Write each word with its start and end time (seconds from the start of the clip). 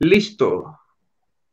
Listo. 0.00 0.78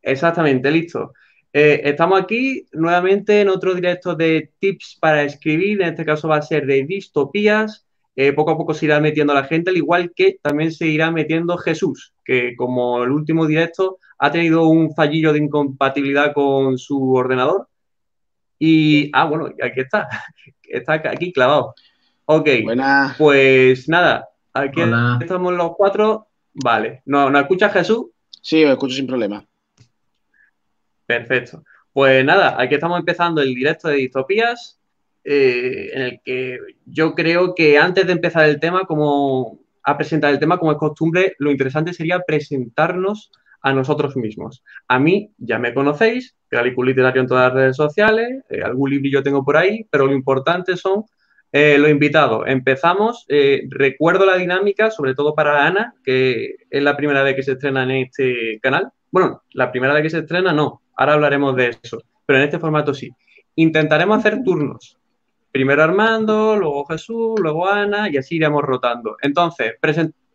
Exactamente, 0.02 0.72
listo. 0.72 1.14
Eh, 1.52 1.82
estamos 1.84 2.22
aquí 2.22 2.66
nuevamente 2.72 3.42
en 3.42 3.50
otro 3.50 3.76
directo 3.76 4.16
de 4.16 4.52
tips 4.60 4.98
para 5.02 5.24
escribir. 5.24 5.82
En 5.82 5.90
este 5.90 6.06
caso 6.06 6.30
va 6.30 6.38
a 6.38 6.42
ser 6.42 6.66
de 6.66 6.84
distopías. 6.84 7.86
Eh, 8.16 8.34
poco 8.34 8.52
a 8.52 8.58
poco 8.58 8.74
se 8.74 8.86
irá 8.86 9.00
metiendo 9.00 9.34
la 9.34 9.44
gente, 9.44 9.70
al 9.70 9.78
igual 9.78 10.12
que 10.16 10.40
también 10.42 10.72
se 10.72 10.88
irá 10.88 11.12
metiendo 11.12 11.56
Jesús, 11.58 12.14
que 12.26 12.56
como 12.56 13.04
el 13.04 13.12
último 13.12 13.46
directo 13.46 14.00
ha 14.18 14.32
tenido 14.32 14.68
un 14.68 14.96
fallillo 14.96 15.34
de 15.34 15.40
incompatibilidad 15.40 16.34
con 16.34 16.78
su 16.78 17.14
ordenador. 17.14 17.68
Y, 18.58 19.12
ah, 19.14 19.26
bueno, 19.26 19.50
aquí 19.62 19.82
está. 19.82 20.08
Está 20.64 20.94
aquí 20.96 21.32
clavado. 21.32 21.76
Ok. 22.26 22.50
Pues 23.18 23.88
nada, 23.88 24.28
aquí 24.54 24.82
estamos 25.22 25.54
los 25.54 25.72
cuatro. 25.78 26.28
Vale. 26.54 27.02
¿No, 27.06 27.30
¿No 27.30 27.40
escuchas 27.40 27.72
Jesús? 27.72 28.08
Sí, 28.48 28.64
lo 28.64 28.72
escucho 28.72 28.96
sin 28.96 29.08
problema. 29.08 29.46
Perfecto. 31.06 31.66
Pues 31.92 32.24
nada, 32.24 32.56
aquí 32.58 32.76
estamos 32.76 32.98
empezando 32.98 33.42
el 33.42 33.54
directo 33.54 33.90
de 33.90 33.96
distopías, 33.96 34.80
eh, 35.26 35.90
en 35.92 36.02
el 36.02 36.22
que 36.24 36.58
yo 36.86 37.14
creo 37.14 37.54
que 37.54 37.78
antes 37.78 38.08
de 38.08 38.14
empezar 38.14 38.48
el 38.48 38.62
tema, 38.62 38.86
como 38.86 39.60
a 39.84 39.98
presentar 39.98 40.32
el 40.32 40.40
tema, 40.40 40.60
como 40.60 40.72
es 40.72 40.78
costumbre, 40.78 41.36
lo 41.40 41.52
interesante 41.52 41.92
sería 41.92 42.22
presentarnos 42.22 43.32
a 43.64 43.74
nosotros 43.74 44.16
mismos. 44.16 44.64
A 44.88 44.98
mí 44.98 45.30
ya 45.38 45.60
me 45.60 45.74
conocéis, 45.74 46.38
Calicu 46.48 46.86
Literario 46.86 47.24
en 47.24 47.28
todas 47.28 47.48
las 47.48 47.54
redes 47.54 47.76
sociales, 47.76 48.46
eh, 48.50 48.62
algún 48.64 48.92
librillo 48.92 49.24
tengo 49.24 49.44
por 49.44 49.58
ahí, 49.58 49.86
pero 49.92 50.08
lo 50.08 50.14
importante 50.14 50.78
son 50.78 51.04
eh, 51.52 51.78
los 51.78 51.90
invitados. 51.90 52.44
Empezamos. 52.48 53.26
recuerdo 53.70 54.26
la 54.26 54.38
dinámica, 54.38 54.92
sobre 54.92 55.16
todo 55.16 55.36
para 55.36 55.66
Ana, 55.66 55.94
que 56.04 56.56
es 56.70 56.84
la 56.84 56.98
primera 56.98 57.24
vez 57.24 57.36
que 57.36 57.44
se 57.44 57.54
estrena 57.54 57.84
en 57.84 57.92
este 57.92 58.60
canal. 58.62 58.90
Bueno, 59.12 59.44
la 59.54 59.72
primera 59.72 59.94
vez 59.94 60.04
que 60.04 60.10
se 60.10 60.20
estrena 60.20 60.52
no, 60.52 60.82
Ahora 60.98 61.14
hablaremos 61.14 61.56
de 61.56 61.78
eso, 61.82 62.02
pero 62.26 62.40
en 62.40 62.46
este 62.46 62.58
formato 62.58 62.94
sí. 62.94 63.12
Intentaremos 63.56 64.18
hacer 64.18 64.44
turnos. 64.44 64.98
Primero 65.52 65.84
Armando, 65.84 66.58
luego 66.58 66.86
Jesús, 66.86 67.40
luego 67.40 67.70
Ana 67.70 68.10
y 68.10 68.18
así 68.18 68.36
iremos 68.36 68.64
rotando. 68.64 69.16
Entonces, 69.22 69.74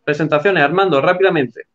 presentaciones, 0.05 0.63
Armando, 0.63 1.01
rápidamente. 1.01 1.67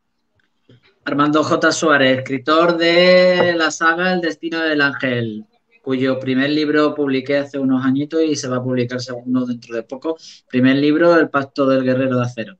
Armando 1.04 1.44
J. 1.44 1.70
Suárez, 1.70 2.18
escritor 2.18 2.76
de 2.78 3.54
la 3.56 3.70
saga 3.70 4.12
El 4.12 4.22
Destino 4.22 4.60
del 4.60 4.80
Ángel, 4.80 5.44
cuyo 5.88 6.20
primer 6.20 6.50
libro 6.50 6.94
publiqué 6.94 7.38
hace 7.38 7.58
unos 7.58 7.82
añitos 7.82 8.22
y 8.22 8.36
se 8.36 8.46
va 8.46 8.58
a 8.58 8.62
publicar 8.62 9.00
segundo 9.00 9.46
dentro 9.46 9.74
de 9.74 9.84
poco. 9.84 10.18
Primer 10.50 10.76
libro, 10.76 11.18
El 11.18 11.30
Pacto 11.30 11.64
del 11.64 11.82
Guerrero 11.82 12.18
de 12.18 12.24
Acero. 12.24 12.58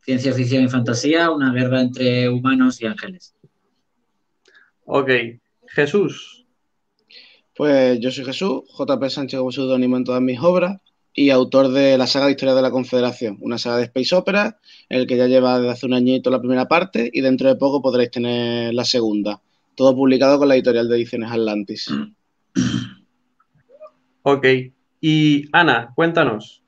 Ciencia 0.00 0.32
ficción 0.32 0.64
y 0.64 0.68
fantasía, 0.70 1.30
una 1.30 1.52
guerra 1.52 1.82
entre 1.82 2.30
humanos 2.30 2.80
y 2.80 2.86
ángeles. 2.86 3.34
Ok, 4.86 5.10
Jesús. 5.66 6.46
Pues 7.54 8.00
yo 8.00 8.10
soy 8.10 8.24
Jesús, 8.24 8.62
JP 8.78 9.08
Sánchez 9.10 9.38
como 9.38 9.52
pseudónimo 9.52 9.98
en 9.98 10.04
todas 10.04 10.22
mis 10.22 10.40
obras 10.40 10.80
y 11.12 11.28
autor 11.28 11.68
de 11.68 11.98
la 11.98 12.06
saga 12.06 12.24
de 12.24 12.32
Historia 12.32 12.54
de 12.54 12.62
la 12.62 12.70
Confederación, 12.70 13.36
una 13.42 13.58
saga 13.58 13.76
de 13.76 13.84
Space 13.84 14.14
Opera, 14.14 14.58
en 14.88 15.00
el 15.00 15.06
que 15.06 15.18
ya 15.18 15.26
lleva 15.26 15.58
desde 15.58 15.72
hace 15.72 15.84
un 15.84 15.92
añito 15.92 16.30
la 16.30 16.40
primera 16.40 16.66
parte 16.66 17.10
y 17.12 17.20
dentro 17.20 17.46
de 17.46 17.56
poco 17.56 17.82
podréis 17.82 18.10
tener 18.10 18.72
la 18.72 18.86
segunda. 18.86 19.42
Todo 19.74 19.94
publicado 19.94 20.38
con 20.38 20.48
la 20.48 20.54
editorial 20.54 20.88
de 20.88 20.96
Ediciones 20.96 21.30
Atlantis. 21.30 21.90
Ok. 24.22 24.46
Y 25.00 25.48
Ana, 25.52 25.92
cuéntanos. 25.94 26.62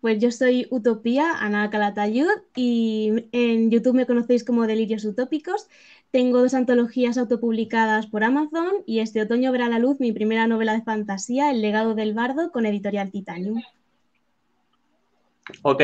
Pues 0.00 0.18
yo 0.20 0.30
soy 0.30 0.66
Utopía, 0.70 1.32
Ana 1.38 1.70
Calatayud, 1.70 2.28
y 2.54 3.28
en 3.32 3.70
YouTube 3.70 3.94
me 3.94 4.06
conocéis 4.06 4.44
como 4.44 4.66
Delirios 4.66 5.04
Utópicos. 5.04 5.68
Tengo 6.10 6.40
dos 6.40 6.54
antologías 6.54 7.18
autopublicadas 7.18 8.06
por 8.06 8.22
Amazon 8.22 8.84
y 8.86 9.00
este 9.00 9.20
otoño 9.22 9.50
verá 9.52 9.68
la 9.68 9.78
luz 9.78 9.98
mi 9.98 10.12
primera 10.12 10.46
novela 10.46 10.74
de 10.74 10.82
fantasía, 10.82 11.50
El 11.50 11.60
legado 11.60 11.94
del 11.94 12.14
bardo, 12.14 12.52
con 12.52 12.66
editorial 12.66 13.10
Titanium. 13.10 13.62
Ok, 15.62 15.82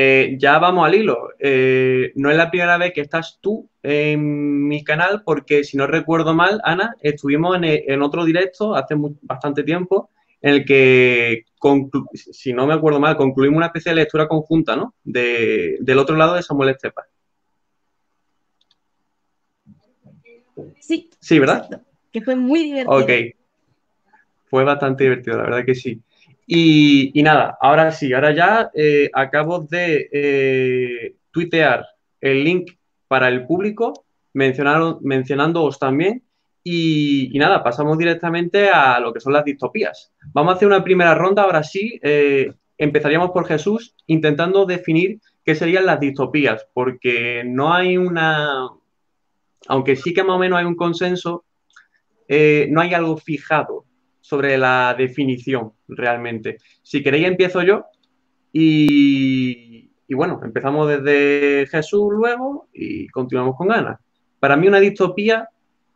eh, 0.00 0.36
ya 0.38 0.60
vamos 0.60 0.86
al 0.86 0.94
hilo. 0.94 1.30
Eh, 1.40 2.12
no 2.14 2.30
es 2.30 2.36
la 2.36 2.52
primera 2.52 2.78
vez 2.78 2.92
que 2.92 3.00
estás 3.00 3.40
tú 3.40 3.68
en 3.82 4.68
mi 4.68 4.84
canal 4.84 5.24
porque, 5.24 5.64
si 5.64 5.76
no 5.76 5.88
recuerdo 5.88 6.34
mal, 6.34 6.60
Ana, 6.62 6.94
estuvimos 7.00 7.58
en, 7.60 8.00
otro 8.02 8.24
directo 8.24 8.76
hace 8.76 8.94
bastante 9.22 9.64
tiempo 9.64 10.10
en 10.40 10.54
el 10.54 10.64
que, 10.64 11.46
si 12.14 12.52
no 12.52 12.64
me 12.64 12.74
acuerdo 12.74 13.00
mal, 13.00 13.16
concluimos 13.16 13.56
una 13.56 13.66
especie 13.66 13.90
de 13.90 13.96
lectura 13.96 14.28
conjunta, 14.28 14.76
¿no? 14.76 14.94
del 15.02 15.98
otro 15.98 16.14
lado 16.14 16.34
de 16.34 16.44
Samuel 16.44 16.70
Estepa. 16.70 17.04
Sí. 20.78 21.10
Sí, 21.18 21.40
¿verdad? 21.40 21.82
Que 22.12 22.20
fue 22.20 22.36
muy 22.36 22.62
divertido. 22.62 22.96
Ok. 22.96 23.10
Fue 24.48 24.62
bastante 24.62 25.02
divertido, 25.02 25.38
la 25.38 25.42
verdad 25.42 25.64
que 25.64 25.74
sí. 25.74 26.00
Y, 26.50 27.12
nada, 27.22 27.58
ahora 27.60 27.92
sí, 27.92 28.10
ahora 28.14 28.34
ya 28.34 28.70
eh, 28.74 29.10
acabo 29.12 29.60
de 29.60 30.08
eh, 30.10 31.16
tuitear 31.30 31.84
el 32.22 32.42
link 32.42 32.70
para 33.06 33.28
el 33.28 33.46
público, 33.46 34.06
mencionándoos 34.32 35.78
también. 35.78 36.24
Y, 36.64 37.30
nada, 37.34 37.62
pasamos 37.62 37.98
directamente 37.98 38.70
a 38.70 38.98
lo 38.98 39.12
que 39.12 39.20
son 39.20 39.34
las 39.34 39.44
distopías. 39.44 40.10
Vamos 40.32 40.54
a 40.54 40.56
hacer 40.56 40.68
una 40.68 40.82
primera 40.82 41.14
ronda, 41.14 41.42
ahora 41.42 41.62
sí. 41.62 42.00
Eh, 42.02 42.50
empezaríamos 42.78 43.30
por 43.32 43.46
Jesús, 43.46 43.94
intentando 44.06 44.64
definir 44.64 45.20
qué 45.44 45.54
serían 45.54 45.84
las 45.84 46.00
distopías, 46.00 46.66
porque 46.72 47.42
no 47.44 47.74
hay 47.74 47.98
una, 47.98 48.70
aunque 49.66 49.96
sí 49.96 50.14
que 50.14 50.24
más 50.24 50.36
o 50.36 50.38
menos 50.38 50.58
hay 50.58 50.64
un 50.64 50.76
consenso, 50.76 51.44
eh, 52.26 52.68
no 52.70 52.80
hay 52.80 52.94
algo 52.94 53.18
fijado 53.18 53.84
sobre 54.28 54.58
la 54.58 54.94
definición 54.96 55.72
realmente. 55.88 56.58
Si 56.82 57.02
queréis 57.02 57.26
empiezo 57.26 57.62
yo 57.62 57.86
y, 58.52 59.88
bueno, 60.10 60.38
empezamos 60.44 60.86
desde 60.86 61.66
Jesús 61.66 62.08
luego 62.10 62.68
y 62.74 63.08
continuamos 63.08 63.56
con 63.56 63.72
Ana. 63.72 63.98
Para 64.38 64.54
mí 64.54 64.68
una 64.68 64.80
distopía, 64.80 65.48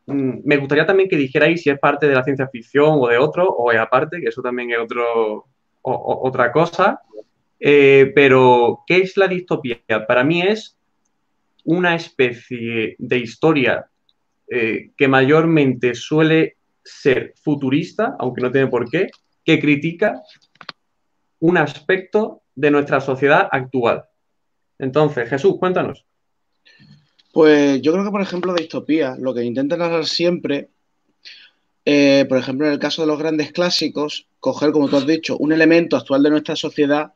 mm, 0.06 0.38
me 0.46 0.56
gustaría 0.56 0.86
también 0.86 1.10
que 1.10 1.18
dijerais 1.18 1.60
si 1.60 1.68
es 1.68 1.78
parte 1.78 2.08
de 2.08 2.14
la 2.14 2.24
ciencia 2.24 2.48
ficción 2.48 2.96
o 2.98 3.06
de 3.06 3.18
otro, 3.18 3.46
o 3.46 3.70
es 3.70 3.78
aparte, 3.78 4.18
que 4.18 4.28
eso 4.28 4.40
también 4.40 4.70
es 4.70 4.78
otro, 4.78 5.44
otra 5.82 6.50
cosa. 6.52 7.02
Eh, 7.60 8.12
pero, 8.14 8.80
¿qué 8.86 9.02
es 9.02 9.14
la 9.18 9.28
distopía? 9.28 9.76
Para 10.08 10.24
mí 10.24 10.40
es 10.40 10.78
una 11.64 11.94
especie 11.96 12.96
de 12.98 13.18
historia 13.18 13.86
eh, 14.48 14.90
que 14.96 15.06
mayormente 15.06 15.94
suele 15.94 16.56
ser 16.84 17.34
futurista, 17.42 18.16
aunque 18.18 18.42
no 18.42 18.50
tiene 18.50 18.66
por 18.66 18.88
qué, 18.90 19.08
que 19.44 19.60
critica 19.60 20.20
un 21.40 21.56
aspecto 21.56 22.42
de 22.54 22.70
nuestra 22.70 23.00
sociedad 23.00 23.48
actual. 23.50 24.04
Entonces, 24.78 25.28
Jesús, 25.28 25.56
cuéntanos. 25.58 26.04
Pues 27.32 27.80
yo 27.80 27.92
creo 27.92 28.04
que, 28.04 28.10
por 28.10 28.20
ejemplo, 28.20 28.52
de 28.52 28.62
distopía, 28.62 29.16
lo 29.18 29.32
que 29.32 29.42
intentan 29.42 29.80
hablar 29.80 30.06
siempre, 30.06 30.68
eh, 31.84 32.26
por 32.28 32.38
ejemplo, 32.38 32.66
en 32.66 32.74
el 32.74 32.78
caso 32.78 33.02
de 33.02 33.08
los 33.08 33.18
grandes 33.18 33.52
clásicos, 33.52 34.28
coger, 34.38 34.70
como 34.70 34.88
tú 34.88 34.96
has 34.96 35.06
dicho, 35.06 35.36
un 35.38 35.52
elemento 35.52 35.96
actual 35.96 36.22
de 36.22 36.30
nuestra 36.30 36.56
sociedad 36.56 37.12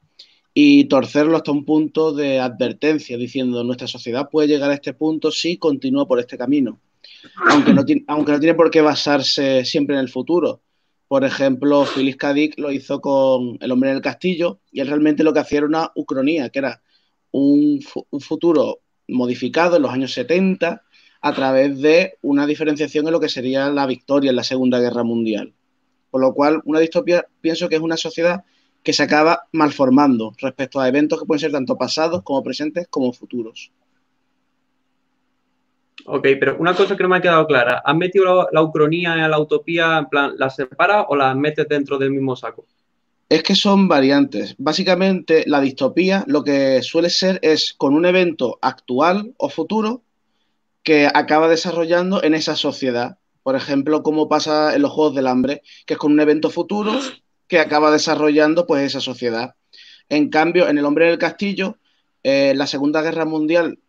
y 0.55 0.85
torcerlo 0.85 1.37
hasta 1.37 1.53
un 1.53 1.67
punto 1.67 2.13
de 2.13 2.41
advertencia, 2.41 3.19
diciendo 3.19 3.63
nuestra 3.63 3.87
sociedad 3.87 4.31
puede 4.31 4.49
llegar 4.49 4.71
a 4.71 4.75
este 4.75 4.95
punto 4.95 5.31
si 5.31 5.59
continúa 5.59 6.09
por 6.09 6.19
este 6.19 6.39
camino, 6.39 6.81
aunque 7.49 7.75
no 7.75 7.85
tiene, 7.85 8.05
aunque 8.09 8.33
no 8.33 8.41
tiene 8.41 8.55
por 8.55 8.71
qué 8.71 8.81
basarse 8.81 9.65
siempre 9.65 9.97
en 9.97 10.01
el 10.01 10.09
futuro. 10.09 10.63
Por 11.09 11.25
ejemplo, 11.25 11.85
Phyllis 11.85 12.17
K. 12.17 12.35
lo 12.57 12.73
hizo 12.73 13.01
con 13.01 13.59
El 13.61 13.71
hombre 13.71 13.91
en 13.91 13.97
el 13.97 14.03
castillo 14.03 14.61
y 14.73 14.81
él 14.81 14.89
realmente 14.89 15.23
lo 15.23 15.33
que 15.33 15.41
hacía 15.41 15.59
era 15.59 15.67
una 15.67 15.93
ucronía, 15.95 16.51
que 16.51 16.59
era 16.59 16.83
un, 17.31 17.81
un 18.11 18.21
futuro 18.21 18.81
modificado 19.09 19.77
en 19.77 19.83
los 19.83 19.93
años 19.93 20.13
70 20.13 20.83
a 21.21 21.35
través 21.35 21.81
de 21.81 22.19
una 22.23 22.47
diferenciación 22.47 23.07
en 23.07 23.13
lo 23.13 23.21
que 23.21 23.29
sería 23.29 23.69
la 23.71 23.87
victoria 23.87 24.31
en 24.31 24.37
la 24.37 24.45
Segunda 24.45 24.81
Guerra 24.81 25.05
Mundial. 25.05 25.55
Por 26.11 26.21
lo 26.21 26.35
cual, 26.35 26.61
una 26.65 26.81
distopía 26.81 27.27
pienso 27.41 27.69
que 27.69 27.77
es 27.77 27.83
una 27.83 27.97
sociedad 27.97 28.45
que 28.83 28.93
se 28.93 29.03
acaba 29.03 29.49
malformando 29.53 30.33
respecto 30.39 30.81
a 30.81 30.89
eventos 30.89 31.19
que 31.19 31.27
pueden 31.27 31.41
ser 31.41 31.53
tanto 31.53 31.77
pasados 31.77 32.23
como 32.23 32.43
presentes 32.43 32.87
como 32.89 33.13
futuros. 33.13 33.73
Ok, 36.09 36.25
pero 36.39 36.57
una 36.61 36.75
cosa 36.75 36.97
que 36.97 37.03
no 37.03 37.09
me 37.09 37.17
ha 37.17 37.21
quedado 37.21 37.47
clara, 37.49 37.83
¿has 37.85 37.97
metido 37.97 38.49
la, 38.53 38.63
ucronía 38.63 39.15
en 39.15 39.29
la 39.29 39.41
utopía, 39.41 39.99
en 39.99 40.07
plan, 40.07 40.35
¿la 40.39 40.51
separa 40.51 41.03
o 41.09 41.17
la 41.17 41.35
metes 41.35 41.69
dentro 41.69 41.99
del 41.99 42.11
mismo 42.11 42.37
saco? 42.37 42.65
Es 43.29 43.43
que 43.43 43.57
son 43.57 43.89
variantes. 43.89 44.55
Básicamente, 44.57 45.43
la 45.49 45.61
distopía 45.61 46.23
lo 46.29 46.45
que 46.45 46.81
suele 46.83 47.11
ser 47.11 47.41
es 47.43 47.75
con 47.75 47.93
un 47.93 48.07
evento 48.07 48.61
actual 48.63 49.35
o 49.37 49.49
futuro 49.49 50.03
que 50.85 51.09
acaba 51.13 51.49
desarrollando 51.49 52.23
en 52.23 52.35
esa 52.35 52.55
sociedad. 52.55 53.19
Por 53.43 53.57
ejemplo, 53.57 54.05
como 54.05 54.29
pasa 54.29 54.77
en 54.77 54.83
los 54.83 54.93
Juegos 54.93 55.17
del 55.17 55.27
Hambre, 55.27 55.63
que 55.87 55.95
es 55.95 55.99
con 55.99 56.13
un 56.13 56.21
evento 56.21 56.51
futuro 56.51 56.93
que 57.49 57.59
acaba 57.59 57.91
desarrollando 57.91 58.65
pues 58.65 58.85
esa 58.85 59.01
sociedad. 59.01 59.57
En 60.09 60.31
cambio, 60.31 60.69
en 60.69 60.79
El 60.79 60.85
hombre 60.85 61.09
del 61.09 61.19
castillo, 61.19 61.79
eh, 62.23 62.53
la 62.55 62.69
Segunda 62.69 63.03
Guerra 63.03 63.25
Mundial 63.25 63.81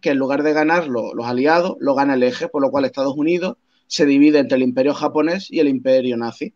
que 0.00 0.10
en 0.10 0.18
lugar 0.18 0.42
de 0.42 0.52
ganar 0.52 0.88
los 0.88 1.26
aliados, 1.26 1.76
lo 1.80 1.94
gana 1.94 2.14
el 2.14 2.22
eje, 2.22 2.48
por 2.48 2.62
lo 2.62 2.70
cual 2.70 2.84
Estados 2.84 3.14
Unidos 3.16 3.56
se 3.86 4.06
divide 4.06 4.38
entre 4.38 4.56
el 4.56 4.62
imperio 4.62 4.94
japonés 4.94 5.50
y 5.50 5.60
el 5.60 5.68
imperio 5.68 6.16
nazi. 6.16 6.54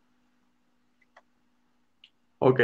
Ok, 2.38 2.60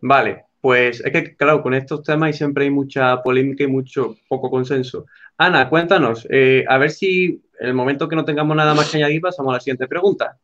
vale. 0.00 0.44
Pues 0.60 1.00
es 1.04 1.10
que, 1.10 1.34
claro, 1.36 1.60
con 1.60 1.74
estos 1.74 2.04
temas 2.04 2.36
siempre 2.36 2.64
hay 2.64 2.70
mucha 2.70 3.20
polémica 3.22 3.64
y 3.64 3.66
mucho 3.66 4.16
poco 4.28 4.48
consenso. 4.48 5.06
Ana, 5.36 5.68
cuéntanos, 5.68 6.26
eh, 6.30 6.64
a 6.68 6.78
ver 6.78 6.90
si 6.90 7.42
en 7.58 7.68
el 7.68 7.74
momento 7.74 8.08
que 8.08 8.14
no 8.14 8.24
tengamos 8.24 8.56
nada 8.56 8.72
más 8.72 8.88
que 8.88 8.98
añadir 8.98 9.20
pasamos 9.20 9.50
a 9.50 9.54
la 9.54 9.60
siguiente 9.60 9.88
pregunta. 9.88 10.38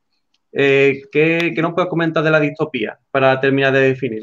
Eh, 0.50 1.02
¿qué, 1.12 1.52
¿qué, 1.54 1.62
nos 1.62 1.75
puedes 1.75 1.88
comentar 1.88 2.25
de 2.25 2.31
la 2.31 2.40
distopía 2.40 2.99
para 3.12 3.38
terminar 3.38 3.72
de 3.72 3.81
definir? 3.81 4.22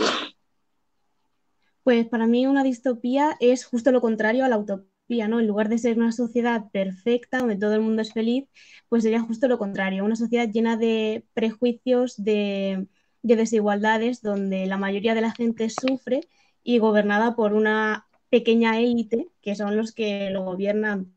Pues 1.83 2.05
para 2.07 2.27
mí 2.27 2.45
una 2.47 2.63
distopía 2.63 3.37
es 3.39 3.63
justo 3.63 3.91
lo 3.91 4.01
contrario 4.01 4.43
a 4.43 4.49
la 4.49 4.57
utopía, 4.57 4.89
¿no? 5.07 5.39
En 5.39 5.47
lugar 5.47 5.69
de 5.69 5.77
ser 5.77 5.97
una 5.97 6.11
sociedad 6.11 6.65
perfecta 6.71 7.39
donde 7.39 7.57
todo 7.57 7.75
el 7.75 7.81
mundo 7.81 8.01
es 8.01 8.13
feliz, 8.13 8.45
pues 8.89 9.03
sería 9.03 9.21
justo 9.21 9.47
lo 9.47 9.57
contrario, 9.57 10.03
una 10.03 10.15
sociedad 10.15 10.49
llena 10.49 10.77
de 10.77 11.23
prejuicios, 11.33 12.15
de, 12.23 12.87
desigualdades, 13.21 14.21
donde 14.21 14.65
la 14.67 14.77
mayoría 14.77 15.15
de 15.15 15.21
la 15.21 15.31
gente 15.31 15.69
sufre 15.69 16.21
y 16.63 16.79
gobernada 16.79 17.35
por 17.35 17.53
una 17.53 18.07
pequeña 18.29 18.79
élite 18.79 19.29
que 19.41 19.55
son 19.55 19.77
los 19.77 19.91
que 19.93 20.29
lo 20.31 20.43
gobiernan. 20.43 21.13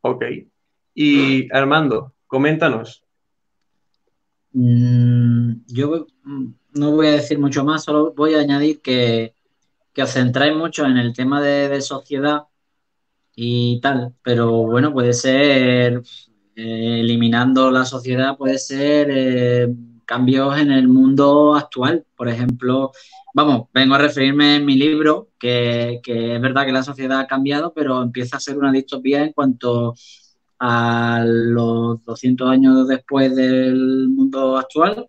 Ok. 0.00 0.24
Y 0.94 1.52
Armando, 1.52 2.14
coméntanos. 2.26 3.04
Mm, 4.52 5.64
yo 5.66 6.06
mm, 6.22 6.46
no 6.74 6.92
voy 6.92 7.08
a 7.08 7.12
decir 7.12 7.38
mucho 7.38 7.64
más, 7.64 7.84
solo 7.84 8.14
voy 8.14 8.34
a 8.34 8.40
añadir 8.40 8.80
que, 8.80 9.35
os 10.02 10.10
centráis 10.10 10.54
mucho 10.56 10.84
en 10.86 10.96
el 10.98 11.12
tema 11.14 11.40
de, 11.40 11.80
sociedad 11.80 12.44
y 13.34 13.80
tal, 13.80 14.14
pero 14.22 14.50
bueno, 14.64 14.92
puede 14.92 15.12
ser 15.12 16.02
eh, 16.56 17.00
eliminando 17.00 17.70
la 17.70 17.84
sociedad, 17.84 18.36
puede 18.36 18.58
ser 18.58 19.08
eh, 19.10 19.68
cambios 20.04 20.58
en 20.58 20.72
el 20.72 20.88
mundo 20.88 21.54
actual. 21.54 22.06
Por 22.16 22.28
ejemplo, 22.28 22.92
vamos, 23.34 23.68
vengo 23.74 23.94
a 23.94 23.98
referirme 23.98 24.56
en 24.56 24.64
mi 24.64 24.76
libro, 24.76 25.30
que, 25.38 26.00
que 26.02 26.36
es 26.36 26.40
verdad 26.40 26.66
que 26.66 26.72
la 26.72 26.82
sociedad 26.82 27.20
ha 27.20 27.26
cambiado, 27.26 27.72
pero 27.74 28.02
empieza 28.02 28.38
a 28.38 28.40
ser 28.40 28.58
una 28.58 28.72
distopía 28.72 29.22
en 29.24 29.32
cuanto 29.32 29.94
a 30.58 31.22
los 31.26 32.02
200 32.04 32.50
años 32.50 32.88
después 32.88 33.34
del 33.36 34.08
mundo 34.08 34.56
actual 34.56 35.08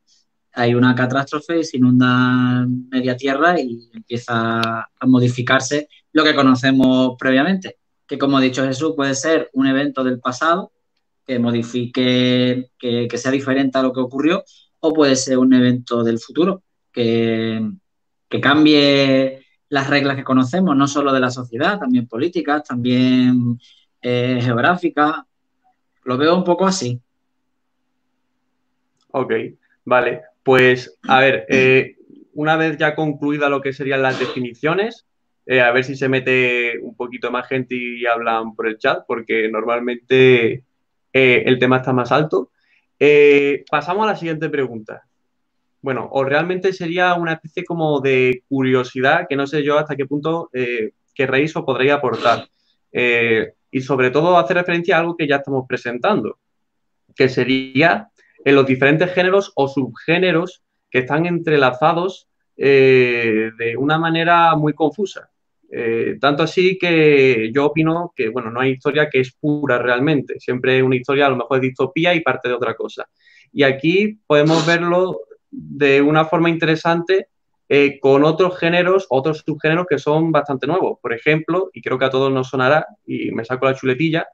hay 0.58 0.74
una 0.74 0.96
catástrofe 0.96 1.60
y 1.60 1.64
se 1.64 1.78
inunda 1.78 2.66
media 2.90 3.16
tierra 3.16 3.60
y 3.60 3.92
empieza 3.94 4.60
a 4.60 5.06
modificarse 5.06 5.88
lo 6.14 6.24
que 6.24 6.34
conocemos 6.34 7.16
previamente, 7.20 7.78
que 8.08 8.18
como 8.18 8.38
ha 8.38 8.42
dicho 8.42 8.66
Jesús 8.66 8.94
puede 8.96 9.14
ser 9.14 9.52
un 9.54 9.68
evento 9.68 10.04
del 10.04 10.20
pasado 10.20 10.72
que 11.28 11.38
modifique, 11.38 12.72
que, 12.80 13.18
sea 13.18 13.32
diferente 13.32 13.78
a 13.78 13.84
lo 13.84 13.94
que 13.94 14.00
ocurrió, 14.00 14.44
o 14.80 14.94
puede 14.94 15.16
ser 15.16 15.38
un 15.38 15.54
evento 15.54 16.04
del 16.04 16.18
futuro 16.18 16.64
que, 16.92 17.62
cambie 18.42 19.46
las 19.70 19.88
reglas 19.88 20.16
que 20.16 20.24
conocemos, 20.24 20.76
no 20.76 20.88
solo 20.88 21.14
de 21.14 21.20
la 21.20 21.30
sociedad, 21.30 21.78
también 21.78 22.08
políticas, 22.08 22.64
también 22.64 23.60
eh, 24.02 24.40
geográficas. 24.42 25.18
Lo 26.04 26.18
veo 26.18 26.36
un 26.36 26.44
poco 26.44 26.66
así. 26.66 27.00
Ok, 29.12 29.34
vale. 29.86 30.24
Pues, 30.48 30.98
a 31.06 31.20
ver, 31.20 31.46
eh, 31.50 31.98
una 32.34 32.56
vez 32.56 32.78
ya 32.78 32.96
concluida 32.96 33.50
lo 33.50 33.62
que 33.62 33.74
serían 33.74 34.02
las 34.02 34.18
definiciones, 34.18 35.06
eh, 35.46 35.60
a 35.60 35.72
ver 35.72 35.84
si 35.84 35.98
se 35.98 36.08
mete 36.08 36.80
un 36.80 36.96
poquito 36.96 37.30
más 37.32 37.50
gente 37.50 37.76
y 37.76 38.06
hablan 38.06 38.56
por 38.56 38.68
el 38.68 38.78
chat, 38.78 39.04
porque 39.06 39.50
normalmente 39.50 40.64
eh, 41.12 41.44
el 41.46 41.60
tema 41.60 41.78
está 41.78 41.92
más 41.92 42.14
alto. 42.14 42.52
pasamos 43.70 44.06
a 44.06 44.12
la 44.12 44.16
siguiente 44.16 44.48
pregunta. 44.48 45.04
Bueno, 45.82 46.08
o 46.12 46.24
realmente 46.24 46.72
sería 46.72 47.16
una 47.16 47.34
especie 47.34 47.66
como 47.66 48.00
de 48.00 48.44
curiosidad 48.48 49.28
que 49.28 49.36
no 49.36 49.48
sé 49.48 49.64
yo 49.64 49.78
hasta 49.78 49.98
qué 49.98 50.06
punto 50.06 50.50
querréis 51.14 51.56
o 51.58 51.66
podréis 51.66 51.92
aportar. 51.92 52.48
y 53.70 53.82
sobre 53.82 54.12
todo 54.12 54.38
hacer 54.38 54.56
referencia 54.56 54.96
a 54.96 55.00
algo 55.02 55.18
que 55.18 55.28
ya 55.28 55.38
estamos 55.38 55.66
presentando, 55.68 56.40
que 57.16 57.28
sería 57.28 58.10
en 58.48 58.56
los 58.56 58.66
diferentes 58.66 59.12
géneros 59.12 59.52
o 59.56 59.68
subgéneros 59.68 60.64
que 60.90 61.00
están 61.00 61.26
entrelazados 61.26 62.30
eh, 62.56 63.52
de 63.58 63.76
una 63.76 63.98
manera 63.98 64.56
muy 64.56 64.72
confusa. 64.72 65.30
Eh, 65.70 66.16
tanto 66.22 66.44
así 66.44 66.78
que 66.78 67.52
yo 67.54 67.66
opino 67.66 68.14
que, 68.16 68.30
bueno, 68.30 68.50
no 68.50 68.62
hay 68.62 68.72
historia 68.72 69.10
que 69.10 69.20
es 69.20 69.34
pura 69.34 69.80
realmente. 69.80 70.40
Siempre 70.40 70.82
una 70.82 70.96
historia 70.96 71.26
a 71.26 71.30
lo 71.30 71.36
mejor 71.36 71.58
es 71.58 71.64
distopía 71.64 72.16
y 72.16 72.22
parte 72.22 72.48
de 72.48 72.56
otra 72.56 72.74
cosa. 72.74 73.10
Y 73.52 73.64
aquí 73.64 74.18
podemos 74.26 74.66
verlo 74.66 75.20
de 75.52 76.02
una 76.02 76.24
forma 76.24 76.50
interesante 76.50 77.28
eh, 77.68 78.00
con 78.00 78.24
otros 78.24 78.58
géneros, 78.58 79.08
otros 79.10 79.44
subgéneros 79.46 79.88
que 79.90 80.00
son 80.00 80.32
bastante 80.32 80.68
nuevos. 80.68 81.00
Por 81.02 81.12
ejemplo, 81.12 81.70
y 81.74 81.82
creo 81.82 82.00
que 82.00 82.06
a 82.06 82.10
todos 82.10 82.32
nos 82.32 82.48
sonará, 82.48 82.88
y 83.06 83.30
me 83.32 83.44
saco 83.44 83.66
la 83.66 83.76
chuletilla, 83.76 84.26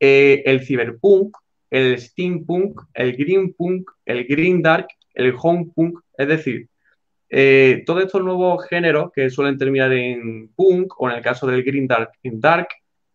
el 0.00 0.66
ciberpunk 0.66 1.36
el 1.72 1.98
steampunk, 1.98 2.82
el 2.92 3.16
greenpunk, 3.16 3.90
el 4.04 4.26
green 4.26 4.60
dark, 4.60 4.88
el 5.14 5.34
homepunk, 5.40 6.00
es 6.18 6.28
decir, 6.28 6.68
eh, 7.30 7.82
todos 7.86 8.04
estos 8.04 8.22
nuevos 8.22 8.66
géneros 8.68 9.10
que 9.10 9.30
suelen 9.30 9.56
terminar 9.56 9.90
en 9.90 10.48
punk 10.54 10.92
o 11.00 11.08
en 11.08 11.16
el 11.16 11.22
caso 11.22 11.46
del 11.46 11.64
green 11.64 11.86
dark 11.86 12.10
en 12.22 12.40
dark, 12.40 12.68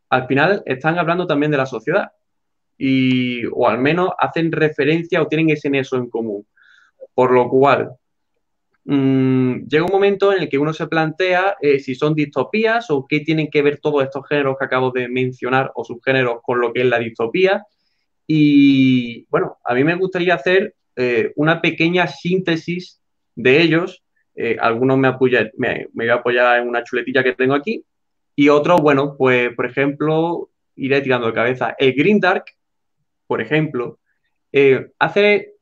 al 0.09 0.25
final 0.25 0.63
están 0.65 0.97
hablando 0.97 1.27
también 1.27 1.51
de 1.51 1.57
la 1.57 1.67
sociedad 1.67 2.11
y 2.79 3.45
o 3.45 3.67
al 3.67 3.77
menos 3.77 4.09
hacen 4.17 4.51
referencia 4.51 5.21
o 5.21 5.27
tienen 5.27 5.51
ese 5.51 5.69
nexo 5.69 5.95
en 5.95 6.09
común. 6.09 6.47
Por 7.13 7.31
lo 7.31 7.47
cual, 7.49 7.91
mm, 8.85 9.67
llega 9.67 9.85
un 9.85 9.91
momento 9.91 10.33
en 10.33 10.41
el 10.41 10.49
que 10.49 10.57
uno 10.57 10.73
se 10.73 10.87
plantea 10.87 11.57
eh, 11.61 11.77
si 11.77 11.93
son 11.93 12.15
distopías 12.15 12.89
o 12.89 13.05
qué 13.07 13.19
tienen 13.19 13.51
que 13.51 13.61
ver 13.61 13.77
todos 13.79 14.03
estos 14.03 14.27
géneros 14.27 14.55
que 14.57 14.65
acabo 14.65 14.89
de 14.89 15.07
mencionar 15.07 15.71
o 15.75 15.83
subgéneros 15.83 16.39
con 16.41 16.59
lo 16.59 16.73
que 16.73 16.81
es 16.81 16.87
la 16.87 16.97
distopía 16.97 17.63
y 18.27 19.25
bueno, 19.29 19.57
a 19.63 19.73
mí 19.73 19.85
me 19.85 19.95
gustaría 19.95 20.35
hacer 20.35 20.75
eh, 20.97 21.31
una 21.37 21.61
pequeña 21.61 22.07
síntesis 22.07 22.99
de 23.35 23.61
ellos. 23.61 24.03
Eh, 24.35 24.57
algunos 24.59 24.97
me, 24.97 25.15
me, 25.57 25.87
voy 25.93 26.09
a 26.09 26.15
apoyar 26.15 26.59
en 26.59 26.67
una 26.67 26.83
chuletilla 26.83 27.23
que 27.23 27.33
tengo 27.33 27.53
aquí. 27.53 27.85
Y 28.35 28.49
otros, 28.49 28.81
bueno, 28.81 29.15
pues 29.17 29.53
por 29.55 29.65
ejemplo, 29.65 30.49
iré 30.75 31.01
tirando 31.01 31.27
de 31.27 31.33
cabeza. 31.33 31.75
El 31.79 31.93
Green 31.93 32.19
Dark, 32.19 32.45
por 33.27 33.41
ejemplo, 33.41 33.99
eh, 34.51 34.87
hace, 34.99 35.53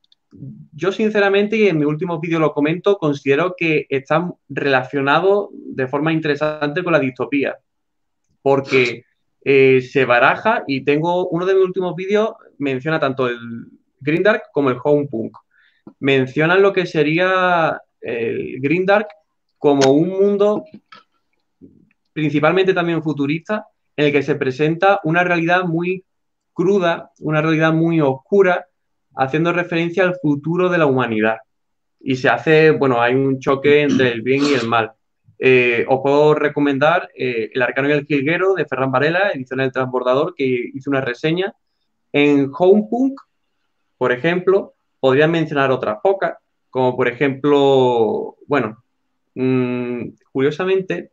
yo 0.74 0.92
sinceramente, 0.92 1.58
y 1.58 1.68
en 1.68 1.78
mi 1.78 1.86
último 1.86 2.20
vídeo 2.20 2.40
lo 2.40 2.54
comento, 2.54 2.98
considero 2.98 3.56
que 3.58 3.86
está 3.90 4.32
relacionado 4.50 5.52
de 5.54 5.88
forma 5.88 6.12
interesante 6.12 6.84
con 6.84 6.94
la 6.94 7.00
distopía. 7.00 7.58
Porque 8.42 9.04
se 9.44 10.06
baraja 10.06 10.64
y 10.66 10.84
tengo 10.84 11.28
uno 11.28 11.46
de 11.46 11.54
mis 11.54 11.64
últimos 11.64 11.96
vídeos 11.96 12.32
menciona 12.60 13.00
tanto 13.00 13.28
el 13.28 13.38
Green 14.00 14.24
Dark 14.24 14.44
como 14.52 14.70
el 14.70 14.78
Home 14.84 15.08
Punk. 15.08 15.38
Mencionan 16.00 16.62
lo 16.62 16.74
que 16.74 16.86
sería 16.86 17.82
el 18.02 18.60
Green 18.60 18.86
Dark 18.86 19.08
como 19.58 19.92
un 19.92 20.10
mundo 20.10 20.66
principalmente 22.14 22.74
también 22.74 23.04
futurista 23.04 23.68
en 23.98 24.06
el 24.06 24.12
que 24.12 24.24
se 24.24 24.36
presenta 24.36 25.02
una 25.04 25.24
realidad 25.24 25.66
muy 25.66 26.06
cruda, 26.54 27.12
una 27.20 27.42
realidad 27.42 27.74
muy 27.74 28.00
oscura, 28.00 28.68
haciendo 29.16 29.52
referencia 29.52 30.04
al 30.04 30.16
futuro 30.16 30.70
de 30.70 30.78
la 30.78 30.86
humanidad. 30.86 31.38
Y 32.00 32.16
se 32.16 32.30
hace, 32.30 32.72
bueno, 32.72 33.02
hay 33.02 33.16
un 33.16 33.40
choque 33.40 33.82
entre 33.82 34.14
el 34.14 34.22
bien 34.22 34.44
y 34.46 34.54
el 34.54 34.68
mal. 34.68 34.94
Eh, 35.38 35.86
os 35.90 36.00
puedo 36.02 36.34
recomendar 36.34 37.10
eh, 37.14 37.50
El 37.54 37.62
Arcano 37.62 37.90
y 37.90 37.92
el 37.92 38.06
Jilguero 38.06 38.54
de 38.54 38.66
Ferran 38.66 38.92
Varela, 38.92 39.32
edición 39.34 39.60
del 39.60 39.74
Transbordador, 39.74 40.34
que 40.36 40.72
hizo 40.74 40.90
una 40.90 41.02
reseña 41.02 41.54
en 42.16 42.50
Homepunk, 42.58 43.20
por 43.98 44.14
ejemplo, 44.14 44.74
podría 45.02 45.28
mencionar 45.28 45.70
otras 45.70 45.98
pocas, 46.02 46.38
como 46.70 46.96
por 46.96 47.10
ejemplo, 47.10 48.38
bueno, 48.48 48.82
mm, 49.34 50.12
curiosamente, 50.32 51.12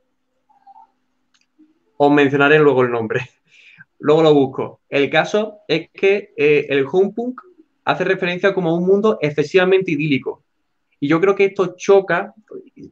os 1.96 2.12
mencionaré 2.12 2.60
luego 2.60 2.82
el 2.82 2.92
nombre. 2.92 3.20
luego 3.98 4.22
lo 4.22 4.32
busco. 4.32 4.80
El 4.88 5.10
caso 5.10 5.58
es 5.66 5.90
que 5.92 6.34
eh, 6.36 6.66
el 6.68 6.86
Homepunk 6.90 7.40
hace 7.84 8.04
referencia 8.04 8.54
como 8.54 8.70
a 8.70 8.74
un 8.74 8.86
mundo 8.86 9.18
excesivamente 9.20 9.90
idílico. 9.90 10.44
Y 11.00 11.08
yo 11.08 11.20
creo 11.20 11.34
que 11.34 11.46
esto 11.46 11.74
choca, 11.76 12.32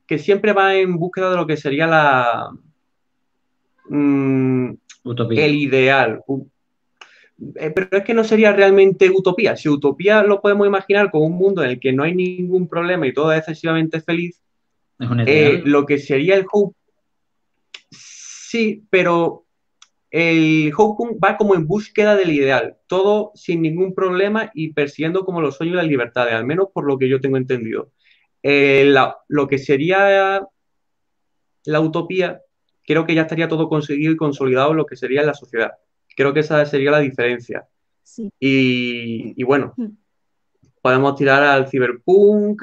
que 0.05 0.19
siempre 0.19 0.52
va 0.52 0.75
en 0.75 0.97
búsqueda 0.99 1.31
de 1.31 1.37
lo 1.37 1.47
que 1.47 1.57
sería 1.57 1.87
la... 1.87 2.50
Mm, 3.88 4.73
el 5.05 5.55
ideal, 5.55 6.25
eh, 7.57 7.71
pero 7.75 7.89
es 7.91 8.05
que 8.05 8.15
no 8.15 8.25
sería 8.25 8.53
realmente 8.53 9.11
utopía. 9.11 9.57
Si 9.57 9.69
utopía 9.69 10.23
lo 10.23 10.41
podemos 10.41 10.67
imaginar 10.67 11.11
como 11.11 11.27
un 11.27 11.37
mundo 11.37 11.63
en 11.63 11.71
el 11.71 11.81
que 11.81 11.93
no 11.93 12.03
hay 12.03 12.15
ningún 12.15 12.69
problema 12.69 13.07
y 13.07 13.15
todo 13.15 13.33
es 13.33 13.39
excesivamente 13.39 14.01
feliz, 14.01 14.41
eh, 15.27 15.63
lo 15.65 15.87
que 15.87 15.99
sería 15.99 16.37
el 16.37 16.45
hope, 16.51 16.77
sí, 17.91 18.85
pero 18.91 19.47
el 20.11 20.73
Hopkins 20.77 21.19
va 21.23 21.37
como 21.37 21.55
en 21.55 21.67
búsqueda 21.67 22.17
del 22.17 22.31
ideal, 22.31 22.77
todo 22.87 23.31
sin 23.35 23.63
ningún 23.63 23.95
problema 23.95 24.51
y 24.53 24.73
persiguiendo 24.73 25.25
como 25.25 25.41
los 25.41 25.57
sueños 25.57 25.77
de 25.77 25.83
la 25.83 25.89
libertad, 25.89 26.29
al 26.29 26.45
menos 26.45 26.69
por 26.75 26.85
lo 26.85 26.99
que 26.99 27.09
yo 27.09 27.21
tengo 27.21 27.37
entendido. 27.37 27.93
Eh, 28.43 28.93
lo 29.29 29.49
que 29.49 29.59
sería 29.59 30.47
la 31.65 31.81
utopía, 31.81 32.43
creo 32.85 33.07
que 33.07 33.15
ya 33.15 33.23
estaría 33.23 33.49
todo 33.49 33.69
conseguido 33.69 34.13
y 34.13 34.17
consolidado 34.17 34.73
en 34.73 34.79
lo 34.79 34.87
que 34.87 34.97
sería 34.97 35.23
la 35.23 35.35
sociedad. 35.35 35.73
Creo 36.21 36.35
que 36.35 36.41
esa 36.41 36.67
sería 36.67 36.91
la 36.91 36.99
diferencia. 36.99 37.67
Y, 38.39 39.43
bueno, 39.43 39.73
mm. 39.75 39.87
podemos 40.83 41.17
tirar 41.17 41.43
al 41.43 41.67
ciberpunk, 41.71 42.62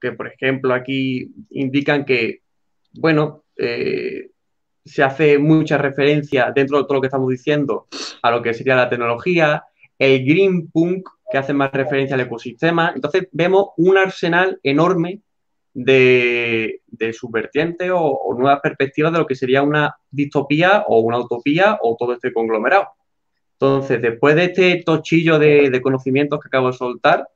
que 0.00 0.12
por 0.12 0.28
ejemplo 0.28 0.72
aquí 0.72 1.28
indican 1.50 2.04
que, 2.04 2.42
bueno, 2.92 3.46
eh, 3.56 4.30
se 4.84 5.02
hace 5.02 5.38
mucha 5.38 5.76
referencia 5.76 6.52
dentro 6.54 6.78
de 6.78 6.84
todo 6.84 6.94
lo 6.94 7.00
que 7.00 7.08
estamos 7.08 7.28
diciendo 7.28 7.88
a 8.22 8.30
lo 8.30 8.40
que 8.40 8.54
sería 8.54 8.76
la 8.76 8.88
tecnología, 8.88 9.64
el 9.98 10.24
green 10.24 10.70
punk, 10.70 11.08
que 11.32 11.38
hace 11.38 11.52
más 11.52 11.72
referencia 11.72 12.14
al 12.14 12.20
ecosistema. 12.20 12.92
Entonces 12.94 13.26
vemos 13.32 13.70
un 13.76 13.98
arsenal 13.98 14.60
enorme 14.62 15.20
de, 15.74 16.80
de 16.86 17.12
subvertientes 17.12 17.90
o, 17.92 18.34
nuevas 18.38 18.60
perspectivas 18.60 19.12
de 19.12 19.18
lo 19.18 19.26
que 19.26 19.34
sería 19.34 19.62
una 19.62 19.94
distopía 20.10 20.84
o 20.86 21.00
una 21.00 21.18
utopía 21.18 21.78
o 21.82 21.96
todo 21.98 22.14
este 22.14 22.32
conglomerado. 22.32 22.88
Entonces, 23.54 24.00
después 24.00 24.36
de 24.36 24.44
este 24.44 24.82
tochillo 24.84 25.38
de, 25.38 25.80
conocimientos 25.82 26.40
que 26.40 26.48
acabo 26.48 26.68
de 26.68 26.74
soltar, 26.74 27.28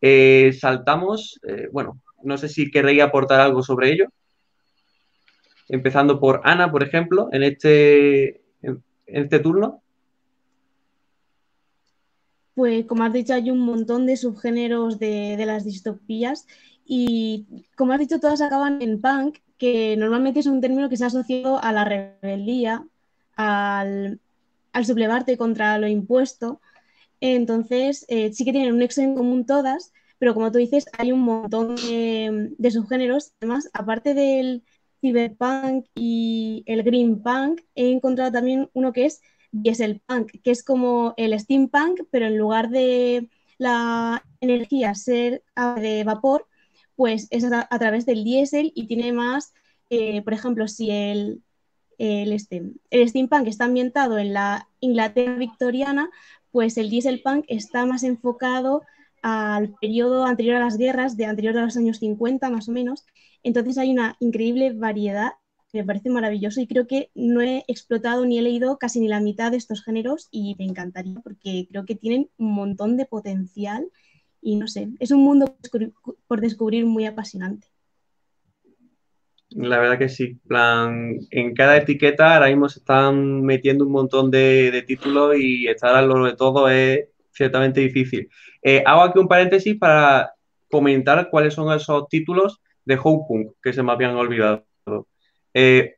eh, 0.00 0.52
saltamos, 0.58 1.40
eh, 1.46 1.68
bueno, 1.72 2.00
no 2.22 2.38
sé 2.38 2.48
si 2.48 2.70
querréis 2.70 3.02
aportar 3.02 3.40
algo 3.40 3.62
sobre 3.62 3.92
ello. 3.92 4.06
Empezando 5.68 6.20
por 6.20 6.40
Ana, 6.44 6.70
por 6.70 6.82
ejemplo, 6.82 7.28
en 7.32 7.42
este, 7.42 8.42
en 8.62 8.82
este 9.06 9.38
turno. 9.38 9.82
Pues 12.54 12.84
como 12.86 13.02
has 13.02 13.12
dicho, 13.12 13.34
hay 13.34 13.50
un 13.50 13.60
montón 13.60 14.06
de 14.06 14.16
subgéneros 14.16 14.98
de, 14.98 15.36
de 15.36 15.46
las 15.46 15.64
distopías 15.64 16.46
y 16.86 17.46
como 17.76 17.92
has 17.92 18.00
dicho, 18.00 18.20
todas 18.20 18.40
acaban 18.40 18.82
en 18.82 19.00
punk, 19.00 19.38
que 19.58 19.96
normalmente 19.96 20.40
es 20.40 20.46
un 20.46 20.60
término 20.60 20.88
que 20.88 20.96
se 20.96 21.04
ha 21.04 21.08
asociado 21.08 21.62
a 21.62 21.72
la 21.72 21.84
rebeldía, 21.84 22.86
al, 23.36 24.20
sublevarte 24.84 25.36
contra 25.38 25.78
lo 25.78 25.88
impuesto. 25.88 26.60
Entonces, 27.20 28.04
eh, 28.08 28.32
sí 28.32 28.44
que 28.44 28.52
tienen 28.52 28.72
un 28.72 28.78
nexo 28.80 29.00
en 29.00 29.14
común 29.14 29.46
todas, 29.46 29.92
pero 30.18 30.34
como 30.34 30.52
tú 30.52 30.58
dices, 30.58 30.86
hay 30.98 31.12
un 31.12 31.20
montón 31.20 31.76
de, 31.76 32.70
subgéneros. 32.70 33.32
Además, 33.40 33.70
aparte 33.72 34.14
del 34.14 34.62
cyberpunk 35.00 35.86
y 35.94 36.62
el 36.66 36.82
green 36.82 37.22
punk, 37.22 37.62
he 37.74 37.90
encontrado 37.90 38.32
también 38.32 38.68
uno 38.74 38.92
que 38.92 39.06
es 39.06 39.22
dieselpunk, 39.52 40.40
que 40.42 40.50
es 40.50 40.64
como 40.64 41.14
el 41.16 41.38
steampunk, 41.38 42.00
pero 42.10 42.26
en 42.26 42.36
lugar 42.36 42.70
de 42.70 43.28
la 43.58 44.24
energía 44.40 44.94
ser 44.94 45.42
de 45.76 46.04
vapor, 46.04 46.46
pues 46.96 47.26
es 47.30 47.44
a, 47.44 47.78
través 47.78 48.06
del 48.06 48.24
diésel 48.24 48.72
y 48.74 48.86
tiene 48.86 49.12
más, 49.12 49.52
eh, 49.90 50.22
por 50.22 50.32
ejemplo, 50.32 50.68
si 50.68 50.90
el, 50.90 51.42
el, 51.98 52.32
este, 52.32 52.62
el 52.90 53.08
steampunk 53.08 53.46
está 53.48 53.64
ambientado 53.64 54.18
en 54.18 54.32
la 54.32 54.68
Inglaterra 54.80 55.36
victoriana, 55.36 56.10
pues 56.50 56.76
el 56.78 56.90
dieselpunk 56.90 57.44
está 57.48 57.84
más 57.84 58.04
enfocado 58.04 58.82
al 59.22 59.74
periodo 59.80 60.24
anterior 60.24 60.56
a 60.56 60.60
las 60.60 60.76
guerras, 60.76 61.16
de 61.16 61.24
anterior 61.24 61.56
a 61.58 61.64
los 61.64 61.76
años 61.76 61.98
50 61.98 62.50
más 62.50 62.68
o 62.68 62.72
menos. 62.72 63.04
Entonces 63.42 63.78
hay 63.78 63.90
una 63.90 64.16
increíble 64.20 64.72
variedad 64.72 65.32
que 65.72 65.78
me 65.78 65.84
parece 65.84 66.10
maravilloso 66.10 66.60
y 66.60 66.68
creo 66.68 66.86
que 66.86 67.10
no 67.14 67.40
he 67.40 67.64
explotado 67.66 68.24
ni 68.24 68.38
he 68.38 68.42
leído 68.42 68.78
casi 68.78 69.00
ni 69.00 69.08
la 69.08 69.20
mitad 69.20 69.50
de 69.50 69.56
estos 69.56 69.82
géneros 69.82 70.28
y 70.30 70.54
me 70.58 70.64
encantaría 70.64 71.20
porque 71.24 71.66
creo 71.68 71.84
que 71.84 71.96
tienen 71.96 72.30
un 72.38 72.52
montón 72.52 72.96
de 72.96 73.06
potencial 73.06 73.90
y 74.44 74.56
no 74.56 74.68
sé, 74.68 74.88
es 75.00 75.10
un 75.10 75.24
mundo 75.24 75.56
por 76.28 76.40
descubrir 76.40 76.84
muy 76.84 77.06
apasionante. 77.06 77.66
La 79.48 79.78
verdad 79.78 79.98
que 79.98 80.08
sí. 80.08 80.38
Plan, 80.46 81.18
en 81.30 81.54
cada 81.54 81.76
etiqueta 81.78 82.34
ahora 82.34 82.48
mismo 82.48 82.68
se 82.68 82.80
están 82.80 83.42
metiendo 83.42 83.86
un 83.86 83.92
montón 83.92 84.30
de, 84.30 84.84
títulos 84.86 85.36
y 85.38 85.66
estar 85.66 85.94
a 85.94 86.02
lo 86.02 86.24
de 86.24 86.36
todo 86.36 86.68
es 86.68 87.08
ciertamente 87.32 87.80
difícil. 87.80 88.28
Eh, 88.62 88.82
hago 88.84 89.02
aquí 89.02 89.18
un 89.18 89.28
paréntesis 89.28 89.76
para 89.78 90.34
comentar 90.70 91.30
cuáles 91.30 91.54
son 91.54 91.72
esos 91.74 92.08
títulos 92.08 92.60
de 92.84 92.98
Punk 92.98 93.52
que 93.62 93.72
se 93.72 93.82
me 93.82 93.92
habían 93.92 94.16
olvidado. 94.16 94.66
Eh, 95.54 95.94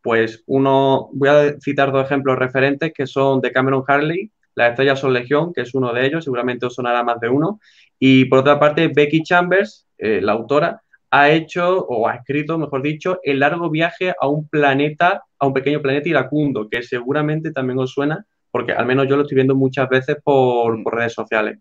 pues 0.00 0.42
uno, 0.46 1.10
voy 1.12 1.28
a 1.28 1.60
citar 1.60 1.92
dos 1.92 2.06
ejemplos 2.06 2.38
referentes 2.38 2.92
que 2.94 3.06
son 3.06 3.40
de 3.40 3.52
Cameron 3.52 3.84
Harley, 3.86 4.30
Las 4.54 4.70
estrellas 4.70 5.00
son 5.00 5.12
legión, 5.12 5.52
que 5.52 5.62
es 5.62 5.74
uno 5.74 5.92
de 5.92 6.06
ellos, 6.06 6.24
seguramente 6.24 6.66
os 6.66 6.74
sonará 6.74 7.02
más 7.02 7.20
de 7.20 7.28
uno, 7.28 7.60
y 7.98 8.24
por 8.24 8.40
otra 8.40 8.58
parte, 8.58 8.88
Becky 8.88 9.22
Chambers, 9.22 9.86
eh, 9.98 10.20
la 10.20 10.32
autora, 10.32 10.82
ha 11.12 11.30
hecho 11.30 11.86
o 11.88 12.08
ha 12.08 12.16
escrito, 12.16 12.58
mejor 12.58 12.82
dicho, 12.82 13.20
El 13.22 13.40
largo 13.40 13.70
viaje 13.70 14.14
a 14.18 14.26
un 14.26 14.48
planeta, 14.48 15.22
a 15.38 15.46
un 15.46 15.52
pequeño 15.52 15.80
planeta 15.82 16.08
iracundo, 16.08 16.68
que 16.70 16.82
seguramente 16.82 17.52
también 17.52 17.78
os 17.78 17.92
suena, 17.92 18.24
porque 18.50 18.72
al 18.72 18.86
menos 18.86 19.06
yo 19.08 19.16
lo 19.16 19.22
estoy 19.22 19.36
viendo 19.36 19.54
muchas 19.54 19.88
veces 19.88 20.16
por, 20.24 20.82
redes 20.92 21.12
sociales. 21.12 21.58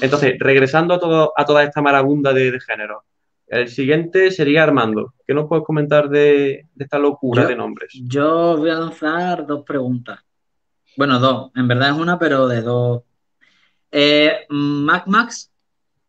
Entonces, 0.00 0.36
regresando 0.38 0.94
a, 0.94 1.00
todo, 1.00 1.32
a 1.34 1.44
toda 1.44 1.64
esta 1.64 1.80
marabunda 1.80 2.32
de, 2.32 2.58
género, 2.60 3.04
el 3.46 3.68
siguiente 3.68 4.30
sería 4.30 4.62
Armando. 4.62 5.14
¿Qué 5.26 5.34
nos 5.34 5.48
puedes 5.48 5.64
comentar 5.64 6.08
de, 6.08 6.66
esta 6.78 6.98
locura 6.98 7.46
de 7.46 7.56
nombres? 7.56 7.92
Yo 8.04 8.56
voy 8.58 8.70
a 8.70 8.74
lanzar 8.74 9.46
dos 9.46 9.64
preguntas. 9.64 10.20
Bueno, 11.00 11.18
dos. 11.18 11.50
En 11.56 11.66
verdad 11.66 11.92
es 11.92 11.96
una, 11.96 12.18
pero 12.18 12.46
de 12.46 12.60
dos. 12.60 13.04
Eh, 13.90 14.40
Mac 14.50 15.04
Max 15.06 15.50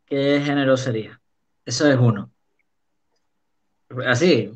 ¿qué 0.06 0.42
género 0.44 0.76
sería? 0.76 1.22
Eso 1.66 1.90
es 1.90 1.98
uno. 1.98 2.30
Así. 4.06 4.52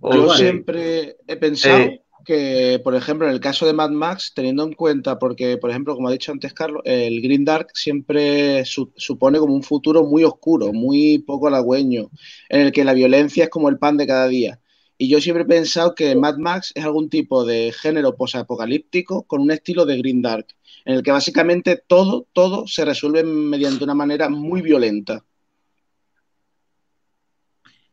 Yo 0.00 0.30
siempre 0.30 1.18
he 1.26 1.36
pensado 1.36 1.90
que, 2.24 2.80
por 2.82 2.94
ejemplo, 2.94 3.26
en 3.26 3.34
el 3.34 3.40
caso 3.40 3.66
de 3.66 3.74
Mad 3.74 3.90
Max, 3.90 4.32
teniendo 4.34 4.64
en 4.64 4.72
cuenta, 4.72 5.18
porque, 5.18 5.58
por 5.58 5.68
ejemplo, 5.68 5.94
como 5.94 6.08
ha 6.08 6.12
dicho 6.12 6.32
antes 6.32 6.54
Carlos, 6.54 6.80
el 6.86 7.20
Green 7.20 7.44
Dark 7.44 7.68
siempre 7.74 8.64
supone 8.64 9.38
como 9.38 9.52
un 9.52 9.62
futuro 9.62 10.04
muy 10.04 10.24
oscuro, 10.24 10.72
muy 10.72 11.18
poco 11.18 11.48
halagüeño, 11.48 12.08
en 12.48 12.60
el 12.62 12.72
que 12.72 12.82
la 12.82 12.94
violencia 12.94 13.44
es 13.44 13.50
como 13.50 13.68
el 13.68 13.76
pan 13.76 13.98
de 13.98 14.06
cada 14.06 14.26
día. 14.26 14.58
Y 15.02 15.08
yo 15.08 15.18
siempre 15.18 15.44
he 15.44 15.46
pensado 15.46 15.94
que 15.94 16.14
Mad 16.14 16.36
Max 16.36 16.72
es 16.74 16.84
algún 16.84 17.08
tipo 17.08 17.46
de 17.46 17.72
género 17.72 18.16
posapocalíptico 18.16 19.22
con 19.22 19.40
un 19.40 19.50
estilo 19.50 19.86
de 19.86 19.96
Green 19.96 20.20
Dark 20.20 20.48
en 20.84 20.96
el 20.96 21.02
que 21.02 21.10
básicamente 21.10 21.82
todo, 21.86 22.26
todo 22.34 22.66
se 22.66 22.84
resuelve 22.84 23.24
mediante 23.24 23.82
una 23.82 23.94
manera 23.94 24.28
muy 24.28 24.60
violenta. 24.60 25.24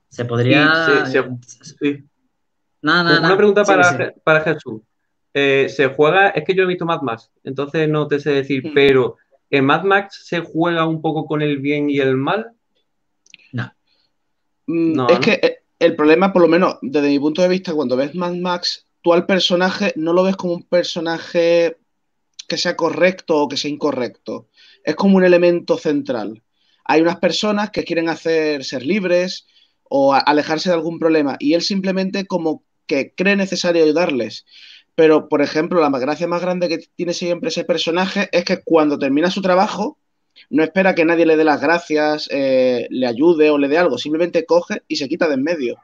Se 0.09 0.25
podría... 0.25 0.65
Una 2.81 3.37
pregunta 3.37 3.63
para, 3.63 4.41
Jesús. 4.41 4.81
Eh, 5.33 5.69
se 5.69 5.87
juega, 5.87 6.31
es 6.31 6.43
que 6.43 6.53
yo 6.53 6.63
he 6.63 6.67
visto 6.67 6.85
Mad 6.85 7.03
Max, 7.03 7.31
entonces 7.45 7.87
no 7.87 8.09
te 8.09 8.19
sé 8.19 8.31
decir, 8.31 8.67
mm. 8.67 8.73
pero 8.73 9.15
¿en 9.49 9.63
Mad 9.63 9.83
Max 9.83 10.23
se 10.25 10.41
juega 10.41 10.85
un 10.85 11.01
poco 11.01 11.25
con 11.25 11.41
el 11.41 11.59
bien 11.59 11.89
y 11.89 11.99
el 11.99 12.17
mal? 12.17 12.51
No. 13.53 13.71
Mm, 14.65 14.93
no 14.93 15.07
es 15.07 15.19
que 15.19 15.39
el 15.79 15.95
problema, 15.95 16.33
por 16.33 16.41
lo 16.41 16.47
menos 16.47 16.77
desde 16.81 17.09
mi 17.09 17.19
punto 17.19 17.41
de 17.41 17.47
vista, 17.47 17.73
cuando 17.73 17.95
ves 17.95 18.15
Mad 18.15 18.35
Max, 18.35 18.87
tú 19.01 19.13
al 19.13 19.25
personaje 19.25 19.93
no 19.95 20.13
lo 20.13 20.23
ves 20.23 20.35
como 20.35 20.53
un 20.53 20.63
personaje 20.63 21.77
que 22.47 22.57
sea 22.57 22.75
correcto 22.75 23.37
o 23.37 23.47
que 23.47 23.57
sea 23.57 23.69
incorrecto. 23.69 24.47
Es 24.83 24.95
como 24.95 25.17
un 25.17 25.23
elemento 25.23 25.77
central. 25.77 26.43
Hay 26.85 27.01
unas 27.01 27.17
personas 27.17 27.69
que 27.69 27.83
quieren 27.83 28.09
hacer 28.09 28.63
ser 28.63 28.85
libres 28.85 29.45
o 29.83 30.13
alejarse 30.13 30.69
de 30.69 30.75
algún 30.75 30.99
problema 30.99 31.35
y 31.39 31.53
él 31.53 31.61
simplemente 31.61 32.25
como 32.25 32.63
que 32.87 33.13
cree 33.13 33.35
necesario 33.35 33.83
ayudarles. 33.83 34.45
Pero, 34.95 35.29
por 35.29 35.41
ejemplo, 35.41 35.79
la 35.79 35.89
gracia 35.99 36.27
más 36.27 36.41
grande 36.41 36.69
que 36.69 36.79
tiene 36.95 37.13
siempre 37.13 37.49
ese 37.49 37.65
personaje 37.65 38.29
es 38.31 38.45
que 38.45 38.63
cuando 38.63 38.97
termina 38.97 39.29
su 39.29 39.41
trabajo, 39.41 39.99
no 40.49 40.63
espera 40.63 40.95
que 40.95 41.05
nadie 41.05 41.25
le 41.25 41.37
dé 41.37 41.43
las 41.43 41.61
gracias, 41.61 42.27
eh, 42.31 42.87
le 42.89 43.07
ayude 43.07 43.49
o 43.49 43.57
le 43.57 43.67
dé 43.67 43.77
algo, 43.77 43.97
simplemente 43.97 44.45
coge 44.45 44.83
y 44.87 44.95
se 44.95 45.07
quita 45.07 45.27
de 45.27 45.35
en 45.35 45.43
medio. 45.43 45.77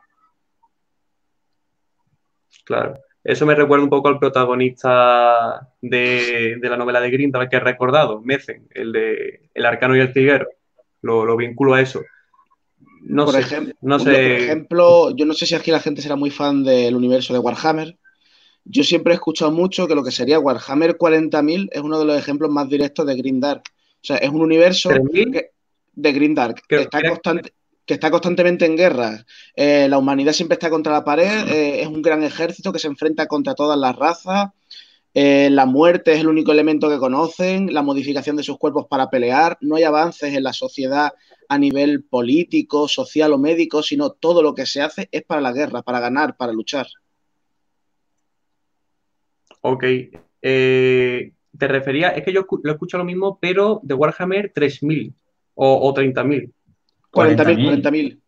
Claro. 2.65 2.97
Eso 3.23 3.45
me 3.45 3.55
recuerda 3.55 3.85
un 3.85 3.89
poco 3.89 4.09
al 4.09 4.19
protagonista 4.19 5.69
de, 5.81 6.57
la 6.61 6.75
novela 6.75 6.99
de 6.99 7.09
Grindel 7.09 7.47
que 7.47 7.55
he 7.55 7.61
recordado, 7.61 8.21
Mecen, 8.21 8.67
el 8.71 8.91
de 8.91 9.49
El 9.53 9.65
Arcano 9.65 9.95
y 9.95 10.01
el 10.01 10.13
Ciguero. 10.13 10.49
Lo, 11.01 11.25
lo 11.25 11.37
vinculo 11.37 11.73
a 11.73 11.81
eso. 11.81 12.01
No 13.01 13.25
por, 13.25 13.35
ejemplo, 13.35 13.73
no 13.81 13.99
sé. 13.99 14.05
por 14.05 14.13
ejemplo, 14.15 15.15
yo 15.15 15.25
no 15.25 15.33
sé 15.33 15.45
si 15.45 15.55
aquí 15.55 15.71
la 15.71 15.79
gente 15.79 16.01
será 16.01 16.15
muy 16.15 16.31
fan 16.31 16.63
del 16.63 16.95
universo 16.95 17.33
de 17.33 17.39
Warhammer. 17.39 17.97
Yo 18.65 18.83
siempre 18.83 19.13
he 19.13 19.15
escuchado 19.15 19.51
mucho 19.51 19.87
que 19.87 19.95
lo 19.95 20.03
que 20.03 20.11
sería 20.11 20.39
Warhammer 20.39 20.97
40.000 20.97 21.69
es 21.71 21.81
uno 21.81 21.99
de 21.99 22.05
los 22.05 22.17
ejemplos 22.17 22.49
más 22.49 22.69
directos 22.69 23.05
de 23.05 23.15
Green 23.15 23.41
Dark. 23.41 23.63
O 24.03 24.05
sea, 24.05 24.17
es 24.17 24.29
un 24.29 24.41
universo 24.41 24.89
de 24.89 26.11
Green 26.11 26.35
Dark. 26.35 26.61
Que 26.67 26.81
está 26.81 27.01
constante. 27.01 27.53
que 27.85 27.93
está 27.93 28.11
constantemente 28.11 28.65
en 28.65 28.75
guerra. 28.75 29.25
Eh, 29.55 29.87
la 29.89 29.97
humanidad 29.97 30.33
siempre 30.33 30.55
está 30.55 30.69
contra 30.69 30.91
la 30.91 31.05
pared, 31.05 31.47
eh, 31.47 31.81
es 31.81 31.87
un 31.87 32.01
gran 32.01 32.21
ejército 32.21 32.73
que 32.73 32.79
se 32.79 32.87
enfrenta 32.87 33.27
contra 33.27 33.55
todas 33.55 33.79
las 33.79 33.95
razas. 33.95 34.49
Eh, 35.13 35.49
la 35.51 35.65
muerte 35.65 36.13
es 36.13 36.19
el 36.19 36.27
único 36.27 36.51
elemento 36.51 36.89
que 36.89 36.97
conocen, 36.97 37.73
la 37.73 37.81
modificación 37.81 38.35
de 38.35 38.43
sus 38.43 38.57
cuerpos 38.57 38.87
para 38.89 39.09
pelear. 39.09 39.57
No 39.61 39.75
hay 39.75 39.83
avances 39.83 40.33
en 40.33 40.43
la 40.43 40.51
sociedad 40.53 41.13
a 41.47 41.57
nivel 41.57 42.03
político, 42.03 42.89
social 42.89 43.31
o 43.31 43.37
médico, 43.37 43.83
sino 43.83 44.11
todo 44.11 44.41
lo 44.41 44.53
que 44.53 44.65
se 44.65 44.81
hace 44.81 45.07
es 45.11 45.23
para 45.23 45.39
la 45.39 45.53
guerra, 45.53 45.81
para 45.81 46.01
ganar, 46.01 46.35
para 46.35 46.51
luchar. 46.51 46.87
Ok. 49.61 49.85
Te 51.57 51.67
refería, 51.67 52.09
es 52.09 52.23
que 52.23 52.33
yo 52.33 52.45
lo 52.63 52.71
escucho 52.71 52.97
lo 52.97 53.03
mismo, 53.03 53.37
pero 53.39 53.79
de 53.83 53.93
Warhammer 53.93 54.51
3000 54.53 55.13
o, 55.55 55.89
o 55.89 55.93
30.000. 55.93 56.51
40.000, 57.11 57.81
40.000. 57.81 58.19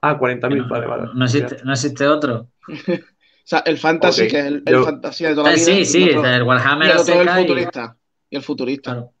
Ah, 0.00 0.18
40.000, 0.18 0.68
vale, 0.68 0.86
vale. 0.86 1.08
No 1.14 1.24
existe, 1.24 1.58
no 1.64 1.72
existe 1.72 2.06
otro. 2.08 2.48
o 2.68 2.98
sea, 3.44 3.60
el 3.60 3.78
fantasy, 3.78 4.26
que 4.28 4.38
es 4.38 4.44
el, 4.46 4.62
el 4.66 4.82
fantasía 4.82 5.28
de 5.28 5.34
toda 5.34 5.50
la 5.50 5.56
eh, 5.56 5.64
vida. 5.64 5.76
Sí, 5.76 5.84
sí, 5.84 6.08
el 6.08 6.42
Warhammer. 6.42 6.88
Y 6.88 6.90
el 6.90 6.98
otro 6.98 7.14
es 7.14 7.20
el 7.20 7.28
futurista. 7.28 7.96
Y, 8.30 8.34
y 8.34 8.36
el 8.36 8.42
futurista. 8.42 8.92
Claro. 8.92 9.12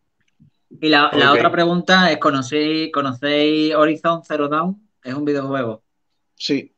Y 0.80 0.88
la, 0.88 1.08
okay. 1.08 1.20
la, 1.20 1.32
otra 1.32 1.52
pregunta 1.52 2.10
es: 2.10 2.18
¿conocéis, 2.18 2.90
¿conocéis 2.92 3.74
Horizon 3.74 4.24
Zero 4.24 4.48
Dawn? 4.48 4.88
¿Es 5.04 5.14
un 5.14 5.24
videojuego? 5.24 5.82
Sí. 6.34 6.74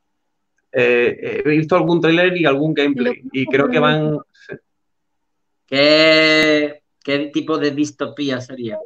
Eh, 0.72 1.42
he 1.44 1.48
visto 1.48 1.76
algún 1.76 2.00
trailer 2.00 2.36
y 2.36 2.44
algún 2.44 2.74
gameplay. 2.74 3.22
Y 3.32 3.46
creo 3.46 3.68
que 3.68 3.78
van. 3.78 4.18
¿Qué, 5.66 6.83
¿Qué 7.02 7.30
tipo 7.33 7.59
de 7.59 7.71
distopía 7.71 8.40
sería? 8.40 8.78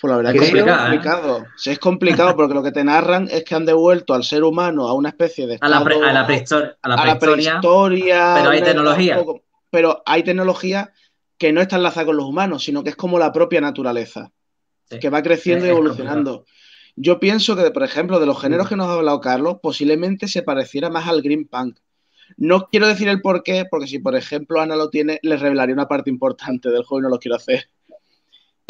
Pues 0.00 0.10
la 0.10 0.16
verdad 0.16 0.34
es 0.34 0.40
que 0.40 0.58
es 0.58 0.64
complicado. 0.64 1.38
¿eh? 1.38 1.46
Sí, 1.56 1.70
es 1.70 1.78
complicado 1.78 2.34
porque 2.34 2.54
lo 2.54 2.62
que 2.62 2.72
te 2.72 2.82
narran 2.82 3.28
es 3.30 3.44
que 3.44 3.54
han 3.54 3.66
devuelto 3.66 4.14
al 4.14 4.24
ser 4.24 4.44
humano 4.44 4.88
a 4.88 4.94
una 4.94 5.10
especie 5.10 5.46
de. 5.46 5.54
Estado, 5.54 5.74
a, 5.74 5.78
la 5.78 5.84
pre, 5.84 5.96
a, 5.96 6.12
la 6.12 6.26
prehistoria, 6.26 6.76
a, 6.80 6.88
la 6.88 6.94
a 6.94 7.06
la 7.06 7.18
prehistoria. 7.18 7.60
Pero 7.60 8.50
hay 8.50 8.62
tecnología. 8.62 9.16
Poco, 9.18 9.44
pero 9.68 10.02
hay 10.06 10.22
tecnología 10.22 10.92
que 11.36 11.52
no 11.52 11.60
está 11.60 11.76
enlazada 11.76 12.06
con 12.06 12.16
los 12.16 12.26
humanos, 12.26 12.64
sino 12.64 12.82
que 12.82 12.90
es 12.90 12.96
como 12.96 13.18
la 13.18 13.32
propia 13.32 13.60
naturaleza, 13.60 14.32
sí. 14.88 14.98
que 14.98 15.10
va 15.10 15.22
creciendo 15.22 15.66
y 15.66 15.70
evolucionando. 15.70 16.46
Yo 16.96 17.20
pienso 17.20 17.54
que, 17.54 17.70
por 17.70 17.82
ejemplo, 17.82 18.20
de 18.20 18.26
los 18.26 18.40
géneros 18.40 18.68
que 18.68 18.76
nos 18.76 18.88
ha 18.88 18.94
hablado 18.94 19.20
Carlos, 19.20 19.58
posiblemente 19.62 20.28
se 20.28 20.42
pareciera 20.42 20.88
más 20.88 21.08
al 21.08 21.22
Green 21.22 21.46
Punk. 21.46 21.78
No 22.36 22.68
quiero 22.70 22.86
decir 22.86 23.08
el 23.08 23.20
por 23.20 23.42
qué, 23.42 23.64
porque 23.70 23.86
si, 23.86 23.98
por 23.98 24.16
ejemplo, 24.16 24.60
Ana 24.60 24.76
lo 24.76 24.90
tiene, 24.90 25.18
les 25.22 25.40
revelaría 25.40 25.74
una 25.74 25.88
parte 25.88 26.10
importante 26.10 26.70
del 26.70 26.84
juego 26.84 27.00
y 27.00 27.02
no 27.02 27.08
lo 27.08 27.18
quiero 27.18 27.36
hacer 27.36 27.68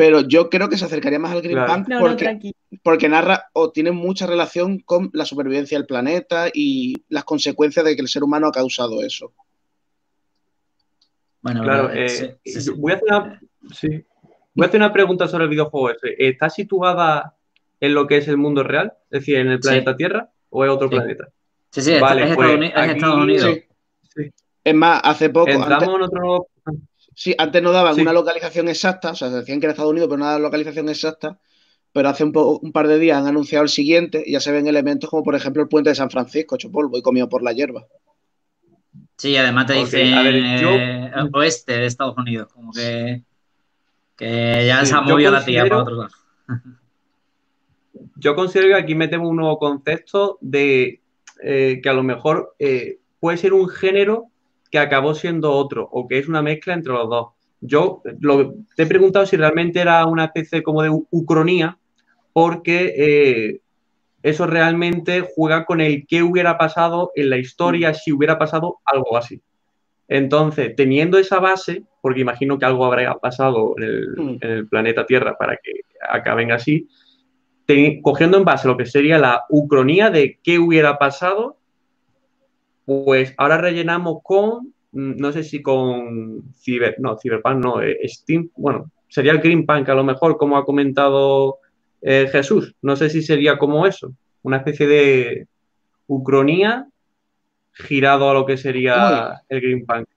pero 0.00 0.22
yo 0.22 0.48
creo 0.48 0.70
que 0.70 0.78
se 0.78 0.86
acercaría 0.86 1.18
más 1.18 1.32
al 1.32 1.42
Green 1.42 1.58
claro. 1.58 1.74
Punk 1.74 1.88
porque, 2.00 2.32
no, 2.32 2.78
porque, 2.82 3.08
narra 3.10 3.50
o 3.52 3.70
tiene 3.70 3.90
mucha 3.90 4.26
relación 4.26 4.78
con 4.78 5.10
la 5.12 5.26
supervivencia 5.26 5.76
del 5.76 5.86
planeta 5.86 6.46
y 6.54 7.04
las 7.10 7.24
consecuencias 7.24 7.84
de 7.84 7.94
que 7.94 8.00
el 8.00 8.08
ser 8.08 8.24
humano 8.24 8.46
ha 8.46 8.50
causado 8.50 9.02
eso. 9.02 9.34
Bueno, 11.42 11.62
claro, 11.64 11.90
eh, 11.90 12.08
sí, 12.08 12.30
sí, 12.46 12.60
sí. 12.62 12.70
Voy, 12.78 12.92
a 12.92 12.94
hacer 12.94 13.08
una, 13.10 13.40
voy 14.54 14.64
a 14.64 14.68
hacer 14.68 14.80
una 14.80 14.92
pregunta 14.94 15.28
sobre 15.28 15.44
el 15.44 15.50
videojuego 15.50 15.90
ese. 15.90 16.14
¿Está 16.16 16.48
situada 16.48 17.36
en 17.78 17.92
lo 17.92 18.06
que 18.06 18.16
es 18.16 18.28
el 18.28 18.38
mundo 18.38 18.62
real? 18.62 18.94
Es 19.10 19.20
decir, 19.20 19.36
en 19.36 19.48
el 19.48 19.60
planeta 19.60 19.96
Tierra 19.96 20.30
o 20.48 20.64
en 20.64 20.70
otro 20.70 20.88
planeta? 20.88 21.28
Sí, 21.70 21.82
sí, 21.82 21.98
vale, 22.00 22.30
es, 22.30 22.34
pues 22.34 22.50
Estados, 22.50 22.74
aquí, 22.76 22.92
Estados 22.92 23.16
Unidos. 23.16 23.58
Es 24.64 24.74
más, 24.74 25.00
hace 25.04 25.30
poco. 25.30 25.50
Entramos 25.50 25.82
antes... 25.82 25.88
en 25.88 26.02
otro 26.02 26.46
Sí, 27.14 27.34
antes 27.36 27.62
no 27.62 27.70
daban 27.70 27.96
sí. 27.96 28.00
una 28.00 28.14
localización 28.14 28.68
exacta, 28.68 29.10
o 29.10 29.14
sea, 29.14 29.28
decían 29.28 29.60
que 29.60 29.66
era 29.66 29.72
Estados 29.72 29.90
Unidos, 29.90 30.08
pero 30.08 30.18
no 30.18 30.24
daban 30.24 30.40
localización 30.40 30.88
exacta. 30.88 31.38
Pero 31.92 32.08
hace 32.08 32.24
un, 32.24 32.32
un, 32.34 32.72
par 32.72 32.88
de 32.88 32.98
días 32.98 33.18
han 33.18 33.26
anunciado 33.26 33.64
el 33.64 33.68
siguiente 33.68 34.22
y 34.24 34.32
ya 34.32 34.40
se 34.40 34.52
ven 34.52 34.66
elementos 34.66 35.10
como, 35.10 35.22
por 35.22 35.34
ejemplo, 35.34 35.60
el 35.60 35.68
puente 35.68 35.90
de 35.90 35.96
San 35.96 36.08
Francisco, 36.08 36.54
hecho 36.54 36.70
polvo 36.70 36.96
y 36.96 37.02
comido 37.02 37.28
por 37.28 37.42
la 37.42 37.52
hierba. 37.52 37.84
Sí, 39.18 39.36
además 39.36 39.66
te 39.66 39.74
dicen 39.74 40.60
yo... 40.60 40.70
eh, 40.70 41.10
oeste 41.34 41.72
de 41.74 41.86
Estados 41.86 42.16
Unidos, 42.16 42.50
como 42.52 42.72
que, 42.72 43.22
que 44.16 44.64
ya 44.66 44.80
sí, 44.80 44.86
se 44.86 44.94
ha 44.94 45.02
movido 45.02 45.30
la 45.30 45.44
tía 45.44 45.64
para 45.64 45.82
otro 45.82 45.96
lado. 45.96 46.10
yo 48.16 48.34
considero 48.34 48.68
que 48.68 48.82
aquí 48.82 48.94
metemos 48.94 49.28
un 49.28 49.36
nuevo 49.36 49.58
concepto 49.58 50.38
de 50.40 50.99
eh, 51.42 51.80
que 51.82 51.88
a 51.88 51.94
lo 51.94 52.02
mejor 52.02 52.54
eh, 52.58 52.98
puede 53.18 53.38
ser 53.38 53.52
un 53.52 53.68
género 53.68 54.26
que 54.70 54.78
acabó 54.78 55.14
siendo 55.14 55.52
otro 55.52 55.88
o 55.90 56.06
que 56.06 56.18
es 56.18 56.28
una 56.28 56.42
mezcla 56.42 56.74
entre 56.74 56.92
los 56.92 57.08
dos. 57.08 57.28
Yo 57.60 58.02
lo, 58.20 58.54
te 58.76 58.84
he 58.84 58.86
preguntado 58.86 59.26
si 59.26 59.36
realmente 59.36 59.80
era 59.80 60.06
una 60.06 60.26
especie 60.26 60.62
como 60.62 60.82
de 60.82 60.90
ucronía, 61.10 61.78
porque 62.32 62.94
eh, 62.96 63.60
eso 64.22 64.46
realmente 64.46 65.24
juega 65.34 65.64
con 65.64 65.80
el 65.80 66.06
qué 66.06 66.22
hubiera 66.22 66.56
pasado 66.56 67.10
en 67.14 67.30
la 67.30 67.36
historia 67.36 67.90
mm. 67.90 67.94
si 67.94 68.12
hubiera 68.12 68.38
pasado 68.38 68.78
algo 68.84 69.16
así. 69.16 69.42
Entonces, 70.08 70.74
teniendo 70.74 71.18
esa 71.18 71.38
base, 71.38 71.84
porque 72.00 72.20
imagino 72.20 72.58
que 72.58 72.64
algo 72.64 72.84
habrá 72.84 73.14
pasado 73.18 73.74
en 73.76 73.84
el, 73.84 74.08
mm. 74.16 74.38
en 74.40 74.50
el 74.50 74.68
planeta 74.68 75.06
Tierra 75.06 75.36
para 75.36 75.56
que 75.56 75.72
acaben 76.08 76.52
así, 76.52 76.88
te, 77.70 78.00
cogiendo 78.02 78.36
en 78.36 78.44
base 78.44 78.66
lo 78.66 78.76
que 78.76 78.86
sería 78.86 79.18
la 79.18 79.44
ucronía 79.48 80.10
de 80.10 80.38
qué 80.42 80.58
hubiera 80.58 80.98
pasado 80.98 81.56
pues 82.84 83.34
ahora 83.36 83.58
rellenamos 83.58 84.18
con, 84.24 84.74
mm, 84.90 85.16
no 85.16 85.30
sé 85.30 85.44
si 85.44 85.62
con 85.62 86.52
Ciber, 86.56 86.96
no, 86.98 87.16
Cyberpunk 87.16 87.64
no, 87.64 87.80
eh, 87.80 87.98
Steam, 88.08 88.50
bueno, 88.56 88.90
sería 89.06 89.30
el 89.30 89.38
Green 89.38 89.64
Punk 89.64 89.88
a 89.88 89.94
lo 89.94 90.02
mejor, 90.02 90.36
como 90.36 90.56
ha 90.56 90.64
comentado 90.64 91.58
eh, 92.02 92.28
Jesús. 92.32 92.74
No 92.82 92.96
sé 92.96 93.08
si 93.08 93.22
sería 93.22 93.58
como 93.58 93.86
eso, 93.86 94.12
una 94.42 94.56
especie 94.56 94.88
de 94.88 95.46
ucronía 96.08 96.88
girado 97.72 98.28
a 98.28 98.34
lo 98.34 98.44
que 98.44 98.56
sería 98.56 99.28
Uy. 99.30 99.36
el 99.50 99.60
Green 99.60 99.86
Punk. 99.86 100.08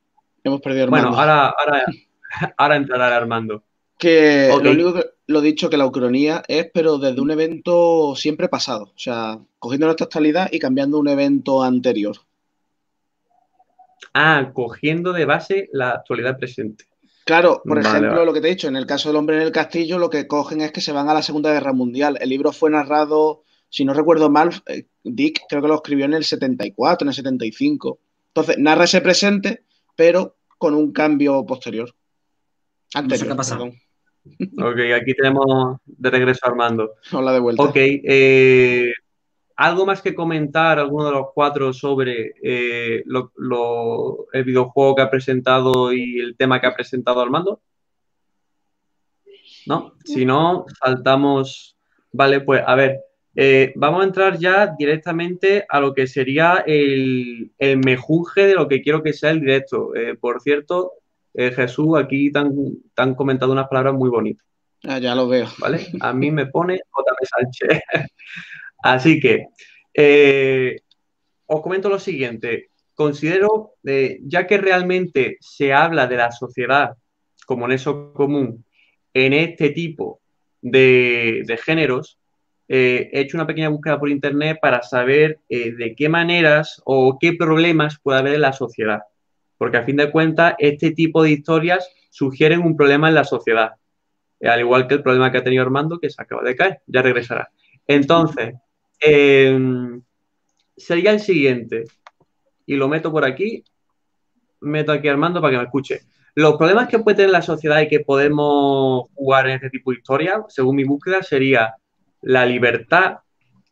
Hemos 0.43 0.59
perdido 0.59 0.85
Armando. 0.85 1.09
Bueno, 1.09 1.21
ahora, 1.21 1.53
ahora, 1.55 1.85
ahora 2.57 2.75
entrará 2.75 3.15
Armando. 3.15 3.63
Que 3.99 4.49
okay. 4.51 4.65
lo 4.65 4.71
único 4.71 4.93
que 4.95 5.05
lo 5.27 5.41
dicho 5.41 5.69
que 5.69 5.77
la 5.77 5.85
ucronía 5.85 6.43
es, 6.47 6.69
pero 6.73 6.97
desde 6.97 7.21
un 7.21 7.31
evento 7.31 8.15
siempre 8.15 8.49
pasado, 8.49 8.91
o 8.95 8.99
sea, 8.99 9.39
cogiendo 9.59 9.87
nuestra 9.87 10.05
actualidad 10.05 10.49
y 10.51 10.59
cambiando 10.59 10.99
un 10.99 11.07
evento 11.07 11.63
anterior. 11.63 12.17
Ah, 14.13 14.51
cogiendo 14.53 15.13
de 15.13 15.25
base 15.25 15.69
la 15.71 15.91
actualidad 15.91 16.37
presente. 16.37 16.85
Claro, 17.25 17.61
por 17.63 17.77
vale, 17.77 17.87
ejemplo, 17.87 18.11
vale. 18.11 18.25
lo 18.25 18.33
que 18.33 18.41
te 18.41 18.47
he 18.47 18.51
dicho, 18.51 18.67
en 18.67 18.75
el 18.75 18.85
caso 18.85 19.09
del 19.09 19.15
hombre 19.15 19.37
en 19.37 19.43
el 19.43 19.51
castillo, 19.51 19.97
lo 19.97 20.09
que 20.09 20.27
cogen 20.27 20.61
es 20.61 20.71
que 20.71 20.81
se 20.81 20.91
van 20.91 21.07
a 21.07 21.13
la 21.13 21.21
Segunda 21.21 21.53
Guerra 21.53 21.71
Mundial. 21.71 22.17
El 22.19 22.29
libro 22.29 22.51
fue 22.51 22.69
narrado, 22.69 23.43
si 23.69 23.85
no 23.85 23.93
recuerdo 23.93 24.29
mal, 24.29 24.51
eh, 24.67 24.87
Dick 25.03 25.43
creo 25.47 25.61
que 25.61 25.67
lo 25.69 25.75
escribió 25.75 26.05
en 26.05 26.15
el 26.15 26.25
74, 26.25 27.05
en 27.05 27.09
el 27.09 27.15
75. 27.15 27.99
Entonces, 28.27 28.57
narra 28.57 28.83
ese 28.83 28.99
presente, 28.99 29.63
pero 29.95 30.35
con 30.57 30.75
un 30.75 30.91
cambio 30.91 31.45
posterior. 31.45 31.95
Anterior, 32.93 33.19
no 33.19 33.25
sé 33.25 33.29
qué 33.29 33.35
pasa. 33.35 33.57
Perdón. 33.57 33.82
Ok, 34.25 34.79
aquí 34.95 35.13
tenemos 35.13 35.77
de 35.85 36.09
regreso 36.09 36.39
a 36.43 36.49
Armando. 36.49 36.93
Hola 37.11 37.33
de 37.33 37.39
vuelta. 37.39 37.63
Ok, 37.63 37.75
eh, 37.75 38.93
¿Algo 39.55 39.85
más 39.85 40.01
que 40.01 40.15
comentar, 40.15 40.79
alguno 40.79 41.05
de 41.05 41.11
los 41.11 41.27
cuatro, 41.33 41.73
sobre 41.73 42.33
eh, 42.41 43.03
lo, 43.05 43.31
lo, 43.35 44.31
el 44.33 44.43
videojuego 44.43 44.95
que 44.95 45.01
ha 45.03 45.11
presentado 45.11 45.93
y 45.93 46.19
el 46.19 46.35
tema 46.35 46.59
que 46.59 46.67
ha 46.67 46.75
presentado 46.75 47.21
Armando? 47.21 47.61
¿No? 49.67 49.93
Si 50.03 50.25
no, 50.25 50.65
saltamos. 50.83 51.77
Vale, 52.11 52.41
pues 52.41 52.63
a 52.65 52.75
ver, 52.75 52.99
eh, 53.35 53.73
vamos 53.75 54.01
a 54.01 54.05
entrar 54.05 54.39
ya 54.39 54.73
directamente 54.77 55.65
a 55.69 55.79
lo 55.79 55.93
que 55.93 56.07
sería 56.07 56.63
el, 56.65 57.51
el, 57.59 57.77
mejunje 57.77 58.47
de 58.47 58.55
lo 58.55 58.67
que 58.67 58.81
quiero 58.81 59.03
que 59.03 59.13
sea 59.13 59.31
el 59.31 59.41
directo. 59.41 59.95
Eh, 59.95 60.15
por 60.15 60.41
cierto, 60.41 60.93
eh, 61.33 61.51
Jesús, 61.51 61.97
aquí 61.97 62.31
te 62.31 62.39
han, 62.39 62.53
te 62.93 63.01
han, 63.01 63.15
comentado 63.15 63.51
unas 63.51 63.67
palabras 63.67 63.93
muy 63.93 64.09
bonitas. 64.09 64.45
Ah, 64.83 64.99
ya 64.99 65.15
lo 65.15 65.27
veo. 65.27 65.47
¿Vale? 65.59 65.87
A 65.99 66.13
mí 66.13 66.31
me 66.31 66.47
pone 66.47 66.79
J.M. 66.89 67.17
Sánchez. 67.23 67.81
Así 68.83 69.19
que 69.19 69.47
eh, 69.93 70.77
os 71.45 71.61
comento 71.61 71.89
lo 71.89 71.99
siguiente. 71.99 72.69
Considero, 72.93 73.73
eh, 73.85 74.19
ya 74.23 74.45
que 74.45 74.57
realmente 74.57 75.37
se 75.39 75.73
habla 75.73 76.07
de 76.07 76.17
la 76.17 76.31
sociedad 76.31 76.95
como 77.45 77.67
nexo 77.67 78.13
común 78.13 78.65
en 79.13 79.33
este 79.33 79.69
tipo 79.69 80.21
de, 80.61 81.43
de 81.45 81.57
géneros, 81.57 82.19
eh, 82.67 83.09
he 83.11 83.21
hecho 83.21 83.37
una 83.37 83.47
pequeña 83.47 83.69
búsqueda 83.69 83.99
por 83.99 84.09
internet 84.09 84.57
para 84.61 84.81
saber 84.81 85.39
eh, 85.49 85.73
de 85.73 85.95
qué 85.95 86.09
maneras 86.09 86.81
o 86.85 87.17
qué 87.19 87.33
problemas 87.33 87.99
puede 88.01 88.19
haber 88.19 88.35
en 88.35 88.41
la 88.41 88.53
sociedad. 88.53 89.01
Porque 89.63 89.77
a 89.77 89.85
fin 89.85 89.95
de 89.95 90.11
cuentas, 90.11 90.55
este 90.57 90.91
tipo 90.91 91.23
de 91.23 91.31
historias 91.31 91.89
sugieren 92.09 92.63
un 92.63 92.75
problema 92.75 93.07
en 93.07 93.15
la 93.15 93.23
sociedad. 93.23 93.75
al 94.41 94.59
igual 94.59 94.89
que 94.89 94.95
el 94.95 95.01
problema 95.01 95.31
que 95.31 95.37
ha 95.37 95.43
tenido 95.45 95.63
Armando, 95.63 96.01
que 96.01 96.09
se 96.09 96.21
acaba 96.21 96.43
de 96.43 96.53
caer, 96.53 96.81
ya 96.85 97.01
regresará. 97.01 97.49
Entonces, 97.87 98.55
eh, 98.99 99.57
sería 100.75 101.11
el 101.11 101.21
siguiente. 101.21 101.85
Y 102.65 102.75
lo 102.75 102.89
meto 102.89 103.09
por 103.09 103.23
aquí. 103.23 103.63
Meto 104.59 104.91
aquí 104.91 105.07
Armando 105.07 105.39
para 105.39 105.51
que 105.51 105.57
me 105.59 105.63
escuche. 105.63 106.01
Los 106.35 106.57
problemas 106.57 106.89
que 106.89 106.99
puede 106.99 107.15
tener 107.15 107.31
la 107.31 107.41
sociedad 107.41 107.79
y 107.79 107.87
que 107.87 108.01
podemos 108.01 109.05
jugar 109.13 109.47
en 109.47 109.55
este 109.55 109.69
tipo 109.69 109.91
de 109.91 109.99
historia, 109.99 110.43
según 110.49 110.75
mi 110.75 110.83
búsqueda, 110.83 111.23
sería 111.23 111.75
la 112.21 112.45
libertad, 112.45 113.19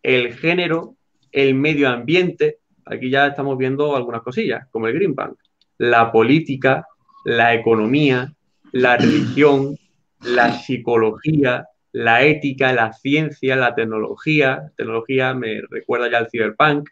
el 0.01 0.35
género, 0.35 0.95
el 1.33 1.53
medio 1.53 1.89
ambiente. 1.89 2.59
Aquí 2.85 3.09
ya 3.09 3.27
estamos 3.27 3.57
viendo 3.57 3.93
algunas 3.93 4.21
cosillas, 4.21 4.69
como 4.71 4.87
el 4.87 4.93
Green 4.93 5.15
Bank. 5.15 5.37
La 5.77 6.11
política, 6.11 6.85
la 7.25 7.53
economía, 7.53 8.33
la 8.71 8.97
religión, 8.97 9.77
la 10.21 10.53
psicología, 10.53 11.67
la 11.91 12.23
ética, 12.23 12.73
la 12.73 12.93
ciencia, 12.93 13.55
la 13.55 13.75
tecnología. 13.75 14.71
Tecnología 14.77 15.33
me 15.33 15.61
recuerda 15.69 16.09
ya 16.09 16.19
al 16.19 16.29
cyberpunk. 16.29 16.89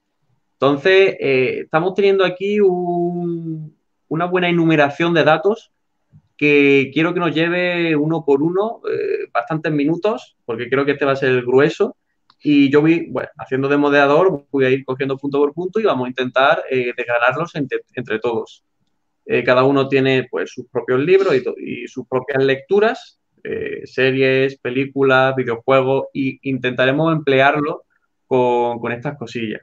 Entonces, 0.54 1.16
eh, 1.20 1.62
estamos 1.64 1.94
teniendo 1.94 2.26
aquí 2.26 2.60
una 2.60 4.26
buena 4.26 4.50
enumeración 4.50 5.14
de 5.14 5.24
datos 5.24 5.72
que 6.40 6.90
quiero 6.94 7.14
que 7.14 7.20
nos 7.20 7.36
lleve 7.36 7.98
uno 7.98 8.24
por 8.26 8.42
uno 8.42 8.82
eh, 8.90 9.28
bastantes 9.34 9.74
minutos, 9.74 10.38
porque 10.46 10.70
creo 10.70 10.86
que 10.86 10.94
este 10.94 11.04
va 11.04 11.12
a 11.12 11.18
ser 11.18 11.32
el 11.32 11.46
grueso. 11.46 11.98
Y 12.42 12.72
yo 12.72 12.80
voy, 12.80 13.08
bueno, 13.10 13.28
haciendo 13.38 13.68
de 13.68 13.76
moderador, 13.76 14.46
voy 14.50 14.64
a 14.66 14.70
ir 14.70 14.86
cogiendo 14.86 15.18
punto 15.18 15.40
por 15.40 15.54
punto 15.54 15.82
y 15.82 15.84
vamos 15.84 16.06
a 16.06 16.10
intentar 16.10 16.64
eh, 16.70 16.94
desgranarlos 16.96 17.54
entre, 17.56 18.20
todos. 18.20 18.64
Cada 19.46 19.64
uno 19.64 19.88
tiene 19.88 20.28
pues 20.30 20.52
sus 20.52 20.68
propios 20.70 21.00
libros 21.02 21.36
y 21.58 21.88
sus 21.88 22.08
propias 22.08 22.44
lecturas 22.44 23.20
eh, 23.44 23.88
series, 23.88 24.58
películas, 24.60 25.36
videojuegos 25.36 26.08
y 26.14 26.40
intentaremos 26.50 27.14
emplearlo 27.14 27.86
con, 28.28 28.92
estas 28.92 29.18
cosillas. 29.18 29.62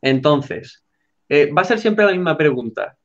Entonces, 0.00 0.84
eh, 1.28 1.52
va 1.52 1.62
a 1.62 1.66
ser 1.66 1.78
siempre 1.78 2.04
la 2.04 2.12
misma 2.12 2.38
pregunta. 2.38 2.96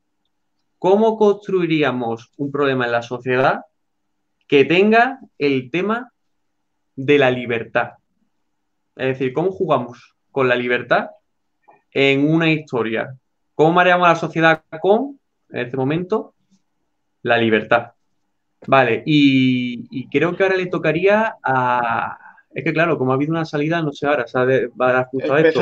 ¿Cómo 0.78 1.18
construiríamos 1.18 2.32
un 2.38 2.52
problema 2.52 2.86
en 2.86 2.92
la 2.92 3.02
sociedad 3.02 3.62
que 4.48 4.66
tenga 4.66 5.20
el 5.38 5.70
tema 5.70 6.12
de 6.96 7.18
la 7.20 7.30
libertad? 7.30 7.92
Es 8.96 9.08
decir, 9.08 9.34
¿cómo 9.34 9.52
jugamos 9.52 10.16
con 10.32 10.48
la 10.48 10.56
libertad 10.56 11.10
en 11.92 12.28
una 12.28 12.50
historia? 12.50 13.16
¿Cómo 13.56 13.74
mareamos 13.74 14.08
la 14.08 14.16
sociedad 14.16 14.64
con, 14.82 15.20
en 15.52 15.60
este 15.60 15.78
momento, 15.78 16.34
la 17.24 17.38
libertad? 17.38 17.92
Vale, 18.68 19.04
y, 19.06 20.08
creo 20.10 20.36
que 20.36 20.44
ahora 20.44 20.56
le 20.56 20.68
tocaría 20.68 21.36
a. 21.44 22.18
Es 22.54 22.64
que 22.64 22.74
claro, 22.74 22.98
como 22.98 23.12
ha 23.12 23.16
habido 23.16 23.32
una 23.32 23.46
salida, 23.46 23.82
no 23.82 23.94
sé 23.94 24.06
ahora, 24.06 24.28
¿sabes? 24.28 24.70
Va 24.80 24.90
a 24.90 24.94
dar 24.94 25.06
justo 25.08 25.34
a 25.34 25.42
esto. 25.42 25.62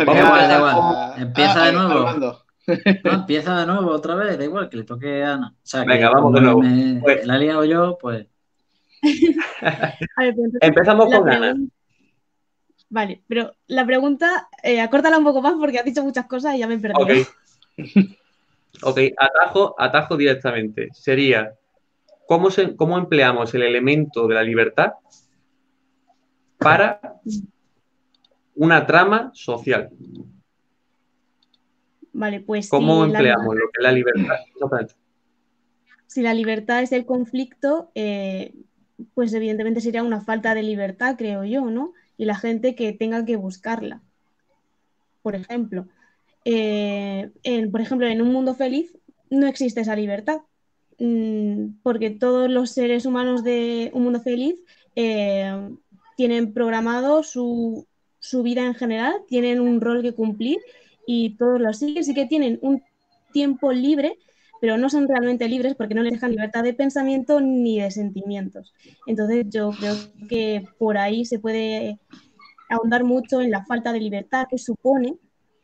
Empieza 1.17 1.65
de 1.65 1.73
nuevo. 1.73 2.39
empieza 3.03 3.59
de 3.59 3.65
nuevo 3.67 3.91
otra 3.91 4.15
vez, 4.15 4.37
da 4.37 4.43
igual 4.43 4.69
que 4.69 4.77
le 4.77 4.83
toque 4.83 5.23
a 5.23 5.33
Ana. 5.35 5.55
Venga, 5.85 6.09
vamos 6.09 6.33
de 6.33 6.41
nuevo. 6.41 6.61
Pues 7.01 7.25
la 7.25 7.35
he 7.35 7.39
liado 7.39 7.63
yo, 7.63 7.97
pues. 7.99 8.27
pues 9.01 10.35
Empezamos 10.61 11.13
con 11.13 11.29
Ana. 11.29 11.55
Vale, 12.89 13.21
pero 13.27 13.53
la 13.67 13.85
pregunta, 13.85 14.49
eh, 14.63 14.81
acórtala 14.81 15.19
un 15.19 15.23
poco 15.23 15.43
más 15.43 15.53
porque 15.59 15.77
has 15.77 15.85
dicho 15.85 16.03
muchas 16.03 16.25
cosas 16.25 16.55
y 16.55 16.59
ya 16.59 16.67
me 16.67 16.73
he 16.73 16.79
perdido. 16.79 17.03
Ok. 17.03 17.27
ok, 18.81 18.99
atajo, 19.17 19.75
atajo 19.77 20.17
directamente. 20.17 20.89
Sería 20.93 21.53
¿Cómo, 22.29 22.99
empleamos 22.99 23.55
el 23.55 23.63
elemento 23.63 24.27
de 24.27 24.35
la 24.35 24.43
libertad 24.43 24.93
para 26.59 27.15
una 28.53 28.85
trama 28.85 29.31
social? 29.33 29.89
Vale, 32.13 32.41
pues. 32.41 32.69
¿Cómo 32.69 33.03
empleamos 33.03 33.55
lo 33.55 33.65
que 33.71 33.79
es 33.79 33.83
la 33.83 33.91
libertad? 33.91 34.35
Si 36.05 36.23
la 36.23 36.33
libertad 36.33 36.81
es 36.81 36.91
el 36.91 37.05
conflicto, 37.05 37.91
eh, 37.93 38.55
pues 39.13 39.31
evidentemente 39.31 39.79
sería 39.79 40.01
una 40.01 40.21
falta 40.21 40.55
de 40.55 40.63
libertad, 40.63 41.15
creo 41.19 41.43
yo, 41.43 41.69
¿no? 41.69 41.93
Y 42.17 42.25
la 42.25 42.33
gente 42.33 42.73
que 42.73 42.93
tenga 42.93 43.25
que 43.25 43.35
buscarla. 43.35 44.01
Por 45.21 45.35
ejemplo, 45.35 45.87
eh, 46.51 47.67
por 47.71 47.81
ejemplo, 47.81 48.07
en 48.07 48.21
un 48.21 48.31
mundo 48.31 48.55
feliz 48.55 48.97
no 49.29 49.47
existe 49.47 49.81
esa 49.81 49.95
libertad. 49.95 50.41
Mm, 50.99 51.81
porque 51.81 52.09
todos 52.09 52.49
los 52.49 52.71
seres 52.71 53.05
humanos 53.05 53.43
de 53.43 53.89
un 53.93 54.03
mundo 54.03 54.19
feliz 54.19 54.55
eh, 54.95 55.69
tienen 56.17 56.53
programado 56.53 57.23
su, 57.23 57.87
vida 58.43 58.65
en 58.65 58.75
general, 58.75 59.13
tienen 59.27 59.61
un 59.61 59.79
rol 59.79 60.01
que 60.01 60.13
cumplir 60.13 60.57
y 61.07 61.37
todos 61.37 61.61
lo 61.61 61.73
siguen, 61.73 62.03
sí 62.03 62.13
que 62.13 62.25
tienen 62.25 62.59
un 62.61 62.83
tiempo 63.31 63.71
libre, 63.71 64.17
pero 64.59 64.77
no 64.77 64.89
son 64.89 65.07
realmente 65.07 65.47
libres 65.47 65.75
porque 65.75 65.95
no 65.95 66.03
les 66.03 66.13
dejan 66.13 66.31
libertad 66.31 66.63
de 66.63 66.73
pensamiento 66.73 67.39
ni 67.39 67.79
de 67.79 67.91
sentimientos. 67.91 68.73
Entonces 69.07 69.45
yo 69.49 69.71
creo 69.71 69.95
que 70.27 70.65
por 70.77 70.97
ahí 70.97 71.23
se 71.23 71.39
puede 71.39 71.99
ahondar 72.69 73.05
mucho 73.05 73.41
en 73.41 73.51
la 73.51 73.65
falta 73.65 73.93
de 73.93 74.01
libertad 74.01 74.47
que 74.49 74.57
supone 74.57 75.17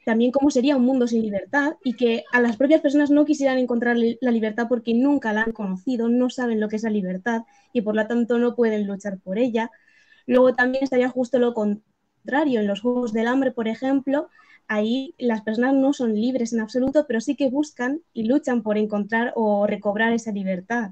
también 0.05 0.31
cómo 0.31 0.51
sería 0.51 0.77
un 0.77 0.85
mundo 0.85 1.07
sin 1.07 1.23
libertad 1.23 1.77
y 1.83 1.93
que 1.93 2.23
a 2.31 2.39
las 2.39 2.57
propias 2.57 2.79
personas 2.79 3.09
no 3.09 3.25
quisieran 3.25 3.57
encontrar 3.57 3.97
la 3.97 4.31
libertad 4.31 4.67
porque 4.69 4.93
nunca 4.93 5.33
la 5.33 5.41
han 5.41 5.51
conocido, 5.51 6.07
no 6.07 6.29
saben 6.29 6.59
lo 6.59 6.69
que 6.69 6.75
es 6.75 6.83
la 6.83 6.91
libertad 6.91 7.41
y 7.73 7.81
por 7.81 7.95
lo 7.95 8.05
tanto 8.07 8.37
no 8.37 8.55
pueden 8.55 8.85
luchar 8.85 9.17
por 9.17 9.39
ella. 9.39 9.71
Luego 10.27 10.53
también 10.53 10.83
estaría 10.83 11.09
justo 11.09 11.39
lo 11.39 11.55
contrario, 11.55 12.59
en 12.59 12.67
los 12.67 12.81
Juegos 12.81 13.13
del 13.13 13.27
Hambre, 13.27 13.51
por 13.51 13.67
ejemplo, 13.67 14.29
ahí 14.67 15.15
las 15.17 15.41
personas 15.41 15.73
no 15.73 15.91
son 15.91 16.13
libres 16.13 16.53
en 16.53 16.59
absoluto, 16.59 17.05
pero 17.07 17.19
sí 17.19 17.35
que 17.35 17.49
buscan 17.49 18.01
y 18.13 18.25
luchan 18.25 18.61
por 18.61 18.77
encontrar 18.77 19.33
o 19.35 19.65
recobrar 19.65 20.13
esa 20.13 20.31
libertad. 20.31 20.91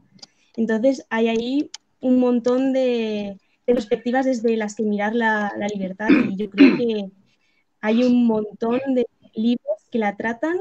Entonces 0.58 1.06
hay 1.12 1.28
ahí 1.28 1.70
un 2.02 2.20
montón 2.20 2.74
de, 2.74 3.38
perspectivas 3.66 4.26
desde 4.26 4.58
las 4.58 4.74
que 4.74 4.84
mirar 4.84 5.14
la, 5.14 5.54
la 5.56 5.68
libertad 5.68 6.08
y 6.10 6.36
yo 6.36 6.50
creo 6.50 6.78
que 6.78 7.12
hay 7.84 8.02
un 8.06 8.26
montón 8.26 8.80
de 8.96 9.06
libros 9.36 9.78
que 9.92 10.00
la 10.00 10.16
tratan 10.16 10.58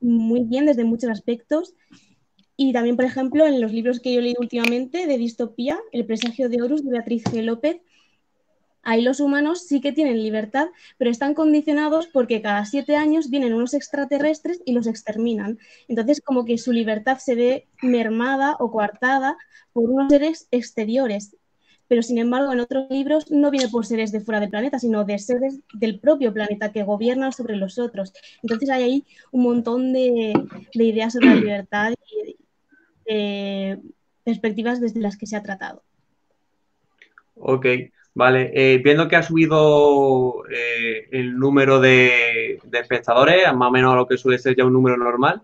muy 0.00 0.42
bien 0.42 0.66
desde 0.66 0.82
muchos 0.82 1.08
aspectos. 1.10 1.74
Y 2.56 2.72
también, 2.72 2.96
por 2.96 3.04
ejemplo, 3.04 3.46
en 3.46 3.60
los 3.60 3.70
libros 3.70 4.00
que 4.00 4.12
yo 4.12 4.18
he 4.18 4.22
leído 4.22 4.40
últimamente 4.40 5.06
de 5.06 5.16
distopía, 5.16 5.78
El 5.92 6.06
presagio 6.06 6.48
de 6.48 6.60
Horus 6.60 6.84
de 6.84 6.90
Beatriz 6.90 7.22
G. 7.22 7.40
López, 7.42 7.82
ahí 8.82 9.02
los 9.02 9.20
humanos 9.20 9.64
sí 9.68 9.80
que 9.80 9.92
tienen 9.92 10.20
libertad, 10.20 10.66
pero 10.98 11.08
están 11.08 11.34
condicionados 11.34 12.08
porque 12.08 12.42
cada 12.42 12.64
siete 12.64 12.96
años 12.96 13.30
vienen 13.30 13.54
unos 13.54 13.72
extraterrestres 13.72 14.60
y 14.64 14.72
los 14.72 14.88
exterminan. 14.88 15.60
Entonces, 15.86 16.20
como 16.20 16.44
que 16.44 16.58
su 16.58 16.72
libertad 16.72 17.18
se 17.18 17.36
ve 17.36 17.68
mermada 17.80 18.56
o 18.58 18.72
coartada 18.72 19.36
por 19.72 19.88
unos 19.88 20.10
seres 20.10 20.48
exteriores 20.50 21.36
pero 21.88 22.02
sin 22.02 22.18
embargo 22.18 22.52
en 22.52 22.60
otros 22.60 22.86
libros 22.90 23.30
no 23.30 23.50
viene 23.50 23.68
por 23.68 23.86
seres 23.86 24.12
de 24.12 24.20
fuera 24.20 24.40
del 24.40 24.50
planeta, 24.50 24.78
sino 24.78 25.04
de 25.04 25.18
seres 25.18 25.60
del 25.72 26.00
propio 26.00 26.32
planeta 26.32 26.72
que 26.72 26.82
gobiernan 26.82 27.32
sobre 27.32 27.56
los 27.56 27.78
otros. 27.78 28.12
Entonces 28.42 28.70
hay 28.70 28.82
ahí 28.82 29.04
un 29.30 29.42
montón 29.42 29.92
de, 29.92 30.32
ideas 30.74 31.12
sobre 31.12 31.28
la 31.28 31.34
libertad 31.40 31.92
y 31.92 32.36
de 33.12 33.78
perspectivas 34.24 34.80
desde 34.80 35.00
las 35.00 35.16
que 35.16 35.26
se 35.26 35.36
ha 35.36 35.42
tratado. 35.42 35.82
Ok, 37.36 37.66
vale. 38.14 38.50
Eh, 38.54 38.78
viendo 38.78 39.06
que 39.06 39.16
ha 39.16 39.22
subido 39.22 40.42
eh, 40.50 41.08
el 41.12 41.38
número 41.38 41.80
de, 41.80 42.58
espectadores, 42.72 43.44
más 43.54 43.68
o 43.68 43.70
menos 43.70 43.92
a 43.92 43.96
lo 43.96 44.08
que 44.08 44.18
suele 44.18 44.38
ser 44.38 44.56
ya 44.56 44.64
un 44.64 44.72
número 44.72 44.96
normal, 44.96 45.42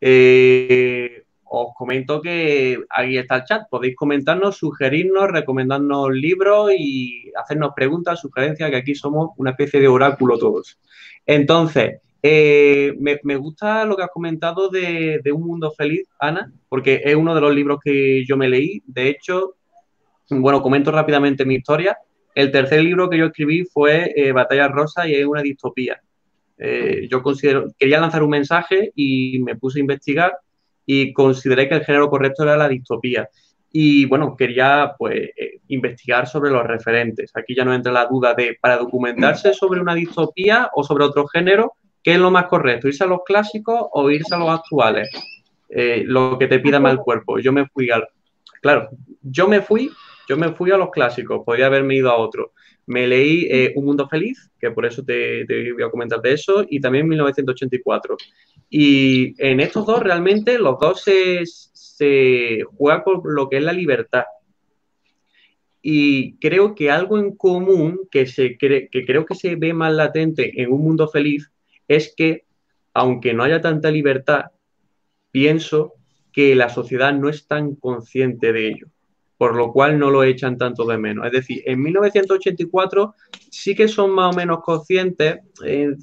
eh, 0.00 1.24
os 1.52 1.74
comento 1.74 2.22
que 2.22 2.78
ahí 2.88 3.18
está 3.18 3.38
el 3.38 3.44
chat. 3.44 3.62
Podéis 3.68 3.96
comentarnos, 3.96 4.56
sugerirnos, 4.56 5.30
recomendarnos 5.32 6.10
libros 6.12 6.70
y 6.78 7.32
hacernos 7.36 7.72
preguntas, 7.74 8.20
sugerencias, 8.20 8.70
que 8.70 8.76
aquí 8.76 8.94
somos 8.94 9.30
una 9.36 9.50
especie 9.50 9.80
de 9.80 9.88
oráculo 9.88 10.38
todos. 10.38 10.78
Entonces, 11.26 12.02
eh, 12.22 12.94
me, 13.00 13.36
gusta 13.36 13.84
lo 13.84 13.96
que 13.96 14.04
has 14.04 14.10
comentado 14.10 14.68
de, 14.68 15.20
Un 15.32 15.42
Mundo 15.42 15.72
Feliz, 15.72 16.06
Ana, 16.20 16.52
porque 16.68 17.02
es 17.04 17.16
uno 17.16 17.34
de 17.34 17.40
los 17.40 17.52
libros 17.52 17.80
que 17.82 18.24
yo 18.24 18.36
me 18.36 18.48
leí. 18.48 18.80
De 18.86 19.08
hecho, 19.08 19.56
bueno, 20.28 20.62
comento 20.62 20.92
rápidamente 20.92 21.44
mi 21.44 21.56
historia. 21.56 21.98
El 22.32 22.52
tercer 22.52 22.84
libro 22.84 23.10
que 23.10 23.18
yo 23.18 23.26
escribí 23.26 23.64
fue 23.64 24.12
eh, 24.14 24.30
Batalla 24.30 24.68
Rosa 24.68 25.08
y 25.08 25.16
es 25.16 25.26
una 25.26 25.42
distopía. 25.42 26.00
Eh, 26.58 27.08
yo 27.10 27.24
considero, 27.24 27.66
quería 27.76 27.98
lanzar 27.98 28.22
un 28.22 28.30
mensaje 28.30 28.92
y 28.94 29.40
me 29.40 29.56
puse 29.56 29.80
a 29.80 29.80
investigar 29.80 30.38
y 30.92 31.12
consideré 31.12 31.68
que 31.68 31.76
el 31.76 31.84
género 31.84 32.10
correcto 32.10 32.42
era 32.42 32.56
la 32.56 32.68
distopía. 32.68 33.28
Y 33.70 34.06
bueno, 34.06 34.34
quería 34.36 34.94
pues 34.98 35.30
eh, 35.36 35.60
investigar 35.68 36.26
sobre 36.26 36.50
los 36.50 36.66
referentes. 36.66 37.30
Aquí 37.36 37.54
ya 37.54 37.64
no 37.64 37.72
entra 37.72 37.92
la 37.92 38.06
duda 38.06 38.34
de, 38.34 38.58
para 38.60 38.76
documentarse 38.76 39.54
sobre 39.54 39.80
una 39.80 39.94
distopía 39.94 40.68
o 40.74 40.82
sobre 40.82 41.04
otro 41.04 41.28
género, 41.28 41.74
¿qué 42.02 42.14
es 42.14 42.18
lo 42.18 42.32
más 42.32 42.46
correcto? 42.46 42.88
¿Irse 42.88 43.04
a 43.04 43.06
los 43.06 43.20
clásicos 43.24 43.86
o 43.92 44.10
irse 44.10 44.34
a 44.34 44.38
los 44.38 44.50
actuales? 44.50 45.08
Eh, 45.68 46.02
lo 46.04 46.36
que 46.36 46.48
te 46.48 46.58
pida 46.58 46.78
el 46.78 46.98
cuerpo. 46.98 47.38
Yo 47.38 47.52
me 47.52 47.66
fui 47.68 47.88
al... 47.90 48.08
Claro, 48.60 48.88
yo 49.22 49.46
me 49.46 49.60
fui, 49.60 49.92
yo 50.28 50.36
me 50.36 50.50
fui 50.54 50.72
a 50.72 50.76
los 50.76 50.90
clásicos, 50.90 51.42
podría 51.46 51.66
haberme 51.66 51.94
ido 51.94 52.10
a 52.10 52.16
otro. 52.16 52.50
Me 52.86 53.06
leí 53.06 53.46
eh, 53.50 53.72
Un 53.76 53.84
Mundo 53.84 54.08
Feliz, 54.08 54.50
que 54.58 54.70
por 54.70 54.86
eso 54.86 55.02
te, 55.04 55.44
te, 55.44 55.72
voy 55.72 55.82
a 55.82 55.90
comentar 55.90 56.20
de 56.20 56.32
eso, 56.32 56.64
y 56.68 56.80
también 56.80 57.08
1984. 57.08 58.16
Y 58.68 59.34
en 59.38 59.60
estos 59.60 59.86
dos 59.86 60.00
realmente 60.00 60.58
los 60.58 60.78
dos 60.78 61.02
se, 61.02 61.44
se 61.44 62.62
juega 62.76 63.02
con 63.02 63.20
lo 63.24 63.48
que 63.48 63.58
es 63.58 63.62
la 63.62 63.72
libertad. 63.72 64.24
Y 65.82 66.36
creo 66.38 66.74
que 66.74 66.90
algo 66.90 67.18
en 67.18 67.36
común 67.36 68.08
que, 68.10 68.26
se 68.26 68.58
que 68.58 68.88
creo 69.06 69.24
que 69.24 69.34
se 69.34 69.56
ve 69.56 69.72
más 69.72 69.92
latente 69.94 70.60
en 70.62 70.72
un 70.72 70.82
mundo 70.82 71.08
feliz 71.08 71.50
es 71.88 72.14
que, 72.14 72.44
aunque 72.92 73.34
no 73.34 73.42
haya 73.42 73.60
tanta 73.60 73.90
libertad, 73.90 74.46
pienso 75.30 75.94
que 76.32 76.54
la 76.54 76.68
sociedad 76.68 77.12
no 77.12 77.28
es 77.28 77.46
tan 77.46 77.74
consciente 77.74 78.52
de 78.52 78.68
ello, 78.68 78.86
por 79.40 79.56
lo 79.56 79.72
cual 79.72 79.98
no 79.98 80.10
lo 80.10 80.22
echan 80.22 80.58
tanto 80.58 80.84
de 80.84 80.98
menos. 80.98 81.24
Es 81.24 81.32
decir, 81.32 81.62
en 81.64 81.80
1984 81.80 83.14
sí 83.50 83.74
que 83.74 83.88
son 83.88 84.10
más 84.10 84.34
o 84.34 84.36
menos 84.36 84.60
conscientes, 84.62 85.38
eh, 85.64 85.94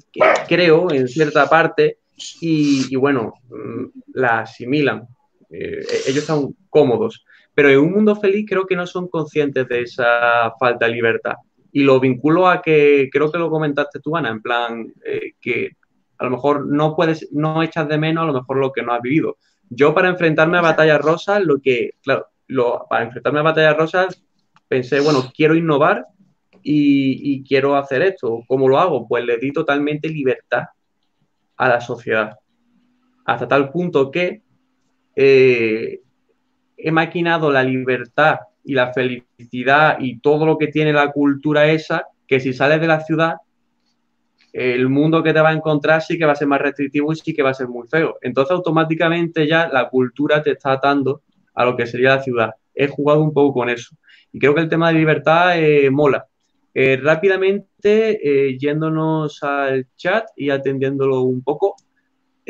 creo, 0.48 0.90
en 0.90 1.06
cierta 1.06 1.48
parte, 1.48 1.98
y, 2.40 2.96
bueno, 2.96 3.34
mm, 3.48 3.84
la 4.14 4.40
asimilan. 4.40 5.06
Eh, 5.50 5.86
ellos 6.08 6.24
están 6.24 6.48
cómodos, 6.68 7.24
pero 7.54 7.68
en 7.68 7.78
un 7.78 7.92
mundo 7.92 8.16
feliz 8.16 8.44
creo 8.44 8.66
que 8.66 8.74
no 8.74 8.88
son 8.88 9.06
conscientes 9.06 9.68
de 9.68 9.82
esa 9.82 10.52
falta 10.58 10.86
de 10.86 10.94
libertad. 10.94 11.36
Y 11.70 11.84
lo 11.84 12.00
vinculo 12.00 12.48
a 12.48 12.60
que 12.60 13.08
creo 13.08 13.30
que 13.30 13.38
lo 13.38 13.50
comentaste 13.50 14.00
tú, 14.00 14.16
Ana, 14.16 14.30
en 14.30 14.42
plan 14.42 14.92
eh, 15.04 15.34
que 15.40 15.76
a 16.18 16.24
lo 16.24 16.30
mejor 16.30 16.66
no 16.66 16.96
puedes, 16.96 17.28
no 17.30 17.62
echas 17.62 17.88
de 17.88 17.98
menos 17.98 18.24
a 18.24 18.26
lo 18.26 18.32
mejor 18.32 18.56
lo 18.56 18.72
que 18.72 18.82
no 18.82 18.92
has 18.92 19.00
vivido. 19.00 19.36
Yo 19.70 19.94
para 19.94 20.08
enfrentarme 20.08 20.58
a 20.58 20.62
batallas 20.62 21.00
rosas, 21.00 21.40
lo 21.44 21.60
que, 21.60 21.92
claro, 22.02 22.26
para 22.88 23.04
enfrentarme 23.04 23.40
a 23.40 23.42
batallas 23.42 23.76
rosas, 23.76 24.24
pensé, 24.68 25.00
bueno, 25.00 25.30
quiero 25.34 25.54
innovar 25.54 26.06
y, 26.62 27.42
quiero 27.44 27.76
hacer 27.76 28.02
esto. 28.02 28.42
¿Cómo 28.46 28.68
lo 28.68 28.78
hago? 28.78 29.06
Pues 29.06 29.24
le 29.24 29.38
di 29.38 29.52
totalmente 29.52 30.08
libertad 30.08 30.64
a 31.56 31.68
la 31.68 31.80
sociedad. 31.80 32.36
Hasta 33.24 33.48
tal 33.48 33.70
punto 33.70 34.10
que 34.10 34.42
eh, 35.16 36.00
he 36.76 36.90
maquinado 36.90 37.50
la 37.50 37.62
libertad 37.62 38.38
y 38.64 38.74
la 38.74 38.92
felicidad 38.92 39.98
y 40.00 40.20
todo 40.20 40.46
lo 40.46 40.58
que 40.58 40.68
tiene 40.68 40.92
la 40.92 41.10
cultura 41.10 41.66
esa, 41.66 42.06
que 42.26 42.40
si 42.40 42.52
sales 42.52 42.80
de 42.80 42.86
la 42.86 43.00
ciudad 43.00 43.36
el 44.52 44.88
mundo 44.88 45.22
que 45.22 45.32
te 45.32 45.40
va 45.40 45.50
a 45.50 45.54
encontrar 45.54 46.02
sí 46.02 46.18
que 46.18 46.24
va 46.24 46.32
a 46.32 46.36
ser 46.36 46.48
más 46.48 46.60
restrictivo 46.60 47.12
y 47.12 47.16
sí 47.16 47.34
que 47.34 47.42
va 47.42 47.50
a 47.50 47.54
ser 47.54 47.68
muy 47.68 47.86
feo. 47.88 48.18
Entonces 48.22 48.52
automáticamente 48.52 49.46
ya 49.46 49.68
la 49.68 49.88
cultura 49.88 50.42
te 50.42 50.52
está 50.52 50.72
atando 50.72 51.22
a 51.58 51.64
lo 51.64 51.76
que 51.76 51.86
sería 51.86 52.16
la 52.16 52.22
ciudad. 52.22 52.50
He 52.74 52.86
jugado 52.86 53.22
un 53.22 53.32
poco 53.32 53.54
con 53.54 53.68
eso. 53.68 53.96
Y 54.32 54.38
creo 54.38 54.54
que 54.54 54.60
el 54.60 54.68
tema 54.68 54.88
de 54.88 54.98
libertad 54.98 55.58
eh, 55.58 55.90
mola. 55.90 56.26
Eh, 56.74 56.98
rápidamente, 57.02 58.20
eh, 58.22 58.56
yéndonos 58.58 59.42
al 59.42 59.86
chat 59.96 60.26
y 60.36 60.50
atendiéndolo 60.50 61.22
un 61.22 61.42
poco, 61.42 61.74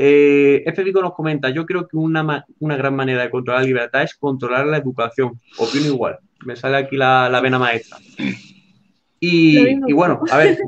eh, 0.00 0.62
Federico 0.76 1.02
nos 1.02 1.12
comenta, 1.12 1.50
yo 1.50 1.66
creo 1.66 1.88
que 1.88 1.96
una, 1.96 2.44
gran 2.60 2.94
manera 2.94 3.22
de 3.22 3.30
controlar 3.30 3.62
la 3.62 3.66
libertad 3.66 4.02
es 4.02 4.14
controlar 4.14 4.66
la 4.66 4.76
educación. 4.76 5.40
Opino 5.58 5.86
igual. 5.86 6.18
Me 6.46 6.54
sale 6.54 6.76
aquí 6.76 6.96
la, 6.96 7.40
vena 7.42 7.58
maestra. 7.58 7.98
Y, 9.18 9.92
bueno, 9.92 10.20
a 10.30 10.36
ver, 10.36 10.58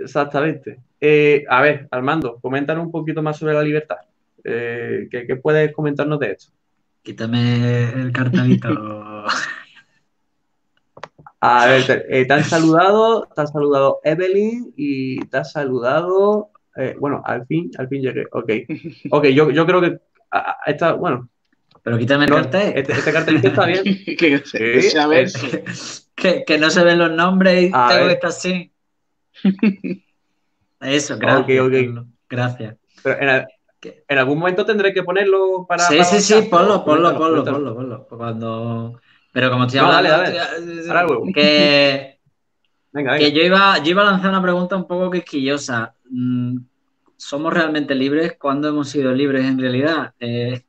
Exactamente. 0.00 0.80
Eh, 1.00 1.44
a 1.48 1.62
ver, 1.62 1.88
Armando, 1.90 2.38
coméntanos 2.40 2.84
un 2.84 2.92
poquito 2.92 3.22
más 3.22 3.38
sobre 3.38 3.54
la 3.54 3.62
libertad. 3.62 3.96
Eh, 4.44 5.08
¿qué, 5.10 5.36
puedes 5.36 5.72
comentarnos 5.72 6.20
de 6.20 6.32
esto? 6.32 6.52
Quítame 7.02 7.90
el 7.90 8.12
cartelito. 8.12 8.68
a 11.40 11.66
ver, 11.66 12.06
eh, 12.08 12.26
te, 12.26 12.32
han 12.32 12.44
saludado, 12.44 13.28
te 13.34 13.40
han 13.40 13.48
saludado 13.48 14.00
Evelyn 14.04 14.72
y 14.76 15.18
te 15.26 15.38
has 15.38 15.50
saludado. 15.52 16.50
bueno, 16.98 17.22
al 17.24 17.46
fin, 17.46 17.70
al 17.78 17.88
fin 17.88 18.02
llegué. 18.02 18.26
Ok. 18.32 18.50
Ok, 19.10 19.26
yo, 19.28 19.50
yo 19.50 19.66
creo 19.66 19.80
que 19.80 19.98
está, 20.66 20.92
bueno. 20.92 21.28
Pero 21.82 21.96
quítame 21.96 22.26
el 22.26 22.30
cartel. 22.30 22.74
Este, 22.76 22.92
este 22.92 23.12
cartelito 23.12 23.48
está 23.48 23.64
bien. 23.64 23.82
que, 26.14 26.44
que, 26.44 26.58
no 26.58 26.68
se 26.68 26.84
ven 26.84 26.98
los 26.98 27.10
nombres 27.10 27.64
y 27.64 27.70
tengo 27.70 28.06
que 28.06 28.12
estar 28.12 28.30
así. 28.30 28.70
Eso, 30.80 31.18
gracias. 31.18 31.70
Gracias. 32.28 32.76
Pero 33.02 33.20
en, 33.20 33.46
algún 34.18 34.38
momento 34.38 34.64
tendré 34.64 34.92
que 34.92 35.02
ponerlo 35.02 35.66
para. 35.68 35.84
Sí, 35.84 36.02
sí, 36.04 36.20
sí, 36.20 36.42
ponlo, 36.50 36.84
ponlo, 36.84 37.16
ponlo, 37.16 37.44
ponlo, 37.44 37.74
ponlo, 37.74 38.06
Cuando. 38.08 39.00
Pero 39.32 39.50
como 39.50 39.64
estoy 39.64 39.80
hablando. 39.80 40.10
Dale, 40.10 40.36
dale. 40.86 41.32
Que. 41.34 42.18
Venga, 42.92 43.18
Que 43.18 43.30
yo 43.32 43.42
iba, 43.42 43.78
yo 43.78 43.90
iba 43.90 44.02
a 44.02 44.10
lanzar 44.10 44.30
una 44.30 44.42
pregunta 44.42 44.76
un 44.76 44.86
poco 44.86 45.10
quisquillosa. 45.10 45.94
Mm, 46.10 46.58
¿Somos 47.16 47.52
realmente 47.52 47.94
libres? 47.94 48.36
¿Cuándo 48.38 48.68
hemos 48.68 48.88
sido 48.88 49.12
libres 49.12 49.44
en 49.44 49.58
realidad? 49.58 50.14
Eh, 50.18 50.64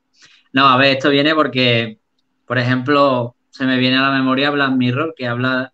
no, 0.54 0.68
a 0.68 0.78
ver, 0.78 0.98
esto 0.98 1.10
viene 1.10 1.34
porque, 1.34 2.00
por 2.46 2.60
ejemplo, 2.60 3.36
se 3.50 3.66
me 3.66 3.78
viene 3.78 3.98
a 3.98 4.02
la 4.02 4.12
memoria 4.12 4.52
Black 4.52 4.72
Mirror, 4.72 5.14
que 5.16 5.28
habla 5.28 5.74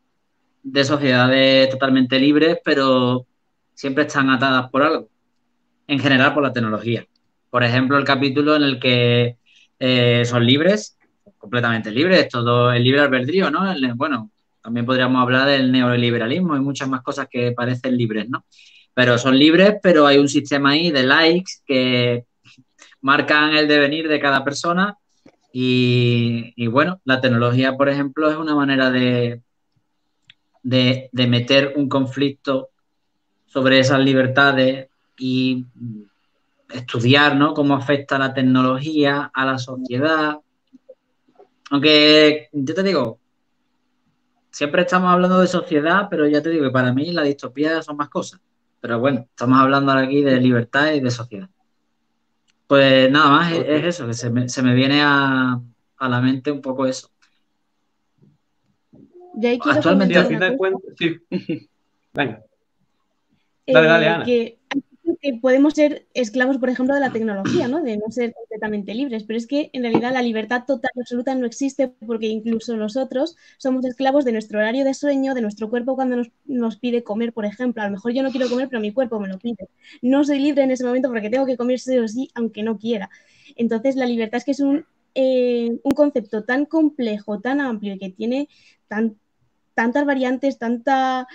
de 0.64 0.84
sociedades 0.84 1.70
totalmente 1.70 2.20
libres, 2.20 2.60
pero 2.64 3.26
siempre 3.74 4.06
están 4.06 4.30
atadas 4.30 4.70
por 4.70 4.84
algo, 4.84 5.10
en 5.88 6.00
general 6.00 6.34
por 6.34 6.44
la 6.44 6.54
tecnología. 6.54 7.06
Por 7.50 7.64
ejemplo, 7.64 7.98
el 7.98 8.04
capítulo 8.04 8.56
en 8.56 8.64
el 8.64 8.80
que 8.80 9.38
eh, 9.80 10.24
son 10.26 10.46
libres, 10.46 10.98
completamente 11.38 11.92
libres, 11.92 12.30
todo 12.30 12.72
el 12.72 12.84
libre 12.84 13.02
albedrío, 13.02 13.50
¿no? 13.52 13.64
bueno, 13.96 14.32
también 14.62 14.86
podríamos 14.86 15.22
hablar 15.22 15.48
del 15.48 15.72
neoliberalismo 15.72 16.56
y 16.56 16.60
muchas 16.60 16.90
más 16.90 17.02
cosas 17.02 17.28
que 17.30 17.52
parecen 17.54 17.98
libres, 17.98 18.28
¿no? 18.30 18.46
Pero 18.94 19.18
son 19.18 19.38
libres, 19.38 19.76
pero 19.82 20.08
hay 20.08 20.18
un 20.18 20.28
sistema 20.28 20.72
ahí 20.72 20.92
de 20.92 21.04
likes 21.04 21.54
que 21.66 22.26
marcan 23.00 23.56
el 23.56 23.68
devenir 23.68 24.08
de 24.08 24.20
cada 24.20 24.44
persona 24.44 24.98
y 25.52 26.68
bueno, 26.68 27.00
la 27.06 27.22
tecnología, 27.22 27.78
por 27.78 27.90
ejemplo, 27.90 28.30
es 28.30 28.38
una 28.38 28.54
manera 28.54 28.92
de, 28.92 29.42
de, 30.68 31.28
meter 31.28 31.74
un 31.78 31.88
conflicto 31.88 32.70
sobre 33.46 33.80
esas 33.80 34.00
libertades 34.00 34.90
y 35.18 35.66
estudiar 36.70 37.36
¿no? 37.36 37.54
cómo 37.54 37.76
afecta 37.76 38.18
la 38.18 38.34
tecnología 38.34 39.32
a 39.34 39.46
la 39.46 39.58
sociedad. 39.58 40.38
Aunque 41.70 42.50
yo 42.52 42.74
te 42.74 42.84
digo, 42.84 43.20
siempre 44.52 44.82
estamos 44.82 45.12
hablando 45.12 45.40
de 45.40 45.48
sociedad, 45.48 46.08
pero 46.10 46.28
ya 46.28 46.42
te 46.42 46.50
digo 46.50 46.66
que 46.66 46.72
para 46.72 46.94
mí 46.94 47.12
la 47.12 47.24
distopía 47.24 47.82
son 47.82 47.98
más 47.98 48.10
cosas. 48.10 48.40
Pero 48.80 49.00
bueno, 49.00 49.26
estamos 49.30 49.60
hablando 49.60 49.92
aquí 49.92 50.24
de 50.24 50.40
libertad 50.40 50.94
y 50.94 51.00
de 51.00 51.12
sociedad. 51.12 51.50
Pues 52.68 53.10
nada 53.10 53.30
más 53.30 53.54
es, 53.54 53.84
eso, 53.84 54.08
que 54.08 54.14
se 54.14 54.30
me, 54.30 54.50
se 54.50 54.62
me 54.62 54.74
viene 54.74 55.02
a, 55.02 55.60
a, 55.98 56.10
la 56.10 56.22
mente 56.22 56.52
un 56.52 56.62
poco 56.62 56.86
eso. 56.86 57.10
Actualmente, 59.64 60.18
a 60.18 60.26
fin 60.26 60.40
de 60.40 60.58
cuentas, 60.58 60.94
sí. 60.98 61.18
Venga. 62.14 62.44
Dale, 63.68 63.88
dale, 63.88 64.06
eh, 64.06 64.10
Ana. 64.10 64.26
Que, 64.26 64.60
podemos 65.42 65.74
ser 65.74 66.08
esclavos, 66.14 66.58
por 66.58 66.70
ejemplo, 66.70 66.94
de 66.96 67.02
la 67.02 67.12
tecnología, 67.12 67.68
¿no? 67.68 67.82
De 67.82 67.98
no 67.98 68.10
ser 68.10 68.34
completamente 68.34 68.94
libres, 68.94 69.24
pero 69.24 69.38
es 69.38 69.48
que 69.48 69.70
en 69.74 69.84
realidad 69.84 70.14
la 70.14 70.22
libertad 70.22 70.64
total 70.66 70.92
y 70.96 71.00
absoluta 71.02 71.36
no 71.36 71.46
existe 71.46 71.90
porque 72.06 72.28
incluso 72.28 72.76
nosotros 72.78 73.36
somos 73.58 73.86
esclavos 73.86 74.26
de 74.26 74.32
nuestro 74.32 74.60
horario 74.60 74.86
de 74.86 74.94
sueño, 74.94 75.34
de 75.34 75.42
nuestro 75.42 75.70
cuerpo 75.70 75.96
cuando 75.96 76.18
nos, 76.18 76.32
nos 76.46 76.78
pide 76.78 77.04
comer, 77.04 77.34
por 77.34 77.46
ejemplo. 77.46 77.82
A 77.82 77.86
lo 77.86 77.92
mejor 77.92 78.14
yo 78.14 78.24
no 78.24 78.32
quiero 78.32 78.50
comer, 78.50 78.70
pero 78.70 78.82
mi 78.82 78.94
cuerpo 78.94 79.20
me 79.20 79.28
lo 79.28 79.40
pide. 79.40 79.70
No 80.02 80.24
soy 80.24 80.40
libre 80.40 80.64
en 80.64 80.72
ese 80.72 80.84
momento 80.86 81.10
porque 81.10 81.30
tengo 81.30 81.46
que 81.46 81.58
comer 81.58 81.80
sí 81.80 81.98
o 81.98 82.08
sí, 82.08 82.30
aunque 82.36 82.64
no 82.64 82.78
quiera. 82.78 83.10
Entonces, 83.56 83.96
la 83.96 84.06
libertad 84.06 84.38
es 84.38 84.46
que 84.46 84.52
es 84.52 84.60
un, 84.60 84.86
eh, 85.16 85.80
un 85.84 85.92
concepto 85.94 86.44
tan 86.44 86.66
complejo, 86.66 87.40
tan 87.40 87.60
amplio 87.62 87.96
y 87.96 88.00
que 88.00 88.10
tiene 88.10 88.50
tan, 88.88 89.18
tantas 89.74 90.06
variantes, 90.06 90.58
tanta 90.58 91.28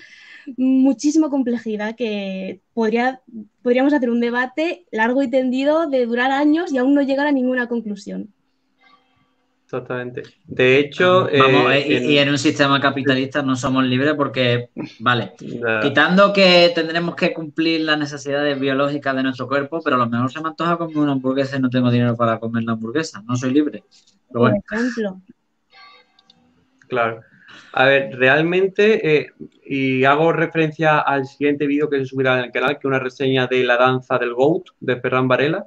muchísima 0.57 1.31
complejidad 1.31 1.94
que 1.96 2.61
podría, 2.74 3.20
podríamos 3.62 3.92
hacer 3.92 4.11
un 4.11 4.20
debate 4.20 4.87
largo 4.90 5.22
y 5.22 5.31
tendido 5.31 5.88
de 5.88 6.07
durar 6.07 6.31
años 6.31 6.72
y 6.72 6.78
aún 6.78 6.94
no 6.94 7.02
llegar 7.02 7.26
a 7.26 7.33
ninguna 7.33 7.68
conclusión. 7.68 8.33
Exactamente. 9.64 10.24
De 10.46 10.78
hecho, 10.78 11.31
Vamos, 11.33 11.72
eh, 11.72 12.05
y, 12.05 12.18
en... 12.18 12.28
un 12.28 12.37
sistema 12.37 12.78
capitalista 12.78 13.40
no 13.42 13.57
somos 13.57 13.85
libres 13.85 14.12
porque, 14.14 14.68
vale, 15.00 15.33
quitando 15.81 16.31
que 16.31 16.72
tendremos 16.74 17.16
que 17.16 17.33
cumplir 17.33 17.81
las 17.81 17.98
necesidades 17.98 18.61
biológicas 18.61 19.16
de 19.16 19.22
nuestro 19.22 19.48
cuerpo, 19.48 19.81
pero 19.83 19.96
a 19.96 20.00
lo 20.00 20.11
mejor 20.11 20.31
se 20.31 20.42
me 20.42 20.48
antoja 20.48 20.76
comer 20.76 20.98
una 20.98 21.12
hamburguesa 21.12 21.57
y 21.57 21.61
no 21.61 21.70
tengo 21.70 21.90
dinero 21.90 22.14
para 22.14 22.38
comer 22.38 22.64
la 22.64 22.72
hamburguesa, 22.72 23.22
no 23.26 23.35
soy 23.35 23.55
libre. 23.55 23.83
Por 24.31 24.52
ejemplo. 24.55 25.22
Claro. 26.87 27.22
A 27.75 27.87
ver, 27.87 28.17
realmente, 28.19 29.17
eh, 29.17 29.31
y 29.65 30.05
hago 30.05 30.33
referencia 30.33 30.99
al 30.99 31.27
siguiente 31.27 31.67
vídeo 31.67 31.89
que 31.89 31.99
se 32.01 32.07
subirá 32.07 32.39
en 32.39 32.45
el 32.45 32.53
canal, 32.53 32.73
que 32.73 32.81
es 32.81 32.85
una 32.85 32.99
reseña 32.99 33.47
de 33.47 33.65
La 33.65 33.79
danza 33.79 34.19
del 34.19 34.35
GOAT 34.35 34.65
de 34.81 35.01
Ferran 35.01 35.27
Varela. 35.27 35.67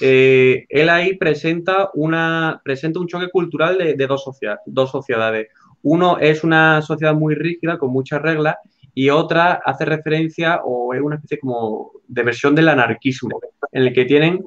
Eh, 0.00 0.66
él 0.68 0.88
ahí 0.88 1.16
presenta, 1.16 1.90
una, 1.94 2.60
un 2.96 3.06
choque 3.06 3.28
cultural 3.30 3.78
de, 3.78 4.06
dos, 4.06 4.24
dos 4.66 4.90
sociedades. 4.90 5.48
Uno 5.82 6.18
es 6.18 6.42
una 6.42 6.82
sociedad 6.82 7.14
muy 7.14 7.36
rígida, 7.36 7.78
con 7.78 7.90
muchas 7.90 8.20
reglas, 8.20 8.56
y 8.92 9.10
otra 9.10 9.60
hace 9.64 9.84
referencia 9.84 10.62
o 10.64 10.94
es 10.94 11.00
una 11.00 11.16
especie 11.16 11.38
como 11.38 11.92
de 12.08 12.22
versión 12.24 12.56
del 12.56 12.70
anarquismo, 12.70 13.38
en 13.70 13.82
el 13.82 13.92
que 13.92 14.04
tienen 14.04 14.42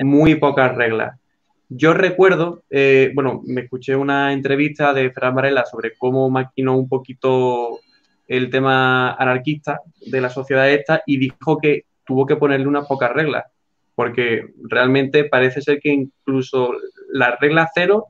muy 0.00 0.34
pocas 0.34 0.74
reglas. 0.74 1.16
Yo 1.72 1.94
recuerdo, 1.94 2.64
eh, 2.68 3.12
bueno, 3.14 3.42
me 3.46 3.60
escuché 3.60 3.94
una 3.94 4.32
entrevista 4.32 4.92
de 4.92 5.12
Ferran 5.12 5.36
Varela 5.36 5.64
sobre 5.64 5.92
cómo 5.96 6.28
maquinó 6.28 6.76
un 6.76 6.88
poquito 6.88 7.78
el 8.26 8.50
tema 8.50 9.12
anarquista 9.12 9.78
de 10.04 10.20
la 10.20 10.30
sociedad 10.30 10.68
esta 10.68 11.04
y 11.06 11.16
dijo 11.18 11.58
que 11.58 11.84
tuvo 12.04 12.26
que 12.26 12.34
ponerle 12.34 12.66
unas 12.66 12.88
pocas 12.88 13.12
reglas, 13.12 13.44
porque 13.94 14.48
realmente 14.64 15.26
parece 15.26 15.62
ser 15.62 15.78
que 15.78 15.90
incluso 15.90 16.72
la 17.12 17.36
regla 17.36 17.70
cero, 17.72 18.06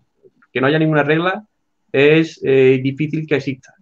que 0.51 0.63
no 0.63 0.67
haya 0.67 0.79
ninguna 0.79 1.03
regla, 1.03 1.45
es 1.93 2.41
eh, 2.43 2.81
difícil 2.83 3.27
que 3.27 3.37
exista. 3.37 3.75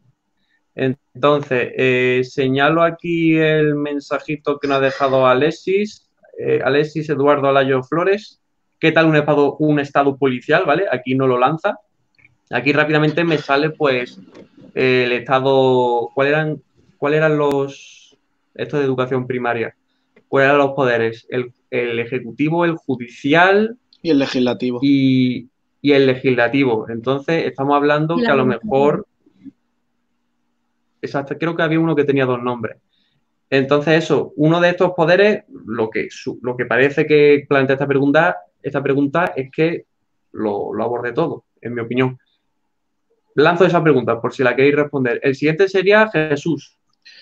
Entonces, 0.74 1.70
eh, 1.76 2.22
señalo 2.24 2.82
aquí 2.82 3.36
el 3.36 3.76
mensajito 3.76 4.58
que 4.58 4.66
nos 4.66 4.78
ha 4.78 4.80
dejado 4.80 5.24
Alexis, 5.24 6.10
Alexis 6.64 7.08
Eduardo 7.10 7.48
Alayo 7.48 7.82
Flores, 7.82 8.40
qué 8.78 8.92
tal 8.92 9.06
un 9.06 9.16
estado, 9.16 9.56
un 9.56 9.80
estado 9.80 10.16
policial, 10.16 10.64
¿vale? 10.66 10.86
Aquí 10.90 11.14
no 11.14 11.26
lo 11.26 11.38
lanza. 11.38 11.78
Aquí 12.50 12.72
rápidamente 12.72 13.24
me 13.24 13.38
sale, 13.38 13.70
pues, 13.70 14.20
el 14.74 15.12
estado. 15.12 16.10
¿Cuáles 16.14 16.32
eran, 16.32 16.62
cuál 16.96 17.14
eran 17.14 17.36
los. 17.36 18.16
Esto 18.54 18.78
de 18.78 18.84
educación 18.84 19.26
primaria? 19.26 19.74
¿Cuáles 20.28 20.48
eran 20.48 20.58
los 20.58 20.72
poderes? 20.72 21.26
El, 21.28 21.52
ejecutivo, 21.70 22.64
el 22.64 22.76
judicial. 22.76 23.76
Y 24.02 24.10
el 24.10 24.18
legislativo. 24.18 24.80
Y, 24.82 25.48
y 25.82 25.92
el 25.92 26.06
legislativo. 26.06 26.88
Entonces, 26.88 27.46
estamos 27.46 27.76
hablando 27.76 28.16
que 28.16 28.26
a 28.26 28.34
lo 28.34 28.46
mejor. 28.46 29.06
Exacto, 31.00 31.36
creo 31.38 31.54
que 31.54 31.62
había 31.62 31.78
uno 31.78 31.94
que 31.94 32.04
tenía 32.04 32.26
dos 32.26 32.42
nombres. 32.42 32.78
Entonces, 33.50 34.04
eso, 34.04 34.32
uno 34.36 34.60
de 34.60 34.70
estos 34.70 34.92
poderes, 34.92 35.44
lo 35.66 35.90
que, 35.90 36.08
lo 36.42 36.56
que 36.56 36.66
parece 36.66 37.06
que 37.06 37.46
plantea 37.48 37.74
esta 37.74 37.86
pregunta 37.86 38.36
esta 38.68 38.83
pregunta 38.83 39.33
es 39.37 39.50
que 39.50 39.87
lo, 40.33 40.72
lo 40.72 40.85
aborde 40.85 41.12
todo, 41.12 41.44
en 41.61 41.74
mi 41.74 41.81
opinión. 41.81 42.18
Lanzo 43.35 43.64
esa 43.64 43.83
pregunta 43.83 44.20
por 44.20 44.35
si 44.35 44.42
la 44.42 44.57
queréis 44.57 44.76
responder. 44.76 45.20
El 45.22 45.35
siguiente 45.35 45.68
sería 45.68 46.09
Jesús, 46.09 46.78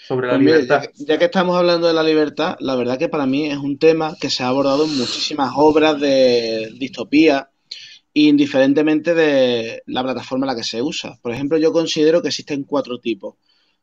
sobre 0.06 0.28
la 0.28 0.34
pues 0.34 0.46
libertad. 0.46 0.84
ya, 0.94 1.18
que, 1.18 1.24
estamos 1.26 1.56
hablando 1.56 1.86
de 1.86 1.92
la 1.92 2.02
libertad, 2.02 2.56
la 2.60 2.76
verdad 2.76 2.98
que 2.98 3.08
para 3.08 3.26
mí 3.26 3.46
es 3.46 3.58
un 3.58 3.78
tema 3.78 4.14
que 4.20 4.30
se 4.30 4.42
ha 4.42 4.48
abordado 4.48 4.84
en 4.84 4.96
muchísimas 4.96 5.52
obras 5.56 6.00
de 6.00 6.72
distopía, 6.78 7.50
indiferentemente 8.12 9.14
de 9.14 9.82
la 9.86 10.02
plataforma 10.02 10.46
en 10.46 10.48
la 10.48 10.56
que 10.56 10.64
se 10.64 10.80
usa. 10.80 11.18
Por 11.20 11.32
ejemplo, 11.32 11.58
yo 11.58 11.72
considero 11.72 12.22
que 12.22 12.28
existen 12.28 12.64
cuatro 12.64 12.98
tipos. 12.98 13.34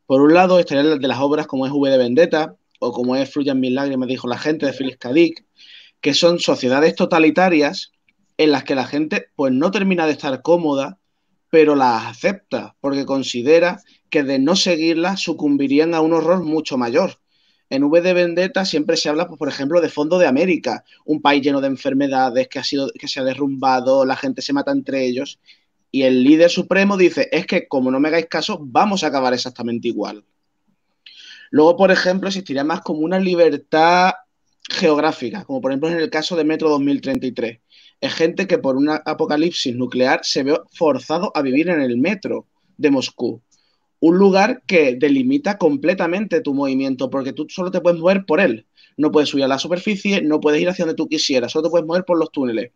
Por 0.06 0.21
un 0.21 0.34
lado, 0.34 0.60
estarían 0.60 0.99
de 0.99 1.08
las 1.08 1.19
obras 1.19 1.45
como 1.45 1.65
es 1.65 1.71
V 1.71 1.89
de 1.89 1.97
Vendetta 1.97 2.56
o 2.80 2.91
como 2.91 3.15
es 3.15 3.32
Fluyan 3.32 3.60
Mil 3.60 3.80
me 3.97 4.08
dijo 4.08 4.28
la 4.28 4.38
gente, 4.38 4.65
de 4.65 4.73
Félix 4.73 4.97
Kadik, 4.97 5.45
que 6.04 6.13
son 6.13 6.38
sociedades 6.38 6.96
totalitarias 6.96 7.94
en 8.38 8.52
las 8.52 8.66
que 8.66 8.76
la 8.76 8.86
gente 8.86 9.28
pues 9.38 9.54
no 9.54 9.72
termina 9.72 10.06
de 10.06 10.12
estar 10.12 10.42
cómoda, 10.42 11.00
pero 11.50 11.76
las 11.76 12.08
acepta 12.08 12.76
porque 12.82 13.06
considera 13.06 13.82
que 14.10 14.24
de 14.24 14.38
no 14.38 14.58
seguirlas 14.58 15.22
sucumbirían 15.22 15.94
a 15.94 16.02
un 16.02 16.12
horror 16.12 16.44
mucho 16.44 16.78
mayor. 16.78 17.20
En 17.70 17.86
V 17.86 18.02
de 18.02 18.13
Vendetta 18.13 18.66
siempre 18.66 18.98
se 18.98 19.08
habla, 19.08 19.28
pues, 19.28 19.39
por 19.39 19.48
ejemplo, 19.48 19.80
de 19.80 19.88
Fondo 19.88 20.20
de 20.20 20.28
América, 20.28 20.84
un 21.06 21.22
país 21.22 21.42
lleno 21.42 21.62
de 21.62 21.68
enfermedades 21.68 22.50
que, 22.50 22.60
ha 22.60 22.66
sido, 22.66 22.92
que 23.00 23.08
se 23.08 23.22
ha 23.22 23.24
derrumbado, 23.24 24.04
la 24.04 24.18
gente 24.18 24.42
se 24.42 24.52
mata 24.52 24.74
entre 24.74 25.06
ellos, 25.06 25.39
y 25.89 26.04
el 26.04 26.22
líder 26.22 26.50
supremo 26.50 26.98
dice, 26.98 27.30
es 27.32 27.48
que 27.48 27.70
como 27.70 27.92
no 27.92 28.02
me 28.02 28.10
hagáis 28.10 28.26
caso, 28.26 28.60
vamos 28.62 29.06
a 29.06 29.08
acabar 29.08 29.34
exactamente 29.34 29.88
igual. 29.88 30.26
Luego, 31.50 31.78
por 31.78 31.92
ejemplo, 31.92 32.28
existiría 32.28 32.66
más 32.66 32.82
como 32.82 33.00
una 33.00 33.20
libertad 33.20 34.12
geográfica, 34.69 35.43
como 35.45 35.62
por 35.62 35.71
ejemplo 35.71 35.89
en 35.89 35.99
el 35.99 36.10
caso 36.10 36.36
de 36.36 36.43
Metro 36.43 36.69
2033. 36.69 37.60
Es 38.02 38.13
gente 38.13 38.47
que 38.47 38.58
por 38.58 38.76
una 38.76 38.95
apocalipsis 39.06 39.76
nuclear 39.76 40.21
se 40.23 40.43
ve 40.43 40.60
forzado 40.73 41.32
a 41.36 41.41
vivir 41.41 41.69
en 41.69 41.82
el 41.82 41.97
metro 41.97 42.47
de 42.78 42.91
Moscú. 42.91 43.41
Un 43.99 44.17
lugar 44.17 44.63
que 44.65 44.95
delimita 44.99 45.58
completamente 45.58 46.41
tu 46.41 46.54
movimiento, 46.54 47.10
porque 47.10 47.32
tú 47.32 47.47
solo 47.49 47.71
te 47.71 47.80
puedes 47.80 47.99
mover 47.99 48.26
por 48.26 48.41
él. 48.41 48.65
No 48.97 49.12
puedes 49.12 49.30
subir 49.30 49.45
a 49.45 49.47
la 49.47 49.60
superficie, 49.60 50.21
no 50.21 50.41
puedes 50.41 50.62
ir 50.62 50.69
hacia 50.69 50.86
donde 50.86 50.97
tú 50.97 51.08
quisieras, 51.08 51.52
solo 51.52 51.63
te 51.63 51.69
puedes 51.69 51.88
mover 51.88 52.04
por 52.04 52.19
los 52.19 52.32
túneles. 52.32 52.71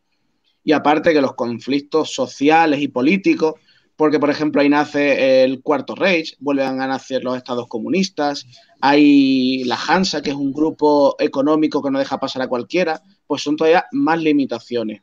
Y 0.63 0.71
aparte 0.71 1.13
que 1.13 1.21
los 1.21 1.33
conflictos 1.33 2.13
sociales 2.13 2.81
y 2.81 2.87
políticos 2.87 3.55
porque 3.97 4.19
por 4.19 4.29
ejemplo 4.29 4.61
ahí 4.61 4.69
nace 4.69 5.43
el 5.43 5.61
Cuarto 5.61 5.95
Reich, 5.95 6.37
vuelven 6.39 6.79
a 6.79 6.87
nacer 6.87 7.23
los 7.23 7.35
estados 7.35 7.67
comunistas, 7.67 8.45
hay 8.79 9.63
la 9.65 9.75
Hansa, 9.75 10.21
que 10.21 10.29
es 10.29 10.35
un 10.35 10.53
grupo 10.53 11.15
económico 11.19 11.81
que 11.81 11.91
no 11.91 11.99
deja 11.99 12.19
pasar 12.19 12.43
a 12.43 12.47
cualquiera, 12.47 13.01
pues 13.25 13.41
son 13.41 13.57
todavía 13.57 13.85
más 13.91 14.21
limitaciones. 14.21 15.01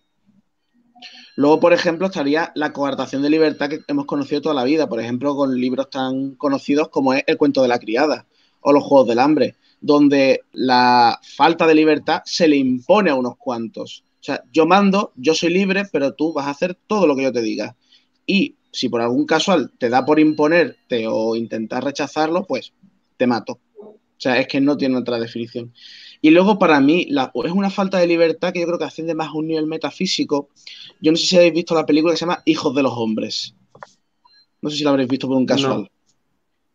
Luego, 1.36 1.58
por 1.58 1.72
ejemplo, 1.72 2.06
estaría 2.06 2.52
la 2.54 2.72
coartación 2.72 3.20
de 3.22 3.30
libertad 3.30 3.68
que 3.68 3.80
hemos 3.88 4.06
conocido 4.06 4.40
toda 4.40 4.54
la 4.54 4.62
vida, 4.62 4.88
por 4.88 5.00
ejemplo, 5.00 5.34
con 5.34 5.60
libros 5.60 5.90
tan 5.90 6.36
conocidos 6.36 6.88
como 6.88 7.12
es 7.12 7.24
El 7.26 7.36
cuento 7.36 7.62
de 7.62 7.68
la 7.68 7.80
criada 7.80 8.26
o 8.60 8.72
Los 8.72 8.84
Juegos 8.84 9.08
del 9.08 9.18
Hambre, 9.18 9.56
donde 9.80 10.42
la 10.52 11.18
falta 11.36 11.66
de 11.66 11.74
libertad 11.74 12.22
se 12.24 12.46
le 12.46 12.56
impone 12.56 13.10
a 13.10 13.16
unos 13.16 13.36
cuantos. 13.36 14.04
O 14.20 14.22
sea, 14.24 14.44
yo 14.52 14.66
mando, 14.66 15.12
yo 15.16 15.34
soy 15.34 15.50
libre, 15.50 15.82
pero 15.92 16.14
tú 16.14 16.32
vas 16.32 16.46
a 16.46 16.50
hacer 16.50 16.78
todo 16.86 17.08
lo 17.08 17.16
que 17.16 17.24
yo 17.24 17.32
te 17.32 17.42
diga. 17.42 17.76
Y 18.24 18.54
si 18.74 18.88
por 18.88 19.00
algún 19.00 19.24
casual 19.24 19.70
te 19.78 19.88
da 19.88 20.04
por 20.04 20.18
imponerte 20.18 21.06
o 21.08 21.36
intentar 21.36 21.84
rechazarlo, 21.84 22.44
pues 22.44 22.72
te 23.16 23.26
mato. 23.26 23.60
O 23.78 24.20
sea, 24.24 24.38
es 24.38 24.48
que 24.48 24.60
no 24.60 24.76
tiene 24.76 24.96
otra 24.96 25.18
definición. 25.18 25.72
Y 26.20 26.30
luego 26.30 26.58
para 26.58 26.80
mí 26.80 27.06
es 27.08 27.52
una 27.52 27.70
falta 27.70 27.98
de 27.98 28.06
libertad 28.06 28.52
que 28.52 28.60
yo 28.60 28.66
creo 28.66 28.78
que 28.78 28.84
asciende 28.84 29.14
más 29.14 29.28
a 29.28 29.32
un 29.34 29.46
nivel 29.46 29.66
metafísico. 29.66 30.48
Yo 31.00 31.12
no 31.12 31.16
sé 31.18 31.26
si 31.26 31.36
habéis 31.36 31.54
visto 31.54 31.74
la 31.74 31.86
película 31.86 32.12
que 32.12 32.16
se 32.16 32.24
llama 32.24 32.42
Hijos 32.46 32.74
de 32.74 32.82
los 32.82 32.92
Hombres. 32.96 33.54
No 34.60 34.70
sé 34.70 34.78
si 34.78 34.84
la 34.84 34.90
habréis 34.90 35.08
visto 35.08 35.28
por 35.28 35.36
un 35.36 35.46
casual. 35.46 35.90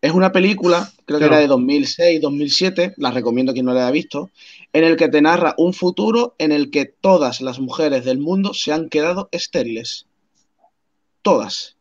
Es 0.02 0.14
una 0.14 0.32
película, 0.32 0.90
creo 1.06 1.20
que 1.20 1.26
era 1.26 1.40
de 1.40 1.48
2006, 1.48 2.22
2007, 2.22 2.94
la 2.98 3.12
recomiendo 3.12 3.52
a 3.52 3.54
quien 3.54 3.66
no 3.66 3.74
la 3.74 3.82
haya 3.82 3.92
visto, 3.92 4.30
en 4.72 4.86
el 4.86 4.96
que 4.96 5.10
te 5.10 5.22
narra 5.22 5.56
un 5.58 5.74
futuro 5.74 6.36
en 6.38 6.54
el 6.54 6.70
que 6.70 6.86
todas 6.86 7.42
las 7.42 7.60
mujeres 7.60 8.06
del 8.06 8.20
mundo 8.20 8.54
se 8.54 8.72
han 8.72 8.88
quedado 8.88 9.28
estériles. 9.34 10.06
Todas. 11.22 11.76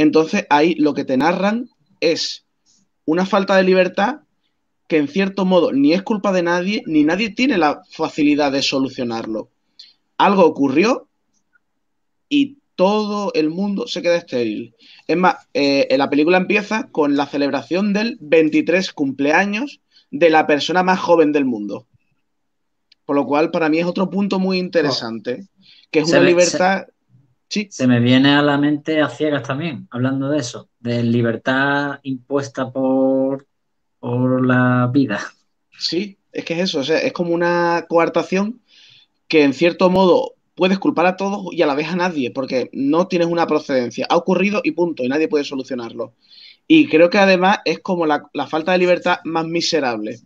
Entonces 0.00 0.46
ahí 0.48 0.76
lo 0.76 0.94
que 0.94 1.04
te 1.04 1.18
narran 1.18 1.68
es 2.00 2.46
una 3.04 3.26
falta 3.26 3.54
de 3.56 3.64
libertad 3.64 4.20
que 4.88 4.96
en 4.96 5.08
cierto 5.08 5.44
modo 5.44 5.72
ni 5.72 5.92
es 5.92 6.00
culpa 6.00 6.32
de 6.32 6.42
nadie, 6.42 6.82
ni 6.86 7.04
nadie 7.04 7.28
tiene 7.28 7.58
la 7.58 7.82
facilidad 7.90 8.50
de 8.50 8.62
solucionarlo. 8.62 9.50
Algo 10.16 10.46
ocurrió 10.46 11.06
y 12.30 12.56
todo 12.76 13.30
el 13.34 13.50
mundo 13.50 13.86
se 13.86 14.00
queda 14.00 14.16
estéril. 14.16 14.74
Es 15.06 15.18
más, 15.18 15.36
eh, 15.52 15.94
la 15.98 16.08
película 16.08 16.38
empieza 16.38 16.88
con 16.90 17.18
la 17.18 17.26
celebración 17.26 17.92
del 17.92 18.16
23 18.22 18.94
cumpleaños 18.94 19.82
de 20.10 20.30
la 20.30 20.46
persona 20.46 20.82
más 20.82 20.98
joven 20.98 21.30
del 21.30 21.44
mundo. 21.44 21.86
Por 23.04 23.16
lo 23.16 23.26
cual, 23.26 23.50
para 23.50 23.68
mí 23.68 23.78
es 23.78 23.84
otro 23.84 24.08
punto 24.08 24.38
muy 24.38 24.56
interesante, 24.56 25.46
que 25.90 25.98
es 25.98 26.08
una 26.08 26.20
libertad 26.20 26.86
se 26.86 26.99
me 27.86 28.00
viene 28.00 28.34
a 28.34 28.42
la 28.42 28.58
mente 28.58 29.00
a 29.00 29.08
ciegas 29.08 29.42
también, 29.42 29.88
hablando 29.90 30.28
de 30.28 30.38
eso, 30.38 30.68
de 30.78 31.02
libertad 31.02 31.98
impuesta 32.02 32.70
por, 32.70 33.46
por 33.98 34.46
la 34.46 34.88
vida. 34.92 35.20
Sí, 35.76 36.18
es 36.32 36.44
que 36.44 36.54
es 36.54 36.60
eso, 36.60 36.80
o 36.80 36.84
sea, 36.84 36.98
es 36.98 37.12
como 37.12 37.34
una 37.34 37.86
coartación 37.88 38.60
que 39.26 39.42
en 39.42 39.52
cierto 39.52 39.90
modo 39.90 40.34
puedes 40.54 40.78
culpar 40.78 41.06
a 41.06 41.16
todos 41.16 41.46
y 41.52 41.62
a 41.62 41.66
la 41.66 41.74
vez 41.74 41.88
a 41.88 41.96
nadie, 41.96 42.30
porque 42.30 42.70
no 42.72 43.08
tienes 43.08 43.28
una 43.28 43.46
procedencia. 43.46 44.06
Ha 44.08 44.16
ocurrido 44.16 44.60
y 44.62 44.72
punto, 44.72 45.02
y 45.02 45.08
nadie 45.08 45.28
puede 45.28 45.44
solucionarlo. 45.44 46.14
Y 46.68 46.86
creo 46.86 47.10
que 47.10 47.18
además 47.18 47.58
es 47.64 47.80
como 47.80 48.06
la, 48.06 48.28
la 48.32 48.46
falta 48.46 48.72
de 48.72 48.78
libertad 48.78 49.18
más 49.24 49.46
miserable, 49.46 50.20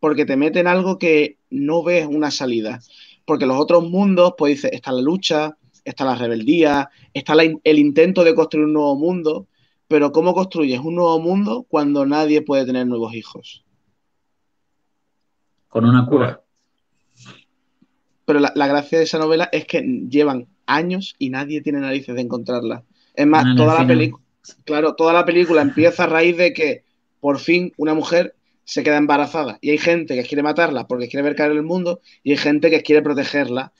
porque 0.00 0.24
te 0.24 0.36
mete 0.36 0.60
en 0.60 0.66
algo 0.66 0.98
que 0.98 1.38
no 1.50 1.82
ves 1.82 2.06
una 2.06 2.30
salida. 2.30 2.80
Porque 3.26 3.46
los 3.46 3.58
otros 3.58 3.88
mundos, 3.88 4.34
pues 4.38 4.54
dices, 4.54 4.72
está 4.72 4.92
la 4.92 5.02
lucha, 5.02 5.56
está 5.84 6.04
la 6.04 6.14
rebeldía, 6.14 6.90
está 7.12 7.34
el 7.34 7.78
intento 7.78 8.24
de 8.24 8.34
construir 8.34 8.66
un 8.66 8.72
nuevo 8.72 8.96
mundo, 8.96 9.46
pero 9.88 10.12
¿cómo 10.12 10.34
construyes 10.34 10.80
un 10.80 10.96
nuevo 10.96 11.18
mundo 11.20 11.66
cuando 11.68 12.06
nadie 12.06 12.42
puede 12.42 12.66
tener 12.66 12.86
nuevos 12.86 13.14
hijos? 13.14 13.64
Con 15.68 15.84
una 15.84 16.06
cura. 16.06 16.40
Pero 18.24 18.40
la, 18.40 18.66
gracia 18.66 18.98
de 18.98 19.04
esa 19.04 19.18
novela 19.18 19.48
es 19.52 19.66
que 19.66 19.82
llevan 20.08 20.46
años 20.66 21.14
y 21.18 21.28
nadie 21.28 21.60
tiene 21.60 21.80
narices 21.80 22.14
de 22.14 22.22
encontrarla. 22.22 22.84
Es 23.14 23.26
más, 23.26 23.54
toda 23.54 23.80
la 23.80 23.86
película, 23.86 24.24
claro, 24.64 24.94
toda 24.94 25.12
la 25.12 25.24
película 25.24 25.60
empieza 25.62 26.04
a 26.04 26.06
raíz 26.06 26.36
de 26.36 26.52
que 26.52 26.84
por 27.20 27.38
fin 27.38 27.72
una 27.76 27.94
mujer 27.94 28.34
se 28.64 28.82
queda 28.82 28.96
embarazada 28.96 29.58
y 29.60 29.70
hay 29.70 29.78
gente 29.78 30.14
que 30.14 30.24
quiere 30.24 30.42
matarla 30.42 30.86
porque 30.86 31.08
quiere 31.08 31.22
ver 31.22 31.36
caer 31.36 31.52
el 31.52 31.62
mundo 31.62 32.00
y 32.22 32.30
hay 32.30 32.38
gente 32.38 32.70
que 32.70 32.82
quiere 32.82 33.02
protegerla 33.02 33.72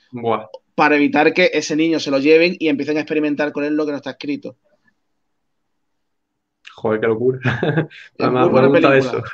para 0.74 0.96
evitar 0.96 1.32
que 1.32 1.50
ese 1.52 1.76
niño 1.76 2.00
se 2.00 2.10
lo 2.10 2.18
lleven 2.18 2.56
y 2.58 2.68
empiecen 2.68 2.96
a 2.96 3.00
experimentar 3.00 3.52
con 3.52 3.64
él 3.64 3.74
lo 3.74 3.84
que 3.84 3.92
no 3.92 3.98
está 3.98 4.10
escrito. 4.10 4.56
Joder, 6.74 7.00
qué 7.00 7.06
locura. 7.06 7.40
es, 8.18 8.30
muy 8.30 8.48
buena 8.48 8.72
película. 8.72 9.24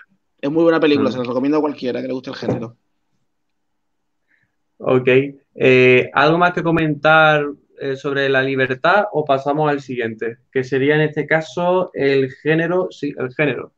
es 0.40 0.50
muy 0.50 0.62
buena 0.62 0.80
película, 0.80 1.10
se 1.10 1.18
la 1.18 1.24
recomiendo 1.24 1.58
a 1.58 1.62
cualquiera 1.62 2.00
que 2.00 2.08
le 2.08 2.12
guste 2.12 2.30
el 2.30 2.36
género. 2.36 2.76
Ok. 4.78 5.08
Eh, 5.54 6.10
¿Algo 6.12 6.38
más 6.38 6.52
que 6.52 6.62
comentar 6.62 7.44
eh, 7.82 7.96
sobre 7.96 8.28
la 8.28 8.42
libertad 8.42 9.06
o 9.10 9.24
pasamos 9.24 9.70
al 9.70 9.80
siguiente, 9.80 10.36
que 10.52 10.64
sería 10.64 10.96
en 10.96 11.00
este 11.00 11.26
caso 11.26 11.90
el 11.94 12.30
género, 12.30 12.88
sí, 12.90 13.14
el 13.16 13.32
género. 13.32 13.72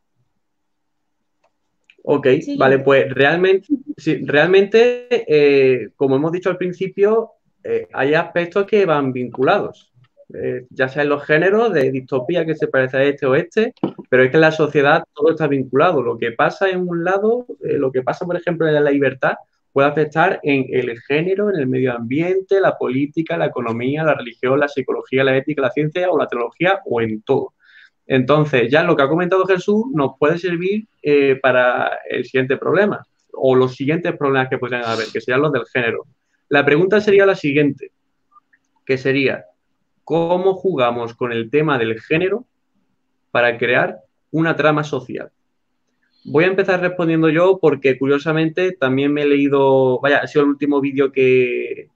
Ok, 2.03 2.27
vale, 2.59 2.81
pues 2.81 3.15
realmente, 3.15 3.69
sí, 3.97 4.21
realmente 4.27 5.07
eh, 5.11 5.91
como 5.95 6.17
hemos 6.17 6.33
dicho 6.33 6.51
al 6.51 6.57
principio, 6.57 7.31
eh, 7.65 7.89
hay 7.93 8.15
aspectos 8.15 8.67
que 8.67 8.87
van 8.87 9.13
vinculados, 9.13 9.93
ya 10.71 10.89
sea 10.89 11.03
en 11.03 11.11
los 11.11 11.25
géneros 11.25 11.75
de 11.75 11.91
distopía 11.91 12.47
que 12.47 12.55
se 12.55 12.67
parece 12.67 12.97
a 12.97 13.03
este 13.03 13.27
o 13.27 13.35
este, 13.35 13.75
pero 14.09 14.25
es 14.25 14.31
que 14.31 14.39
en 14.39 14.41
la 14.41 14.51
sociedad 14.51 15.05
todo 15.15 15.31
está 15.31 15.47
vinculado. 15.47 16.03
Lo 16.03 16.17
que 16.17 16.33
pasa 16.33 16.71
en 16.71 16.89
un 16.89 17.05
lado, 17.05 17.45
lo 17.61 17.93
que 17.93 18.03
pasa, 18.03 18.25
por 18.25 18.37
ejemplo, 18.37 18.67
en 18.67 18.83
la 18.83 18.91
libertad, 18.91 19.35
puede 19.73 19.89
afectar 19.89 20.41
en 20.43 20.67
el 20.71 21.01
género, 21.01 21.51
en 21.51 21.57
el 21.57 21.67
medio 21.67 21.95
ambiente, 21.95 22.61
la 22.61 22.77
política, 22.77 23.37
la 23.37 23.47
economía, 23.47 24.05
la 24.05 24.15
religión, 24.15 24.61
la 24.61 24.69
psicología, 24.69 25.25
la 25.25 25.37
ética, 25.37 25.63
la 25.63 25.71
ciencia 25.71 26.11
o 26.11 26.19
la 26.19 26.29
teología 26.29 26.81
o 26.85 27.01
en 27.01 27.23
todo. 27.23 27.55
Entonces, 28.07 28.71
ya 28.71 28.83
lo 28.83 28.97
que 28.97 29.03
ha 29.03 29.09
comentado 29.09 29.47
Jesús 29.47 29.85
nos 29.95 30.13
puede 30.19 30.39
servir 30.39 30.87
eh, 31.03 31.39
para 31.41 31.99
el 32.09 32.25
siguiente 32.25 32.57
problema 32.57 33.07
o 33.33 33.55
los 33.55 33.75
siguientes 33.75 34.15
problemas 34.17 34.49
que 34.49 34.59
pueden 34.59 34.85
haber, 34.85 35.07
que 35.13 35.21
serían 35.21 35.41
los 35.41 35.53
del 35.53 35.65
género. 35.67 36.05
La 36.53 36.67
pregunta 36.67 37.01
sería 37.01 37.25
la 37.25 37.35
siguiente, 37.35 37.93
que 38.85 38.99
sería, 38.99 39.47
¿cómo 40.05 40.53
jugamos 40.53 41.15
con 41.15 41.33
el 41.33 41.49
tema 41.49 41.79
del 41.79 41.99
género 41.99 42.45
para 43.31 43.57
crear 43.57 44.01
una 44.31 44.55
trama 44.55 44.85
social? 44.85 45.33
Voy 46.27 46.45
a 46.45 46.49
empezar 46.49 46.83
respondiendo 46.83 47.31
yo 47.31 47.59
porque 47.59 47.99
curiosamente 47.99 48.73
también 48.73 49.15
me 49.15 49.23
he 49.23 49.27
leído, 49.27 49.99
vaya, 50.03 50.19
ha 50.19 50.27
sido 50.27 50.45
el 50.45 50.51
último 50.51 50.83
vídeo 50.83 51.11
que 51.11 51.89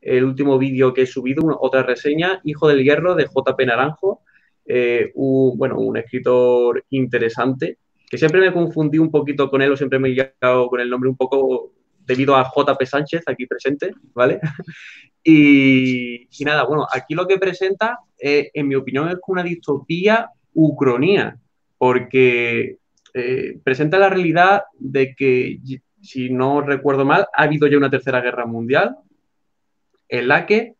el 0.00 0.24
último 0.24 0.58
vídeo 0.58 0.94
que 0.94 1.02
he 1.02 1.06
subido, 1.06 1.58
otra 1.60 1.82
reseña, 1.82 2.40
Hijo 2.44 2.68
del 2.68 2.84
Hierro 2.84 3.16
de 3.16 3.24
JP 3.26 3.66
Naranjo, 3.66 4.20
eh, 4.64 5.10
un, 5.16 5.58
bueno, 5.58 5.76
un 5.76 5.96
escritor 5.96 6.84
interesante, 6.90 7.78
que 8.08 8.16
siempre 8.16 8.42
me 8.42 8.52
confundí 8.52 8.98
un 8.98 9.10
poquito 9.10 9.50
con 9.50 9.60
él 9.60 9.72
o 9.72 9.76
siempre 9.76 9.98
me 9.98 10.10
he 10.10 10.14
llegado 10.14 10.68
con 10.68 10.78
el 10.78 10.88
nombre 10.88 11.10
un 11.10 11.16
poco 11.16 11.72
debido 12.08 12.34
a 12.34 12.50
JP 12.50 12.82
Sánchez 12.84 13.22
aquí 13.26 13.46
presente, 13.46 13.92
¿vale? 14.14 14.40
y, 15.22 16.26
nada, 16.40 16.64
bueno, 16.64 16.86
aquí 16.92 17.14
lo 17.14 17.28
que 17.28 17.38
presenta, 17.38 18.00
en 18.18 18.66
mi 18.66 18.74
opinión, 18.74 19.08
es 19.08 19.18
una 19.28 19.44
distopía 19.44 20.30
ucronía, 20.54 21.38
porque 21.76 22.78
eh, 23.14 23.58
presenta 23.62 23.98
la 23.98 24.08
realidad 24.08 24.64
de 24.78 25.14
que, 25.14 25.58
si 26.02 26.30
no 26.30 26.60
recuerdo 26.62 27.04
mal, 27.04 27.26
ha 27.34 27.42
habido 27.42 27.66
ya 27.68 27.76
una 27.76 27.90
tercera 27.90 28.20
guerra 28.20 28.46
mundial 28.46 28.96
en 30.08 30.28
la 30.28 30.46
que 30.46 30.74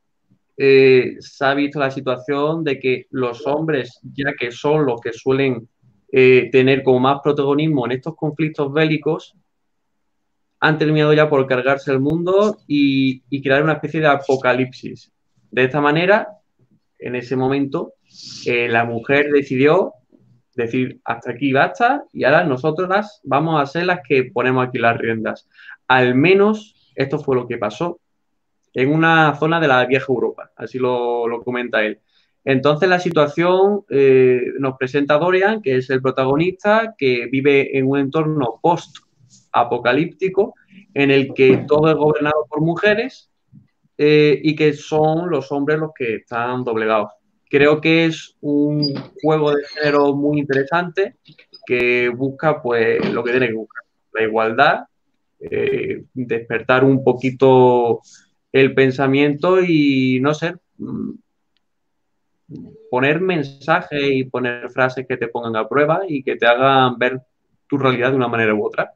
eh, 0.56 1.16
se 1.20 1.44
ha 1.44 1.54
visto 1.54 1.78
la 1.78 1.90
situación 1.90 2.64
de 2.64 2.80
que 2.80 3.06
los 3.10 3.46
hombres, 3.46 4.00
ya 4.02 4.32
que 4.38 4.50
son 4.50 4.84
los 4.84 5.00
que 5.00 5.12
suelen 5.12 5.68
eh, 6.10 6.48
tener 6.50 6.82
como 6.82 7.00
más 7.00 7.20
protagonismo 7.22 7.86
en 7.86 7.92
estos 7.92 8.16
conflictos 8.16 8.72
bélicos, 8.72 9.36
han 10.60 10.78
terminado 10.78 11.12
ya 11.12 11.28
por 11.28 11.46
cargarse 11.46 11.92
el 11.92 12.00
mundo 12.00 12.58
y, 12.66 13.20
crear 13.42 13.62
una 13.62 13.74
especie 13.74 14.00
de 14.00 14.08
apocalipsis. 14.08 15.12
De 15.50 15.64
esta 15.64 15.80
manera, 15.80 16.28
en 16.98 17.14
ese 17.14 17.36
momento, 17.36 17.94
la 18.44 18.84
mujer 18.84 19.30
decidió 19.32 19.94
decir, 20.54 21.00
hasta 21.04 21.30
aquí 21.30 21.52
basta 21.52 22.04
y 22.12 22.24
ahora 22.24 22.44
nosotros 22.44 22.88
las 22.88 23.20
vamos 23.22 23.62
a 23.62 23.66
ser 23.66 23.86
las 23.86 24.00
que 24.06 24.24
ponemos 24.24 24.66
aquí 24.66 24.78
las 24.78 24.98
riendas. 24.98 25.48
Al 25.86 26.14
menos 26.14 26.90
esto 26.96 27.18
fue 27.18 27.36
lo 27.36 27.46
que 27.46 27.58
pasó 27.58 28.00
en 28.74 28.92
una 28.92 29.34
zona 29.36 29.60
de 29.60 29.68
la 29.68 29.86
vieja 29.86 30.06
Europa, 30.08 30.50
así 30.56 30.78
lo, 30.78 31.24
comenta 31.44 31.84
él. 31.84 32.00
Entonces 32.44 32.88
la 32.88 32.98
situación 32.98 33.84
eh, 33.88 34.52
nos 34.58 34.76
presenta 34.76 35.18
Dorian, 35.18 35.62
que 35.62 35.76
es 35.76 35.90
el 35.90 36.02
protagonista, 36.02 36.94
que 36.96 37.26
vive 37.30 37.78
en 37.78 37.88
un 37.88 37.98
entorno 37.98 38.58
post-apocalíptico 39.52 40.54
en 40.94 41.10
el 41.10 41.32
que 41.34 41.64
todo 41.66 41.90
es 41.90 41.96
gobernado 41.96 42.46
por 42.48 42.60
mujeres 42.60 43.30
eh, 43.96 44.40
y 44.42 44.54
que 44.54 44.72
son 44.72 45.30
los 45.30 45.50
hombres 45.52 45.78
los 45.78 45.90
que 45.96 46.16
están 46.16 46.64
doblegados. 46.64 47.12
Creo 47.50 47.80
que 47.80 48.06
es 48.06 48.36
un 48.40 48.94
juego 49.22 49.52
de 49.52 49.64
género 49.64 50.14
muy 50.14 50.38
interesante 50.38 51.16
que 51.66 52.08
busca 52.08 52.62
pues 52.62 53.10
lo 53.12 53.24
que 53.24 53.30
tiene 53.30 53.48
que 53.48 53.54
buscar, 53.54 53.82
la 54.12 54.22
igualdad, 54.22 54.84
eh, 55.40 56.04
despertar 56.14 56.84
un 56.84 57.02
poquito 57.02 58.00
el 58.52 58.74
pensamiento 58.74 59.62
y 59.62 60.18
no 60.20 60.34
sé, 60.34 60.54
mm, 60.78 61.10
poner 62.90 63.20
mensajes 63.20 64.02
y 64.10 64.24
poner 64.24 64.70
frases 64.70 65.06
que 65.06 65.16
te 65.16 65.28
pongan 65.28 65.56
a 65.56 65.68
prueba 65.68 66.02
y 66.08 66.22
que 66.22 66.36
te 66.36 66.46
hagan 66.46 66.98
ver 66.98 67.20
tu 67.66 67.76
realidad 67.76 68.10
de 68.10 68.16
una 68.16 68.28
manera 68.28 68.54
u 68.54 68.64
otra. 68.64 68.92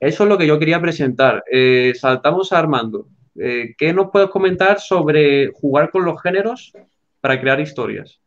Eso 0.00 0.22
es 0.22 0.28
lo 0.28 0.38
que 0.38 0.46
yo 0.46 0.58
quería 0.58 0.80
presentar. 0.80 1.42
Eh, 1.50 1.92
saltamos 1.98 2.52
a 2.52 2.58
Armando. 2.58 3.08
Eh, 3.34 3.74
¿Qué 3.76 3.92
nos 3.92 4.10
puedes 4.10 4.30
comentar 4.30 4.80
sobre 4.80 5.52
jugar 5.52 5.90
con 5.90 6.04
los 6.04 6.20
géneros 6.20 6.72
para 7.20 7.40
crear 7.40 7.60
historias? 7.60 8.20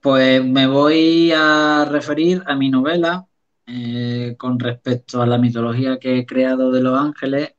Pues 0.00 0.44
me 0.44 0.66
voy 0.66 1.32
a 1.32 1.86
referir 1.88 2.42
a 2.46 2.56
mi 2.56 2.70
novela 2.70 3.26
eh, 3.66 4.34
con 4.36 4.58
respecto 4.58 5.22
a 5.22 5.26
la 5.26 5.38
mitología 5.38 5.98
que 5.98 6.18
he 6.18 6.26
creado 6.26 6.72
de 6.72 6.82
los 6.82 6.98
ángeles 6.98 7.54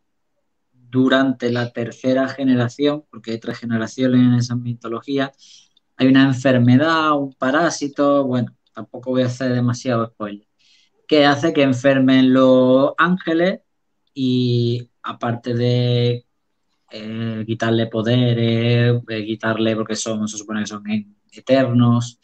durante 0.73 1.51
la 1.51 1.71
tercera 1.71 2.27
generación, 2.27 3.05
porque 3.09 3.31
hay 3.31 3.39
tres 3.39 3.57
generaciones 3.57 4.19
en 4.19 4.33
esa 4.33 4.55
mitología. 4.55 5.31
Hay 5.95 6.07
una 6.07 6.23
enfermedad, 6.23 7.13
un 7.13 7.33
parásito, 7.33 8.25
bueno, 8.25 8.53
tampoco 8.73 9.11
voy 9.11 9.23
a 9.23 9.27
hacer 9.27 9.53
demasiado 9.53 10.05
spoiler, 10.07 10.47
que 11.07 11.25
hace 11.25 11.53
que 11.53 11.63
enfermen 11.63 12.33
los 12.33 12.93
ángeles 12.97 13.61
y 14.13 14.89
aparte 15.01 15.53
de 15.53 16.25
eh, 16.91 17.43
quitarle 17.45 17.87
poderes, 17.87 19.01
eh, 19.07 19.25
quitarle 19.25 19.75
porque 19.75 19.95
son, 19.95 20.27
se 20.27 20.37
supone 20.37 20.61
que 20.61 20.67
son 20.67 20.83
eternos, 21.31 22.19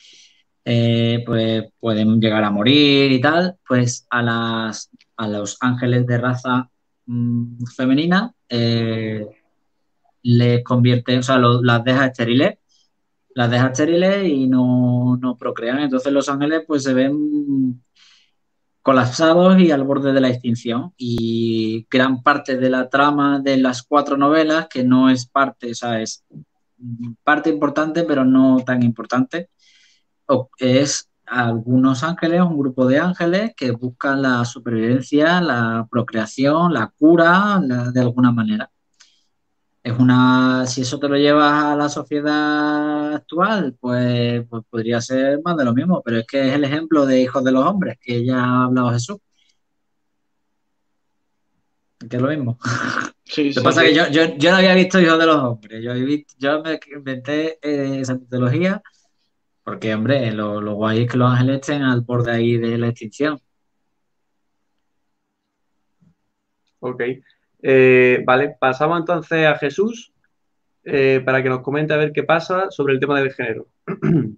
eh, 0.64 1.24
pues 1.26 1.66
pueden 1.80 2.22
llegar 2.22 2.44
a 2.44 2.52
morir 2.52 3.12
y 3.12 3.22
tal, 3.22 3.58
pues 3.68 4.06
a, 4.10 4.22
las, 4.22 4.92
a 5.18 5.28
los 5.28 5.58
ángeles 5.62 6.06
de 6.06 6.18
raza 6.18 6.70
mm, 7.06 7.66
femenina 7.76 8.34
les 10.22 10.64
convierte, 10.64 11.18
o 11.18 11.24
sea, 11.24 11.38
las 11.40 11.84
deja 11.84 12.08
estériles, 12.08 12.58
las 13.34 13.50
deja 13.50 13.68
estériles 13.68 14.28
y 14.28 14.48
no, 14.48 15.18
no 15.18 15.38
procrean. 15.38 15.80
Entonces 15.80 16.12
los 16.12 16.30
ángeles 16.30 16.64
pues 16.68 16.84
se 16.84 16.94
ven 16.94 17.82
colapsados 18.90 19.60
y 19.60 19.70
al 19.70 19.84
borde 19.84 20.14
de 20.14 20.20
la 20.20 20.30
extinción. 20.30 20.94
Y 20.98 21.86
gran 21.92 22.24
parte 22.24 22.58
de 22.58 22.72
la 22.72 22.90
trama 22.90 23.40
de 23.40 23.58
las 23.58 23.84
cuatro 23.84 24.18
novelas, 24.18 24.68
que 24.68 24.84
no 24.84 25.12
es 25.12 25.28
parte, 25.28 25.70
o 25.72 25.76
sea, 25.76 26.02
es 26.02 26.26
parte 27.24 27.52
importante, 27.52 28.04
pero 28.04 28.26
no 28.26 28.64
tan 28.66 28.82
importante, 28.82 29.52
es 30.58 31.08
algunos 31.28 32.04
ángeles, 32.04 32.42
un 32.42 32.58
grupo 32.58 32.88
de 32.88 32.98
ángeles 32.98 33.54
que 33.56 33.70
buscan 33.70 34.24
la 34.24 34.44
supervivencia, 34.44 35.40
la 35.40 35.88
procreación, 35.92 36.74
la 36.74 36.88
cura, 36.88 37.62
de 37.94 38.02
alguna 38.02 38.32
manera 38.32 38.72
es 39.84 39.98
una, 39.98 40.66
si 40.66 40.82
eso 40.82 41.00
te 41.00 41.08
lo 41.08 41.16
llevas 41.16 41.64
a 41.64 41.76
la 41.76 41.90
sociedad 41.90 43.16
actual, 43.16 43.76
pues, 43.80 44.46
pues, 44.50 44.64
podría 44.70 45.02
ser 45.02 45.42
más 45.44 45.58
de 45.58 45.66
lo 45.66 45.74
mismo, 45.74 46.02
pero 46.04 46.18
es 46.18 46.28
que 46.28 46.50
es 46.50 46.54
el 46.54 46.64
ejemplo 46.64 47.06
de 47.06 47.22
hijos 47.22 47.44
de 47.44 47.52
los 47.52 47.66
hombres 47.66 47.98
que 48.02 48.26
ya 48.26 48.44
ha 48.44 48.64
hablado 48.66 48.92
Jesús. 48.92 49.18
Que 52.10 52.16
es 52.16 52.22
lo 52.22 52.30
mismo. 52.30 52.58
Sí, 53.32 53.54
lo 53.54 53.62
que 53.62 53.64
pasa 53.64 53.84
es 53.84 53.90
que 53.90 53.96
yo, 53.96 54.08
yo, 54.08 54.38
yo, 54.38 54.50
no 54.50 54.58
había 54.58 54.74
visto 54.74 55.00
hijos 55.00 55.20
de 55.20 55.26
los 55.28 55.36
hombres, 55.36 55.84
yo, 55.84 55.94
yo 56.40 56.64
me 56.64 56.80
inventé 56.96 57.60
eh, 57.62 58.00
esa 58.00 58.16
mitología 58.16 58.82
porque, 59.70 59.94
hombre, 59.94 60.32
lo, 60.32 60.62
lo 60.62 60.74
guay 60.74 61.04
es 61.04 61.12
que 61.12 61.18
los 61.18 61.32
ángeles 61.32 61.58
estén 61.58 61.84
al 61.84 62.02
borde 62.02 62.32
ahí 62.32 62.58
de 62.58 62.76
la 62.80 62.88
extinción. 62.88 63.40
Ok. 66.80 67.04
Eh, 67.62 68.24
vale, 68.26 68.56
pasamos 68.60 69.00
entonces 69.00 69.46
a 69.46 69.56
Jesús 69.56 70.14
eh, 70.84 71.22
para 71.26 71.44
que 71.44 71.50
nos 71.50 71.62
comente 71.62 71.94
a 71.94 71.98
ver 71.98 72.12
qué 72.14 72.24
pasa 72.24 72.72
sobre 72.72 72.94
el 72.94 73.00
tema 73.00 73.20
del 73.20 73.34
género. 73.34 73.68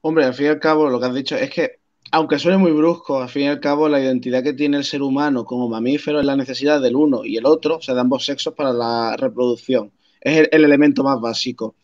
Hombre, 0.00 0.24
al 0.24 0.34
fin 0.34 0.46
y 0.46 0.48
al 0.50 0.60
cabo, 0.60 0.88
lo 0.88 1.00
que 1.00 1.06
has 1.06 1.14
dicho 1.14 1.36
es 1.36 1.50
que, 1.50 1.80
aunque 2.12 2.38
suene 2.38 2.58
muy 2.58 2.70
brusco, 2.70 3.20
al 3.20 3.28
fin 3.28 3.42
y 3.42 3.48
al 3.48 3.60
cabo, 3.60 3.88
la 3.88 4.00
identidad 4.00 4.42
que 4.42 4.52
tiene 4.52 4.76
el 4.76 4.84
ser 4.84 5.02
humano 5.02 5.44
como 5.44 5.68
mamífero 5.68 6.20
es 6.20 6.26
la 6.26 6.36
necesidad 6.36 6.80
del 6.80 6.94
uno 6.94 7.24
y 7.24 7.36
el 7.36 7.46
otro, 7.46 7.78
o 7.78 7.82
sea, 7.82 7.94
de 7.94 8.00
ambos 8.00 8.24
sexos 8.24 8.54
para 8.54 8.72
la 8.72 9.16
reproducción. 9.16 9.90
Es 10.20 10.48
el, 10.52 10.64
elemento 10.64 11.02
más 11.02 11.20
básico. 11.20 11.74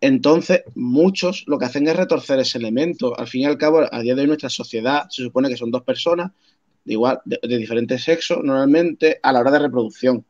Entonces, 0.00 0.62
muchos 0.74 1.44
lo 1.46 1.58
que 1.58 1.66
hacen 1.66 1.86
es 1.86 1.94
retorcer 1.94 2.38
ese 2.38 2.56
elemento. 2.56 3.18
Al 3.18 3.26
fin 3.26 3.42
y 3.42 3.44
al 3.44 3.58
cabo, 3.58 3.82
a 3.90 4.00
día 4.00 4.14
de 4.14 4.22
hoy 4.22 4.26
nuestra 4.26 4.48
sociedad 4.48 5.06
se 5.10 5.22
supone 5.22 5.50
que 5.50 5.58
son 5.58 5.70
dos 5.70 5.82
personas 5.82 6.32
de 6.84 6.92
igual, 6.94 7.20
de, 7.24 7.38
diferentes 7.58 8.02
sexos, 8.02 8.38
normalmente 8.42 9.18
a 9.22 9.32
la 9.32 9.40
hora 9.40 9.50
de 9.50 9.58
reproducción. 9.58 10.24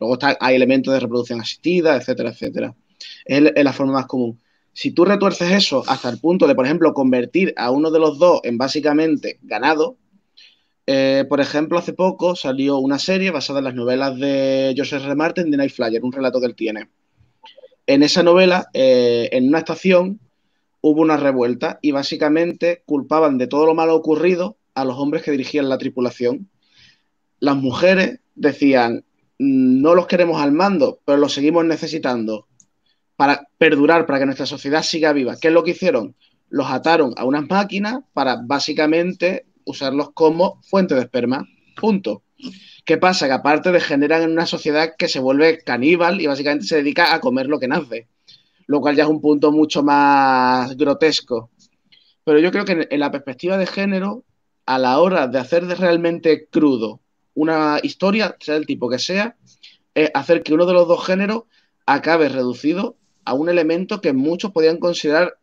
Luego 0.00 0.14
está, 0.14 0.36
hay 0.40 0.56
elementos 0.56 0.92
de 0.92 1.00
reproducción 1.00 1.40
asistida, 1.40 1.96
etcétera, 1.96 2.30
etcétera. 2.30 2.74
es, 3.24 3.42
la 3.54 3.72
forma 3.72 3.92
más 3.92 4.06
común. 4.06 4.40
Si 4.72 4.90
tú 4.90 5.04
retuerces 5.04 5.52
eso 5.52 5.84
hasta 5.86 6.08
el 6.08 6.18
punto 6.18 6.46
de, 6.46 6.54
por 6.54 6.64
ejemplo, 6.64 6.92
convertir 6.94 7.54
a 7.56 7.70
uno 7.70 7.90
de 7.90 8.00
los 8.00 8.18
dos 8.18 8.40
en 8.42 8.58
básicamente 8.58 9.38
ganado, 9.42 9.96
eh, 10.86 11.24
por 11.28 11.40
ejemplo, 11.40 11.78
hace 11.78 11.92
poco 11.92 12.36
salió 12.36 12.78
una 12.78 12.98
serie 12.98 13.30
basada 13.30 13.60
en 13.60 13.64
las 13.64 13.74
novelas 13.74 14.18
de 14.18 14.74
Joseph 14.76 15.04
R. 15.04 15.14
Martin 15.14 15.50
de 15.50 15.56
Night 15.56 15.72
Flyer, 15.72 16.02
un 16.02 16.12
relato 16.12 16.40
que 16.40 16.46
él 16.46 16.54
tiene. 16.54 16.88
En 17.86 18.02
esa 18.02 18.22
novela, 18.22 18.68
eh, 18.74 19.28
en 19.32 19.48
una 19.48 19.58
estación, 19.58 20.20
hubo 20.80 21.00
una 21.00 21.16
revuelta 21.16 21.78
y 21.80 21.92
básicamente 21.92 22.82
culpaban 22.84 23.38
de 23.38 23.46
todo 23.46 23.64
lo 23.64 23.74
malo 23.74 23.94
ocurrido 23.94 24.58
a 24.74 24.84
los 24.84 24.96
hombres 24.98 25.22
que 25.22 25.30
dirigían 25.30 25.68
la 25.68 25.78
tripulación. 25.78 26.48
Las 27.40 27.56
mujeres 27.56 28.20
decían, 28.34 29.04
no 29.38 29.94
los 29.94 30.06
queremos 30.06 30.40
al 30.40 30.52
mando, 30.52 31.00
pero 31.04 31.18
los 31.18 31.32
seguimos 31.32 31.64
necesitando 31.64 32.46
para 33.16 33.48
perdurar, 33.58 34.06
para 34.06 34.18
que 34.18 34.26
nuestra 34.26 34.46
sociedad 34.46 34.82
siga 34.82 35.12
viva. 35.12 35.36
¿Qué 35.40 35.48
es 35.48 35.54
lo 35.54 35.64
que 35.64 35.72
hicieron? 35.72 36.16
Los 36.48 36.70
ataron 36.70 37.14
a 37.16 37.24
unas 37.24 37.48
máquinas 37.48 38.00
para 38.12 38.36
básicamente 38.44 39.46
usarlos 39.64 40.10
como 40.12 40.60
fuente 40.62 40.94
de 40.94 41.02
esperma. 41.02 41.46
Punto. 41.80 42.22
¿Qué 42.84 42.98
pasa? 42.98 43.26
Que 43.26 43.32
aparte 43.32 43.72
de 43.72 43.80
generar 43.80 44.22
en 44.22 44.30
una 44.30 44.46
sociedad 44.46 44.94
que 44.96 45.08
se 45.08 45.20
vuelve 45.20 45.58
caníbal 45.58 46.20
y 46.20 46.26
básicamente 46.26 46.66
se 46.66 46.76
dedica 46.76 47.14
a 47.14 47.20
comer 47.20 47.46
lo 47.46 47.58
que 47.58 47.68
nace, 47.68 48.08
lo 48.66 48.80
cual 48.80 48.96
ya 48.96 49.04
es 49.04 49.08
un 49.08 49.20
punto 49.20 49.52
mucho 49.52 49.82
más 49.82 50.76
grotesco. 50.76 51.50
Pero 52.24 52.38
yo 52.38 52.50
creo 52.50 52.64
que 52.64 52.86
en 52.90 53.00
la 53.00 53.10
perspectiva 53.10 53.56
de 53.56 53.66
género, 53.66 54.24
a 54.66 54.78
la 54.78 54.98
hora 55.00 55.28
de 55.28 55.38
hacer 55.38 55.66
de 55.66 55.74
realmente 55.74 56.46
crudo 56.46 57.00
una 57.34 57.78
historia, 57.82 58.36
sea 58.40 58.56
el 58.56 58.66
tipo 58.66 58.88
que 58.88 58.98
sea, 58.98 59.36
es 59.94 60.10
hacer 60.14 60.42
que 60.42 60.54
uno 60.54 60.66
de 60.66 60.72
los 60.72 60.88
dos 60.88 61.04
géneros 61.04 61.44
acabe 61.86 62.28
reducido 62.28 62.96
a 63.24 63.34
un 63.34 63.48
elemento 63.48 64.00
que 64.00 64.12
muchos 64.12 64.52
podrían 64.52 64.78
considerar 64.78 65.38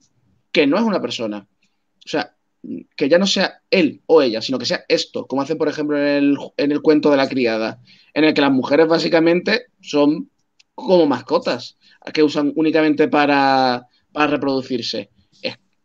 que 0.51 0.67
no 0.67 0.77
es 0.77 0.83
una 0.83 1.01
persona. 1.01 1.47
O 2.05 2.07
sea, 2.07 2.35
que 2.95 3.09
ya 3.09 3.17
no 3.17 3.25
sea 3.25 3.61
él 3.69 4.01
o 4.05 4.21
ella, 4.21 4.41
sino 4.41 4.59
que 4.59 4.65
sea 4.65 4.85
esto, 4.87 5.25
como 5.25 5.41
hacen, 5.41 5.57
por 5.57 5.67
ejemplo, 5.67 5.97
en 5.97 6.37
el, 6.57 6.81
cuento 6.81 7.09
de 7.09 7.17
la 7.17 7.27
criada, 7.27 7.81
en 8.13 8.23
el 8.23 8.33
que 8.33 8.41
las 8.41 8.51
mujeres 8.51 8.87
básicamente 8.87 9.67
son 9.81 10.29
como 10.75 11.07
mascotas, 11.07 11.77
que 12.13 12.23
usan 12.23 12.53
únicamente 12.55 13.07
para, 13.07 13.87
reproducirse. 14.13 15.09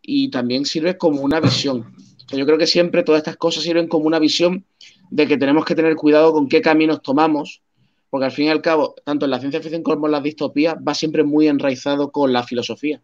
y 0.03 0.31
también 0.31 0.65
sirve 0.65 0.97
como 0.97 1.21
una 1.23 1.41
visión. 1.41 1.97
Yo 2.29 2.47
creo 2.47 2.59
que 2.59 2.67
siempre 2.67 3.03
todas 3.03 3.21
estas 3.21 3.37
cosas 3.37 3.63
sirven 3.63 3.89
como 3.89 4.07
una 4.07 4.19
visión 4.19 4.65
de 5.11 5.27
que 5.27 5.37
tenemos 5.37 5.65
que 5.65 5.75
tener 5.75 5.95
cuidado 5.95 6.33
con 6.33 6.49
qué 6.49 6.61
caminos 6.61 7.03
tomamos, 7.03 7.63
porque 8.11 8.27
al 8.27 8.33
fin 8.33 8.47
y 8.47 8.51
al 8.51 8.63
cabo, 8.63 8.95
tanto 9.05 9.25
en 9.25 9.31
la 9.31 9.39
ciencia 9.39 9.61
ficción 9.61 9.83
como 9.83 10.07
en 10.07 10.13
la 10.13 10.21
distopía, 10.21 10.75
va 10.75 10.95
siempre 10.95 11.23
muy 11.23 11.49
enraizado 11.49 12.11
con 12.11 12.33
la 12.33 12.43
filosofía. 12.43 13.01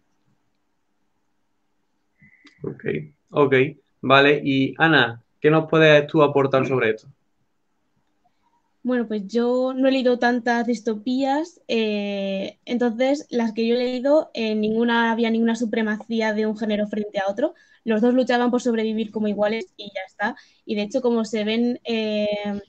Ok. 2.63 2.85
Ok, 3.31 3.55
vale. 4.03 4.41
Y 4.45 4.75
Ana, 4.79 5.23
¿qué 5.41 5.51
nos 5.51 5.69
puedes 5.69 6.07
tú 6.07 6.23
aportar 6.23 6.67
sobre 6.67 6.91
esto? 6.91 7.09
Bueno, 8.85 9.07
pues 9.07 9.27
yo 9.27 9.73
no 9.75 9.89
he 9.89 9.93
leído 9.93 10.19
tantas 10.19 10.67
distopías, 10.67 11.61
eh, 11.69 12.59
entonces 12.65 13.29
las 13.31 13.53
que 13.53 13.67
yo 13.67 13.77
he 13.77 13.79
leído, 13.79 14.31
en 14.35 14.61
ninguna 14.61 15.13
había 15.13 15.31
ninguna 15.31 15.55
supremacía 15.55 16.35
de 16.35 16.47
un 16.47 16.59
género 16.59 16.89
frente 16.89 17.21
a 17.21 17.31
otro. 17.31 17.55
Los 17.85 18.01
dos 18.01 18.15
luchaban 18.15 18.51
por 18.51 18.63
sobrevivir 18.63 19.11
como 19.11 19.29
iguales 19.29 19.67
y 19.77 19.87
ya 19.95 20.03
está. 20.07 20.37
Y 20.65 20.75
de 20.75 20.83
hecho, 20.83 21.01
como 21.01 21.25
se 21.25 21.45
ven 21.45 21.81
eh, 21.85 22.61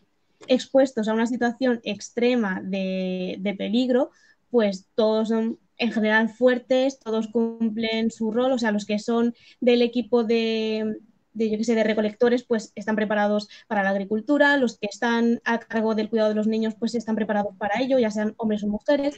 expuestos 0.48 1.08
a 1.08 1.14
una 1.14 1.28
situación 1.28 1.80
extrema 1.84 2.62
de, 2.64 3.38
de 3.40 3.54
peligro, 3.54 4.12
pues 4.50 4.88
todos 4.96 5.30
son 5.30 5.60
en 5.78 5.92
general 5.92 6.30
fuertes, 6.30 7.00
todos 7.00 7.28
cumplen 7.28 8.12
su 8.12 8.32
rol, 8.32 8.52
o 8.52 8.60
sea, 8.60 8.72
los 8.72 8.86
que 8.86 9.00
son 9.00 9.34
del 9.60 9.82
equipo 9.82 10.24
de, 10.24 11.00
que 11.38 11.64
sé, 11.64 11.76
de 11.76 11.84
recolectores, 11.84 12.44
pues 12.44 12.72
están 12.76 12.96
preparados 12.96 13.50
para 13.68 13.84
la 13.84 13.90
agricultura, 13.90 14.58
los 14.58 14.78
que 14.78 14.88
están 14.88 15.42
a 15.44 15.60
cargo 15.60 15.96
del 15.96 16.10
cuidado 16.10 16.30
de 16.30 16.36
los 16.36 16.48
niños, 16.48 16.76
pues 16.78 16.96
están 16.96 17.16
preparados 17.16 17.56
para 17.58 17.82
ello, 17.82 18.00
ya 18.00 18.12
sean 18.12 18.34
hombres 18.38 18.64
o 18.64 18.68
mujeres, 18.68 19.16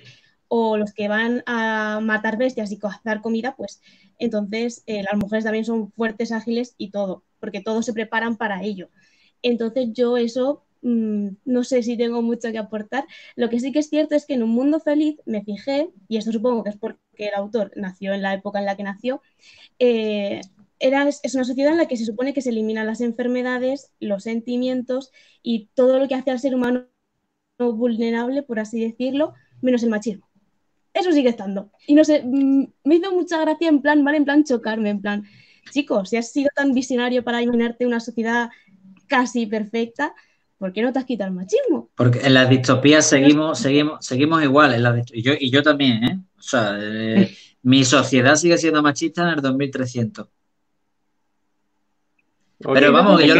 o 0.47 0.77
los 0.77 0.93
que 0.93 1.07
van 1.07 1.43
a 1.45 1.99
matar 2.01 2.37
bestias 2.37 2.71
y 2.71 2.79
cazar 2.79 3.21
comida, 3.21 3.55
pues 3.55 3.81
entonces 4.19 4.83
eh, 4.85 5.03
las 5.03 5.17
mujeres 5.19 5.43
también 5.43 5.65
son 5.65 5.91
fuertes, 5.91 6.31
ágiles 6.31 6.75
y 6.77 6.91
todo, 6.91 7.23
porque 7.39 7.61
todos 7.61 7.85
se 7.85 7.93
preparan 7.93 8.37
para 8.37 8.63
ello. 8.63 8.89
Entonces 9.41 9.89
yo 9.93 10.17
eso 10.17 10.65
Mm, 10.85 11.37
no 11.45 11.63
sé 11.63 11.81
si 11.81 11.97
tengo 11.97 12.21
mucho 12.21 12.51
que 12.51 12.59
aportar. 12.59 13.05
Lo 13.35 13.49
que 13.49 13.59
sí 13.59 13.71
que 13.71 13.79
es 13.79 13.89
cierto 13.89 14.13
es 14.15 14.25
que 14.27 14.35
en 14.35 14.43
un 14.43 14.51
mundo 14.51 14.79
feliz 14.79 15.17
me 15.25 15.43
fijé, 15.43 15.89
y 16.07 16.17
esto 16.17 16.31
supongo 16.31 16.63
que 16.63 16.69
es 16.69 16.77
porque 16.77 16.99
el 17.17 17.33
autor 17.33 17.71
nació 17.75 18.13
en 18.13 18.21
la 18.21 18.35
época 18.35 18.59
en 18.59 18.65
la 18.65 18.77
que 18.77 18.83
nació, 18.83 19.21
eh, 19.79 20.41
era, 20.79 21.07
es 21.09 21.35
una 21.35 21.45
sociedad 21.45 21.71
en 21.73 21.79
la 21.79 21.87
que 21.87 21.97
se 21.97 22.05
supone 22.05 22.33
que 22.33 22.41
se 22.41 22.51
eliminan 22.51 22.87
las 22.87 23.01
enfermedades, 23.01 23.91
los 23.99 24.23
sentimientos 24.23 25.11
y 25.43 25.69
todo 25.75 25.99
lo 25.99 26.07
que 26.07 26.15
hace 26.15 26.31
al 26.31 26.39
ser 26.39 26.55
humano 26.55 26.87
vulnerable, 27.59 28.43
por 28.43 28.59
así 28.59 28.79
decirlo, 28.81 29.33
menos 29.61 29.83
el 29.83 29.89
machismo. 29.89 30.24
Eso 30.95 31.11
sigue 31.11 31.29
estando. 31.29 31.71
Y 31.85 31.93
no 31.93 32.05
sé, 32.05 32.23
mm, 32.23 32.67
me 32.85 32.95
hizo 32.95 33.11
mucha 33.11 33.39
gracia 33.41 33.67
en 33.67 33.81
plan, 33.81 34.03
¿vale? 34.03 34.17
En 34.17 34.25
plan 34.25 34.45
chocarme, 34.45 34.89
en 34.89 35.01
plan, 35.01 35.23
chicos, 35.71 36.09
si 36.09 36.15
has 36.15 36.31
sido 36.31 36.49
tan 36.55 36.73
visionario 36.73 37.21
para 37.23 37.41
imaginarte 37.41 37.85
una 37.85 37.99
sociedad 37.99 38.49
casi 39.07 39.45
perfecta, 39.45 40.15
¿por 40.57 40.71
qué 40.71 40.81
no 40.81 40.93
te 40.93 40.99
has 40.99 41.05
quitado 41.05 41.29
el 41.29 41.35
machismo? 41.35 41.89
Porque 41.95 42.19
en 42.19 42.33
las 42.33 42.49
distopías 42.49 43.05
seguimos, 43.05 43.59
seguimos, 43.59 44.05
seguimos 44.05 44.41
igual, 44.41 44.73
en 44.73 45.03
y, 45.13 45.21
yo, 45.21 45.33
y 45.37 45.51
yo 45.51 45.61
también, 45.61 46.03
¿eh? 46.05 46.19
O 46.37 46.41
sea, 46.41 46.77
eh, 46.79 47.35
mi 47.63 47.83
sociedad 47.83 48.35
sigue 48.35 48.57
siendo 48.57 48.81
machista 48.81 49.23
en 49.23 49.29
el 49.35 49.41
2300. 49.41 50.27
Pero 52.59 52.91
vamos, 52.91 53.21
yo, 53.23 53.35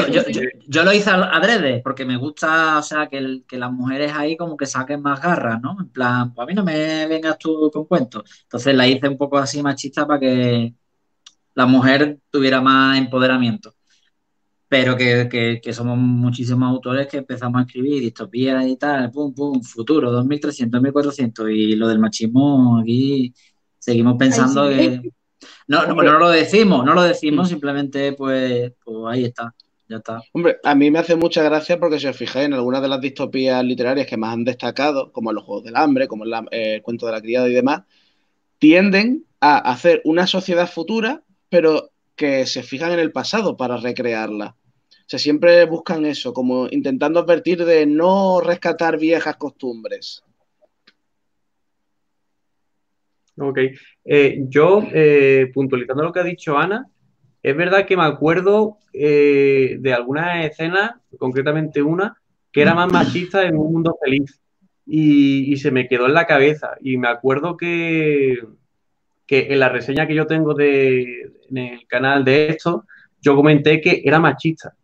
yo, 0.67 0.83
lo 0.83 0.93
hice 0.93 1.09
adrede, 1.09 1.81
porque 1.81 2.05
me 2.05 2.17
gusta, 2.17 2.79
o 2.79 2.83
sea, 2.83 3.07
que, 3.07 3.43
que, 3.47 3.57
las 3.57 3.71
mujeres 3.71 4.11
ahí 4.13 4.35
como 4.35 4.57
que 4.57 4.65
saquen 4.65 5.01
más 5.01 5.21
garras, 5.21 5.61
¿no? 5.61 5.77
En 5.79 5.89
plan, 5.89 6.33
pues 6.33 6.43
a 6.43 6.47
mí 6.47 6.53
no 6.53 6.63
me 6.63 7.07
vengas 7.07 7.37
tú 7.37 7.71
con 7.71 7.85
cuentos. 7.85 8.23
Entonces 8.43 8.75
la 8.75 8.87
hice 8.87 9.07
un 9.07 9.17
poco 9.17 9.37
así 9.37 9.63
machista 9.63 10.05
para 10.05 10.19
que 10.19 10.73
la 11.53 11.65
mujer 11.65 12.19
tuviera 12.29 12.59
más 12.61 12.97
empoderamiento 12.97 13.75
pero 14.67 14.97
que, 14.97 15.61
somos 15.73 15.97
muchísimos 15.97 16.69
autores 16.69 17.07
que 17.07 17.17
empezamos 17.17 17.59
a 17.59 17.63
escribir 17.65 18.01
distopías 18.01 18.65
y 18.67 18.75
tal, 18.77 19.11
pum, 19.11 19.33
pum, 19.33 19.61
futuro, 19.61 20.11
2300, 20.11 20.81
1400, 20.81 21.49
y 21.51 21.75
lo 21.75 21.87
del 21.87 21.99
machismo 21.99 22.79
aquí 22.79 23.33
seguimos 23.77 24.15
pensando 24.17 24.67
que... 24.69 25.11
No, 25.67 25.85
no, 25.87 25.95
no, 25.95 26.19
lo 26.19 26.29
decimos, 26.29 26.85
no 26.85 26.93
lo 26.93 27.01
decimos, 27.01 27.47
mm. 27.47 27.49
simplemente 27.49 28.13
pues, 28.13 28.71
pues 28.83 28.97
ahí 29.09 29.25
está. 29.25 29.53
Ya 29.87 29.97
está. 29.97 30.21
Hombre, 30.31 30.57
a 30.63 30.73
mí 30.73 30.89
me 30.89 30.99
hace 30.99 31.15
mucha 31.15 31.43
gracia 31.43 31.79
porque 31.79 31.99
si 31.99 32.07
os 32.07 32.17
fijáis 32.17 32.47
en 32.47 32.53
algunas 32.53 32.81
de 32.81 32.87
las 32.87 33.01
distopías 33.01 33.63
literarias 33.63 34.07
que 34.07 34.17
más 34.17 34.33
han 34.33 34.43
destacado, 34.43 35.11
como 35.11 35.31
los 35.31 35.43
Juegos 35.43 35.63
del 35.63 35.75
Hambre, 35.75 36.07
como 36.07 36.23
el, 36.23 36.33
el 36.51 36.81
cuento 36.81 37.05
de 37.05 37.11
la 37.11 37.21
criada 37.21 37.47
y 37.47 37.53
demás, 37.53 37.83
tienden 38.57 39.25
a 39.39 39.57
hacer 39.57 40.01
una 40.05 40.25
sociedad 40.25 40.67
futura, 40.67 41.21
pero 41.49 41.91
que 42.15 42.45
se 42.47 42.63
fijan 42.63 42.93
en 42.93 42.99
el 42.99 43.11
pasado 43.11 43.57
para 43.57 43.77
recrearla. 43.77 44.55
O 45.05 45.07
sea, 45.07 45.19
siempre 45.19 45.65
buscan 45.65 46.03
eso, 46.05 46.33
como 46.33 46.67
intentando 46.71 47.19
advertir 47.19 47.63
de 47.63 47.85
no 47.85 48.41
rescatar 48.41 48.97
viejas 48.97 49.37
costumbres. 49.37 50.23
Ok. 53.37 53.59
Eh, 54.05 54.45
yo, 54.47 54.83
eh, 54.93 55.51
puntualizando 55.53 56.03
lo 56.03 56.11
que 56.13 56.19
ha 56.19 56.23
dicho 56.23 56.57
Ana, 56.57 56.87
es 57.43 57.55
verdad 57.55 57.85
que 57.85 57.97
me 57.97 58.03
acuerdo 58.03 58.77
eh, 58.93 59.77
de 59.79 59.93
algunas 59.93 60.45
escenas, 60.45 60.91
concretamente 61.17 61.81
una, 61.81 62.15
que 62.51 62.61
era 62.61 62.73
más 62.73 62.91
machista 62.91 63.45
en 63.45 63.57
un 63.57 63.71
mundo 63.73 63.97
feliz. 64.03 64.39
Y, 64.87 65.51
y, 65.51 65.57
se 65.57 65.71
me 65.71 65.87
quedó 65.87 66.05
en 66.05 66.13
la 66.13 66.27
cabeza. 66.27 66.75
Y 66.79 66.97
me 66.97 67.07
acuerdo 67.07 67.57
que, 67.57 68.37
que 69.25 69.47
en 69.51 69.59
la 69.59 69.69
reseña 69.69 70.05
que 70.05 70.13
yo 70.13 70.27
tengo 70.27 70.53
de, 70.53 71.31
en 71.49 71.57
el 71.57 71.87
canal 71.87 72.23
de 72.23 72.49
esto, 72.49 72.85
yo 73.19 73.35
comenté 73.35 73.81
que 73.81 74.03
era 74.05 74.19
machista. 74.19 74.75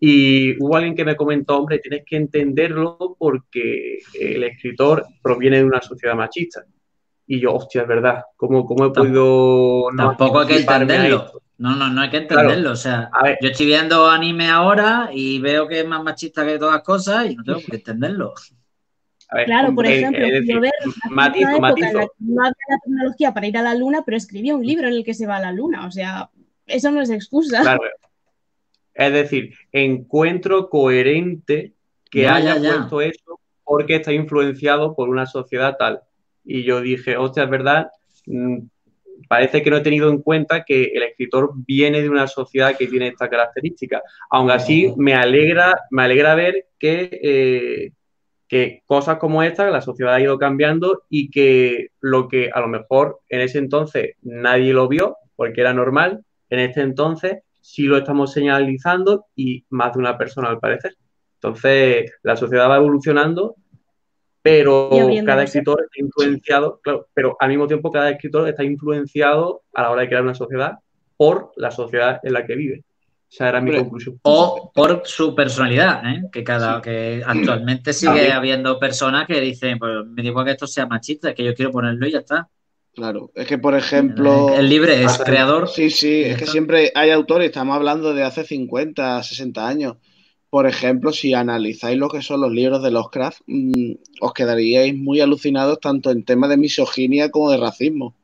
Y 0.00 0.56
hubo 0.62 0.76
alguien 0.76 0.94
que 0.94 1.04
me 1.04 1.16
comentó, 1.16 1.58
hombre, 1.58 1.80
tienes 1.80 2.04
que 2.06 2.16
entenderlo 2.16 3.16
porque 3.18 3.98
el 4.20 4.44
escritor 4.44 5.04
proviene 5.20 5.58
de 5.58 5.64
una 5.64 5.82
sociedad 5.82 6.14
machista. 6.14 6.64
Y 7.28 7.40
yo, 7.40 7.54
hostia, 7.54 7.82
es 7.82 7.88
verdad, 7.88 8.24
¿cómo, 8.36 8.64
cómo 8.66 8.86
he 8.86 8.90
podido... 8.90 9.84
Tampoco 9.96 10.40
hay 10.40 10.46
que 10.46 10.56
entenderlo. 10.56 11.30
No, 11.58 11.76
no, 11.76 11.88
no 11.90 12.00
hay 12.00 12.10
que 12.10 12.16
entenderlo. 12.16 12.72
o 12.72 12.76
sea, 12.76 13.10
yo 13.40 13.48
estoy 13.48 13.66
viendo 13.66 14.08
anime 14.08 14.48
ahora 14.48 15.10
y 15.12 15.38
veo 15.38 15.68
que 15.68 15.80
es 15.80 15.86
más 15.86 16.02
machista 16.02 16.44
que 16.44 16.58
todas 16.58 16.74
las 16.74 16.84
cosas 16.84 17.30
y 17.30 17.36
no 17.36 17.44
tengo 17.44 17.60
que 17.60 17.76
entenderlo 17.76 18.34
claro, 19.44 19.74
por 19.74 19.86
ejemplo, 19.86 20.26
yo 20.26 20.60
ver 20.60 20.72
matizo, 21.10 21.50
no 22.18 22.42
había 22.42 22.54
la 22.68 22.78
tecnología 22.84 23.34
para 23.34 23.46
ir 23.46 23.58
a 23.58 23.62
la 23.62 23.74
luna, 23.74 24.02
pero 24.04 24.16
escribía 24.16 24.54
un 24.54 24.64
libro 24.64 24.88
en 24.88 24.94
el 24.94 25.04
que 25.04 25.14
se 25.14 25.26
va 25.26 25.36
a 25.36 25.40
la 25.40 25.52
luna. 25.52 25.86
O 25.86 25.90
sea, 25.90 26.30
eso 26.66 26.90
no 26.90 27.02
es 27.02 27.10
excusa. 27.10 27.62
Claro. 27.62 27.82
Es 28.94 29.12
decir, 29.12 29.54
encuentro 29.70 30.68
coherente 30.68 31.74
que 32.10 32.26
haya 32.26 32.56
puesto 32.56 33.00
eso 33.00 33.40
porque 33.62 33.96
está 33.96 34.12
influenciado 34.12 34.94
por 34.94 35.08
una 35.08 35.26
sociedad 35.26 35.76
tal. 35.78 36.02
Y 36.48 36.64
yo 36.64 36.80
dije, 36.80 37.18
hostia, 37.18 37.44
es 37.44 37.50
verdad, 37.50 37.90
mm, 38.26 38.60
parece 39.28 39.62
que 39.62 39.70
no 39.70 39.76
he 39.76 39.82
tenido 39.82 40.08
en 40.10 40.22
cuenta 40.22 40.64
que 40.64 40.84
el 40.94 41.02
escritor 41.02 41.52
viene 41.54 42.00
de 42.00 42.08
una 42.08 42.26
sociedad 42.26 42.74
que 42.74 42.86
tiene 42.86 43.08
esta 43.08 43.28
característica. 43.28 44.02
Aún 44.30 44.50
así, 44.50 44.94
me 44.96 45.14
alegra, 45.14 45.78
me 45.90 46.04
alegra 46.04 46.34
ver 46.34 46.64
que, 46.78 47.20
eh, 47.22 47.92
que 48.48 48.82
cosas 48.86 49.18
como 49.18 49.42
esta, 49.42 49.68
la 49.68 49.82
sociedad 49.82 50.14
ha 50.14 50.20
ido 50.22 50.38
cambiando 50.38 51.02
y 51.10 51.30
que 51.30 51.88
lo 52.00 52.28
que 52.28 52.50
a 52.52 52.60
lo 52.60 52.68
mejor 52.68 53.20
en 53.28 53.42
ese 53.42 53.58
entonces 53.58 54.14
nadie 54.22 54.72
lo 54.72 54.88
vio, 54.88 55.18
porque 55.36 55.60
era 55.60 55.74
normal, 55.74 56.24
en 56.48 56.60
este 56.60 56.80
entonces 56.80 57.40
sí 57.60 57.82
lo 57.82 57.98
estamos 57.98 58.32
señalizando 58.32 59.26
y 59.36 59.66
más 59.68 59.92
de 59.92 59.98
una 59.98 60.16
persona 60.16 60.48
al 60.48 60.60
parecer. 60.60 60.94
Entonces, 61.34 62.10
la 62.22 62.36
sociedad 62.36 62.70
va 62.70 62.78
evolucionando 62.78 63.56
pero 64.48 64.90
cada 65.24 65.42
escritor 65.42 65.82
está 65.82 66.00
influenciado, 66.00 66.80
claro, 66.82 67.08
pero 67.14 67.36
al 67.38 67.48
mismo 67.48 67.66
tiempo 67.66 67.90
cada 67.90 68.10
escritor 68.10 68.48
está 68.48 68.64
influenciado 68.64 69.62
a 69.74 69.82
la 69.82 69.90
hora 69.90 70.02
de 70.02 70.08
crear 70.08 70.22
una 70.22 70.34
sociedad 70.34 70.78
por 71.16 71.52
la 71.56 71.70
sociedad 71.70 72.20
en 72.22 72.32
la 72.32 72.46
que 72.46 72.54
vive. 72.54 72.84
Esa 73.30 73.50
era 73.50 73.60
mi 73.60 73.76
conclusión. 73.76 74.18
O 74.22 74.72
por 74.74 75.02
su 75.04 75.34
personalidad, 75.34 76.02
¿eh? 76.06 76.22
que 76.32 76.42
cada 76.42 76.80
que 76.80 77.22
actualmente 77.26 77.92
sigue 77.92 78.32
habiendo 78.32 78.78
personas 78.78 79.26
que 79.26 79.38
dicen, 79.40 79.78
pues 79.78 80.06
me 80.06 80.22
digo 80.22 80.42
que 80.44 80.52
esto 80.52 80.66
sea 80.66 80.86
machista, 80.86 81.34
que 81.34 81.44
yo 81.44 81.54
quiero 81.54 81.70
ponerlo 81.70 82.06
y 82.06 82.12
ya 82.12 82.20
está. 82.20 82.48
Claro, 82.94 83.30
es 83.34 83.46
que 83.46 83.58
por 83.58 83.74
ejemplo. 83.74 84.54
El, 84.54 84.68
libre 84.68 85.04
es 85.04 85.18
creador. 85.18 85.68
Sí, 85.68 85.90
sí, 85.90 86.22
es 86.22 86.38
que 86.38 86.46
siempre 86.46 86.90
hay 86.94 87.10
autores, 87.10 87.48
estamos 87.48 87.76
hablando 87.76 88.14
de 88.14 88.24
hace 88.24 88.44
50, 88.44 89.22
60 89.22 89.68
años, 89.68 89.96
por 90.50 90.66
ejemplo, 90.66 91.12
si 91.12 91.34
analizáis 91.34 91.98
lo 91.98 92.08
que 92.08 92.22
son 92.22 92.40
los 92.40 92.52
libros 92.52 92.82
de 92.82 92.90
Lovecraft, 92.90 93.42
mm, 93.46 93.92
os 94.20 94.32
quedaríais 94.32 94.96
muy 94.96 95.20
alucinados 95.20 95.80
tanto 95.80 96.10
en 96.10 96.24
temas 96.24 96.50
de 96.50 96.56
misoginia 96.56 97.30
como 97.30 97.50
de 97.50 97.58
racismo. 97.58 98.14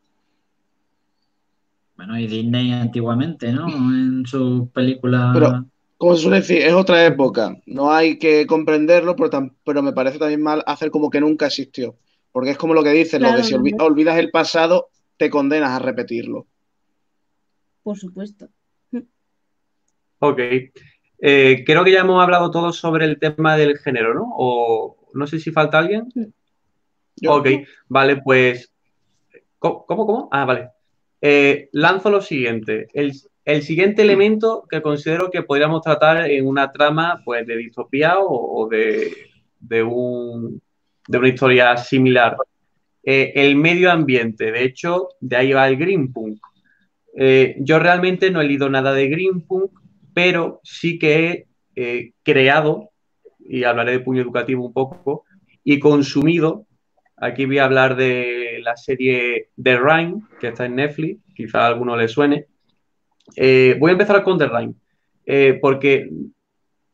Bueno, 1.96 2.18
y 2.18 2.26
Disney 2.26 2.72
antiguamente, 2.72 3.52
¿no? 3.52 3.68
En 3.68 4.26
su 4.26 4.68
película. 4.72 5.30
Pero, 5.34 5.66
como 5.96 6.16
se 6.16 6.22
suele 6.22 6.38
decir, 6.38 6.58
es 6.58 6.72
otra 6.72 7.04
época. 7.04 7.56
No 7.66 7.92
hay 7.92 8.18
que 8.18 8.46
comprenderlo, 8.46 9.14
pero, 9.14 9.50
pero 9.64 9.82
me 9.82 9.92
parece 9.92 10.18
también 10.18 10.42
mal 10.42 10.64
hacer 10.66 10.90
como 10.90 11.10
que 11.10 11.20
nunca 11.20 11.46
existió. 11.46 11.96
Porque 12.32 12.50
es 12.50 12.58
como 12.58 12.74
lo 12.74 12.82
que 12.82 12.90
dicen, 12.90 13.22
lo 13.22 13.32
de 13.32 13.44
si 13.44 13.54
olvidas 13.54 14.18
el 14.18 14.30
pasado, 14.30 14.88
te 15.16 15.30
condenas 15.30 15.70
a 15.70 15.78
repetirlo. 15.78 16.46
Por 17.82 17.96
supuesto. 17.96 18.48
Ok. 20.18 20.40
Eh, 21.26 21.64
creo 21.64 21.84
que 21.84 21.92
ya 21.92 22.00
hemos 22.00 22.22
hablado 22.22 22.50
todos 22.50 22.76
sobre 22.76 23.06
el 23.06 23.18
tema 23.18 23.56
del 23.56 23.78
género, 23.78 24.12
¿no? 24.12 24.26
O 24.36 25.08
no 25.14 25.26
sé 25.26 25.40
si 25.40 25.50
falta 25.52 25.78
alguien. 25.78 26.06
Ok, 27.26 27.48
vale, 27.88 28.18
pues. 28.18 28.70
¿Cómo? 29.58 29.86
¿Cómo? 29.86 30.28
Ah, 30.30 30.44
vale. 30.44 30.68
Eh, 31.22 31.70
lanzo 31.72 32.10
lo 32.10 32.20
siguiente. 32.20 32.88
El, 32.92 33.14
siguiente 33.62 34.02
elemento 34.02 34.66
que 34.68 34.82
considero 34.82 35.30
que 35.30 35.42
podríamos 35.42 35.80
tratar 35.80 36.30
en 36.30 36.46
una 36.46 36.70
trama 36.70 37.22
pues, 37.24 37.46
de 37.46 37.56
distopía 37.56 38.16
o, 38.18 38.68
de, 38.68 39.82
un, 39.82 40.60
de, 41.08 41.18
una 41.18 41.28
historia 41.28 41.74
similar. 41.78 42.36
Eh, 43.02 43.32
el 43.34 43.56
medio 43.56 43.90
ambiente. 43.90 44.52
De 44.52 44.62
hecho, 44.62 45.08
de 45.20 45.36
ahí 45.36 45.54
va 45.54 45.68
el 45.68 45.78
Green 45.78 46.12
Punk. 46.12 46.38
yo 47.60 47.78
realmente 47.78 48.30
no 48.30 48.42
he 48.42 48.44
leído 48.44 48.68
nada 48.68 48.92
de 48.92 49.08
Green 49.08 49.40
Punk, 49.40 49.84
pero 50.14 50.60
sí 50.62 50.98
que 50.98 51.46
he 51.74 52.12
creado, 52.22 52.90
y 53.40 53.64
hablaré 53.64 53.92
de 53.92 54.00
puño 54.00 54.22
educativo 54.22 54.64
un 54.64 54.72
poco, 54.72 55.24
y 55.64 55.78
consumido, 55.78 56.66
aquí 57.16 57.44
voy 57.46 57.58
a 57.58 57.64
hablar 57.64 57.96
de 57.96 58.60
la 58.62 58.76
serie 58.76 59.50
The 59.60 59.76
Rhyme, 59.76 60.22
que 60.40 60.48
está 60.48 60.66
en 60.66 60.76
Netflix, 60.76 61.20
quizá 61.34 61.64
a 61.64 61.66
alguno 61.66 61.96
le 61.96 62.08
suene. 62.08 62.46
Eh, 63.36 63.76
voy 63.78 63.90
a 63.90 63.92
empezar 63.92 64.22
con 64.22 64.38
The 64.38 64.46
Rhyme, 64.46 64.74
eh, 65.26 65.58
porque 65.60 66.08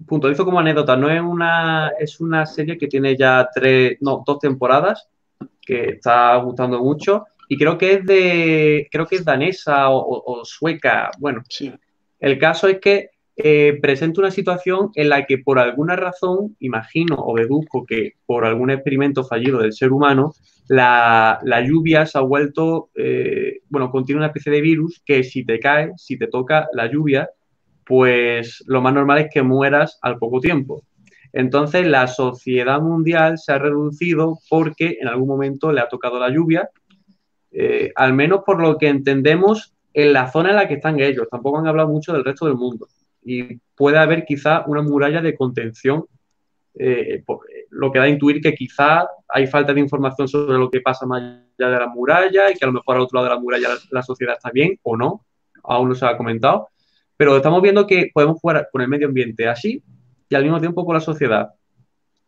puntualizo 0.07 0.45
como 0.45 0.59
anécdota, 0.59 0.97
no 0.97 1.11
es 1.11 1.21
una, 1.21 1.93
es 1.99 2.21
una 2.21 2.47
serie 2.47 2.79
que 2.79 2.87
tiene 2.87 3.17
ya 3.17 3.49
tres, 3.55 3.99
no, 4.01 4.23
dos 4.27 4.39
temporadas, 4.39 5.09
que 5.61 5.91
está 5.91 6.37
gustando 6.37 6.81
mucho, 6.81 7.27
y 7.49 7.59
creo 7.59 7.77
que 7.77 7.93
es 7.95 8.07
de, 8.07 8.89
creo 8.91 9.07
que 9.07 9.17
es 9.17 9.25
danesa 9.25 9.91
o, 9.91 10.23
o 10.25 10.45
sueca, 10.45 11.11
bueno, 11.19 11.43
sí. 11.49 11.71
El 12.21 12.39
caso 12.39 12.69
es 12.69 12.79
que 12.79 13.11
eh, 13.37 13.79
presenta 13.81 14.21
una 14.21 14.31
situación 14.31 14.91
en 14.95 15.09
la 15.09 15.25
que 15.25 15.39
por 15.39 15.59
alguna 15.59 15.97
razón, 15.97 16.57
imagino 16.61 17.17
o 17.17 17.37
deduzco 17.37 17.87
que 17.87 18.15
por 18.27 18.45
algún 18.45 18.71
experimento 18.71 19.25
fallido 19.25 19.61
del 19.61 19.73
ser 19.73 19.93
humano, 19.93 20.35
la, 20.69 21.41
lluvia 21.67 22.05
se 22.05 22.19
ha 22.19 22.21
vuelto, 22.21 22.91
eh, 22.95 23.61
bueno, 23.71 23.91
contiene 23.91 24.19
una 24.19 24.27
especie 24.27 24.53
de 24.53 24.61
virus 24.61 25.03
que 25.05 25.25
si 25.25 25.45
te 25.45 25.59
cae, 25.59 25.93
si 25.97 26.19
te 26.19 26.27
toca 26.27 26.69
la 26.75 26.91
lluvia, 26.91 27.31
pues 27.85 28.63
lo 28.67 28.83
más 28.83 28.93
normal 28.93 29.19
es 29.19 29.29
que 29.33 29.43
mueras 29.43 29.99
al 30.03 30.19
poco 30.19 30.41
tiempo. 30.41 30.85
Entonces 31.33 31.87
la 31.87 32.09
sociedad 32.09 32.81
mundial 32.81 33.39
se 33.39 33.53
ha 33.53 33.59
reducido 33.59 34.39
porque 34.49 34.99
en 35.01 35.09
algún 35.09 35.29
momento 35.29 35.73
le 35.73 35.81
ha 35.81 35.89
tocado 35.89 36.19
la 36.19 36.29
lluvia, 36.29 36.69
eh, 37.53 37.91
al 37.97 38.13
menos 38.13 38.43
por 38.45 38.61
lo 38.61 38.77
que 38.77 38.89
entendemos 38.89 39.75
en 39.93 40.13
la 40.13 40.31
zona 40.31 40.51
en 40.51 40.57
la 40.57 40.69
que 40.69 40.75
están 40.75 41.01
ellos. 41.01 41.29
Tampoco 41.31 41.59
han 41.59 41.67
hablado 41.67 41.89
mucho 41.89 42.13
del 42.13 42.25
resto 42.25 42.47
del 42.47 42.57
mundo. 42.57 42.87
Y 43.23 43.57
puede 43.75 43.99
haber 43.99 44.25
quizá 44.25 44.65
una 44.67 44.83
muralla 44.83 45.21
de 45.21 45.37
contención, 45.37 46.05
eh, 46.75 47.23
lo 47.71 47.91
que 47.91 47.99
da 47.99 48.05
a 48.05 48.09
intuir 48.09 48.41
que 48.41 48.55
quizá 48.55 49.09
hay 49.29 49.47
falta 49.47 49.75
de 49.75 49.81
información 49.81 50.29
sobre 50.29 50.59
lo 50.59 50.71
que 50.71 50.81
pasa 50.81 51.05
más 51.07 51.21
allá 51.23 51.71
de 51.71 51.79
la 51.79 51.89
muralla 51.89 52.51
y 52.51 52.55
que 52.55 52.65
a 52.65 52.69
lo 52.69 52.75
mejor 52.75 52.97
al 52.97 53.03
otro 53.03 53.17
lado 53.17 53.29
de 53.29 53.35
la 53.35 53.41
muralla 53.41 53.69
la, 53.91 54.03
sociedad 54.03 54.35
está 54.37 54.51
bien 54.51 54.79
o 54.83 54.97
no. 54.97 55.27
Aún 55.65 55.89
no 55.89 55.95
se 55.95 56.07
ha 56.07 56.17
comentado. 56.17 56.69
Pero 57.17 57.37
estamos 57.37 57.61
viendo 57.61 57.87
que 57.87 58.11
podemos 58.15 58.41
jugar 58.41 58.69
con 58.73 58.81
el 58.81 58.89
medio 58.89 59.09
ambiente 59.09 59.47
así 59.47 59.83
y 60.29 60.35
al 60.35 60.45
mismo 60.45 60.61
tiempo 60.61 60.87
con 60.87 60.95
la 60.95 61.01
sociedad. 61.01 61.51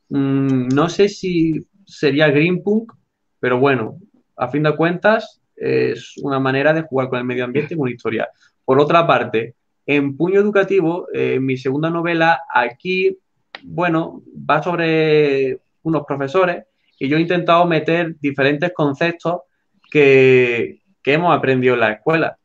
Mm, 0.08 0.68
no 0.68 0.88
sé 0.88 1.08
si 1.08 1.66
sería 1.86 2.28
Green 2.28 2.62
Punk, 2.62 2.92
pero 3.40 3.58
bueno, 3.58 3.98
a 4.36 4.48
fin 4.48 4.62
de 4.62 4.76
cuentas, 4.76 5.41
es 5.62 6.14
una 6.18 6.40
manera 6.40 6.72
de 6.72 6.82
jugar 6.82 7.08
con 7.08 7.18
el 7.18 7.24
medio 7.24 7.44
ambiente 7.44 7.74
en 7.74 7.80
una 7.80 7.92
historia. 7.92 8.28
Por 8.64 8.80
otra 8.80 9.06
parte, 9.06 9.54
en 9.86 10.16
Puño 10.16 10.40
Educativo, 10.40 11.08
eh, 11.12 11.38
mi 11.40 11.56
segunda 11.56 11.90
novela, 11.90 12.42
aquí, 12.52 13.16
bueno, 13.62 14.22
va 14.48 14.62
sobre 14.62 15.60
unos 15.82 16.04
profesores 16.06 16.64
y 16.98 17.08
yo 17.08 17.16
he 17.16 17.20
intentado 17.20 17.64
meter 17.66 18.16
diferentes 18.20 18.72
conceptos 18.72 19.42
que, 19.90 20.80
hemos 21.04 21.36
aprendido 21.36 21.74
en 21.74 21.80
la 21.80 21.92
escuela. 21.92 22.38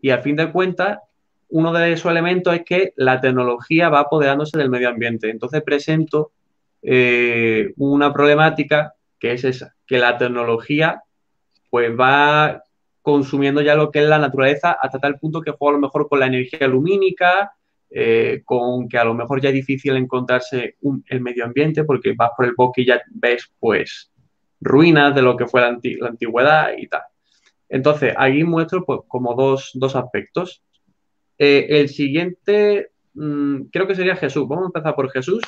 Y 0.00 0.10
a 0.10 0.18
fin 0.18 0.34
de 0.34 0.50
cuentas, 0.50 0.98
uno 1.48 1.72
de 1.72 1.92
esos 1.92 2.10
elementos 2.10 2.52
es 2.54 2.64
que 2.64 2.92
la 2.96 3.20
tecnología 3.20 3.88
va 3.88 4.00
apoderándose 4.00 4.58
del 4.58 4.68
medio 4.68 4.88
ambiente. 4.88 5.30
Entonces 5.30 5.62
presento 5.62 6.32
eh, 6.82 7.72
una 7.76 8.12
problemática 8.12 8.94
que 9.20 9.32
es 9.32 9.44
esa, 9.44 9.76
que 9.86 9.98
la 9.98 10.18
tecnología 10.18 11.04
pues 11.74 11.90
va 11.98 12.62
consumiendo 13.02 13.60
ya 13.60 13.74
lo 13.74 13.90
que 13.90 13.98
es 13.98 14.08
la 14.08 14.20
naturaleza 14.20 14.78
hasta 14.80 15.00
tal 15.00 15.18
punto 15.18 15.40
que 15.40 15.50
juega 15.50 15.72
a 15.76 15.80
lo 15.80 15.84
mejor 15.84 16.08
con 16.08 16.20
la 16.20 16.26
energía 16.26 16.68
lumínica, 16.68 17.52
eh, 17.90 18.42
con 18.44 18.88
que 18.88 18.96
a 18.96 19.02
lo 19.02 19.12
mejor 19.12 19.40
ya 19.40 19.48
es 19.48 19.56
difícil 19.56 19.96
encontrarse 19.96 20.76
el 21.08 21.20
medio 21.20 21.44
ambiente 21.44 21.82
porque 21.82 22.14
vas 22.16 22.30
por 22.36 22.46
el 22.46 22.54
bosque 22.56 22.82
y 22.82 22.86
ya 22.86 23.02
ves 23.10 23.50
pues 23.58 24.12
ruinas 24.60 25.16
de 25.16 25.22
lo 25.22 25.36
que 25.36 25.48
fue 25.48 25.62
la, 25.62 25.76
antigüedad 26.06 26.74
y 26.78 26.86
tal. 26.86 27.02
Entonces, 27.68 28.14
aquí 28.16 28.44
muestro 28.44 28.84
pues, 28.84 29.00
como 29.08 29.34
dos, 29.34 29.96
aspectos. 29.96 30.62
Eh, 31.38 31.66
el 31.70 31.88
siguiente, 31.88 32.92
mm, 33.14 33.62
creo 33.72 33.88
que 33.88 33.96
sería 33.96 34.14
Jesús. 34.14 34.46
Vamos 34.46 34.66
a 34.66 34.68
empezar 34.68 34.94
por 34.94 35.10
Jesús 35.10 35.42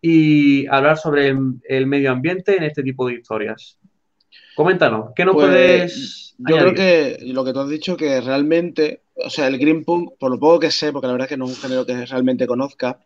y 0.00 0.68
hablar 0.68 0.96
sobre 0.96 1.34
el 1.64 1.86
medio 1.88 2.12
ambiente 2.12 2.56
en 2.56 2.62
este 2.62 2.84
tipo 2.84 3.08
de 3.08 3.14
historias. 3.14 3.77
Coméntanos, 4.54 5.10
¿qué 5.14 5.24
nos 5.24 5.34
pues, 5.34 5.46
puedes.? 5.46 6.34
Yo 6.38 6.56
creo 6.56 6.74
que 6.74 7.18
lo 7.22 7.44
que 7.44 7.52
tú 7.52 7.60
has 7.60 7.68
dicho, 7.68 7.96
que 7.96 8.20
realmente, 8.20 9.02
o 9.16 9.28
sea, 9.28 9.48
el 9.48 9.58
Green 9.58 9.84
Punk, 9.84 10.12
por 10.18 10.30
lo 10.30 10.38
poco 10.38 10.60
que 10.60 10.70
sé, 10.70 10.92
porque 10.92 11.08
la 11.08 11.14
verdad 11.14 11.26
es 11.26 11.30
que 11.30 11.36
no 11.36 11.46
es 11.46 11.50
un 11.50 11.56
género 11.56 11.84
que 11.84 12.06
realmente 12.06 12.46
conozca, 12.46 13.00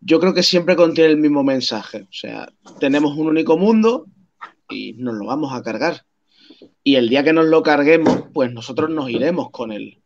yo 0.00 0.20
creo 0.20 0.34
que 0.34 0.42
siempre 0.42 0.76
contiene 0.76 1.10
el 1.10 1.16
mismo 1.16 1.42
mensaje. 1.42 2.02
O 2.02 2.12
sea, 2.12 2.52
tenemos 2.78 3.16
un 3.16 3.28
único 3.28 3.56
mundo 3.56 4.06
y 4.68 4.92
nos 4.94 5.14
lo 5.14 5.26
vamos 5.26 5.52
a 5.52 5.62
cargar. 5.62 6.04
Y 6.84 6.96
el 6.96 7.08
día 7.08 7.24
que 7.24 7.32
nos 7.32 7.46
lo 7.46 7.62
carguemos, 7.62 8.24
pues 8.32 8.52
nosotros 8.52 8.90
nos 8.90 9.10
iremos 9.10 9.50
con 9.50 9.72
él. 9.72 10.02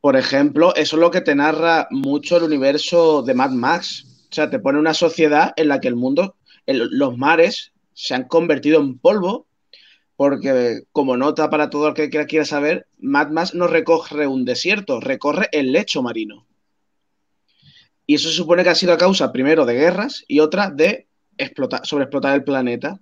Por 0.00 0.16
ejemplo, 0.16 0.74
eso 0.74 0.96
es 0.96 1.00
lo 1.00 1.10
que 1.10 1.20
te 1.20 1.34
narra 1.34 1.88
mucho 1.90 2.36
el 2.36 2.44
universo 2.44 3.22
de 3.22 3.34
Mad 3.34 3.50
Max. 3.50 4.26
O 4.30 4.34
sea, 4.34 4.50
te 4.50 4.58
pone 4.58 4.78
una 4.78 4.94
sociedad 4.94 5.52
en 5.56 5.68
la 5.68 5.80
que 5.80 5.88
el 5.88 5.96
mundo, 5.96 6.36
los 6.66 7.16
mares 7.18 7.72
se 7.92 8.14
han 8.14 8.24
convertido 8.24 8.80
en 8.80 8.98
polvo 8.98 9.46
porque 10.22 10.84
como 10.92 11.16
nota 11.16 11.50
para 11.50 11.68
todo 11.68 11.88
el 11.88 11.94
que 11.94 12.08
quiera 12.08 12.44
saber, 12.44 12.86
Mad 13.00 13.30
Max 13.30 13.54
no 13.54 13.66
recorre 13.66 14.28
un 14.28 14.44
desierto, 14.44 15.00
recorre 15.00 15.48
el 15.50 15.72
lecho 15.72 16.00
marino. 16.00 16.46
Y 18.06 18.14
eso 18.14 18.28
se 18.28 18.36
supone 18.36 18.62
que 18.62 18.68
ha 18.68 18.76
sido 18.76 18.92
a 18.92 18.98
causa 18.98 19.32
primero 19.32 19.66
de 19.66 19.74
guerras 19.74 20.24
y 20.28 20.38
otra 20.38 20.70
de 20.70 21.08
explotar, 21.38 21.84
sobreexplotar 21.84 22.36
el 22.36 22.44
planeta. 22.44 23.00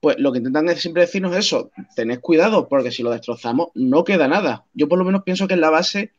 pues 0.00 0.16
lo 0.18 0.32
que 0.32 0.38
intentan 0.38 0.68
es 0.68 0.80
siempre 0.80 1.02
decirnos 1.02 1.36
eso, 1.36 1.70
tened 1.94 2.18
cuidado, 2.18 2.66
porque 2.66 2.90
si 2.90 3.04
lo 3.04 3.12
destrozamos 3.12 3.68
no 3.74 4.02
queda 4.02 4.26
nada. 4.26 4.64
Yo 4.74 4.88
por 4.88 4.98
lo 4.98 5.04
menos 5.04 5.22
pienso 5.22 5.46
que 5.46 5.54
es 5.54 5.60
la 5.60 5.70
base 5.70 6.10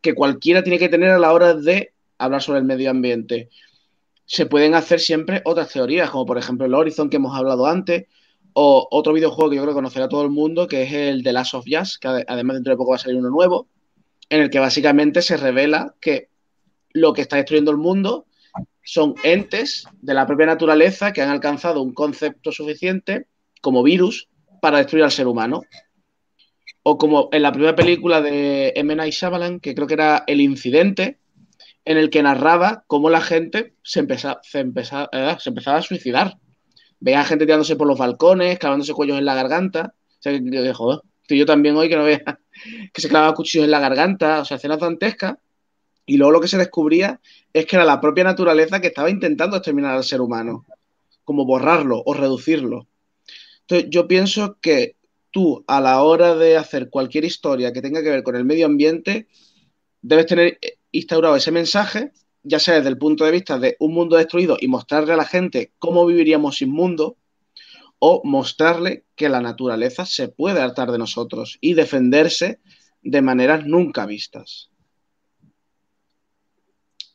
que 0.00 0.14
cualquiera 0.14 0.62
tiene 0.62 0.78
que 0.78 0.88
tener 0.88 1.10
a 1.10 1.18
la 1.18 1.32
hora 1.32 1.54
de 1.54 1.92
hablar 2.18 2.40
sobre 2.40 2.60
el 2.60 2.66
medio 2.66 2.88
ambiente. 2.92 3.48
Se 4.26 4.46
pueden 4.46 4.76
hacer 4.76 5.00
siempre 5.00 5.42
otras 5.44 5.72
teorías, 5.72 6.08
como 6.08 6.24
por 6.24 6.38
ejemplo 6.38 6.66
el 6.66 6.74
Horizon 6.74 7.10
que 7.10 7.16
hemos 7.16 7.36
hablado 7.36 7.66
antes, 7.66 8.06
o 8.60 8.88
otro 8.90 9.12
videojuego 9.12 9.50
que 9.50 9.56
yo 9.56 9.62
creo 9.62 9.72
que 9.72 9.78
conocerá 9.78 10.08
todo 10.08 10.22
el 10.22 10.30
mundo, 10.30 10.66
que 10.66 10.82
es 10.82 10.92
el 10.92 11.22
The 11.22 11.32
Last 11.32 11.54
of 11.54 11.64
Us, 11.80 11.96
que 11.96 12.08
además 12.26 12.56
dentro 12.56 12.72
de 12.72 12.76
poco 12.76 12.90
va 12.90 12.96
a 12.96 12.98
salir 12.98 13.16
uno 13.16 13.30
nuevo, 13.30 13.68
en 14.28 14.40
el 14.40 14.50
que 14.50 14.58
básicamente 14.58 15.22
se 15.22 15.36
revela 15.36 15.94
que 16.00 16.28
lo 16.90 17.12
que 17.12 17.20
está 17.20 17.36
destruyendo 17.36 17.70
el 17.70 17.76
mundo 17.76 18.26
son 18.82 19.14
entes 19.22 19.84
de 20.02 20.12
la 20.12 20.26
propia 20.26 20.46
naturaleza 20.46 21.12
que 21.12 21.22
han 21.22 21.28
alcanzado 21.28 21.82
un 21.82 21.94
concepto 21.94 22.50
suficiente 22.50 23.28
como 23.60 23.84
virus 23.84 24.28
para 24.60 24.78
destruir 24.78 25.04
al 25.04 25.12
ser 25.12 25.28
humano. 25.28 25.62
O 26.82 26.98
como 26.98 27.28
en 27.30 27.42
la 27.42 27.52
primera 27.52 27.76
película 27.76 28.20
de 28.20 28.72
M. 28.74 28.92
Night 28.96 29.12
Shyamalan, 29.12 29.60
que 29.60 29.72
creo 29.72 29.86
que 29.86 29.94
era 29.94 30.24
El 30.26 30.40
Incidente, 30.40 31.20
en 31.84 31.96
el 31.96 32.10
que 32.10 32.24
narraba 32.24 32.82
cómo 32.88 33.08
la 33.08 33.20
gente 33.20 33.74
se, 33.84 34.00
eh, 34.00 34.16
se 34.42 34.58
empezaba 34.58 35.08
a 35.78 35.82
suicidar. 35.82 36.38
Veía 37.00 37.24
gente 37.24 37.44
tirándose 37.44 37.76
por 37.76 37.86
los 37.86 37.98
balcones, 37.98 38.58
clavándose 38.58 38.92
cuellos 38.92 39.18
en 39.18 39.24
la 39.24 39.34
garganta. 39.34 39.94
O 39.94 40.22
sea, 40.22 40.32
que, 40.32 40.72
joder, 40.72 41.00
estoy 41.22 41.38
yo 41.38 41.46
también 41.46 41.76
hoy 41.76 41.88
que 41.88 41.96
no 41.96 42.04
vea 42.04 42.40
que 42.92 43.00
se 43.00 43.08
clavaba 43.08 43.34
cuchillos 43.34 43.64
en 43.64 43.70
la 43.70 43.80
garganta, 43.80 44.40
o 44.40 44.44
sea, 44.44 44.56
escenas 44.56 44.80
dantescas 44.80 45.36
y 46.08 46.16
luego 46.16 46.32
lo 46.32 46.40
que 46.40 46.48
se 46.48 46.56
descubría 46.56 47.20
es 47.52 47.66
que 47.66 47.76
era 47.76 47.84
la 47.84 48.00
propia 48.00 48.24
naturaleza 48.24 48.80
que 48.80 48.86
estaba 48.88 49.10
intentando 49.10 49.56
exterminar 49.56 49.94
al 49.94 50.04
ser 50.04 50.22
humano, 50.22 50.64
como 51.22 51.44
borrarlo 51.44 52.02
o 52.04 52.14
reducirlo. 52.14 52.88
Entonces, 53.60 53.90
yo 53.90 54.08
pienso 54.08 54.56
que 54.62 54.96
tú, 55.30 55.62
a 55.66 55.82
la 55.82 56.02
hora 56.02 56.34
de 56.34 56.56
hacer 56.56 56.88
cualquier 56.88 57.26
historia 57.26 57.74
que 57.74 57.82
tenga 57.82 58.02
que 58.02 58.08
ver 58.08 58.22
con 58.22 58.36
el 58.36 58.46
medio 58.46 58.64
ambiente, 58.64 59.28
debes 60.00 60.24
tener 60.24 60.58
instaurado 60.92 61.36
ese 61.36 61.50
mensaje, 61.50 62.12
ya 62.48 62.58
sea 62.58 62.76
desde 62.76 62.88
el 62.88 62.98
punto 62.98 63.24
de 63.24 63.30
vista 63.30 63.58
de 63.58 63.76
un 63.78 63.94
mundo 63.94 64.16
destruido 64.16 64.56
y 64.60 64.68
mostrarle 64.68 65.12
a 65.12 65.16
la 65.16 65.24
gente 65.24 65.72
cómo 65.78 66.06
viviríamos 66.06 66.56
sin 66.56 66.70
mundo, 66.70 67.16
o 67.98 68.22
mostrarle 68.24 69.04
que 69.16 69.28
la 69.28 69.40
naturaleza 69.40 70.06
se 70.06 70.28
puede 70.28 70.60
hartar 70.60 70.92
de 70.92 70.98
nosotros 70.98 71.58
y 71.60 71.74
defenderse 71.74 72.60
de 73.02 73.22
maneras 73.22 73.66
nunca 73.66 74.06
vistas. 74.06 74.70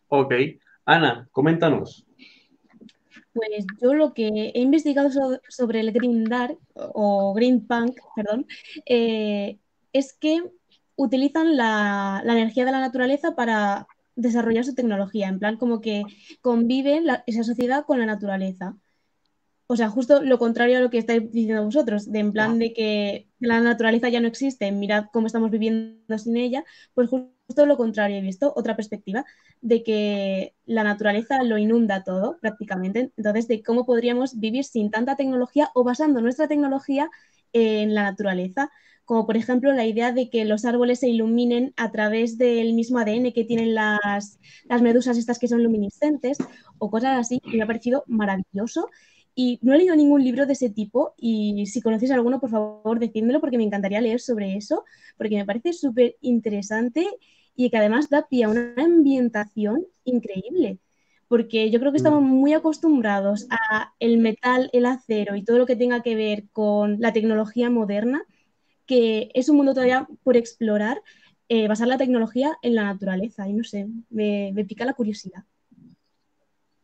Ok. 0.08 0.34
Ana, 0.86 1.28
coméntanos. 1.32 2.06
Pues 3.34 3.66
yo 3.82 3.94
lo 3.94 4.14
que 4.14 4.52
he 4.54 4.60
investigado 4.60 5.10
sobre 5.48 5.80
el 5.80 5.92
Green 5.92 6.26
Dark 6.26 6.58
o 6.76 7.34
Green 7.34 7.66
Punk, 7.66 7.98
perdón, 8.16 8.46
eh, 8.86 9.58
es 9.92 10.14
que 10.14 10.44
utilizan 10.96 11.58
la, 11.58 12.22
energía 12.24 12.66
de 12.66 12.72
la 12.72 12.80
naturaleza 12.80 13.36
para 13.36 13.88
desarrollar 14.16 14.66
su 14.66 14.76
tecnología, 14.76 15.28
en 15.28 15.40
plan 15.40 15.58
como 15.58 15.82
que 15.82 16.04
convive 16.42 17.02
esa 17.28 17.44
sociedad 17.44 17.86
con 17.86 18.00
la 18.00 18.06
naturaleza. 18.06 18.76
O 19.68 19.76
sea, 19.76 19.90
justo 19.90 20.22
lo 20.22 20.38
contrario 20.38 20.78
a 20.78 20.82
lo 20.82 20.90
que 20.90 20.98
estáis 20.98 21.32
diciendo 21.32 21.64
vosotros, 21.64 22.12
de 22.12 22.20
en 22.20 22.34
plan 22.34 22.60
de 22.60 22.74
que 22.74 23.28
la 23.40 23.62
naturaleza 23.62 24.10
ya 24.10 24.20
no 24.20 24.28
existe, 24.28 24.72
mirad 24.72 25.06
cómo 25.12 25.28
estamos 25.28 25.50
viviendo 25.52 26.18
sin 26.18 26.38
ella, 26.38 26.64
pues 26.94 27.10
justo 27.10 27.66
lo 27.66 27.78
contrario 27.78 28.18
he 28.18 28.22
visto, 28.22 28.54
otra 28.56 28.76
perspectiva, 28.76 29.26
de 29.62 29.82
que 29.84 30.54
la 30.66 30.84
naturaleza 30.84 31.44
lo 31.44 31.58
inunda 31.58 32.04
todo 32.04 32.38
prácticamente, 32.40 33.12
entonces 33.16 33.48
de 33.48 33.64
cómo 33.64 33.86
podríamos 33.86 34.38
vivir 34.40 34.66
sin 34.66 34.92
tanta 34.92 35.16
tecnología 35.16 35.72
o 35.74 35.84
basando 35.84 36.22
nuestra 36.22 36.48
tecnología 36.48 37.10
en 37.54 37.96
la 37.96 38.04
naturaleza, 38.04 38.70
como 39.06 39.26
por 39.26 39.38
ejemplo 39.38 39.74
la 39.74 39.86
idea 39.86 40.12
de 40.12 40.30
que 40.30 40.46
los 40.46 40.66
árboles 40.66 41.00
se 41.00 41.10
iluminen 41.10 41.74
a 41.76 41.92
través 41.92 42.38
del 42.38 42.74
mismo 42.74 43.00
ADN 43.00 43.34
que 43.34 43.44
tienen 43.44 43.76
las, 43.76 44.40
las 44.66 44.82
medusas 44.82 45.18
estas 45.18 45.40
que 45.40 45.48
son 45.48 45.64
luminiscentes 45.64 46.38
o 46.78 46.90
cosas 46.90 47.20
así, 47.20 47.42
y 47.46 47.58
me 47.58 47.64
ha 47.64 47.68
parecido 47.68 48.04
maravilloso 48.08 48.90
y 49.36 49.60
no 49.62 49.74
he 49.74 49.78
leído 49.78 49.96
ningún 49.96 50.24
libro 50.24 50.46
de 50.46 50.54
ese 50.54 50.70
tipo 50.70 51.16
y 51.18 51.66
si 51.66 51.82
conocéis 51.82 52.12
alguno, 52.12 52.40
por 52.40 52.50
favor, 52.50 53.00
decídmelo 53.00 53.42
porque 53.42 53.58
me 53.58 53.64
encantaría 53.64 54.02
leer 54.02 54.20
sobre 54.20 54.56
eso, 54.56 54.84
porque 55.18 55.36
me 55.36 55.46
parece 55.46 55.74
súper 55.74 56.18
interesante 56.22 57.08
y 57.56 57.70
que 57.70 57.78
además 57.78 58.10
da 58.10 58.28
pie 58.28 58.46
a 58.46 58.50
una 58.50 58.74
ambientación 58.78 59.86
increíble. 60.04 60.80
Porque 61.28 61.72
yo 61.72 61.80
creo 61.80 61.92
que 61.92 61.98
estamos 61.98 62.22
mm. 62.22 62.26
muy 62.26 62.54
acostumbrados 62.54 63.48
a 63.50 63.94
el 64.00 64.18
metal, 64.20 64.70
el 64.72 64.86
acero 64.86 65.36
y 65.36 65.44
todo 65.44 65.58
lo 65.58 65.66
que 65.66 65.76
tenga 65.76 66.04
que 66.04 66.16
ver 66.16 66.46
con 66.52 67.00
la 67.00 67.14
tecnología 67.14 67.70
moderna, 67.72 68.24
que 68.86 69.30
es 69.34 69.50
un 69.50 69.58
mundo 69.58 69.74
todavía 69.74 70.08
por 70.24 70.38
explorar, 70.38 71.02
eh, 71.50 71.68
basar 71.68 71.88
la 71.88 71.98
tecnología 71.98 72.58
en 72.62 72.76
la 72.76 72.84
naturaleza. 72.84 73.48
Y 73.48 73.54
no 73.54 73.64
sé, 73.64 73.88
me, 74.10 74.52
me 74.54 74.66
pica 74.66 74.86
la 74.86 74.94
curiosidad. 74.94 75.44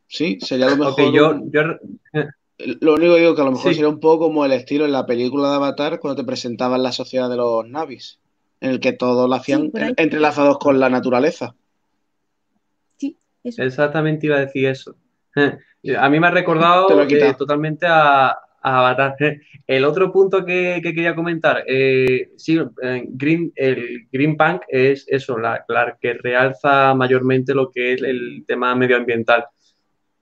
Sí, 0.08 0.40
sería 0.42 0.70
lo 0.70 0.78
mejor. 0.78 1.14
yo, 1.14 1.34
lo 2.58 2.94
único 2.96 3.14
que 3.14 3.20
digo 3.22 3.36
que 3.36 3.42
a 3.42 3.46
lo 3.46 3.52
mejor 3.52 3.74
sería 3.74 3.90
un 3.90 4.00
poco 4.00 4.26
como 4.26 4.44
el 4.44 4.52
estilo 4.52 4.86
en 4.86 4.92
la 4.92 5.06
película 5.06 5.50
de 5.50 5.56
Avatar 5.56 6.00
cuando 6.00 6.22
te 6.22 6.26
presentaban 6.26 6.82
la 6.82 6.92
sociedad 6.92 7.30
de 7.30 7.38
los 7.38 7.68
Navis, 7.68 8.20
en 8.60 8.72
el 8.72 8.80
que 8.80 8.92
todos 8.92 9.30
lo 9.30 9.36
hacían 9.36 9.72
entrelazados 9.98 10.58
con 10.58 10.80
la 10.80 10.90
naturaleza. 10.90 11.56
Sí, 12.98 13.16
eso. 13.44 13.62
Exactamente 13.62 14.26
iba 14.26 14.38
a 14.38 14.42
decir 14.42 14.66
eso. 14.66 14.96
A 15.98 16.10
mí 16.10 16.20
me 16.20 16.28
ha 16.28 16.32
recordado 16.32 16.90
eh, 17.04 17.34
totalmente 17.38 17.86
a, 17.88 18.38
Avatar. 18.62 19.16
El 19.68 19.86
otro 19.86 20.12
punto 20.12 20.46
que, 20.46 20.80
quería 20.82 21.16
comentar, 21.16 21.64
eh, 21.68 22.32
sí, 22.38 22.60
Green, 23.10 23.52
el 23.56 24.08
Green 24.12 24.36
Punk 24.38 24.64
es 24.68 25.06
eso, 25.08 25.38
la, 25.38 25.64
la, 25.68 25.98
que 26.00 26.14
realza 26.14 26.94
mayormente 26.94 27.54
lo 27.54 27.70
que 27.72 27.94
es 27.94 28.02
el 28.02 28.44
tema 28.48 28.76
medioambiental. 28.76 29.46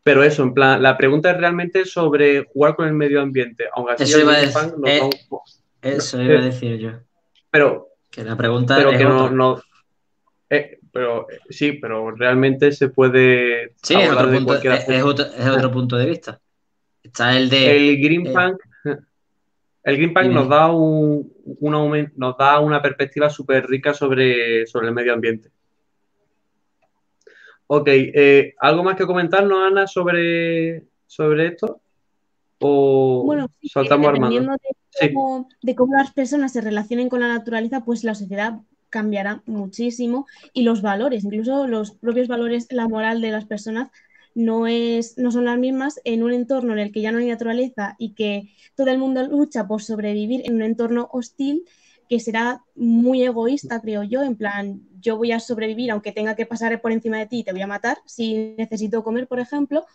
Pero 0.08 0.24
eso, 0.24 0.42
en 0.44 0.54
plan, 0.54 0.82
la 0.82 0.96
pregunta 0.96 1.32
es 1.32 1.38
realmente 1.38 1.84
sobre 1.84 2.46
jugar 2.46 2.78
con 2.78 2.88
el 2.88 2.94
medio 2.94 3.20
ambiente. 3.22 3.66
Aunque 3.76 3.92
así 3.92 4.04
eso, 4.04 4.22
iba, 4.22 4.36
a 4.36 4.40
decir, 4.40 4.74
eh, 4.86 5.10
eso 5.82 6.22
iba 6.22 6.40
a 6.40 6.42
decir 6.42 6.78
yo. 6.78 6.92
Pero. 7.52 7.90
Que 8.10 8.24
la 8.24 8.38
pregunta 8.38 8.78
pero 8.78 8.92
que 8.92 9.04
no. 9.04 9.62
Eh, 10.50 10.80
pero 10.94 11.28
sí, 11.50 11.74
pero 11.74 12.12
realmente 12.12 12.72
se 12.72 12.88
puede. 12.88 13.74
Sí, 13.84 13.96
es 13.96 14.10
otro, 14.10 14.32
punto, 14.32 14.56
es, 14.56 15.06
otro, 15.46 15.72
punto, 15.72 15.98
de 15.98 16.06
vista. 16.06 16.40
Está 17.08 17.38
el 17.38 17.49
de. 17.49 17.89
El 17.89 18.01
Green 18.01 18.28
eh, 18.28 18.34
Punk. 18.34 18.62
El 19.84 19.95
Green 19.95 20.14
Punk 20.14 20.26
nos 20.28 20.49
da, 20.49 20.72
un, 20.72 21.32
nos 22.16 22.38
da 22.38 22.60
una 22.60 22.82
perspectiva 22.82 23.30
súper 23.30 23.66
rica 23.68 23.93
sobre, 23.93 24.68
sobre 24.68 24.88
el 24.89 24.93
medio 24.93 25.14
ambiente. 25.14 25.49
Ok, 27.68 27.88
eh, 27.88 28.53
¿algo 28.60 28.84
más 28.84 28.95
que 28.95 29.05
comentarnos, 29.05 29.60
Ana, 29.60 29.88
sobre, 29.88 30.84
sobre 31.05 31.47
esto? 31.47 31.80
¿O 32.60 33.24
bueno, 33.26 33.47
sí, 33.62 33.70
saltamos 33.70 34.14
dependiendo 34.14 34.53
de 35.01 35.14
cómo, 35.14 35.47
de 35.62 35.76
cómo 35.76 35.95
las 35.95 36.12
personas 36.12 36.51
se 36.51 36.62
relacionen 36.62 37.08
con 37.08 37.22
la 37.22 37.28
naturaleza, 37.30 37.86
pues 37.86 38.03
la 38.03 38.16
sociedad 38.16 38.60
cambiará 38.89 39.41
muchísimo 39.45 40.28
y 40.53 40.64
los 40.64 40.82
valores, 40.82 41.24
incluso 41.24 41.68
los 41.68 41.91
propios 41.91 42.28
valores, 42.28 42.68
la 42.72 42.88
moral 42.88 43.22
de 43.22 43.32
las 43.32 43.45
personas 43.45 43.89
no, 44.38 44.68
es, 44.68 45.18
no 45.18 45.32
son 45.32 45.46
las 45.46 45.58
mismas 45.58 46.00
en 46.04 46.22
un 46.22 46.32
entorno 46.32 46.74
en 46.74 46.78
el 46.78 46.92
que 46.92 47.02
ya 47.02 47.12
no 47.12 47.18
hay 47.18 47.26
naturaleza 47.26 47.96
y 47.98 48.14
que 48.14 48.54
todo 48.76 48.92
el 48.92 49.00
mundo 49.00 49.28
lucha 49.28 49.68
por 49.68 49.82
sobrevivir 49.82 50.44
en 50.46 50.54
un 50.54 50.62
entorno 50.62 51.10
hostil 51.12 51.66
que 52.08 52.20
será 52.20 52.64
muy 52.76 53.24
egoísta, 53.24 53.82
creo 53.82 54.04
yo, 54.04 54.22
en 54.22 54.36
plan, 54.36 54.84
yo 55.02 55.18
voy 55.18 55.32
a 55.32 55.40
sobrevivir 55.40 55.90
aunque 55.90 56.12
tenga 56.12 56.36
que 56.36 56.46
pasar 56.46 56.80
por 56.82 56.92
encima 56.92 57.18
de 57.18 57.26
ti 57.26 57.40
y 57.40 57.44
te 57.44 57.52
voy 57.52 57.62
a 57.62 57.68
matar 57.68 57.98
si 58.06 58.54
necesito 58.60 59.04
comer, 59.04 59.28
por 59.28 59.40
ejemplo, 59.40 59.88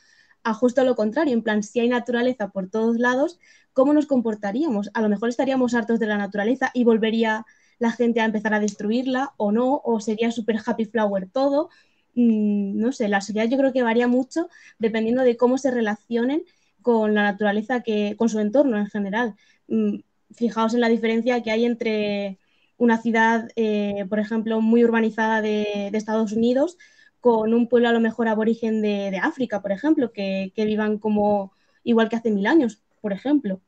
a 0.43 0.55
justo 0.55 0.83
lo 0.83 0.97
contrario, 0.97 1.35
en 1.35 1.43
plan, 1.43 1.63
si 1.63 1.79
hay 1.79 1.89
naturaleza 1.89 2.49
por 2.49 2.69
todos 2.69 2.99
lados, 2.99 3.39
¿cómo 3.73 3.93
nos 3.93 4.07
comportaríamos? 4.07 4.91
A 4.93 5.03
lo 5.03 5.09
mejor 5.09 5.29
estaríamos 5.29 5.73
hartos 5.73 6.01
de 6.01 6.07
la 6.07 6.19
naturaleza 6.19 6.73
y 6.75 6.83
volvería 6.83 7.47
la 7.79 7.93
gente 7.93 8.21
a 8.21 8.25
empezar 8.25 8.55
a 8.55 8.61
destruirla 8.61 9.35
o 9.37 9.53
no, 9.53 9.81
o 9.85 10.01
sería 10.01 10.33
súper 10.33 10.57
happy 10.67 10.87
flower 10.87 11.29
todo. 11.31 11.71
Mm, 12.15 12.79
no 12.79 12.93
sé, 12.93 13.09
la 13.09 13.21
sociedad 13.21 13.49
yo 13.49 13.57
creo 13.59 13.73
que 13.73 13.83
varía 13.83 14.07
mucho 14.09 14.49
dependiendo 14.79 15.23
de 15.23 15.37
cómo 15.37 15.59
se 15.59 15.71
relacionen 15.71 16.45
con 16.83 17.15
la 17.15 17.23
naturaleza, 17.23 17.83
que, 17.83 18.17
con 18.17 18.29
su 18.29 18.41
entorno 18.41 18.79
en 18.79 18.87
general. 18.89 19.35
Mm, 19.69 20.01
fijaos 20.35 20.75
en 20.75 20.81
la 20.81 20.89
diferencia 20.89 21.43
que 21.43 21.51
hay 21.51 21.65
entre 21.65 22.39
una 22.77 22.99
ciudad, 22.99 23.49
eh, 23.57 24.07
por 24.09 24.19
ejemplo, 24.19 24.61
muy 24.61 24.85
urbanizada 24.85 25.41
de, 25.43 25.89
Estados 25.93 26.33
Unidos 26.33 26.77
con 27.21 27.55
un 27.55 27.69
pueblo 27.69 27.89
a 27.89 27.93
lo 27.93 28.01
mejor 28.01 28.29
aborigen 28.29 28.83
de, 28.83 29.19
África, 29.23 29.63
por 29.63 29.73
ejemplo, 29.73 30.13
que, 30.13 30.53
vivan 30.57 30.99
como 30.99 31.53
igual 31.85 32.09
que 32.09 32.17
hace 32.17 32.31
mil 32.31 32.47
años, 32.47 32.83
por 33.01 33.13
ejemplo. 33.13 33.61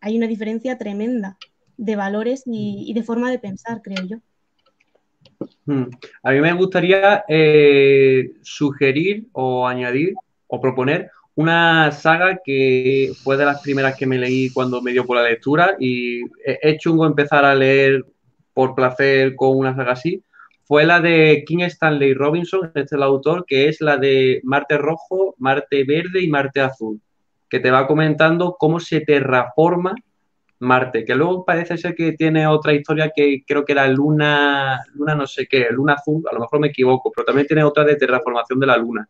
Hay 0.00 0.16
una 0.16 0.28
diferencia 0.28 0.78
tremenda 0.78 1.38
de 1.76 1.96
valores 1.96 2.44
y, 2.46 2.92
de 2.94 3.02
forma 3.02 3.30
de 3.30 3.38
pensar, 3.38 3.82
creo 3.82 4.04
yo. 4.06 4.18
Hmm. 5.66 5.84
A 6.22 6.32
mí 6.32 6.40
me 6.40 6.52
gustaría 6.52 7.24
eh, 7.28 8.32
sugerir 8.42 9.26
o 9.32 9.66
añadir 9.66 10.14
o 10.46 10.60
proponer 10.60 11.10
una 11.34 11.90
saga 11.92 12.40
que 12.44 13.12
fue 13.22 13.36
de 13.36 13.46
las 13.46 13.62
primeras 13.62 13.96
que 13.96 14.06
me 14.06 14.18
leí 14.18 14.50
cuando 14.50 14.82
me 14.82 14.92
dio 14.92 15.06
por 15.06 15.16
la 15.16 15.22
lectura 15.22 15.76
y 15.78 16.20
he 16.44 16.76
chungo 16.76 17.06
empezar 17.06 17.44
a 17.44 17.54
leer 17.54 18.04
por 18.52 18.74
placer 18.74 19.36
con 19.36 19.56
una 19.56 19.74
saga 19.74 19.92
así. 19.92 20.22
Fue 20.64 20.84
la 20.84 21.00
de 21.00 21.44
King 21.46 21.62
Stanley 21.62 22.14
Robinson, 22.14 22.66
este 22.66 22.80
es 22.82 22.92
el 22.92 23.02
autor, 23.02 23.44
que 23.46 23.68
es 23.68 23.80
la 23.80 23.96
de 23.96 24.40
Marte 24.44 24.78
Rojo, 24.78 25.34
Marte 25.38 25.84
Verde 25.84 26.20
y 26.20 26.28
Marte 26.28 26.60
Azul, 26.60 27.00
que 27.48 27.58
te 27.58 27.70
va 27.70 27.86
comentando 27.86 28.56
cómo 28.58 28.78
se 28.78 29.00
terraforma 29.00 29.94
Marte, 30.60 31.06
que 31.06 31.14
luego 31.14 31.44
parece 31.44 31.78
ser 31.78 31.94
que 31.94 32.12
tiene 32.12 32.46
otra 32.46 32.74
historia 32.74 33.10
que 33.14 33.42
creo 33.46 33.64
que 33.64 33.72
era 33.72 33.88
Luna, 33.88 34.84
Luna 34.92 35.14
no 35.14 35.26
sé 35.26 35.46
qué, 35.46 35.68
Luna 35.70 35.94
Azul, 35.94 36.22
a 36.30 36.34
lo 36.34 36.40
mejor 36.40 36.60
me 36.60 36.68
equivoco, 36.68 37.10
pero 37.10 37.24
también 37.24 37.46
tiene 37.46 37.64
otra 37.64 37.82
de 37.84 37.96
terraformación 37.96 38.60
de 38.60 38.66
la 38.66 38.76
Luna. 38.76 39.08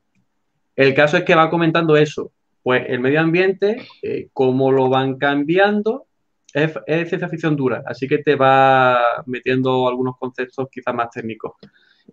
El 0.76 0.94
caso 0.94 1.16
es 1.16 1.24
que 1.24 1.34
va 1.34 1.50
comentando 1.50 1.96
eso, 1.96 2.30
pues 2.62 2.84
el 2.88 3.00
medio 3.00 3.20
ambiente, 3.20 3.84
eh, 4.00 4.28
cómo 4.32 4.70
lo 4.70 4.88
van 4.88 5.18
cambiando, 5.18 6.06
es, 6.54 6.72
ciencia 7.08 7.28
ficción 7.28 7.56
dura, 7.56 7.82
así 7.84 8.06
que 8.06 8.18
te 8.18 8.36
va 8.36 9.00
metiendo 9.26 9.88
algunos 9.88 10.16
conceptos 10.18 10.68
quizás 10.70 10.94
más 10.94 11.10
técnicos. 11.10 11.52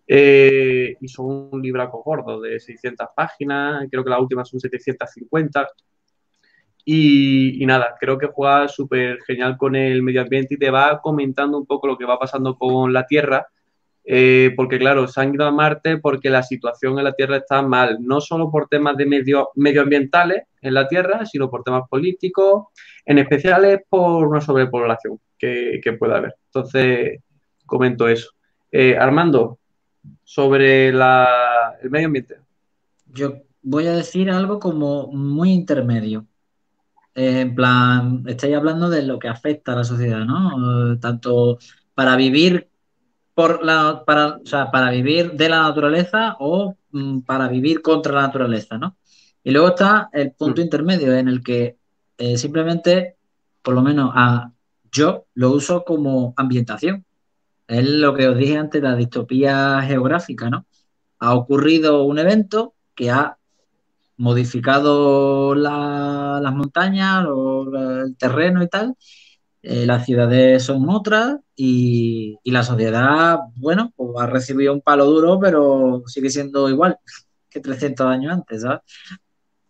Eh, 0.08 0.96
y 1.00 1.08
son 1.08 1.50
un 1.52 1.62
libraco 1.62 2.02
gordo 2.04 2.42
de 2.42 2.60
600 2.60 3.08
páginas, 3.16 3.86
creo 3.92 4.04
que 4.04 4.10
la 4.10 4.20
última 4.20 4.44
son 4.46 4.60
750. 4.60 5.68
Y, 6.90 7.66
nada, 7.66 7.96
creo 8.00 8.18
que 8.18 8.28
juega 8.28 8.70
súper 8.70 9.20
genial 9.28 9.58
con 9.58 9.76
el 9.76 10.02
medio 10.02 10.22
ambiente 10.22 10.56
y 10.56 10.58
te 10.58 10.70
va 10.70 11.02
comentando 11.02 11.58
un 11.58 11.66
poco 11.66 11.88
lo 11.88 11.98
que 11.98 12.06
va 12.06 12.18
pasando 12.18 12.56
con 12.56 12.94
la 12.94 13.06
Tierra 13.06 13.46
eh, 14.10 14.54
porque 14.56 14.80
claro, 14.80 15.06
se 15.06 15.20
han 15.20 15.36
ido 15.36 15.46
a 15.46 15.52
Marte 15.52 15.98
porque 15.98 16.30
la 16.30 16.42
situación 16.42 16.98
en 16.98 17.04
la 17.04 17.12
Tierra 17.12 17.36
está 17.36 17.62
mal, 17.62 17.98
no 18.00 18.22
solo 18.22 18.50
por 18.50 18.70
temas 18.70 18.96
de 18.96 19.06
medio, 19.06 19.50
medioambientales 19.56 20.44
en 20.62 20.74
la 20.76 20.88
Tierra, 20.88 21.26
sino 21.26 21.50
por 21.50 21.64
temas 21.64 21.90
políticos, 21.90 22.68
en 23.06 23.18
especial 23.18 23.66
es 23.66 23.82
por 23.90 24.26
una 24.26 24.40
sobrepoblación 24.40 25.20
que, 25.38 25.82
que 25.84 25.92
puede 25.92 26.16
haber. 26.16 26.36
Entonces, 26.46 27.20
comento 27.66 28.08
eso. 28.08 28.32
Eh, 28.72 28.96
Armando, 28.98 29.60
sobre 30.24 30.94
la, 30.94 31.76
el 31.84 31.90
medio 31.90 32.08
ambiente. 32.08 32.38
Yo 33.08 33.42
voy 33.62 33.88
a 33.88 33.94
decir 33.94 34.32
algo 34.32 34.58
como 34.58 35.08
muy 35.08 35.52
intermedio. 35.52 36.26
En 37.18 37.56
plan, 37.56 38.24
estáis 38.28 38.56
hablando 38.56 38.90
de 38.90 39.02
lo 39.02 39.18
que 39.18 39.28
afecta 39.28 39.74
a 39.74 39.78
la 39.78 39.84
sociedad, 39.84 40.24
¿no? 40.24 41.00
Tanto 41.00 41.58
para 41.96 42.16
vivir 42.16 42.70
por 43.34 43.66
la, 43.66 44.04
para, 44.06 44.40
para 44.72 44.92
vivir 44.92 45.32
de 45.32 45.50
la 45.50 45.62
naturaleza 45.64 46.36
o 46.40 46.78
mm, 46.92 47.22
para 47.22 47.48
vivir 47.48 47.82
contra 47.82 48.14
la 48.14 48.22
naturaleza, 48.22 48.78
¿no? 48.78 48.98
Y 49.44 49.50
luego 49.50 49.70
está 49.70 50.10
el 50.14 50.34
punto 50.34 50.62
mm. 50.62 50.64
intermedio 50.64 51.14
en 51.16 51.28
el 51.28 51.44
que 51.44 51.78
eh, 52.20 52.38
simplemente, 52.38 53.16
por 53.64 53.74
lo 53.74 53.82
menos 53.82 54.12
a 54.14 54.52
yo 54.92 55.26
lo 55.34 55.52
uso 55.52 55.84
como 55.86 56.36
ambientación. 56.38 57.04
Es 57.68 57.84
lo 57.84 58.14
que 58.14 58.28
os 58.28 58.38
dije 58.38 58.58
antes, 58.58 58.82
la 58.82 58.96
distopía 58.96 59.82
geográfica, 59.82 60.52
¿no? 60.52 60.68
Ha 61.20 61.34
ocurrido 61.34 62.04
un 62.04 62.20
evento 62.20 62.76
que 62.94 63.10
ha 63.10 63.37
modificado 64.18 65.56
las 65.56 66.54
montañas 66.54 67.26
o 67.28 67.72
el 68.04 68.18
terreno 68.18 68.64
y 68.64 68.68
tal, 68.68 68.96
eh, 69.62 69.86
las 69.86 70.06
ciudades 70.06 70.64
son 70.64 70.90
otras 70.90 71.38
y, 71.56 72.40
la 72.46 72.64
sociedad, 72.64 73.40
bueno, 73.56 73.92
pues 73.96 74.12
ha 74.18 74.28
recibido 74.28 74.74
un 74.74 74.82
palo 74.82 75.06
duro, 75.06 75.40
pero 75.40 76.04
sigue 76.08 76.30
siendo 76.30 76.70
igual 76.70 76.98
que 77.50 77.60
300 77.60 78.08
años 78.08 78.34
antes, 78.34 78.62
¿sabes? 78.62 78.82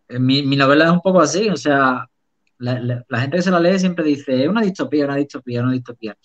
Eh, 0.09 0.19
mi, 0.19 0.43
novela 0.55 0.85
es 0.85 0.91
un 0.91 1.01
poco 1.01 1.21
así, 1.21 1.49
o 1.49 1.57
sea, 1.57 2.07
la, 2.59 3.03
gente 3.19 3.37
que 3.37 3.43
se 3.43 3.51
la 3.51 3.59
lee 3.59 3.79
siempre 3.79 4.05
dice, 4.05 4.43
es 4.43 4.49
una 4.49 4.61
distopía, 4.61 5.05
una 5.05 5.15
distopía, 5.15 5.61
una 5.63 5.71
distopía. 5.71 6.17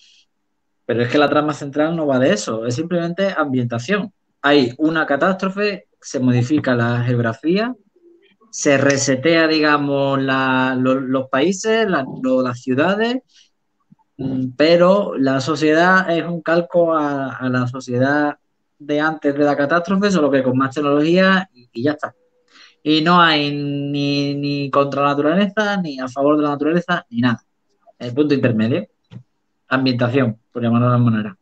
Pero 0.84 1.02
es 1.02 1.08
que 1.08 1.18
la 1.18 1.28
trama 1.30 1.54
central 1.54 1.96
no 1.96 2.06
va 2.06 2.18
de 2.18 2.32
eso, 2.32 2.66
es 2.66 2.74
simplemente 2.74 3.34
ambientación. 3.36 4.12
Hay 4.42 4.74
una 4.78 5.06
catástrofe, 5.06 5.88
se 6.00 6.20
modifica 6.20 6.74
la 6.74 7.02
geografía, 7.04 7.74
se 8.52 8.76
resetea, 8.76 9.48
digamos, 9.48 10.20
los, 10.20 11.28
países, 11.30 11.88
las 11.88 12.60
ciudades, 12.60 13.22
Mm, 14.22 14.52
pero 14.56 15.14
la 15.18 15.40
sociedad 15.40 16.08
es 16.10 16.24
un 16.24 16.42
calco 16.42 16.94
a, 16.94 17.48
la 17.48 17.66
sociedad 17.66 18.36
de 18.78 19.00
antes 19.00 19.34
de 19.34 19.44
la 19.44 19.56
catástrofe, 19.56 20.10
solo 20.10 20.30
que 20.30 20.42
con 20.42 20.56
más 20.56 20.74
tecnología 20.74 21.48
y, 21.52 21.82
ya 21.82 21.92
está. 21.92 22.14
Y 22.82 23.00
no 23.02 23.20
hay 23.20 23.52
ni, 23.52 24.34
ni, 24.34 24.70
contra 24.70 25.02
la 25.02 25.08
naturaleza, 25.10 25.76
ni 25.80 25.98
a 25.98 26.08
favor 26.08 26.36
de 26.36 26.42
la 26.44 26.50
naturaleza, 26.50 27.06
ni 27.10 27.20
nada. 27.20 27.42
El 27.98 28.14
punto 28.14 28.34
intermedio. 28.34 28.86
Ambientación, 29.68 30.38
por 30.52 30.62
llamarlo 30.62 30.88
de 30.88 30.94
alguna 30.94 31.10
manera. 31.10 31.38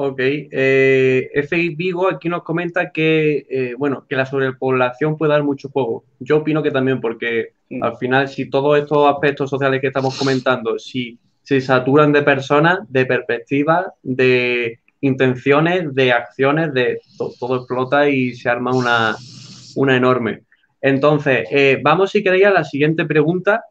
Ok. 0.00 0.20
Eh, 0.20 1.28
F. 1.34 1.74
Vigo 1.76 2.08
aquí 2.08 2.28
nos 2.28 2.44
comenta 2.44 2.92
que, 2.92 3.44
eh, 3.50 3.74
bueno, 3.76 4.06
que 4.08 4.14
la 4.14 4.26
sobrepoblación 4.26 5.16
puede 5.16 5.32
dar 5.32 5.42
mucho 5.42 5.70
juego. 5.70 6.04
Yo 6.20 6.36
opino 6.36 6.62
que 6.62 6.70
también, 6.70 7.00
porque 7.00 7.54
al 7.80 7.96
final, 7.96 8.28
si 8.28 8.48
todos 8.48 8.78
estos 8.78 9.12
aspectos 9.12 9.50
sociales 9.50 9.80
que 9.80 9.88
estamos 9.88 10.16
comentando, 10.16 10.78
si 10.78 11.18
se 11.42 11.60
saturan 11.60 12.12
de 12.12 12.22
personas, 12.22 12.78
de 12.88 13.06
perspectivas, 13.06 13.86
de 14.04 14.78
intenciones, 15.00 15.92
de 15.92 16.12
acciones, 16.12 16.72
de 16.72 17.00
todo 17.40 17.56
explota 17.56 18.08
y 18.08 18.36
se 18.36 18.48
arma 18.48 18.70
una, 18.70 19.16
una 19.74 19.96
enorme. 19.96 20.42
Entonces, 20.80 21.48
eh, 21.50 21.80
vamos 21.82 22.12
si 22.12 22.22
queréis 22.22 22.46
a 22.46 22.50
la 22.52 22.62
siguiente 22.62 23.04
pregunta, 23.04 23.64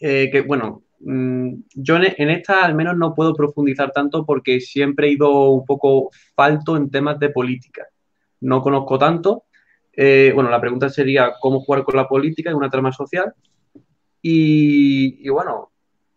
eh, 0.00 0.28
que 0.30 0.42
bueno, 0.42 0.84
yo 1.02 1.96
en 1.96 2.30
esta 2.30 2.64
al 2.64 2.74
menos 2.74 2.96
no 2.96 3.14
puedo 3.14 3.34
profundizar 3.34 3.90
tanto 3.90 4.26
porque 4.26 4.60
siempre 4.60 5.08
he 5.08 5.12
ido 5.12 5.50
un 5.50 5.64
poco 5.64 6.10
falto 6.34 6.76
en 6.76 6.90
temas 6.90 7.18
de 7.18 7.30
política. 7.30 7.86
No 8.40 8.60
conozco 8.60 8.98
tanto. 8.98 9.44
Eh, 9.92 10.32
bueno, 10.34 10.50
la 10.50 10.60
pregunta 10.60 10.88
sería 10.88 11.32
cómo 11.40 11.60
jugar 11.60 11.84
con 11.84 11.96
la 11.96 12.08
política 12.08 12.50
en 12.50 12.56
una 12.56 12.70
trama 12.70 12.92
social. 12.92 13.32
Y, 14.22 15.26
bueno, 15.30 15.70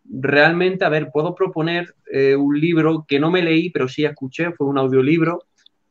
realmente, 0.04 0.84
a 0.84 0.90
ver, 0.90 1.10
puedo 1.10 1.34
proponer 1.34 1.94
eh, 2.12 2.36
un 2.36 2.60
libro 2.60 3.06
que 3.08 3.18
no 3.18 3.30
me 3.30 3.42
leí, 3.42 3.70
pero 3.70 3.88
sí 3.88 4.04
escuché, 4.04 4.52
fue 4.52 4.66
un 4.66 4.76
audiolibro, 4.76 5.44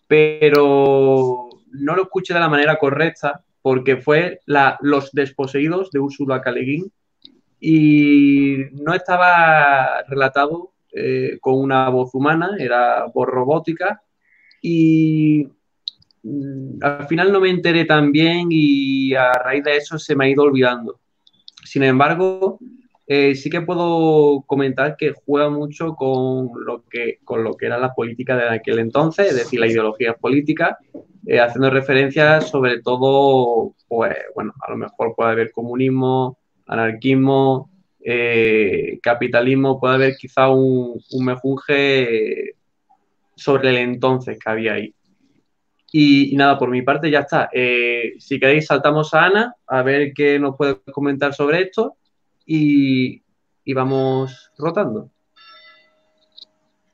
pero 0.07 1.49
no 1.71 1.95
lo 1.95 2.03
escuché 2.03 2.35
de 2.35 2.39
la 2.39 2.49
manera 2.49 2.77
correcta 2.77 3.43
porque 3.63 3.97
fue 3.97 4.41
la, 4.45 4.77
Los 4.81 5.11
desposeídos 5.11 5.89
de 5.89 5.99
Úrsula 5.99 6.41
Caleguín 6.41 6.91
y 7.65 8.57
no 8.73 8.93
estaba 8.93 10.03
relatado 10.09 10.73
eh, 10.91 11.37
con 11.39 11.53
una 11.55 11.87
voz 11.87 12.13
humana, 12.13 12.57
era 12.59 13.05
voz 13.05 13.25
robótica 13.25 14.03
y 14.61 15.47
mm, 16.23 16.79
al 16.81 17.07
final 17.07 17.31
no 17.31 17.39
me 17.39 17.49
enteré 17.49 17.85
tan 17.85 18.11
bien 18.11 18.47
y 18.49 19.15
a 19.15 19.31
raíz 19.31 19.63
de 19.63 19.77
eso 19.77 19.97
se 19.97 20.13
me 20.13 20.25
ha 20.25 20.29
ido 20.29 20.43
olvidando. 20.43 20.99
Sin 21.63 21.83
embargo, 21.83 22.59
eh, 23.07 23.33
sí 23.33 23.49
que 23.49 23.61
puedo 23.61 24.41
comentar 24.45 24.97
que 24.97 25.13
juega 25.25 25.49
mucho 25.49 25.95
con 25.95 26.49
lo 26.65 26.83
que, 26.89 27.19
con 27.23 27.45
lo 27.45 27.53
que 27.55 27.67
era 27.67 27.77
la 27.77 27.93
política 27.93 28.35
de 28.35 28.49
aquel 28.49 28.79
entonces, 28.79 29.29
es 29.29 29.37
decir, 29.37 29.61
la 29.61 29.67
ideología 29.67 30.15
política, 30.15 30.79
eh, 31.25 31.39
haciendo 31.39 31.69
referencia 31.69 32.41
sobre 32.41 32.81
todo, 32.81 33.73
pues, 33.87 34.17
bueno, 34.35 34.53
a 34.67 34.71
lo 34.71 34.77
mejor 34.77 35.13
puede 35.15 35.31
haber 35.31 35.51
comunismo, 35.53 36.37
anarquismo, 36.65 37.69
eh, 38.05 38.99
capitalismo, 39.01 39.79
puede 39.79 39.95
haber 39.95 40.15
quizá 40.17 40.49
un, 40.49 41.01
mejunje 41.21 42.55
sobre 43.35 43.69
el 43.69 43.77
entonces 43.77 44.37
que 44.37 44.49
había 44.49 44.73
ahí. 44.73 44.93
Y, 45.91 46.35
nada, 46.35 46.57
por 46.57 46.69
mi 46.69 46.81
parte 46.81 47.09
ya 47.09 47.19
está. 47.19 47.49
Eh, 47.53 48.15
si 48.17 48.39
queréis, 48.39 48.65
saltamos 48.65 49.13
a 49.13 49.25
Ana 49.25 49.55
a 49.67 49.83
ver 49.83 50.13
qué 50.13 50.39
nos 50.39 50.57
puede 50.57 50.81
comentar 50.91 51.33
sobre 51.33 51.61
esto 51.61 51.95
y, 52.45 53.21
vamos 53.73 54.51
rotando. 54.57 55.09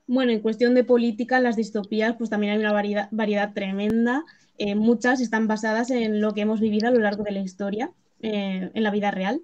Bueno, 0.06 0.32
en 0.32 0.40
cuestión 0.40 0.74
de 0.74 0.84
política, 0.84 1.40
las 1.40 1.56
distopías, 1.56 2.16
pues 2.16 2.30
también 2.30 2.52
hay 2.52 2.58
una 2.58 2.72
variedad, 2.72 3.08
variedad 3.10 3.52
tremenda. 3.52 4.24
Eh, 4.58 4.74
muchas 4.74 5.20
están 5.20 5.48
basadas 5.48 5.90
en 5.90 6.20
lo 6.20 6.34
que 6.34 6.42
hemos 6.42 6.60
vivido 6.60 6.88
a 6.88 6.90
lo 6.90 7.00
largo 7.00 7.24
de 7.24 7.32
la 7.32 7.40
historia, 7.40 7.90
en 8.20 8.82
la 8.82 8.90
vida 8.90 9.10
real. 9.10 9.40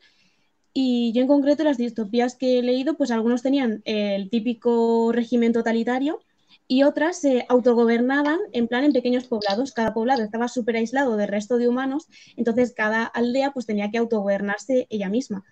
Y 0.79 1.11
yo 1.13 1.23
en 1.23 1.27
concreto 1.27 1.65
las 1.65 1.79
distopías 1.79 2.35
que 2.37 2.59
he 2.59 2.63
leído, 2.63 2.99
pues 2.99 3.11
algunos 3.11 3.41
tenían 3.41 3.81
el 3.87 4.29
típico 4.29 5.11
régimen 5.11 5.55
totalitario 5.55 6.21
y 6.69 6.83
otras 6.83 7.19
se 7.19 7.47
autogobernaban 7.49 8.39
en 8.53 8.69
plan 8.69 8.85
en 8.85 8.93
pequeños 8.93 9.25
poblados. 9.25 9.73
Cada 9.73 9.95
poblado 9.95 10.23
estaba 10.23 10.49
súper 10.49 10.77
aislado 10.77 11.17
del 11.17 11.29
resto 11.29 11.57
de 11.57 11.67
humanos, 11.67 12.09
entonces 12.37 12.75
cada 12.75 13.05
aldea 13.05 13.55
pues 13.55 13.65
tenía 13.65 13.91
que 13.91 13.97
autogobernarse 13.97 14.87
ella 14.91 15.09
misma. 15.09 15.45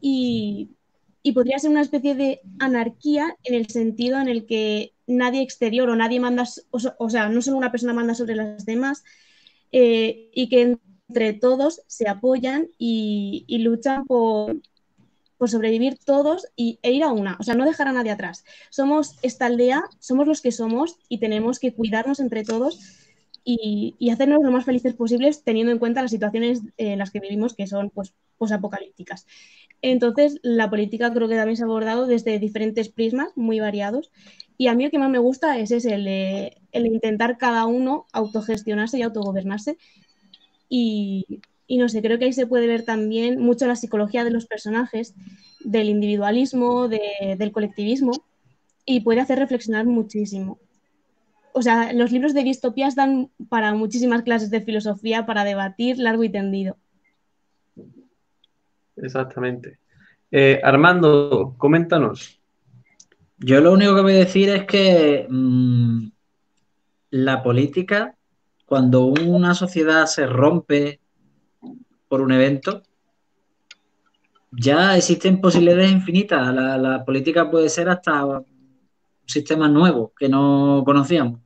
Y, 0.00 0.70
podría 1.34 1.58
ser 1.58 1.68
una 1.68 1.82
especie 1.82 2.14
de 2.14 2.40
anarquía 2.58 3.36
en 3.44 3.56
el 3.56 3.68
sentido 3.68 4.18
en 4.18 4.28
el 4.28 4.46
que 4.46 4.94
nadie 5.06 5.42
exterior 5.42 5.90
o 5.90 5.96
nadie 5.96 6.20
manda, 6.20 6.44
o, 6.70 7.10
sea, 7.10 7.28
no 7.28 7.42
solo 7.42 7.58
una 7.58 7.70
persona 7.70 7.92
manda 7.92 8.14
sobre 8.14 8.34
las 8.34 8.64
demás, 8.64 9.04
eh, 9.72 10.30
y 10.32 10.48
que 10.48 10.78
entre 11.08 11.32
todos 11.32 11.82
se 11.86 12.08
apoyan 12.08 12.68
y, 12.78 13.44
luchan 13.58 14.04
por, 14.04 14.56
sobrevivir 15.46 15.98
todos 15.98 16.46
y, 16.56 16.78
e 16.82 16.92
ir 16.92 17.04
a 17.04 17.12
una, 17.12 17.36
o 17.38 17.42
sea, 17.42 17.54
no 17.54 17.66
dejar 17.66 17.88
a 17.88 17.92
nadie 17.92 18.10
atrás. 18.10 18.44
Somos 18.70 19.16
esta 19.22 19.46
aldea, 19.46 19.84
somos 19.98 20.26
los 20.26 20.40
que 20.40 20.52
somos 20.52 20.96
y 21.08 21.18
tenemos 21.18 21.58
que 21.58 21.74
cuidarnos 21.74 22.18
entre 22.18 22.44
todos 22.44 22.80
y, 23.44 23.94
hacernos 24.10 24.42
lo 24.42 24.50
más 24.50 24.64
felices 24.64 24.94
posibles 24.94 25.44
teniendo 25.44 25.70
en 25.70 25.78
cuenta 25.78 26.00
las 26.00 26.10
situaciones 26.10 26.62
en 26.78 26.98
las 26.98 27.10
que 27.10 27.20
vivimos 27.20 27.54
que 27.54 27.66
son 27.66 27.90
pues 27.90 28.14
posapocalípticas. 28.38 29.26
Entonces, 29.82 30.38
la 30.42 30.70
política 30.70 31.12
creo 31.12 31.28
que 31.28 31.36
también 31.36 31.58
se 31.58 31.64
ha 31.64 31.66
abordado 31.66 32.06
desde 32.06 32.38
diferentes 32.38 32.88
prismas 32.88 33.36
muy 33.36 33.60
variados 33.60 34.10
y 34.56 34.68
a 34.68 34.74
mí 34.74 34.84
lo 34.84 34.90
que 34.90 34.98
más 34.98 35.10
me 35.10 35.18
gusta 35.18 35.58
es 35.58 35.72
ese, 35.72 35.94
el, 35.94 36.06
el 36.06 36.86
intentar 36.86 37.36
cada 37.36 37.66
uno 37.66 38.06
autogestionarse 38.12 38.96
y 38.96 39.02
autogobernarse 39.02 39.76
y, 40.68 41.40
no 41.68 41.88
sé, 41.88 42.02
creo 42.02 42.18
que 42.18 42.26
ahí 42.26 42.32
se 42.32 42.46
puede 42.46 42.66
ver 42.66 42.84
también 42.84 43.40
mucho 43.40 43.66
la 43.66 43.76
psicología 43.76 44.24
de 44.24 44.30
los 44.30 44.46
personajes, 44.46 45.14
del 45.60 45.88
individualismo, 45.88 46.88
del 46.88 47.52
colectivismo, 47.52 48.12
y 48.84 49.00
puede 49.00 49.20
hacer 49.20 49.38
reflexionar 49.38 49.86
muchísimo. 49.86 50.58
O 51.52 51.62
sea, 51.62 51.92
los 51.92 52.10
libros 52.10 52.34
de 52.34 52.42
distopías 52.42 52.96
dan 52.96 53.30
para 53.48 53.74
muchísimas 53.74 54.22
clases 54.22 54.50
de 54.50 54.60
filosofía 54.60 55.24
para 55.24 55.44
debatir 55.44 55.98
largo 55.98 56.24
y 56.24 56.28
tendido. 56.28 56.76
Exactamente. 58.96 59.78
Eh, 60.30 60.60
Armando, 60.64 61.54
coméntanos. 61.56 62.40
Yo 63.38 63.60
lo 63.60 63.72
único 63.72 63.94
que 63.94 64.02
voy 64.02 64.14
a 64.14 64.18
decir 64.18 64.48
es 64.48 64.64
que 64.64 65.26
mm, 65.28 66.08
la 67.10 67.42
política 67.42 68.16
cuando 68.66 69.04
una 69.06 69.54
sociedad 69.54 70.06
se 70.06 70.26
rompe 70.26 71.00
por 72.08 72.20
un 72.20 72.32
evento, 72.32 72.82
ya 74.50 74.96
existen 74.96 75.40
posibilidades 75.40 75.90
infinitas. 75.90 76.54
La, 76.54 77.04
política 77.04 77.50
puede 77.50 77.68
ser 77.68 77.88
hasta 77.88 78.24
un 78.24 78.44
sistema 79.26 79.68
nuevo 79.68 80.12
que 80.18 80.28
no 80.28 80.82
conocíamos, 80.84 81.40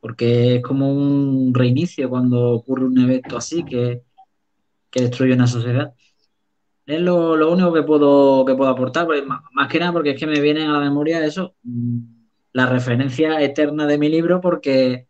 porque 0.00 0.56
es 0.56 0.62
como 0.62 0.92
un 0.92 1.52
reinicio 1.54 2.08
cuando 2.08 2.52
ocurre 2.52 2.84
un 2.84 2.98
evento 2.98 3.36
así 3.36 3.64
que, 3.64 4.02
destruye 4.92 5.34
una 5.34 5.46
sociedad. 5.46 5.92
Es 6.86 7.00
lo, 7.00 7.50
único 7.50 7.72
que 7.72 7.82
puedo, 7.82 8.44
que 8.44 8.54
puedo 8.54 8.70
aportar, 8.70 9.08
más, 9.26 9.68
que 9.68 9.80
nada 9.80 9.92
porque 9.92 10.10
es 10.10 10.20
que 10.20 10.26
me 10.26 10.40
vienen 10.40 10.68
a 10.68 10.74
la 10.74 10.80
memoria 10.80 11.24
eso, 11.24 11.54
mm, 11.62 11.98
la 12.52 12.66
referencia 12.66 13.40
eterna 13.40 13.86
de 13.86 13.98
mi 13.98 14.08
libro, 14.08 14.40
porque 14.40 15.08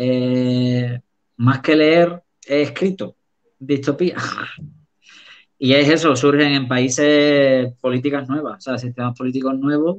eh, 0.00 1.00
más 1.38 1.60
que 1.60 1.74
leer, 1.74 2.22
he 2.46 2.62
escrito 2.62 3.16
distopía. 3.58 4.16
y 5.58 5.72
es 5.72 5.88
eso, 5.88 6.14
surgen 6.14 6.52
en 6.52 6.68
países 6.68 7.72
políticas 7.80 8.28
nuevas, 8.28 8.58
o 8.58 8.60
sea, 8.60 8.78
sistemas 8.78 9.18
políticos 9.18 9.58
nuevos, 9.58 9.96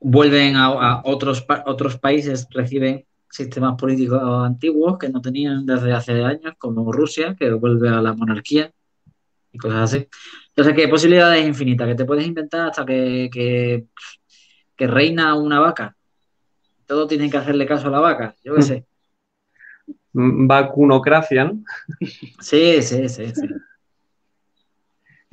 vuelven 0.00 0.54
a, 0.54 1.02
otros, 1.02 1.44
otros 1.66 1.98
países, 1.98 2.46
reciben 2.50 3.04
sistemas 3.28 3.74
políticos 3.74 4.22
antiguos 4.22 4.96
que 4.96 5.08
no 5.08 5.20
tenían 5.20 5.66
desde 5.66 5.92
hace 5.92 6.22
años, 6.22 6.54
como 6.56 6.92
Rusia, 6.92 7.34
que 7.36 7.50
vuelve 7.50 7.88
a 7.88 8.00
la 8.00 8.14
monarquía 8.14 8.70
y 9.50 9.58
cosas 9.58 9.92
así. 9.92 10.08
Entonces, 10.50 10.74
que 10.76 10.86
posibilidades 10.86 11.44
infinitas, 11.44 11.88
que 11.88 11.96
te 11.96 12.04
puedes 12.04 12.26
inventar 12.28 12.68
hasta 12.68 12.86
que, 12.86 13.28
que, 13.32 13.86
que 14.76 14.86
reina 14.86 15.34
una 15.34 15.58
vaca 15.58 15.96
todos 16.86 17.08
tienen 17.08 17.30
que 17.30 17.36
hacerle 17.36 17.66
caso 17.66 17.88
a 17.88 17.90
la 17.90 18.00
vaca, 18.00 18.34
yo 18.44 18.54
qué 18.54 18.62
sé. 18.62 18.84
Vacunocracia, 20.12 21.44
¿no? 21.44 21.62
Sí, 22.40 22.82
sí, 22.82 23.08
sí, 23.08 23.26
sí. 23.34 23.48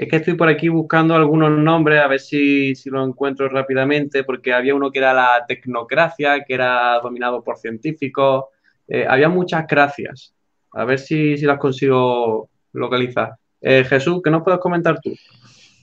Es 0.01 0.09
que 0.09 0.15
estoy 0.15 0.33
por 0.33 0.49
aquí 0.49 0.67
buscando 0.67 1.13
algunos 1.13 1.51
nombres, 1.51 2.01
a 2.01 2.07
ver 2.07 2.19
si, 2.19 2.73
si 2.73 2.89
lo 2.89 3.05
encuentro 3.05 3.47
rápidamente, 3.49 4.23
porque 4.23 4.51
había 4.51 4.73
uno 4.73 4.89
que 4.91 4.97
era 4.97 5.13
la 5.13 5.45
tecnocracia, 5.47 6.43
que 6.43 6.55
era 6.55 6.99
dominado 7.03 7.43
por 7.43 7.57
científicos. 7.57 8.45
Eh, 8.87 9.05
había 9.07 9.29
muchas 9.29 9.67
gracias. 9.67 10.33
A 10.71 10.85
ver 10.85 10.97
si, 10.97 11.37
las 11.37 11.59
consigo 11.59 12.49
localizar. 12.73 13.35
Eh, 13.61 13.83
Jesús, 13.87 14.21
¿qué 14.23 14.31
nos 14.31 14.41
puedes 14.41 14.59
comentar 14.59 14.99
tú? 15.01 15.13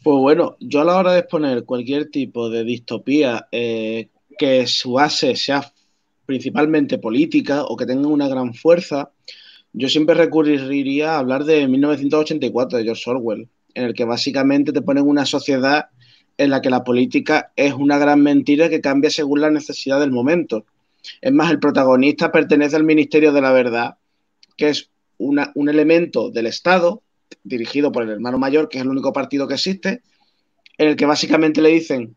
Pues 0.03 0.17
bueno, 0.19 0.57
yo 0.59 0.81
a 0.81 0.85
la 0.85 0.97
hora 0.97 1.13
de 1.13 1.21
exponer 1.21 1.65
cualquier 1.65 2.11
tipo 2.11 2.51
de 2.51 2.65
distopía 2.65 3.47
eh, 3.53 4.09
que 4.39 4.67
su 4.67 4.93
base 4.93 5.37
sea 5.37 5.73
principalmente 6.25 6.99
política 6.99 7.65
o 7.65 7.77
que 7.77 7.87
tenga 7.87 8.09
una 8.09 8.29
gran 8.29 8.55
fuerza, 8.55 9.11
yo 9.73 9.89
siempre 9.89 10.15
recurriría 10.15 11.13
a 11.13 11.19
hablar 11.19 11.45
de 11.45 11.67
1984 11.67 12.79
de 12.79 12.85
George 12.85 13.11
Orwell, 13.11 13.49
en 13.75 13.85
el 13.85 13.95
que 13.95 14.05
básicamente 14.05 14.73
te 14.73 14.83
ponen 14.83 15.07
una 15.07 15.27
sociedad 15.27 15.87
en 16.37 16.51
la 16.51 16.63
que 16.63 16.71
la 16.71 16.85
política 16.85 17.53
es 17.57 17.75
una 17.75 17.99
gran 17.99 18.23
mentira 18.23 18.69
que 18.69 18.81
cambia 18.81 19.11
según 19.11 19.41
la 19.41 19.51
necesidad 19.51 20.01
del 20.01 20.13
momento. 20.13 20.67
Es 21.21 21.33
más, 21.33 21.51
el 21.51 21.59
protagonista 21.59 22.31
pertenece 22.31 22.77
al 22.77 22.85
Ministerio 22.85 23.33
de 23.33 23.41
la 23.41 23.53
Verdad, 23.53 23.97
que 24.57 24.69
es 24.69 24.91
un 25.19 25.69
elemento 25.69 26.31
del 26.31 26.47
Estado, 26.47 27.03
dirigido 27.43 27.91
por 27.91 28.05
el 28.05 28.11
hermano 28.11 28.39
mayor, 28.39 28.69
que 28.69 28.79
es 28.79 28.85
el 28.85 28.91
único 28.91 29.13
partido 29.13 29.49
que 29.49 29.55
existe, 29.55 30.03
en 30.77 30.89
el 30.89 30.97
que 30.97 31.07
básicamente 31.07 31.61
le 31.61 31.71
dicen, 31.71 32.17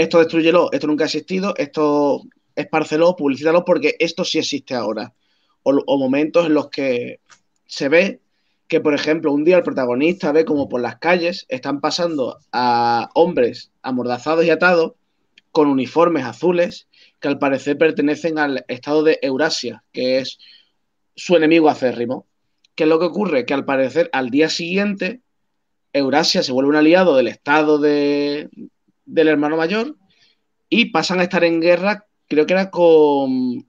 esto 0.00 0.18
destruyelo, 0.18 0.70
esto 0.72 0.86
nunca 0.86 1.04
ha 1.04 1.06
existido, 1.06 1.54
esto 1.58 2.22
esparcelo, 2.56 3.16
publicítalo 3.16 3.66
porque 3.66 3.96
esto 3.98 4.24
sí 4.24 4.38
existe 4.38 4.74
ahora. 4.74 5.12
O, 5.62 5.98
momentos 5.98 6.46
en 6.46 6.54
los 6.54 6.70
que 6.70 7.20
se 7.66 7.90
ve 7.90 8.20
que, 8.66 8.80
por 8.80 8.94
ejemplo, 8.94 9.30
un 9.30 9.44
día 9.44 9.58
el 9.58 9.62
protagonista 9.62 10.32
ve 10.32 10.46
como 10.46 10.70
por 10.70 10.80
las 10.80 10.96
calles 10.96 11.44
están 11.50 11.82
pasando 11.82 12.38
a 12.50 13.10
hombres 13.14 13.72
amordazados 13.82 14.46
y 14.46 14.50
atados 14.50 14.92
con 15.52 15.68
uniformes 15.68 16.24
azules 16.24 16.88
que 17.18 17.28
al 17.28 17.38
parecer 17.38 17.76
pertenecen 17.76 18.38
al 18.38 18.64
estado 18.68 19.02
de 19.02 19.18
Eurasia, 19.20 19.84
que 19.92 20.18
es 20.18 20.38
su 21.14 21.36
enemigo 21.36 21.68
acérrimo. 21.68 22.26
¿Qué 22.74 22.84
es 22.84 22.88
lo 22.88 22.98
que 22.98 23.06
ocurre? 23.06 23.44
Que 23.44 23.52
al 23.52 23.66
parecer 23.66 24.08
al 24.14 24.30
día 24.30 24.48
siguiente 24.48 25.20
Eurasia 25.92 26.42
se 26.42 26.52
vuelve 26.52 26.70
un 26.70 26.76
aliado 26.76 27.16
del 27.16 27.28
estado 27.28 27.76
de, 27.78 28.48
del 29.10 29.28
hermano 29.28 29.56
mayor 29.56 29.96
y 30.68 30.86
pasan 30.86 31.20
a 31.20 31.24
estar 31.24 31.44
en 31.44 31.60
guerra, 31.60 32.06
creo 32.28 32.46
que 32.46 32.52
era 32.54 32.70
con 32.70 33.66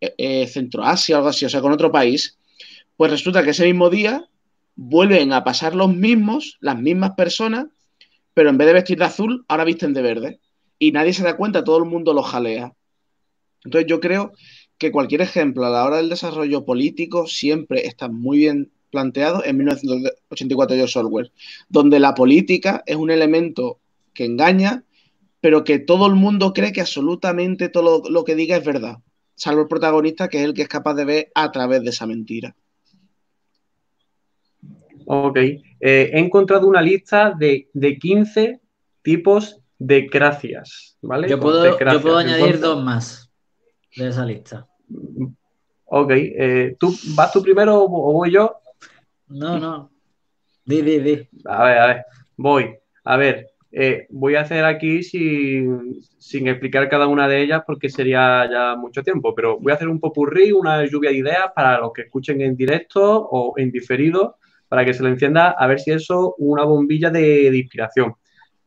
eh, 0.00 0.14
eh, 0.18 0.46
Centroasia 0.46 1.16
o 1.16 1.18
algo 1.18 1.30
así, 1.30 1.44
o 1.44 1.48
sea, 1.48 1.60
con 1.60 1.72
otro 1.72 1.90
país. 1.90 2.38
Pues 2.96 3.10
resulta 3.10 3.42
que 3.42 3.50
ese 3.50 3.64
mismo 3.64 3.88
día 3.88 4.28
vuelven 4.76 5.32
a 5.32 5.42
pasar 5.42 5.74
los 5.74 5.94
mismos, 5.94 6.58
las 6.60 6.78
mismas 6.78 7.12
personas, 7.12 7.66
pero 8.34 8.50
en 8.50 8.58
vez 8.58 8.66
de 8.66 8.74
vestir 8.74 8.98
de 8.98 9.04
azul, 9.04 9.44
ahora 9.48 9.64
visten 9.64 9.94
de 9.94 10.02
verde. 10.02 10.40
Y 10.78 10.92
nadie 10.92 11.12
se 11.12 11.22
da 11.22 11.36
cuenta, 11.36 11.64
todo 11.64 11.78
el 11.78 11.84
mundo 11.84 12.12
lo 12.12 12.22
jalea. 12.22 12.74
Entonces 13.64 13.88
yo 13.88 14.00
creo 14.00 14.32
que 14.76 14.92
cualquier 14.92 15.22
ejemplo 15.22 15.64
a 15.64 15.70
la 15.70 15.84
hora 15.84 15.96
del 15.96 16.08
desarrollo 16.08 16.64
político 16.64 17.26
siempre 17.26 17.86
está 17.86 18.08
muy 18.08 18.38
bien 18.38 18.70
planteado 18.90 19.44
en 19.44 19.56
1984 19.56 20.76
de 20.76 20.90
Orwell, 20.94 21.32
donde 21.68 21.98
la 21.98 22.14
política 22.14 22.82
es 22.86 22.96
un 22.96 23.10
elemento 23.10 23.78
que 24.12 24.24
engaña, 24.24 24.84
pero 25.40 25.64
que 25.64 25.78
todo 25.78 26.06
el 26.06 26.14
mundo 26.14 26.52
cree 26.52 26.72
que 26.72 26.80
absolutamente 26.80 27.68
todo 27.68 28.02
lo, 28.08 28.24
que 28.24 28.34
diga 28.34 28.56
es 28.56 28.64
verdad, 28.64 28.98
salvo 29.34 29.62
el 29.62 29.68
protagonista 29.68 30.28
que 30.28 30.38
es 30.38 30.44
el 30.44 30.54
que 30.54 30.62
es 30.62 30.68
capaz 30.68 30.94
de 30.94 31.04
ver 31.04 31.32
a 31.34 31.50
través 31.50 31.82
de 31.82 31.90
esa 31.90 32.06
mentira. 32.06 32.54
Ok, 35.06 35.36
eh, 35.36 35.60
he 35.80 36.18
encontrado 36.18 36.66
una 36.66 36.80
lista 36.80 37.34
de, 37.36 37.68
15 38.00 38.60
tipos 39.02 39.60
de 39.78 40.02
gracias, 40.02 40.96
¿vale? 41.02 41.28
Yo 41.28 41.40
puedo, 41.40 41.62
añadir 42.16 42.60
dos 42.60 42.82
más 42.82 43.30
de 43.96 44.08
esa 44.08 44.24
lista. 44.24 44.68
Ok, 45.86 46.10
eh, 46.12 46.76
¿tú 46.78 46.94
vas 47.16 47.32
tú 47.32 47.42
primero 47.42 47.82
o 47.82 48.12
voy 48.12 48.30
yo? 48.30 48.58
No, 49.26 49.58
no. 49.58 49.90
Di, 50.64 50.82
di, 50.82 51.00
di. 51.00 51.28
A 51.44 51.64
ver, 51.64 51.78
a 51.78 51.86
ver, 51.86 52.04
voy. 52.36 52.76
A 53.04 53.16
ver, 53.16 53.51
eh, 53.74 54.06
voy 54.10 54.34
a 54.34 54.42
hacer 54.42 54.66
aquí 54.66 55.02
sin, 55.02 56.04
explicar 56.46 56.90
cada 56.90 57.06
una 57.06 57.26
de 57.26 57.40
ellas 57.42 57.62
porque 57.66 57.88
sería 57.88 58.46
ya 58.50 58.76
mucho 58.76 59.02
tiempo, 59.02 59.34
pero 59.34 59.58
voy 59.58 59.72
a 59.72 59.76
hacer 59.76 59.88
un 59.88 59.98
popurrí, 59.98 60.52
una 60.52 60.84
lluvia 60.84 61.08
de 61.10 61.16
ideas 61.16 61.46
para 61.54 61.78
los 61.78 61.92
que 61.94 62.02
escuchen 62.02 62.42
en 62.42 62.54
directo 62.54 63.02
o 63.02 63.54
en 63.56 63.70
diferido, 63.70 64.36
para 64.68 64.84
que 64.84 64.92
se 64.92 65.02
lo 65.02 65.08
encienda 65.08 65.52
a 65.52 65.66
ver 65.66 65.80
si 65.80 65.90
eso 65.90 66.34
una 66.38 66.64
bombilla 66.64 67.08
de, 67.10 67.56
inspiración. 67.56 68.14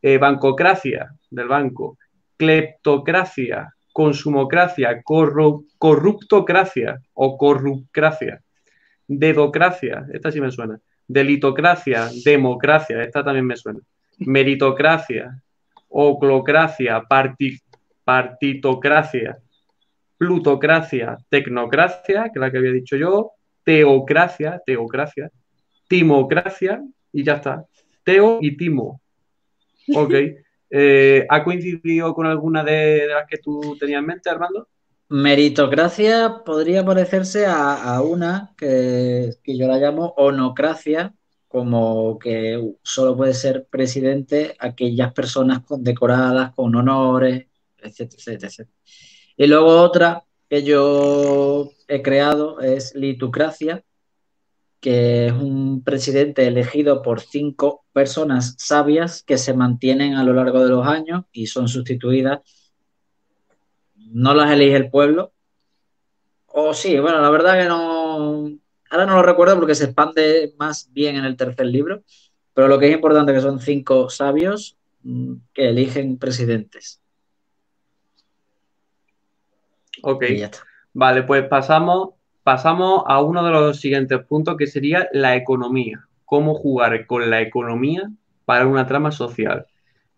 Eh, 0.02 0.18
bancocracia 0.18 1.14
del 1.30 1.48
banco, 1.48 1.98
cleptocracia, 2.36 3.72
consumocracia, 3.92 5.02
corruptocracia 5.02 7.00
o 7.14 7.38
corrupcracia, 7.38 8.42
dedocracia, 9.06 10.04
esta 10.12 10.32
sí 10.32 10.40
me 10.40 10.50
suena, 10.50 10.78
delitocracia, 11.06 12.08
democracia, 12.24 13.02
esta 13.02 13.24
también 13.24 13.46
me 13.46 13.56
suena 13.56 13.80
meritocracia, 14.18 15.42
oclocracia, 15.88 17.02
partitocracia, 18.04 19.38
plutocracia, 20.16 21.18
tecnocracia, 21.28 22.24
que 22.24 22.32
es 22.34 22.40
la 22.40 22.50
que 22.50 22.58
había 22.58 22.72
dicho 22.72 22.96
yo, 22.96 23.32
teocracia, 23.64 24.62
teocracia, 24.64 25.30
timocracia 25.88 26.82
y 27.12 27.24
ya 27.24 27.34
está. 27.34 27.64
Teo 28.04 28.38
y 28.40 28.56
Timo. 28.56 29.00
Ok. 29.94 30.14
Eh, 30.68 31.24
¿Ha 31.28 31.44
coincidido 31.44 32.12
con 32.12 32.26
alguna 32.26 32.64
de, 32.64 33.06
las 33.06 33.28
que 33.28 33.38
tú 33.38 33.76
tenías 33.78 34.00
en 34.00 34.06
mente, 34.06 34.28
Armando? 34.28 34.66
Meritocracia 35.08 36.42
podría 36.44 36.84
parecerse 36.84 37.46
a, 37.46 38.00
una 38.02 38.52
que, 38.58 39.30
que, 39.44 39.56
yo 39.56 39.68
la 39.68 39.78
llamo 39.78 40.12
onocracia, 40.16 41.14
como 41.56 42.18
que 42.18 42.74
solo 42.82 43.16
puede 43.16 43.32
ser 43.32 43.66
presidente 43.70 44.54
aquellas 44.58 45.14
personas 45.14 45.64
condecoradas 45.64 46.54
con 46.54 46.74
honores, 46.74 47.46
etcétera, 47.78 48.22
etcétera, 48.26 48.68
Y 49.38 49.46
luego 49.46 49.80
otra 49.80 50.24
que 50.50 50.62
yo 50.64 51.70
he 51.88 52.02
creado 52.02 52.60
es 52.60 52.94
litucracia, 52.94 53.82
que 54.80 55.28
es 55.28 55.32
un 55.32 55.82
presidente 55.82 56.46
elegido 56.46 57.00
por 57.00 57.22
cinco 57.22 57.86
personas 57.94 58.54
sabias 58.58 59.22
que 59.22 59.38
se 59.38 59.54
mantienen 59.54 60.12
a 60.16 60.24
lo 60.24 60.34
largo 60.34 60.62
de 60.62 60.68
los 60.68 60.86
años 60.86 61.24
y 61.32 61.46
son 61.46 61.68
sustituidas. 61.68 62.40
No 63.94 64.34
las 64.34 64.52
elige 64.52 64.76
el 64.76 64.90
pueblo. 64.90 65.32
O 66.48 66.74
sí, 66.74 66.98
bueno, 66.98 67.18
la 67.22 67.30
verdad 67.30 67.58
que 67.58 67.64
no. 67.66 68.65
Ahora 68.96 69.04
no 69.04 69.16
lo 69.16 69.22
recuerdo 69.22 69.56
porque 69.56 69.74
se 69.74 69.84
expande 69.84 70.54
más 70.56 70.90
bien 70.90 71.16
en 71.16 71.26
el 71.26 71.36
tercer 71.36 71.66
libro. 71.66 72.02
Pero 72.54 72.66
lo 72.66 72.78
que 72.78 72.86
es 72.86 72.94
importante 72.94 73.32
es 73.32 73.36
que 73.36 73.42
son 73.42 73.60
cinco 73.60 74.08
sabios 74.08 74.78
mm, 75.02 75.34
que 75.52 75.68
eligen 75.68 76.16
presidentes. 76.16 77.02
Ok. 80.02 80.24
Vale, 80.94 81.24
pues 81.24 81.46
pasamos 81.46 82.14
pasamos 82.42 83.02
a 83.06 83.20
uno 83.20 83.44
de 83.44 83.50
los 83.50 83.78
siguientes 83.78 84.18
puntos 84.24 84.56
que 84.56 84.66
sería 84.66 85.10
la 85.12 85.36
economía. 85.36 86.08
Cómo 86.24 86.54
jugar 86.54 87.06
con 87.06 87.28
la 87.28 87.42
economía 87.42 88.10
para 88.46 88.66
una 88.66 88.86
trama 88.86 89.12
social. 89.12 89.66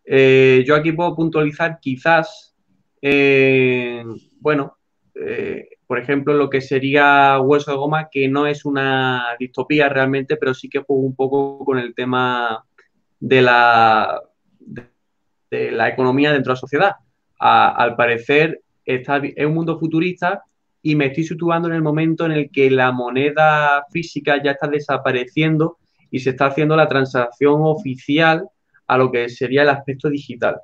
Eh, 0.04 0.62
yo 0.64 0.76
aquí 0.76 0.92
puedo 0.92 1.16
puntualizar 1.16 1.80
quizás, 1.80 2.54
eh, 3.02 4.04
bueno, 4.38 4.77
eh, 5.20 5.68
por 5.86 5.98
ejemplo, 5.98 6.34
lo 6.34 6.50
que 6.50 6.60
sería 6.60 7.40
Hueso 7.40 7.70
de 7.70 7.76
Goma, 7.76 8.08
que 8.10 8.28
no 8.28 8.46
es 8.46 8.64
una 8.64 9.36
distopía 9.38 9.88
realmente, 9.88 10.36
pero 10.36 10.54
sí 10.54 10.68
que 10.68 10.80
juego 10.80 11.02
un 11.02 11.16
poco 11.16 11.64
con 11.64 11.78
el 11.78 11.94
tema 11.94 12.64
de 13.18 13.42
la, 13.42 14.20
de, 14.58 15.72
la 15.72 15.88
economía 15.88 16.32
dentro 16.32 16.52
de 16.52 16.56
la 16.56 16.60
sociedad. 16.60 16.92
al 17.38 17.96
parecer, 17.96 18.60
es 18.84 19.46
un 19.46 19.54
mundo 19.54 19.78
futurista 19.78 20.42
y 20.82 20.94
me 20.94 21.06
estoy 21.06 21.24
situando 21.24 21.68
en 21.68 21.74
el 21.74 21.82
momento 21.82 22.24
en 22.24 22.32
el 22.32 22.50
que 22.50 22.70
la 22.70 22.92
moneda 22.92 23.84
física 23.90 24.42
ya 24.42 24.52
está 24.52 24.68
desapareciendo 24.68 25.78
y 26.10 26.20
se 26.20 26.30
está 26.30 26.46
haciendo 26.46 26.76
la 26.76 26.88
transacción 26.88 27.60
oficial 27.62 28.48
a 28.86 28.98
lo 28.98 29.10
que 29.10 29.28
sería 29.28 29.62
el 29.62 29.68
aspecto 29.68 30.08
digital. 30.08 30.60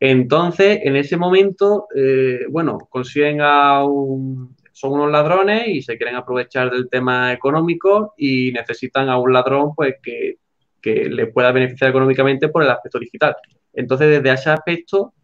Entonces, 0.00 0.80
en 0.82 0.96
ese 0.96 1.16
momento, 1.16 1.86
eh, 1.94 2.40
bueno, 2.50 2.78
consiguen 2.90 3.40
a 3.40 3.84
un, 3.84 4.54
son 4.72 4.92
unos 4.92 5.10
ladrones 5.10 5.68
y 5.68 5.82
se 5.82 5.96
quieren 5.96 6.16
aprovechar 6.16 6.70
del 6.70 6.88
tema 6.88 7.32
económico 7.32 8.14
y 8.16 8.52
necesitan 8.52 9.08
a 9.08 9.18
un 9.18 9.32
ladrón 9.32 9.74
pues 9.74 9.96
que, 10.02 10.38
que 10.82 11.08
les 11.08 11.32
pueda 11.32 11.52
beneficiar 11.52 11.90
económicamente 11.90 12.48
por 12.48 12.62
el 12.62 12.70
aspecto 12.70 12.98
digital. 12.98 13.34
Entonces, 13.72 14.08
desde 14.08 14.34
ese 14.34 14.50
aspecto, 14.50 15.14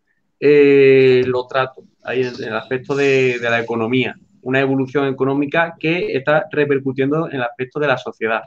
eh, 0.42 1.22
lo 1.26 1.46
trato 1.46 1.84
ahí 2.02 2.22
en, 2.22 2.42
el 2.42 2.56
aspecto 2.56 2.94
de, 2.94 3.38
la 3.42 3.60
economía, 3.60 4.14
una 4.40 4.60
evolución 4.60 5.06
económica 5.06 5.74
que 5.78 6.16
está 6.16 6.46
repercutiendo 6.50 7.28
en 7.28 7.36
el 7.36 7.42
aspecto 7.42 7.78
de 7.78 7.86
la 7.86 7.98
sociedad. 7.98 8.42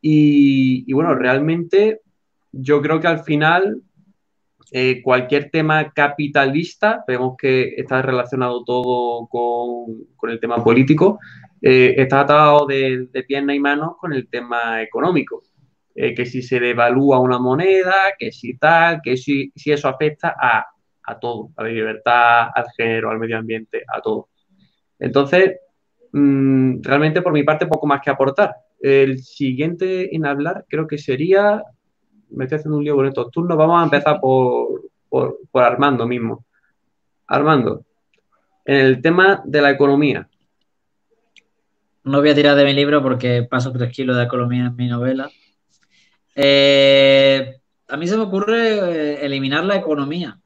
Y, 0.00 0.92
bueno, 0.92 1.14
realmente 1.14 2.00
yo 2.50 2.82
creo 2.82 2.98
que 2.98 3.06
al 3.06 3.22
final 3.22 3.82
eh, 4.72 5.02
cualquier 5.02 5.50
tema 5.50 5.92
capitalista, 5.92 7.04
vemos 7.06 7.36
que 7.36 7.74
está 7.76 8.02
relacionado 8.02 8.64
todo 8.64 9.28
con, 9.28 10.30
el 10.30 10.40
tema 10.40 10.62
político, 10.62 11.18
eh, 11.60 11.94
está 11.98 12.20
atado 12.20 12.66
de, 12.66 13.08
de 13.12 13.22
pierna 13.24 13.54
y 13.54 13.60
mano 13.60 13.96
con 14.00 14.12
el 14.12 14.28
tema 14.28 14.82
económico. 14.82 15.42
que 15.94 16.24
si 16.24 16.40
se 16.42 16.58
devalúa 16.58 17.20
una 17.20 17.38
moneda, 17.38 18.14
que 18.18 18.32
si 18.32 18.56
tal, 18.56 19.00
que 19.02 19.16
si, 19.18 19.52
si 19.54 19.72
eso 19.72 19.88
afecta 19.88 20.34
a 20.40 20.66
a 21.04 21.18
todo, 21.18 21.50
a 21.56 21.64
la 21.64 21.68
libertad, 21.68 22.48
al 22.54 22.66
género, 22.76 23.10
al 23.10 23.18
medio 23.18 23.38
ambiente, 23.38 23.82
a 23.88 24.00
todo. 24.00 24.28
Entonces, 24.98 25.56
mm, 26.12 26.82
realmente 26.82 27.22
por 27.22 27.32
mi 27.32 27.42
parte 27.42 27.66
poco 27.66 27.86
más 27.86 28.00
que 28.00 28.10
aportar. 28.10 28.54
El 28.80 29.22
siguiente 29.22 30.14
en 30.14 30.26
hablar 30.26 30.64
creo 30.68 30.86
que 30.86 30.98
sería, 30.98 31.62
estoy 32.40 32.58
haciendo 32.58 32.78
un 32.78 32.84
lío 32.84 32.96
con 32.96 33.06
estos 33.06 33.30
turnos, 33.30 33.56
vamos 33.56 33.80
a 33.80 33.84
empezar 33.84 34.20
por, 34.20 34.82
por, 35.08 35.38
por 35.50 35.62
Armando 35.62 36.06
mismo. 36.06 36.44
Armando, 37.26 37.84
en 38.64 38.76
el 38.76 39.02
tema 39.02 39.42
de 39.44 39.62
la 39.62 39.70
economía. 39.70 40.28
No 42.04 42.20
voy 42.20 42.30
a 42.30 42.34
tirar 42.34 42.56
de 42.56 42.64
mi 42.64 42.72
libro 42.72 43.02
porque 43.02 43.44
paso 43.48 43.72
tres 43.72 43.92
kilos 43.92 44.16
de 44.16 44.24
economía 44.24 44.66
en 44.66 44.76
mi 44.76 44.88
novela. 44.88 45.30
Eh, 46.34 47.60
a 47.88 47.96
mí 47.96 48.06
se 48.06 48.16
me 48.16 48.24
ocurre 48.24 48.78
eh, 48.78 49.24
eliminar 49.24 49.64
la 49.64 49.76
economía. 49.76 50.38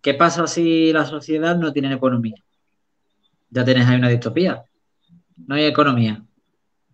¿Qué 0.00 0.14
pasa 0.14 0.46
si 0.46 0.92
la 0.92 1.04
sociedad 1.04 1.56
no 1.56 1.72
tiene 1.72 1.92
economía? 1.92 2.36
Ya 3.50 3.64
tienes 3.64 3.86
ahí 3.86 3.96
una 3.96 4.08
distopía. 4.08 4.64
No 5.46 5.54
hay 5.54 5.64
economía. 5.64 6.22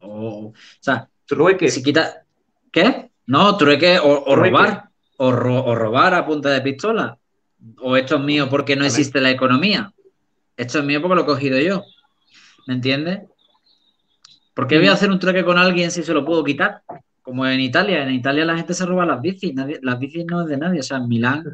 O, 0.00 0.52
sea, 0.80 1.08
trueque. 1.26 1.68
Si 1.68 1.82
quita. 1.82 2.24
¿Qué? 2.72 3.09
No, 3.30 3.56
trueque 3.56 4.00
o, 4.02 4.34
robar. 4.34 4.90
O, 5.16 5.30
robar 5.30 6.14
a 6.14 6.26
punta 6.26 6.50
de 6.50 6.60
pistola. 6.62 7.16
O 7.80 7.96
esto 7.96 8.16
es 8.16 8.22
mío 8.22 8.48
porque 8.50 8.74
no 8.74 8.84
existe 8.84 9.20
la 9.20 9.30
economía. 9.30 9.92
Esto 10.56 10.80
es 10.80 10.84
mío 10.84 11.00
porque 11.00 11.14
lo 11.14 11.22
he 11.22 11.26
cogido 11.26 11.60
yo. 11.60 11.84
¿Me 12.66 12.74
entiendes? 12.74 13.20
¿Por 14.52 14.66
qué 14.66 14.78
voy 14.78 14.88
a 14.88 14.90
mm. 14.90 14.94
hacer 14.94 15.10
un 15.12 15.20
trueque 15.20 15.44
con 15.44 15.58
alguien 15.58 15.92
si 15.92 16.02
se 16.02 16.12
lo 16.12 16.24
puedo 16.24 16.42
quitar? 16.42 16.82
como 17.22 17.46
en 17.46 17.60
Italia, 17.60 18.02
en 18.02 18.12
Italia 18.12 18.44
la 18.44 18.56
gente 18.56 18.74
se 18.74 18.84
roba 18.84 19.06
las 19.06 19.20
bicis, 19.20 19.54
las 19.82 19.98
bicis 20.00 20.24
no 20.26 20.42
es 20.42 20.48
de 20.48 20.56
nadie, 20.56 20.80
o 20.80 20.82
sea, 20.82 20.96
en 20.96 21.06
Milán 21.06 21.44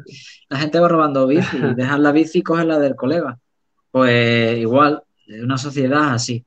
la 0.49 0.57
gente 0.57 0.79
va 0.79 0.87
robando 0.87 1.27
bicis, 1.27 1.61
dejan 1.75 2.01
la 2.01 2.11
bici 2.11 2.39
y 2.39 2.41
cogen 2.41 2.69
la 2.69 2.79
del 2.79 2.95
colega. 2.95 3.37
Pues 3.91 4.57
igual, 4.57 5.03
es 5.27 5.43
una 5.43 5.59
sociedad 5.59 6.13
así. 6.13 6.43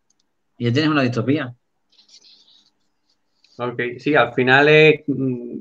Y 0.58 0.64
ya 0.64 0.72
tienes 0.72 0.90
una 0.90 1.02
distopía. 1.02 1.54
Ok, 3.62 3.80
sí, 3.98 4.14
al 4.14 4.32
final 4.32 4.68
es 4.68 5.02
mm, 5.06 5.58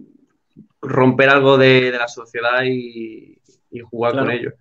romper 0.81 1.29
algo 1.29 1.57
de, 1.57 1.91
la 1.91 2.07
sociedad 2.07 2.63
y, 2.63 3.37
jugar 3.83 4.13
con 4.13 4.31
ello. 4.31 4.53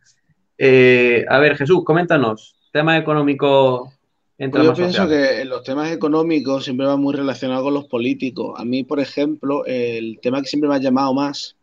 Eh, 0.57 1.25
a 1.29 1.39
ver, 1.39 1.57
Jesús, 1.57 1.85
coméntanos, 1.85 2.57
tema 2.73 2.99
económico 2.99 3.93
pues 4.39 4.65
yo 4.65 4.73
pienso 4.73 5.09
que 5.09 5.45
los 5.45 5.65
temas 5.65 5.91
económicos 5.91 6.63
siempre 6.63 6.87
van 6.87 7.01
muy 7.01 7.13
relacionados 7.13 7.65
con 7.65 7.75
los 7.75 7.87
políticos. 7.87 8.55
A 8.57 8.65
mí, 8.65 8.85
por 8.85 9.01
ejemplo, 9.01 9.65
el 9.67 10.21
tema 10.23 10.41
que 10.41 10.49
siempre 10.49 10.69
me 10.69 10.77
ha 10.77 10.81
llamado 10.81 11.13
más, 11.13 11.57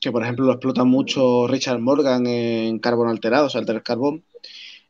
que 0.00 0.10
por 0.10 0.22
ejemplo 0.22 0.46
lo 0.46 0.52
explota 0.52 0.84
mucho 0.84 1.46
Richard 1.46 1.80
Morgan 1.80 2.26
en 2.26 2.78
Carbón 2.78 3.10
Alterado, 3.10 3.46
o 3.46 3.50
sea, 3.50 3.60
Alterar 3.60 3.82
Carbón, 3.82 4.24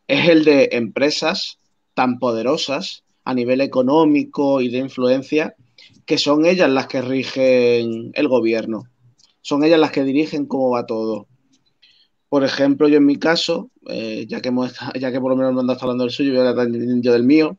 es 0.06 0.28
el 0.28 0.44
de 0.44 0.68
empresas 0.72 1.58
tan 1.94 2.20
poderosas 2.20 3.02
a 3.24 3.34
nivel 3.34 3.60
económico 3.62 4.60
y 4.60 4.68
de 4.68 4.78
influencia 4.78 5.56
que 6.06 6.18
son 6.18 6.44
ellas 6.46 6.70
las 6.70 6.86
que 6.86 7.02
rigen 7.02 8.10
el 8.14 8.28
gobierno. 8.28 8.84
Son 9.40 9.64
ellas 9.64 9.80
las 9.80 9.90
que 9.90 10.04
dirigen 10.04 10.46
cómo 10.46 10.70
va 10.70 10.86
todo. 10.86 11.28
Por 12.28 12.44
ejemplo, 12.44 12.88
yo 12.88 12.96
en 12.96 13.06
mi 13.06 13.16
caso, 13.16 13.70
eh, 13.88 14.26
ya, 14.28 14.40
que 14.40 14.50
ya 14.98 15.12
que 15.12 15.20
por 15.20 15.30
lo 15.30 15.36
menos 15.36 15.54
me 15.54 15.72
está 15.72 15.84
hablando 15.84 16.04
del 16.04 16.12
suyo, 16.12 16.32
yo 16.32 17.12
del 17.12 17.24
mío, 17.24 17.58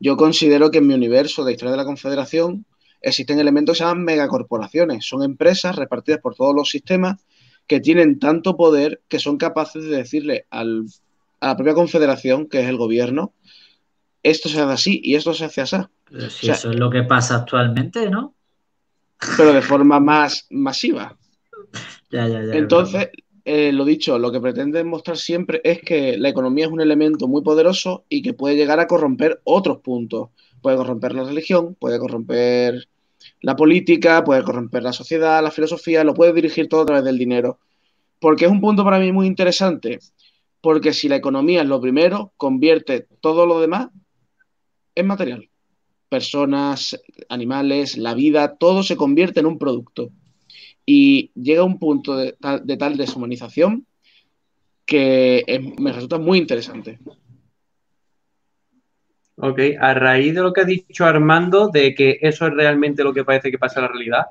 yo 0.00 0.16
considero 0.16 0.70
que 0.70 0.78
en 0.78 0.86
mi 0.86 0.94
universo 0.94 1.44
de 1.44 1.52
historia 1.52 1.72
de 1.72 1.76
la 1.76 1.84
Confederación 1.84 2.64
existen 3.00 3.38
elementos 3.38 3.74
que 3.74 3.78
se 3.78 3.84
llaman 3.84 4.04
megacorporaciones. 4.04 5.06
Son 5.06 5.22
empresas 5.22 5.76
repartidas 5.76 6.20
por 6.20 6.34
todos 6.34 6.54
los 6.54 6.70
sistemas 6.70 7.20
que 7.66 7.80
tienen 7.80 8.18
tanto 8.18 8.56
poder 8.56 9.02
que 9.08 9.18
son 9.18 9.36
capaces 9.36 9.84
de 9.84 9.96
decirle 9.96 10.46
a 10.50 10.64
la 10.64 11.56
propia 11.56 11.74
Confederación, 11.74 12.48
que 12.48 12.60
es 12.60 12.68
el 12.68 12.76
gobierno, 12.76 13.34
esto 14.22 14.48
se 14.48 14.60
hace 14.60 14.72
así 14.72 15.00
y 15.02 15.14
esto 15.14 15.34
se 15.34 15.44
hace 15.44 15.60
así. 15.60 15.76
Pero 16.10 16.30
si 16.30 16.50
eso 16.50 16.70
es 16.70 16.76
lo 16.76 16.90
que 16.90 17.02
pasa 17.02 17.36
actualmente, 17.36 18.10
¿no? 18.10 18.34
Pero 19.36 19.52
de 19.52 19.62
forma 19.62 20.00
más 20.00 20.46
masiva. 20.50 21.16
Ya, 22.10 22.26
ya, 22.26 22.42
ya. 22.42 22.54
Entonces, 22.54 23.10
eh, 23.44 23.72
lo 23.72 23.84
dicho, 23.84 24.18
lo 24.18 24.32
que 24.32 24.40
pretende 24.40 24.82
mostrar 24.84 25.18
siempre 25.18 25.60
es 25.62 25.80
que 25.82 26.16
la 26.16 26.30
economía 26.30 26.66
es 26.66 26.70
un 26.70 26.80
elemento 26.80 27.28
muy 27.28 27.42
poderoso 27.42 28.04
y 28.08 28.22
que 28.22 28.32
puede 28.32 28.56
llegar 28.56 28.80
a 28.80 28.86
corromper 28.86 29.40
otros 29.44 29.80
puntos. 29.80 30.30
Puede 30.62 30.78
corromper 30.78 31.14
la 31.14 31.24
religión, 31.24 31.74
puede 31.74 31.98
corromper 31.98 32.88
la 33.40 33.56
política, 33.56 34.24
puede 34.24 34.42
corromper 34.42 34.82
la 34.82 34.92
sociedad, 34.92 35.42
la 35.42 35.50
filosofía, 35.50 36.04
lo 36.04 36.14
puede 36.14 36.32
dirigir 36.32 36.68
todo 36.68 36.82
a 36.82 36.86
través 36.86 37.04
del 37.04 37.18
dinero. 37.18 37.58
Porque 38.20 38.46
es 38.46 38.50
un 38.50 38.60
punto 38.60 38.84
para 38.84 38.98
mí 38.98 39.12
muy 39.12 39.26
interesante. 39.26 39.98
porque 40.60 40.92
si 40.92 41.08
la 41.08 41.16
economía 41.16 41.62
es 41.62 41.68
lo 41.68 41.80
primero, 41.80 42.32
convierte 42.36 43.06
todo 43.20 43.46
lo 43.46 43.60
demás 43.60 43.88
en 44.94 45.06
material. 45.06 45.48
Personas, 46.08 46.98
animales, 47.28 47.96
la 47.98 48.14
vida, 48.14 48.56
todo 48.56 48.82
se 48.82 48.96
convierte 48.96 49.40
en 49.40 49.46
un 49.46 49.58
producto. 49.58 50.10
Y 50.86 51.30
llega 51.34 51.64
un 51.64 51.78
punto 51.78 52.16
de 52.16 52.32
tal, 52.32 52.96
deshumanización 52.96 53.86
que 54.86 55.44
me 55.78 55.92
resulta 55.92 56.18
muy 56.18 56.38
interesante. 56.38 56.98
Ok, 59.36 59.60
a 59.78 59.94
raíz 59.94 60.34
de 60.34 60.40
lo 60.40 60.52
que 60.52 60.62
ha 60.62 60.64
dicho 60.64 61.04
Armando, 61.04 61.68
de 61.68 61.94
que 61.94 62.18
eso 62.22 62.46
es 62.46 62.54
realmente 62.54 63.04
lo 63.04 63.12
que 63.12 63.24
parece 63.24 63.50
que 63.50 63.58
pasa 63.58 63.78
en 63.78 63.86
la 63.86 63.92
realidad, 63.92 64.26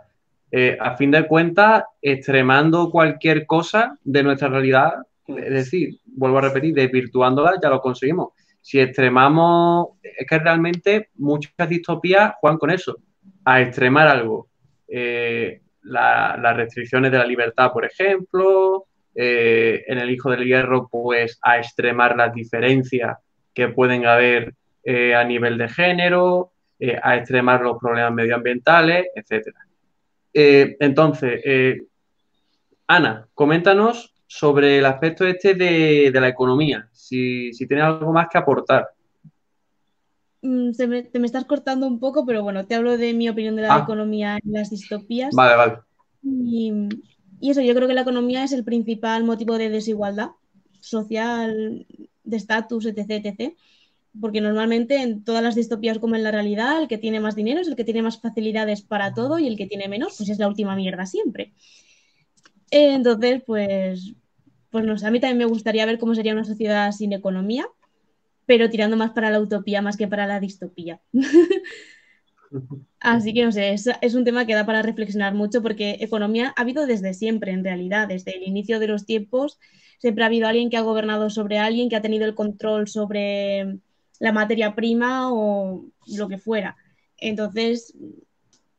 eh, 0.52 0.78
a 0.80 0.98
fin 0.98 1.12
de 1.12 1.28
cuentas, 1.28 1.84
extremando 2.02 2.90
cualquier 2.90 3.46
cosa 3.46 3.98
de 4.04 4.24
nuestra 4.24 4.50
realidad, 4.50 4.96
es 5.28 5.50
decir, 5.50 6.00
vuelvo 6.06 6.40
a 6.40 6.42
repetir, 6.42 6.74
desvirtuándola 6.74 7.60
ya 7.62 7.70
lo 7.70 7.82
conseguimos. 7.82 8.30
Si 8.68 8.82
extremamos, 8.82 9.92
es 10.04 10.28
que 10.28 10.40
realmente 10.40 11.10
muchas 11.16 11.70
distopías 11.70 12.34
juegan 12.42 12.58
con 12.58 12.70
eso, 12.70 12.98
a 13.46 13.62
extremar 13.62 14.10
algo. 14.10 14.50
Eh, 14.90 15.62
las 15.84 16.58
restricciones 16.58 17.10
de 17.14 17.18
la 17.18 17.26
libertad, 17.26 17.72
por 17.72 17.86
ejemplo, 17.86 18.88
eh, 19.16 19.86
en 19.88 20.00
el 20.00 20.12
Hijo 20.12 20.32
del 20.32 20.44
Hierro, 20.44 20.90
pues 20.92 21.40
a 21.42 21.60
extremar 21.60 22.18
las 22.18 22.34
diferencias 22.34 23.18
que 23.54 23.70
pueden 23.70 24.06
haber 24.06 24.54
a 25.16 25.24
nivel 25.24 25.58
de 25.58 25.70
género, 25.70 26.52
a 27.04 27.16
extremar 27.16 27.62
los 27.62 27.78
problemas 27.80 28.14
medioambientales. 28.14 29.06
Eh, 30.34 30.76
entonces, 30.82 31.40
eh, 31.46 31.84
Ana, 32.86 33.30
coméntanos 33.34 34.14
sobre 34.28 34.80
el 34.80 34.86
aspecto 34.86 35.26
este 35.26 35.54
de, 35.54 36.12
la 36.14 36.28
economía, 36.28 36.88
si, 36.92 37.54
si, 37.54 37.66
tienes 37.66 37.86
algo 37.86 38.12
más 38.12 38.28
que 38.30 38.38
aportar. 38.38 38.90
Mm, 40.42 40.72
te 40.72 40.88
me 40.88 41.26
estás 41.26 41.46
cortando 41.46 41.88
un 41.88 42.00
poco, 42.00 42.26
pero 42.26 42.44
bueno, 42.44 42.66
te 42.66 42.76
hablo 42.76 42.98
de 42.98 43.14
mi 43.14 43.30
opinión 43.30 43.56
de 43.56 43.64
la 43.64 43.76
ah. 43.76 43.82
economía 43.84 44.38
en 44.44 44.54
las 44.54 44.70
distopías. 44.70 45.34
Vale, 45.34 45.56
vale. 45.56 45.78
Y, 46.24 46.72
y, 47.40 47.52
eso, 47.52 47.62
yo 47.62 47.74
creo 47.74 47.88
que 47.88 47.94
la 47.94 48.02
economía 48.02 48.44
es 48.44 48.52
el 48.52 48.64
principal 48.64 49.24
motivo 49.24 49.58
de 49.58 49.70
desigualdad 49.70 50.32
social, 50.80 51.86
de 52.24 52.38
estatus, 52.38 52.86
etc, 52.86 53.10
etc 53.10 53.58
porque 54.20 54.42
normalmente 54.42 54.98
en 55.02 55.24
todas 55.24 55.44
las 55.44 55.56
distopías 55.56 56.00
como 56.00 56.16
en 56.16 56.24
la 56.24 56.32
realidad, 56.32 56.82
el 56.82 56.88
que 56.88 56.98
tiene 56.98 57.20
más 57.20 57.36
dinero 57.36 57.62
es 57.62 57.68
el 57.68 57.76
que 57.76 57.84
tiene 57.84 58.02
más 58.02 58.20
facilidades 58.20 58.82
para 58.82 59.14
todo 59.14 59.40
y 59.40 59.48
el 59.48 59.58
que 59.58 59.68
tiene 59.68 59.88
menos, 59.88 60.16
pues 60.18 60.30
es 60.30 60.40
la 60.40 60.48
última 60.48 60.76
mierda 60.76 61.06
siempre. 61.06 61.54
Entonces, 62.72 63.42
pues, 63.46 64.14
pues 64.70 64.86
no 64.86 64.98
sé, 64.98 65.08
a 65.08 65.12
mí 65.12 65.20
también 65.20 65.38
me 65.38 65.46
gustaría 65.46 65.86
ver 65.86 66.00
cómo 66.00 66.16
sería 66.16 66.34
una 66.34 66.44
sociedad 66.44 66.92
sin 66.92 67.14
economía, 67.14 67.66
pero 68.46 68.70
tirando 68.70 68.98
más 68.98 69.12
para 69.12 69.30
la 69.30 69.40
utopía 69.40 69.82
más 69.82 69.98
que 69.98 70.08
para 70.08 70.28
la 70.28 70.40
distopía. 70.40 71.02
Así 73.00 73.34
que 73.34 73.44
no 73.44 73.52
sé, 73.52 73.74
es, 73.74 73.90
es, 74.02 74.16
un 74.16 74.24
tema 74.24 74.46
que 74.46 74.56
da 74.56 74.66
para 74.66 74.82
reflexionar 74.82 75.34
mucho 75.34 75.62
porque 75.62 75.98
economía 76.00 76.54
ha 76.56 76.62
habido 76.62 76.88
desde 76.88 77.14
siempre, 77.14 77.52
en 77.52 77.64
realidad, 77.64 78.08
desde 78.08 78.36
el 78.36 78.44
inicio 78.44 78.80
de 78.80 78.88
los 78.88 79.06
tiempos, 79.06 79.60
siempre 80.00 80.24
ha 80.24 80.28
habido 80.28 80.48
alguien 80.48 80.70
que 80.70 80.78
ha 80.78 80.82
gobernado 80.82 81.30
sobre 81.30 81.60
alguien, 81.60 81.90
que 81.90 81.96
ha 81.96 82.02
tenido 82.02 82.26
el 82.26 82.36
control 82.36 82.88
sobre 82.88 83.80
la 84.20 84.32
materia 84.32 84.76
prima 84.76 85.32
o 85.32 85.86
lo 86.08 86.28
que 86.28 86.38
fuera. 86.38 86.78
Entonces, 87.18 87.94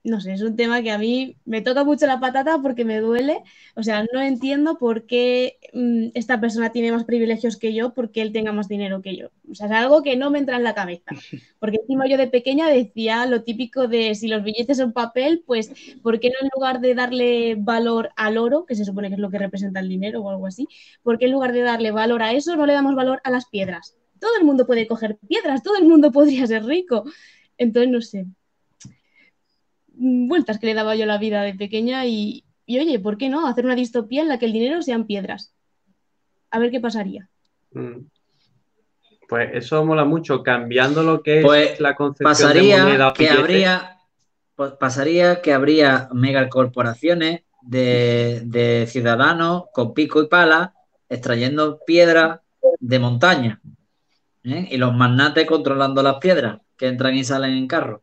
no 0.08 0.20
sé, 0.20 0.32
es 0.32 0.42
un 0.42 0.56
tema 0.56 0.82
que 0.82 0.90
a 0.90 0.98
mí 0.98 1.36
me 1.44 1.62
toca 1.62 1.84
mucho 1.84 2.06
la 2.06 2.20
patata 2.20 2.58
porque 2.62 2.84
me 2.84 3.00
duele. 3.00 3.42
O 3.76 3.82
sea, 3.82 4.04
no 4.12 4.20
entiendo 4.20 4.78
por 4.78 5.06
qué 5.06 5.58
mm, 5.72 6.08
esta 6.14 6.40
persona 6.40 6.72
tiene 6.72 6.92
más 6.92 7.04
privilegios 7.04 7.56
que 7.56 7.74
yo 7.74 7.94
porque 7.94 8.22
él 8.22 8.32
tenga 8.32 8.52
más 8.52 8.68
dinero 8.68 9.02
que 9.02 9.16
yo. 9.16 9.30
O 9.50 9.54
sea, 9.54 9.66
es 9.66 9.72
algo 9.72 10.02
que 10.02 10.16
no 10.16 10.30
me 10.30 10.38
entra 10.38 10.56
en 10.56 10.64
la 10.64 10.74
cabeza. 10.74 11.10
Porque 11.60 11.78
encima 11.80 12.06
yo 12.08 12.16
de 12.16 12.28
pequeña 12.28 12.68
decía 12.68 13.26
lo 13.26 13.42
típico 13.42 13.88
de 13.88 14.14
si 14.14 14.28
los 14.28 14.44
billetes 14.44 14.76
son 14.78 14.92
papel, 14.92 15.42
pues 15.44 15.72
¿por 16.02 16.20
qué 16.20 16.30
no 16.30 16.36
en 16.40 16.50
lugar 16.54 16.80
de 16.80 16.94
darle 16.94 17.56
valor 17.56 18.10
al 18.16 18.38
oro, 18.38 18.64
que 18.64 18.76
se 18.76 18.84
supone 18.84 19.08
que 19.08 19.14
es 19.14 19.20
lo 19.20 19.30
que 19.30 19.38
representa 19.38 19.80
el 19.80 19.88
dinero 19.88 20.22
o 20.22 20.30
algo 20.30 20.46
así, 20.46 20.68
¿por 21.02 21.18
qué 21.18 21.26
en 21.26 21.32
lugar 21.32 21.52
de 21.52 21.62
darle 21.62 21.90
valor 21.90 22.22
a 22.22 22.32
eso 22.32 22.54
no 22.56 22.66
le 22.66 22.74
damos 22.74 22.94
valor 22.94 23.20
a 23.24 23.30
las 23.30 23.46
piedras? 23.46 23.96
todo 24.18 24.36
el 24.38 24.44
mundo 24.44 24.66
puede 24.66 24.86
coger 24.86 25.18
piedras, 25.28 25.62
todo 25.62 25.76
el 25.76 25.86
mundo 25.86 26.12
podría 26.12 26.46
ser 26.46 26.64
rico. 26.64 27.04
Entonces, 27.56 27.90
no 27.90 28.00
sé. 28.00 28.26
Vueltas 30.00 30.58
que 30.58 30.66
le 30.66 30.74
daba 30.74 30.94
yo 30.94 31.06
la 31.06 31.18
vida 31.18 31.42
de 31.42 31.54
pequeña 31.54 32.06
y, 32.06 32.44
oye, 32.68 32.98
¿por 32.98 33.18
qué 33.18 33.28
no? 33.28 33.46
Hacer 33.46 33.64
una 33.64 33.74
distopía 33.74 34.22
en 34.22 34.28
la 34.28 34.38
que 34.38 34.46
el 34.46 34.52
dinero 34.52 34.80
sean 34.82 35.06
piedras. 35.06 35.52
A 36.50 36.58
ver 36.58 36.70
qué 36.70 36.80
pasaría. 36.80 37.28
Mm. 37.72 38.06
Pues 39.28 39.50
eso 39.52 39.84
mola 39.84 40.04
mucho, 40.04 40.42
cambiando 40.42 41.02
lo 41.02 41.22
que 41.22 41.40
es 41.40 41.44
pues 41.44 41.80
la 41.80 41.94
concepción 41.94 42.30
pasaría 42.30 42.76
de 42.76 42.82
moneda 42.82 43.12
que 43.12 43.28
habría 43.28 43.98
pues 44.54 44.72
pasaría 44.72 45.42
que 45.42 45.52
habría 45.52 46.08
megacorporaciones 46.12 47.42
de, 47.60 48.40
de 48.44 48.86
ciudadanos 48.88 49.64
con 49.72 49.92
pico 49.92 50.22
y 50.22 50.28
pala 50.28 50.74
extrayendo 51.10 51.78
piedra 51.84 52.42
de 52.80 52.98
montaña 52.98 53.60
¿eh? 54.44 54.68
Y 54.70 54.76
los 54.76 54.94
magnates 54.94 55.46
controlando 55.46 56.02
las 56.02 56.16
piedras 56.16 56.60
que 56.76 56.88
entran 56.88 57.14
y 57.14 57.24
salen 57.24 57.54
en 57.54 57.66
carro. 57.66 58.02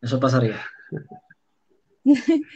Eso 0.00 0.20
pasaría. 0.20 0.60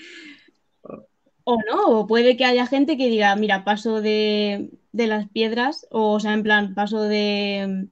o 1.45 1.59
no, 1.69 2.01
o 2.01 2.07
puede 2.07 2.37
que 2.37 2.45
haya 2.45 2.67
gente 2.67 2.97
que 2.97 3.09
diga, 3.09 3.37
mira, 3.37 3.65
paso 3.65 4.01
de, 4.01 4.71
las 4.93 5.29
piedras, 5.29 5.87
o, 5.91 6.19
sea, 6.21 6.33
en 6.33 6.43
plan, 6.43 6.75
paso 6.75 7.03
de, 7.03 7.89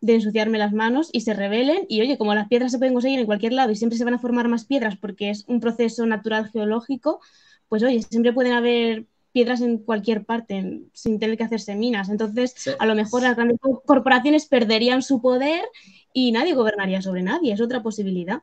de 0.00 0.14
ensuciarme 0.14 0.58
las 0.58 0.72
manos 0.72 1.08
y 1.12 1.22
se 1.22 1.34
rebelen. 1.34 1.86
Y 1.88 2.02
oye, 2.02 2.18
como 2.18 2.34
las 2.34 2.48
piedras 2.48 2.72
se 2.72 2.78
pueden 2.78 2.94
conseguir 2.94 3.20
en 3.20 3.26
cualquier 3.26 3.54
lado 3.54 3.72
y 3.72 3.76
siempre 3.76 3.98
se 3.98 4.04
van 4.04 4.14
a 4.14 4.18
formar 4.18 4.48
más 4.48 4.66
piedras 4.66 4.96
porque 4.96 5.30
es 5.30 5.44
un 5.48 5.60
proceso 5.60 6.04
natural 6.06 6.50
geológico, 6.50 7.20
pues 7.68 7.82
oye, 7.82 8.02
siempre 8.02 8.32
pueden 8.32 8.52
haber 8.52 9.06
piedras 9.32 9.62
en 9.62 9.78
cualquier 9.78 10.24
parte 10.24 10.82
sin 10.92 11.18
tener 11.18 11.36
que 11.36 11.44
hacerse 11.44 11.74
minas. 11.74 12.08
Entonces, 12.08 12.54
a 12.78 12.86
lo 12.86 12.94
mejor 12.94 13.22
las 13.22 13.34
grandes 13.34 13.58
corporaciones 13.84 14.46
perderían 14.46 15.02
su 15.02 15.20
poder 15.20 15.64
y 16.12 16.30
nadie 16.30 16.54
gobernaría 16.54 17.02
sobre 17.02 17.22
nadie. 17.22 17.52
Es 17.52 17.60
otra 17.60 17.82
posibilidad. 17.82 18.42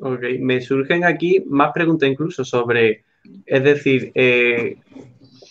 Ok, 0.00 0.22
me 0.40 0.60
surgen 0.60 1.04
aquí 1.04 1.42
más 1.46 1.72
preguntas 1.72 2.08
incluso 2.08 2.44
sobre, 2.44 3.04
es 3.46 3.64
decir, 3.64 4.12
eh, 4.14 4.76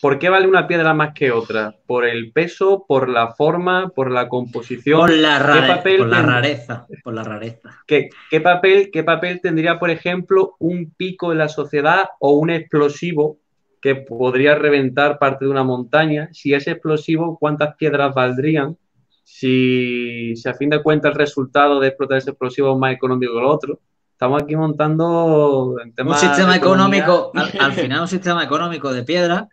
¿Por 0.01 0.19
qué 0.19 0.29
vale 0.29 0.47
una 0.47 0.67
piedra 0.67 0.93
más 0.93 1.13
que 1.13 1.31
otra? 1.31 1.75
¿Por 1.85 2.05
el 2.05 2.31
peso, 2.31 2.85
por 2.87 3.09
la 3.09 3.33
forma, 3.33 3.89
por 3.89 4.11
la 4.11 4.29
composición? 4.29 4.99
Por 4.99 5.11
la, 5.11 5.39
rareza, 5.39 6.87
por 7.03 7.13
la 7.13 7.23
rareza. 7.23 7.83
¿Qué, 7.87 8.09
papel, 8.41 8.89
¿Qué 8.91 9.03
papel 9.03 9.41
tendría, 9.41 9.79
por 9.79 9.89
ejemplo, 9.89 10.55
un 10.59 10.91
pico 10.95 11.31
en 11.31 11.39
la 11.39 11.49
sociedad 11.49 12.09
o 12.19 12.31
un 12.31 12.51
explosivo 12.51 13.39
que 13.81 13.95
podría 13.95 14.55
reventar 14.55 15.17
parte 15.17 15.45
de 15.45 15.51
una 15.51 15.63
montaña? 15.63 16.29
Si 16.31 16.53
ese 16.53 16.71
explosivo, 16.71 17.37
¿cuántas 17.39 17.75
piedras 17.75 18.13
valdrían? 18.13 18.77
Si, 19.23 20.33
a 20.45 20.53
fin 20.53 20.69
de 20.69 20.83
cuentas 20.83 21.11
el 21.11 21.17
resultado 21.17 21.79
de 21.79 21.87
explotar 21.87 22.19
ese 22.19 22.31
explosivo 22.31 22.73
es 22.73 22.77
más 22.77 22.93
económico 22.93 23.33
que 23.33 23.39
el 23.39 23.45
otro. 23.45 23.79
Estamos 24.17 24.41
aquí 24.41 24.55
montando 24.55 25.75
un 25.75 26.15
sistema 26.15 26.55
económico, 26.55 27.31
al, 27.59 27.73
final 27.73 28.01
un 28.01 28.07
sistema 28.07 28.43
económico 28.43 28.91
de 28.91 29.03
piedra 29.03 29.47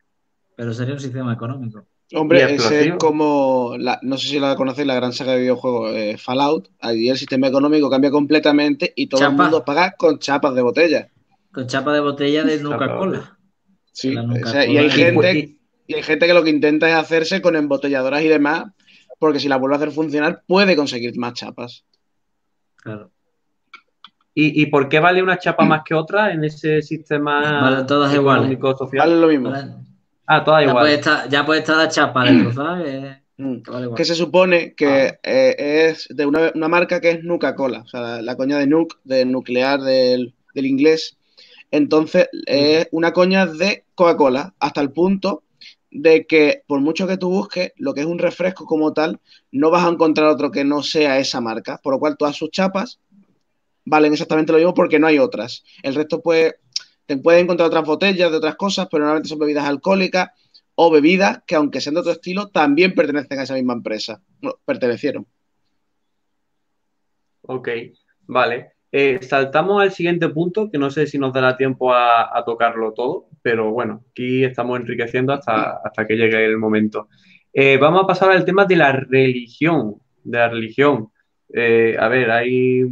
pero 0.57 0.73
sería 0.73 0.95
un 0.95 1.01
sistema 1.01 1.33
económico. 1.33 1.87
Hombre, 2.15 2.55
ese 2.55 2.89
es 2.89 2.95
como, 2.97 3.77
no 4.03 4.19
sé 4.19 4.29
si 4.29 4.39
la 4.39 4.55
conocéis, 4.57 4.87
la 4.87 4.95
gran 4.95 5.13
saga 5.13 5.33
de 5.33 5.41
videojuegos 5.41 5.93
eh, 5.95 6.17
Fallout. 6.17 6.71
Allí 6.81 7.09
el 7.09 7.19
sistema 7.19 7.49
económico 7.49 7.91
cambia 7.91 8.11
completamente 8.11 8.93
y 8.95 9.07
todo 9.07 9.27
el 9.27 9.33
mundo 9.33 9.65
paga 9.65 9.95
con 9.97 10.19
chapas 10.19 10.55
de 10.55 10.63
botella. 10.63 11.09
Con 11.53 11.67
chapas 11.67 11.95
de 11.95 12.01
botella 12.01 12.45
de 12.45 12.59
Nuca-Cola. 12.59 13.37
Sí, 13.93 14.15
y, 14.15 14.77
hay 14.77 14.91
gente, 14.91 15.59
y 15.87 15.95
hay 15.95 16.03
gente 16.03 16.27
que 16.27 16.35
lo 16.35 16.43
que 16.43 16.51
intenta 16.51 16.89
es 16.89 16.95
hacerse 16.95 17.41
con 17.41 17.57
embotelladoras 17.57 18.23
y 18.23 18.29
demás, 18.29 18.65
porque 19.19 19.41
si 19.41 19.49
la 19.49 19.57
vuelve 19.57 19.77
a 19.77 19.79
hacer 19.79 19.93
funcionar 19.93 20.43
puede 20.47 20.77
conseguir 20.77 21.17
más 21.17 21.35
chapas. 21.35 21.85
Claro. 22.77 23.11
¿Y, 24.37 24.67
por 24.67 24.89
qué 24.89 24.99
vale 24.99 25.23
una 25.23 25.39
chapa 25.39 25.65
más 25.65 25.83
que 25.85 25.95
otra 25.95 26.33
en 26.33 26.45
ese 26.45 26.83
sistema 26.83 27.61
vale, 27.61 27.85
todas 27.85 28.13
iguales. 28.13 28.59
social? 28.77 29.09
Vale 29.09 29.21
lo 29.21 29.29
mismo. 29.29 29.53
Ah, 30.27 30.43
todas 30.43 30.65
igual. 30.65 31.01
ya 31.29 31.45
puede 31.45 31.61
estar 31.61 31.77
la 31.77 31.89
chapa 31.89 32.25
dentro, 32.25 32.53
¿sabes? 32.53 33.19
Mm. 33.37 33.95
Que 33.97 34.05
se 34.05 34.15
supone 34.15 34.75
que 34.75 34.87
ah. 34.87 35.19
eh, 35.23 35.89
es 35.89 36.09
de 36.11 36.27
una, 36.27 36.69
marca 36.69 37.01
que 37.01 37.11
es 37.11 37.25
Nuca-Cola, 37.25 37.81
o 37.81 37.89
sea, 37.89 38.23
la, 38.23 38.37
coña 38.37 38.59
de 38.59 38.67
Nuke, 38.67 38.97
de 39.05 39.25
nuclear 39.25 39.81
del, 39.81 40.35
inglés. 40.55 41.17
Entonces, 41.71 42.29
mm. 42.33 42.39
es 42.47 42.89
una 42.93 43.13
coña 43.13 43.47
de 43.47 43.85
Coca-Cola, 43.95 44.55
hasta 44.59 44.81
el 44.81 44.93
punto 44.93 45.43
de 45.91 46.27
que 46.27 46.65
por 46.67 46.81
mucho 46.81 47.07
que 47.07 47.17
tú 47.17 47.29
busques 47.29 47.73
lo 47.77 47.95
que 47.95 48.01
es 48.01 48.07
un 48.07 48.19
refresco 48.19 48.67
como 48.67 48.93
tal, 48.93 49.21
no 49.53 49.71
vas 49.71 49.85
a 49.85 49.91
encontrar 49.91 50.29
otro 50.29 50.51
que 50.51 50.65
no 50.65 50.83
sea 50.83 51.19
esa 51.19 51.41
marca, 51.41 51.81
por 51.83 51.95
lo 51.95 52.01
cual 52.01 52.17
todas 52.17 52.35
sus 52.35 52.51
chapas 52.51 52.99
valen 53.85 54.13
exactamente 54.13 54.53
lo 54.53 54.59
mismo 54.59 54.75
porque 54.75 54.99
no 54.99 55.07
hay 55.07 55.19
otras. 55.19 55.65
El 55.83 55.95
resto, 55.95 56.21
pues, 56.23 56.55
te 57.07 57.17
puedes 57.19 57.43
encontrar 57.43 57.69
otras 57.69 57.85
botellas 57.85 58.31
de 58.31 58.37
otras 58.37 58.57
cosas, 58.57 58.89
pero 58.91 59.05
normalmente 59.05 59.29
son 59.29 59.39
bebidas 59.39 59.67
alcohólicas 59.67 60.31
o 60.75 60.91
bebidas 60.91 61.43
que, 61.47 61.55
aunque 61.55 61.81
sean 61.81 61.95
de 61.95 62.01
otro 62.01 62.13
estilo, 62.13 62.49
también 62.49 62.95
pertenecen 62.95 63.39
a 63.39 63.43
esa 63.43 63.55
misma 63.55 63.75
empresa. 63.75 64.21
Bueno, 64.41 64.59
pertenecieron. 64.65 65.27
Ok, 67.43 67.69
vale. 68.27 68.73
Eh, 68.91 69.19
saltamos 69.23 69.83
al 69.83 69.91
siguiente 69.91 70.29
punto, 70.29 70.71
que 70.71 70.79
no 70.79 70.89
sé 70.89 71.07
si 71.07 71.19
nos 71.19 71.33
dará 71.33 71.57
tiempo 71.57 71.93
a, 71.93 72.43
tocarlo 72.47 72.93
todo, 72.93 73.27
pero 73.43 73.73
bueno, 73.73 74.05
aquí 74.11 74.45
estamos 74.45 74.79
enriqueciendo 74.79 75.33
hasta, 75.33 75.81
hasta 75.85 76.07
que 76.07 76.15
llegue 76.15 76.45
el 76.45 76.59
momento. 76.59 77.09
Eh, 77.53 77.77
vamos 77.77 78.05
a 78.05 78.07
pasar 78.07 78.31
al 78.31 78.45
tema 78.45 78.65
de 78.65 78.77
la 78.77 78.93
religión, 78.93 79.97
de 80.23 80.39
la 80.39 80.49
religión. 80.49 81.11
Eh, 81.53 81.97
a 81.99 82.09
ver, 82.09 82.31
hay 82.31 82.83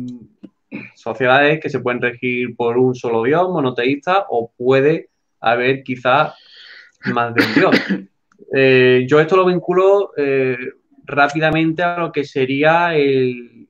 sociedades 0.94 1.60
que 1.60 1.70
se 1.70 1.80
pueden 1.80 2.00
regir 2.00 2.56
por 2.56 2.78
un 2.78 2.94
solo 2.94 3.22
Dios, 3.22 3.48
monoteísta, 3.48 4.26
o 4.28 4.52
puede 4.56 5.10
haber 5.40 5.82
quizás 5.82 6.34
más 7.12 7.34
de 7.34 7.44
un 7.44 7.54
Dios. 7.54 9.08
yo 9.08 9.20
esto 9.20 9.36
lo 9.36 9.46
vinculo 9.46 10.12
rápidamente 11.04 11.82
a 11.82 11.98
lo 11.98 12.12
que 12.12 12.24
sería 12.24 12.94
el, 12.94 13.68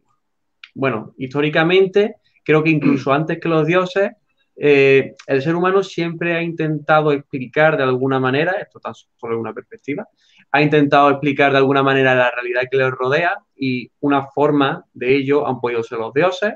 bueno, 0.75 1.15
históricamente 1.17 2.17
Creo 2.45 2.63
que 2.63 2.71
incluso 2.71 3.11
mm. 3.11 3.15
antes 3.15 3.41
que 3.41 3.49
los 3.49 3.67
dioses, 3.67 4.13
eh, 4.57 5.15
el 5.27 5.43
ser 5.43 5.55
humano 5.55 5.83
siempre 5.83 6.35
ha 6.37 6.43
intentado 6.43 7.13
explicar 7.13 7.77
de 7.77 7.85
alguna 7.85 8.21
manera, 8.21 8.53
esto 8.53 8.81
tan 8.81 8.95
solo 8.95 9.35
es 9.35 9.41
una 9.41 9.55
perspectiva, 9.55 10.09
ha 10.51 10.63
intentado 10.63 11.11
explicar 11.11 11.53
de 11.53 11.59
alguna 11.59 11.83
manera 11.83 12.15
la 12.15 12.31
realidad 12.31 12.63
que 12.71 12.77
le 12.77 12.91
rodea 12.91 13.39
y 13.57 13.91
una 14.01 14.27
forma 14.27 14.85
de 14.93 15.17
ello 15.17 15.47
han 15.47 15.61
podido 15.61 15.83
ser 15.83 15.99
los 15.99 16.13
dioses, 16.13 16.53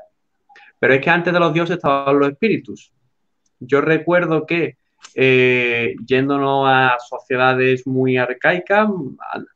pero 0.78 0.94
es 0.94 1.00
que 1.00 1.10
antes 1.10 1.32
de 1.32 1.40
los 1.40 1.52
dioses 1.52 1.76
estaban 1.76 2.18
los 2.18 2.30
espíritus. 2.30 2.92
Yo 3.60 3.80
recuerdo 3.80 4.46
que 4.46 4.76
eh, 5.14 5.94
yéndonos 6.06 6.66
a 6.68 6.96
sociedades 7.08 7.86
muy 7.86 8.16
arcaicas, 8.16 8.88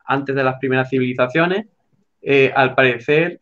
antes 0.04 0.34
de 0.34 0.44
las 0.44 0.58
primeras 0.58 0.88
civilizaciones, 0.88 1.66
eh, 2.22 2.52
al 2.54 2.74
parecer 2.74 3.40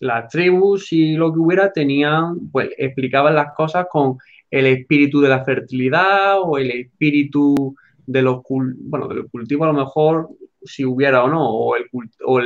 las 0.00 0.28
tribus 0.28 0.92
y 0.92 1.14
lo 1.14 1.32
que 1.32 1.38
hubiera 1.38 1.72
tenían, 1.72 2.50
pues 2.50 2.70
explicaban 2.76 3.34
las 3.34 3.52
cosas 3.54 3.86
con 3.90 4.16
el 4.50 4.66
espíritu 4.66 5.20
de 5.20 5.28
la 5.28 5.44
fertilidad 5.44 6.40
o 6.40 6.58
el 6.58 6.70
espíritu 6.70 7.76
de 8.06 8.22
los, 8.22 8.40
bueno, 8.48 9.06
del 9.08 9.28
cultivo 9.28 9.64
a 9.64 9.68
lo 9.68 9.74
mejor, 9.74 10.30
si 10.62 10.84
hubiera 10.84 11.22
o 11.22 11.28
no, 11.28 11.48
o, 11.48 11.76
o, 12.24 12.40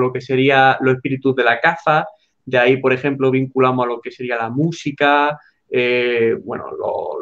lo 0.00 0.12
que 0.12 0.20
sería 0.20 0.78
los 0.80 0.94
espíritus 0.94 1.36
de 1.36 1.44
la 1.44 1.60
caza, 1.60 2.06
de 2.50 2.58
ahí, 2.58 2.76
por 2.78 2.92
ejemplo, 2.92 3.30
vinculamos 3.30 3.84
a 3.84 3.88
lo 3.88 4.00
que 4.00 4.10
sería 4.10 4.36
la 4.36 4.50
música, 4.50 5.38
eh, 5.70 6.36
bueno, 6.44 6.66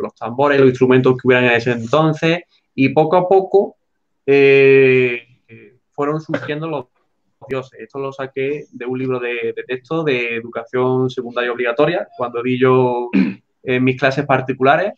los 0.01 0.15
tambores, 0.15 0.59
los 0.59 0.71
instrumentos 0.71 1.15
que 1.15 1.29
hubieran 1.29 1.45
en 1.45 1.53
ese 1.53 1.73
entonces, 1.73 2.41
y 2.75 2.89
poco 2.91 3.17
a 3.17 3.29
poco 3.29 3.77
eh, 4.25 5.23
fueron 5.93 6.21
surgiendo 6.21 6.69
los 6.69 6.87
dioses. 7.49 7.81
Esto 7.81 7.99
lo 7.99 8.13
saqué 8.13 8.65
de 8.73 8.87
un 8.87 8.99
libro 8.99 9.21
de, 9.21 9.55
texto 9.67 10.03
de 10.03 10.37
educación 10.37 11.11
secundaria 11.11 11.53
obligatoria, 11.53 12.09
cuando 12.17 12.43
di 12.43 12.59
yo 12.59 13.11
en 13.63 13.85
mis 13.85 13.99
clases 13.99 14.25
particulares. 14.27 14.95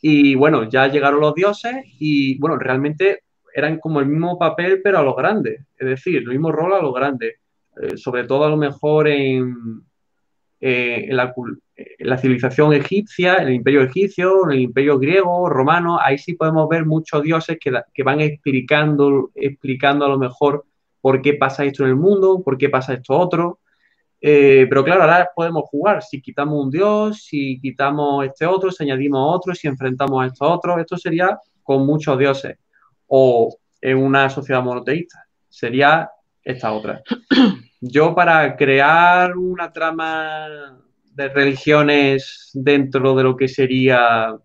Y 0.00 0.34
bueno, 0.34 0.68
ya 0.68 0.86
llegaron 0.88 1.20
los 1.20 1.34
dioses 1.34 1.74
y 1.98 2.38
bueno, 2.38 2.58
realmente 2.58 3.20
eran 3.54 3.78
como 3.78 4.00
el 4.00 4.06
mismo 4.06 4.38
papel, 4.38 4.80
pero 4.82 4.98
a 4.98 5.02
los 5.02 5.16
grandes. 5.16 5.60
Es 5.78 5.88
decir, 5.88 6.16
el 6.16 6.28
mismo 6.28 6.52
rol 6.52 6.74
a 6.74 6.82
los 6.82 6.94
grandes. 6.94 7.36
Eh, 7.80 7.96
sobre 7.96 8.24
todo 8.24 8.44
a 8.44 8.50
lo 8.50 8.56
mejor 8.56 9.08
en, 9.08 9.82
eh, 10.60 11.06
en, 11.08 11.16
la, 11.16 12.18
civilización 12.18 12.72
egipcia, 12.72 13.36
en 13.36 13.48
el 13.48 13.54
imperio 13.54 13.82
egipcio, 13.82 14.44
en 14.44 14.52
el 14.52 14.60
imperio 14.60 14.98
griego, 14.98 15.48
romano, 15.48 15.98
ahí 16.00 16.18
sí 16.18 16.34
podemos 16.34 16.68
ver 16.68 16.86
muchos 16.86 17.22
dioses 17.22 17.58
que, 17.60 17.72
que 17.92 18.02
van 18.02 18.20
explicando, 18.20 19.30
explicando 19.34 20.04
a 20.04 20.08
lo 20.08 20.18
mejor 20.18 20.64
por 21.00 21.20
qué 21.20 21.34
pasa 21.34 21.64
esto 21.64 21.82
en 21.82 21.90
el 21.90 21.96
mundo, 21.96 22.42
por 22.42 22.56
qué 22.56 22.68
pasa 22.70 22.94
esto 22.94 23.18
otro. 23.18 23.60
Eh, 24.26 24.64
pero 24.70 24.82
claro, 24.82 25.02
ahora 25.02 25.28
podemos 25.36 25.64
jugar. 25.68 26.02
Si 26.02 26.22
quitamos 26.22 26.64
un 26.64 26.70
dios, 26.70 27.24
si 27.24 27.60
quitamos 27.60 28.24
este 28.24 28.46
otro, 28.46 28.70
si 28.70 28.84
añadimos 28.84 29.20
otro, 29.36 29.54
si 29.54 29.68
enfrentamos 29.68 30.22
a 30.22 30.28
estos 30.28 30.48
otros, 30.48 30.78
esto 30.78 30.96
sería 30.96 31.38
con 31.62 31.84
muchos 31.84 32.18
dioses. 32.18 32.56
O 33.06 33.54
en 33.82 33.98
una 33.98 34.30
sociedad 34.30 34.62
monoteísta, 34.62 35.26
sería 35.46 36.08
esta 36.44 36.72
otra. 36.72 37.02
Yo 37.80 38.14
para 38.14 38.56
crear 38.56 39.36
una 39.36 39.72
trama 39.72 40.78
de 41.14 41.28
religiones 41.28 42.50
dentro 42.52 43.14
de 43.14 43.22
lo 43.22 43.36
que 43.36 43.48
sería, 43.48 44.36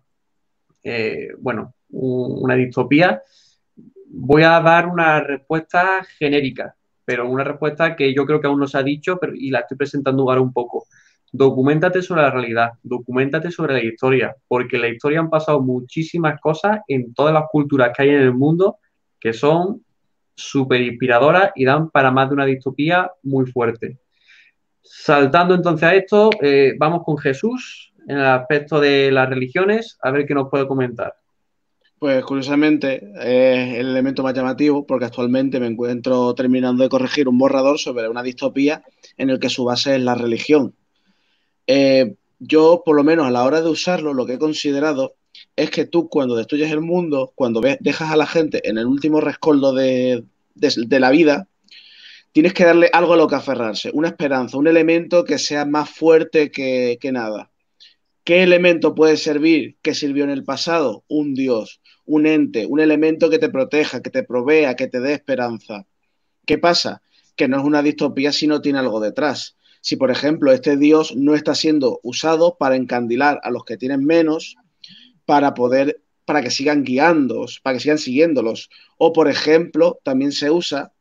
eh, 0.82 1.28
bueno, 1.38 1.74
una 1.90 2.54
distopía, 2.54 3.22
voy 4.06 4.42
a 4.42 4.60
dar 4.60 4.86
una 4.86 5.20
respuesta 5.20 6.04
genérica, 6.18 6.74
pero 7.04 7.28
una 7.28 7.44
respuesta 7.44 7.96
que 7.96 8.14
yo 8.14 8.24
creo 8.24 8.40
que 8.40 8.46
aún 8.46 8.60
no 8.60 8.66
se 8.66 8.78
ha 8.78 8.82
dicho 8.82 9.18
pero, 9.20 9.32
y 9.34 9.50
la 9.50 9.60
estoy 9.60 9.76
presentando 9.76 10.22
ahora 10.22 10.40
un 10.40 10.52
poco. 10.52 10.86
Documentate 11.32 12.02
sobre 12.02 12.22
la 12.22 12.30
realidad, 12.30 12.72
documentate 12.82 13.50
sobre 13.50 13.74
la 13.74 13.84
historia, 13.84 14.34
porque 14.48 14.76
en 14.76 14.82
la 14.82 14.88
historia 14.88 15.20
han 15.20 15.30
pasado 15.30 15.60
muchísimas 15.60 16.40
cosas 16.40 16.80
en 16.88 17.14
todas 17.14 17.32
las 17.32 17.44
culturas 17.50 17.92
que 17.96 18.02
hay 18.02 18.10
en 18.10 18.22
el 18.22 18.34
mundo 18.34 18.78
que 19.20 19.32
son 19.32 19.84
súper 20.40 20.80
inspiradoras 20.80 21.52
y 21.54 21.64
dan 21.64 21.90
para 21.90 22.10
más 22.10 22.28
de 22.28 22.34
una 22.34 22.46
distopía 22.46 23.10
muy 23.22 23.46
fuerte. 23.46 23.98
Saltando 24.82 25.54
entonces 25.54 25.88
a 25.88 25.94
esto, 25.94 26.30
eh, 26.42 26.74
vamos 26.78 27.02
con 27.04 27.18
Jesús 27.18 27.92
en 28.08 28.18
el 28.18 28.26
aspecto 28.26 28.80
de 28.80 29.10
las 29.12 29.28
religiones, 29.28 29.98
a 30.02 30.10
ver 30.10 30.26
qué 30.26 30.34
nos 30.34 30.48
puede 30.48 30.66
comentar. 30.66 31.14
Pues 31.98 32.24
curiosamente 32.24 33.12
es 33.16 33.78
el 33.78 33.90
elemento 33.90 34.22
más 34.22 34.34
llamativo 34.34 34.86
porque 34.86 35.04
actualmente 35.04 35.60
me 35.60 35.66
encuentro 35.66 36.34
terminando 36.34 36.82
de 36.82 36.88
corregir 36.88 37.28
un 37.28 37.36
borrador 37.36 37.78
sobre 37.78 38.08
una 38.08 38.22
distopía 38.22 38.82
en 39.18 39.28
el 39.28 39.38
que 39.38 39.50
su 39.50 39.64
base 39.64 39.96
es 39.96 40.02
la 40.02 40.14
religión. 40.14 40.74
Eh, 41.66 42.14
yo, 42.38 42.82
por 42.84 42.96
lo 42.96 43.04
menos 43.04 43.26
a 43.26 43.30
la 43.30 43.44
hora 43.44 43.60
de 43.60 43.68
usarlo, 43.68 44.14
lo 44.14 44.24
que 44.24 44.34
he 44.34 44.38
considerado 44.38 45.14
es 45.56 45.70
que 45.70 45.84
tú 45.84 46.08
cuando 46.08 46.36
destruyes 46.36 46.70
el 46.70 46.80
mundo, 46.80 47.32
cuando 47.34 47.60
dejas 47.60 48.10
a 48.10 48.16
la 48.16 48.26
gente 48.26 48.68
en 48.68 48.78
el 48.78 48.86
último 48.86 49.20
rescoldo 49.20 49.74
de, 49.74 50.24
la 50.54 51.10
vida, 51.10 51.48
tienes 52.32 52.54
que 52.54 52.64
darle 52.64 52.90
algo 52.92 53.14
a 53.14 53.16
lo 53.16 53.26
que 53.26 53.34
aferrarse, 53.34 53.90
una 53.92 54.08
esperanza, 54.08 54.56
un 54.56 54.68
elemento 54.68 55.24
que 55.24 55.38
sea 55.38 55.64
más 55.64 55.90
fuerte 55.90 56.50
que, 56.50 56.98
que 57.00 57.12
nada. 57.12 57.50
¿Qué 58.24 58.42
elemento 58.42 58.94
puede 58.94 59.16
servir 59.16 59.76
que 59.82 59.94
sirvió 59.94 60.24
en 60.24 60.30
el 60.30 60.44
pasado? 60.44 61.04
Un 61.08 61.34
Dios 61.34 61.80
un 62.10 62.26
ente, 62.26 62.66
un 62.66 62.80
elemento 62.80 63.30
que 63.30 63.38
te 63.38 63.50
proteja, 63.50 64.02
que 64.02 64.10
te 64.10 64.24
provea, 64.24 64.74
que 64.74 64.88
te 64.88 64.98
dé 64.98 65.12
esperanza. 65.12 65.86
¿Qué 66.44 66.58
pasa? 66.58 67.02
Que 67.36 67.46
no 67.46 67.56
es 67.56 67.64
una 67.64 67.82
distopía 67.82 68.32
si 68.32 68.48
no 68.48 68.60
tiene 68.60 68.80
algo 68.80 68.98
detrás. 68.98 69.56
Si, 69.80 69.94
por 69.94 70.10
ejemplo, 70.10 70.52
este 70.52 70.76
Dios 70.76 71.14
no 71.14 71.36
está 71.36 71.54
siendo 71.54 72.00
usado 72.02 72.56
para 72.58 72.74
encandilar 72.74 73.40
a 73.44 73.50
los 73.50 73.64
que 73.64 73.76
tienen 73.76 74.04
menos, 74.04 74.56
para 75.30 75.54
poder, 75.54 76.02
para 76.24 76.42
que 76.42 76.50
sigan 76.50 76.82
guiándolos, 76.82 77.60
para 77.60 77.74
que 77.74 77.82
sigan 77.84 77.98
siguiéndolos. 77.98 78.68
O, 78.98 79.12
por 79.12 79.28
ejemplo, 79.28 80.00
también 80.02 80.32
se 80.32 80.50
usa, 80.50 80.92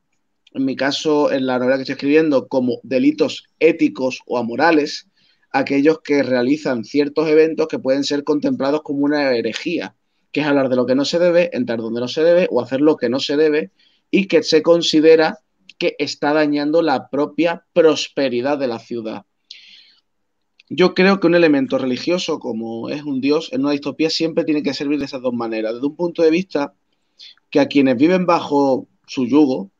en 0.53 0.65
mi 0.65 0.75
caso, 0.75 1.31
en 1.31 1.47
la 1.47 1.57
novela 1.57 1.77
que 1.77 1.81
estoy 1.81 1.93
escribiendo, 1.93 2.47
como 2.47 2.79
delitos 2.83 3.47
éticos 3.57 4.19
o 4.27 4.37
amorales, 4.37 5.07
aquellos 5.51 6.01
que 6.01 6.21
realizan 6.21 6.83
ciertos 6.83 7.27
eventos 7.27 7.67
que 7.67 7.79
pueden 7.79 8.03
ser 8.03 8.23
contemplados 8.23 8.83
como 8.83 8.99
una 8.99 9.35
herejía 9.35 9.95
que 10.31 10.41
es 10.41 10.45
hablar 10.45 10.69
de 10.69 10.75
lo 10.75 10.85
que 10.85 10.93
no 10.93 11.05
se 11.05 11.17
debe, 11.17 11.49
entrar 11.51 11.79
donde 11.79 11.99
no 11.99 12.07
se 12.07 12.23
debe 12.23 12.47
o 12.51 12.61
hacer 12.61 12.81
lo 12.81 12.97
que 12.97 13.09
no 13.09 13.19
se 13.19 13.35
debe 13.35 13.71
y 14.11 14.27
que 14.27 14.43
se 14.43 14.61
considera 14.61 15.39
que 15.79 15.95
está 15.97 16.33
dañando 16.33 16.83
la 16.83 17.09
propia 17.09 17.65
prosperidad 17.73 18.59
de 18.59 18.67
la 18.67 18.77
ciudad. 18.77 19.25
Yo 20.69 20.93
creo 20.93 21.19
que 21.19 21.27
un 21.27 21.35
elemento 21.35 21.77
religioso 21.77 22.39
como 22.39 22.89
es 22.89 23.03
un 23.03 23.21
dios 23.21 23.49
en 23.51 23.61
una 23.61 23.71
distopía 23.71 24.09
siempre 24.09 24.43
tiene 24.45 24.63
que 24.63 24.73
servir 24.73 24.99
de 24.99 25.05
esas 25.05 25.21
dos 25.21 25.33
maneras. 25.33 25.73
Desde 25.73 25.87
un 25.87 25.95
punto 25.95 26.21
de 26.21 26.31
vista 26.31 26.73
que 27.49 27.59
a 27.59 27.67
quienes 27.67 27.97
viven 27.97 28.25
bajo 28.25 28.87
su 29.07 29.25
yugo 29.25 29.71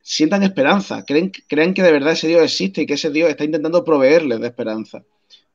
sientan 0.00 0.42
esperanza, 0.42 1.04
creen, 1.04 1.30
creen 1.48 1.74
que 1.74 1.82
de 1.82 1.92
verdad 1.92 2.14
ese 2.14 2.28
dios 2.28 2.42
existe 2.42 2.82
y 2.82 2.86
que 2.86 2.94
ese 2.94 3.10
dios 3.10 3.28
está 3.28 3.44
intentando 3.44 3.84
proveerles 3.84 4.40
de 4.40 4.46
esperanza 4.46 5.04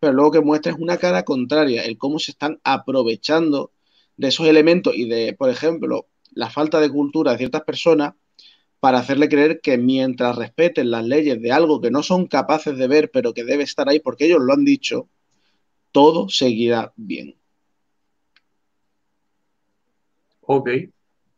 pero 0.04 0.12
luego 0.12 0.32
que 0.32 0.42
muestra 0.42 0.74
es 0.74 0.78
una 0.78 0.98
cara 0.98 1.24
contraria, 1.24 1.86
el 1.86 1.98
cómo 1.98 2.20
se 2.20 2.32
están 2.32 2.60
aprovechando 2.66 3.72
de 4.18 4.28
esos 4.28 4.46
elementos 4.48 4.94
y 4.94 5.08
de, 5.08 5.32
por 5.32 5.50
ejemplo, 5.50 6.08
la 6.34 6.50
falta 6.50 6.82
de 6.82 6.90
cultura 6.90 7.32
de 7.32 7.38
ciertas 7.38 7.62
personas 7.62 8.14
para 8.84 8.98
hacerle 8.98 9.30
creer 9.30 9.62
que 9.62 9.78
mientras 9.78 10.36
respeten 10.36 10.92
las 10.92 11.06
leyes 11.06 11.42
de 11.42 11.54
algo 11.54 11.80
que 11.80 11.90
no 11.90 12.04
son 12.04 12.28
capaces 12.28 12.78
de 12.78 12.90
ver, 12.90 13.12
pero 13.12 13.34
que 13.34 13.46
debe 13.46 13.64
estar 13.64 13.88
ahí 13.88 14.02
porque 14.02 14.26
ellos 14.26 14.42
lo 14.42 14.52
han 14.52 14.66
dicho, 14.66 15.08
todo 15.94 16.28
seguirá 16.28 16.92
bien. 16.98 17.38
Ok. 20.42 20.70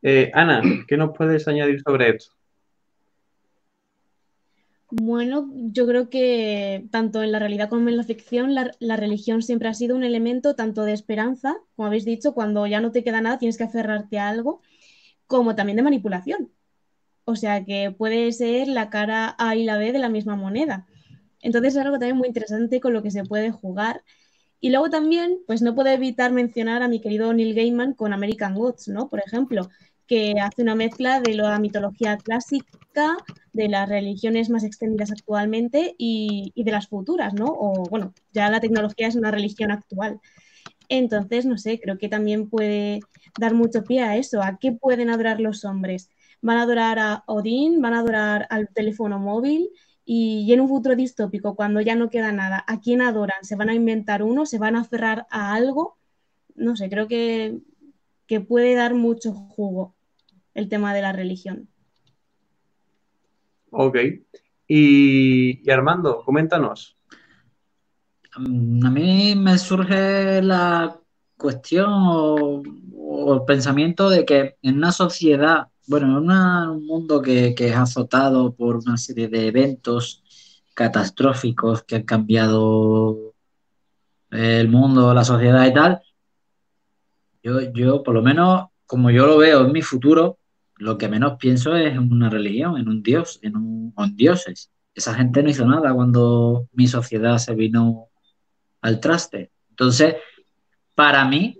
Eh, 0.02 0.32
Ana, 0.34 0.64
¿qué 0.88 0.98
nos 0.98 1.16
puedes 1.16 1.48
añadir 1.48 1.84
sobre 1.84 2.16
esto? 2.16 2.34
Bueno, 4.90 5.48
yo 5.54 5.86
creo 5.86 6.10
que 6.10 6.88
tanto 6.90 7.22
en 7.22 7.32
la 7.32 7.38
realidad 7.38 7.70
como 7.70 7.90
en 7.90 7.98
la 7.98 8.04
ficción, 8.04 8.56
la, 8.56 8.72
la, 8.80 8.98
religión 8.98 9.44
siempre 9.44 9.68
ha 9.70 9.76
sido 9.76 9.96
un 9.96 10.04
elemento 10.04 10.56
tanto 10.56 10.82
de 10.82 10.94
esperanza, 10.94 11.56
como 11.76 11.86
habéis 11.86 12.06
dicho, 12.06 12.34
cuando 12.34 12.66
ya 12.66 12.82
no 12.82 12.92
te 12.92 13.04
queda 13.04 13.22
nada, 13.22 13.38
tienes 13.38 13.60
que 13.60 13.66
aferrarte 13.66 14.18
a 14.18 14.30
algo, 14.30 14.62
como 15.28 15.54
también 15.54 15.76
de 15.76 15.84
manipulación. 15.84 16.50
O 17.26 17.36
sea 17.36 17.66
que 17.66 17.92
puede 17.92 18.32
ser 18.32 18.68
la 18.68 18.90
cara 18.90 19.36
A 19.38 19.56
y 19.56 19.64
la 19.64 19.78
B 19.78 19.92
de 19.92 20.00
la 20.00 20.10
misma 20.10 20.36
moneda. 20.36 20.86
Entonces 21.42 21.76
es 21.76 21.82
algo 21.82 22.00
también 22.00 22.18
muy 22.18 22.28
interesante 22.28 22.80
con 22.80 22.94
lo 22.94 23.04
que 23.04 23.12
se 23.12 23.24
puede 23.24 23.52
jugar. 23.52 24.04
Y 24.60 24.70
luego 24.70 24.90
también, 24.90 25.40
pues 25.48 25.62
no 25.62 25.76
puedo 25.76 25.90
evitar 25.90 26.32
mencionar 26.32 26.82
a 26.82 26.88
mi 26.88 27.02
querido 27.02 27.34
Neil 27.34 27.54
Gaiman 27.54 27.94
con 27.94 28.14
American 28.14 28.56
Gods, 28.56 28.88
¿no? 28.88 29.10
Por 29.10 29.22
ejemplo, 29.26 29.70
que 30.08 30.36
hace 30.42 30.62
una 30.62 30.76
mezcla 30.76 31.20
de 31.20 31.34
la 31.36 31.60
mitología 31.60 32.18
clásica, 32.18 33.18
de 33.54 33.70
las 33.70 33.90
religiones 33.90 34.50
más 34.50 34.64
extendidas 34.64 35.12
actualmente 35.12 35.96
y, 35.98 36.52
y, 36.56 36.64
de 36.64 36.72
las 36.72 36.88
futuras, 36.88 37.34
¿no? 37.34 37.46
O 37.48 37.84
bueno, 37.90 38.14
ya 38.34 38.50
la 38.50 38.60
tecnología 38.60 39.08
es 39.08 39.16
una 39.16 39.32
religión 39.32 39.72
actual. 39.72 40.20
Entonces, 40.90 41.46
no 41.46 41.58
sé, 41.58 41.80
creo 41.80 41.98
que 41.98 42.10
también 42.10 42.50
puede 42.50 43.00
dar 43.40 43.54
mucho 43.54 43.84
pie 43.84 44.02
a 44.02 44.18
eso, 44.18 44.42
a 44.42 44.58
qué 44.60 44.72
pueden 44.72 45.10
adorar 45.10 45.40
los 45.40 45.66
hombres. 45.66 46.10
Van 46.42 46.58
a 46.58 46.64
adorar 46.64 47.00
a 47.00 47.24
Odín, 47.28 47.82
van 47.82 47.94
a 47.94 48.00
adorar 48.00 48.48
al 48.50 48.70
teléfono 48.70 49.20
móvil 49.20 49.70
y, 50.06 50.52
en 50.54 50.62
un 50.62 50.70
futuro 50.70 50.96
distópico, 50.96 51.56
cuando 51.56 51.82
ya 51.82 51.96
no 51.96 52.10
queda 52.10 52.32
nada, 52.32 52.64
¿a 52.68 52.80
quién 52.80 53.02
adoran? 53.02 53.44
¿Se 53.44 53.56
van 53.56 53.70
a 53.70 53.74
inventar 53.74 54.22
uno? 54.22 54.46
¿Se 54.46 54.60
van 54.60 54.76
a 54.76 54.82
aferrar 54.82 55.26
a 55.32 55.54
algo? 55.54 55.98
No 56.54 56.76
sé, 56.76 56.90
creo 56.90 57.08
que, 57.08 57.58
que 58.28 58.40
puede 58.40 58.76
dar 58.76 58.94
mucho 58.94 59.34
jugo 59.34 59.96
el 60.54 60.70
tema 60.70 60.94
de 60.94 61.02
la 61.02 61.12
religión. 61.12 61.68
Ok. 63.72 63.98
Y, 64.68 65.68
y 65.68 65.72
Armando, 65.72 66.24
coméntanos. 66.24 66.98
Mm, 68.38 68.86
a 68.86 68.90
mí 68.92 69.36
me 69.36 69.58
surge 69.58 70.42
la 70.42 71.00
cuestión 71.38 71.88
o, 71.90 72.64
el 73.34 73.46
pensamiento 73.46 74.10
de 74.10 74.26
que 74.26 74.56
en 74.62 74.78
una 74.78 74.92
sociedad, 74.92 75.68
bueno, 75.88 76.18
en 76.18 76.30
un 76.30 76.86
mundo 76.86 77.22
que, 77.22 77.56
es 77.58 77.76
azotado 77.76 78.54
por 78.54 78.78
una 78.78 78.98
serie 78.98 79.28
de 79.28 79.48
eventos 79.48 80.24
catastróficos 80.74 81.84
que 81.84 81.98
han 81.98 82.04
cambiado 82.04 83.34
el 84.32 84.68
mundo, 84.70 85.14
la 85.14 85.24
sociedad 85.24 85.66
y 85.66 85.74
tal, 85.74 86.02
yo, 87.44 87.62
yo 87.74 88.04
por 88.04 88.16
lo 88.16 88.22
menos, 88.22 88.66
como 88.86 89.12
yo 89.12 89.26
lo 89.26 89.38
veo 89.38 89.66
en 89.66 89.72
mi 89.72 89.82
futuro, 89.82 90.40
lo 90.78 90.98
que 90.98 91.08
menos 91.08 91.38
pienso 91.40 91.76
es 91.76 91.94
en 91.94 92.12
una 92.12 92.30
religión, 92.30 92.78
en 92.78 92.90
un 92.90 93.02
dios, 93.02 93.40
en, 93.42 93.56
un, 93.56 93.94
en 93.98 94.16
dioses. 94.16 94.72
Esa 94.94 95.14
gente 95.14 95.42
no 95.42 95.50
hizo 95.50 95.66
nada 95.66 95.94
cuando 95.94 96.68
mi 96.74 96.88
sociedad 96.88 97.38
se 97.38 97.54
vino 97.54 98.10
al 98.82 99.00
traste. 99.00 99.52
Entonces, 99.70 100.16
para 100.96 101.26
mí, 101.26 101.60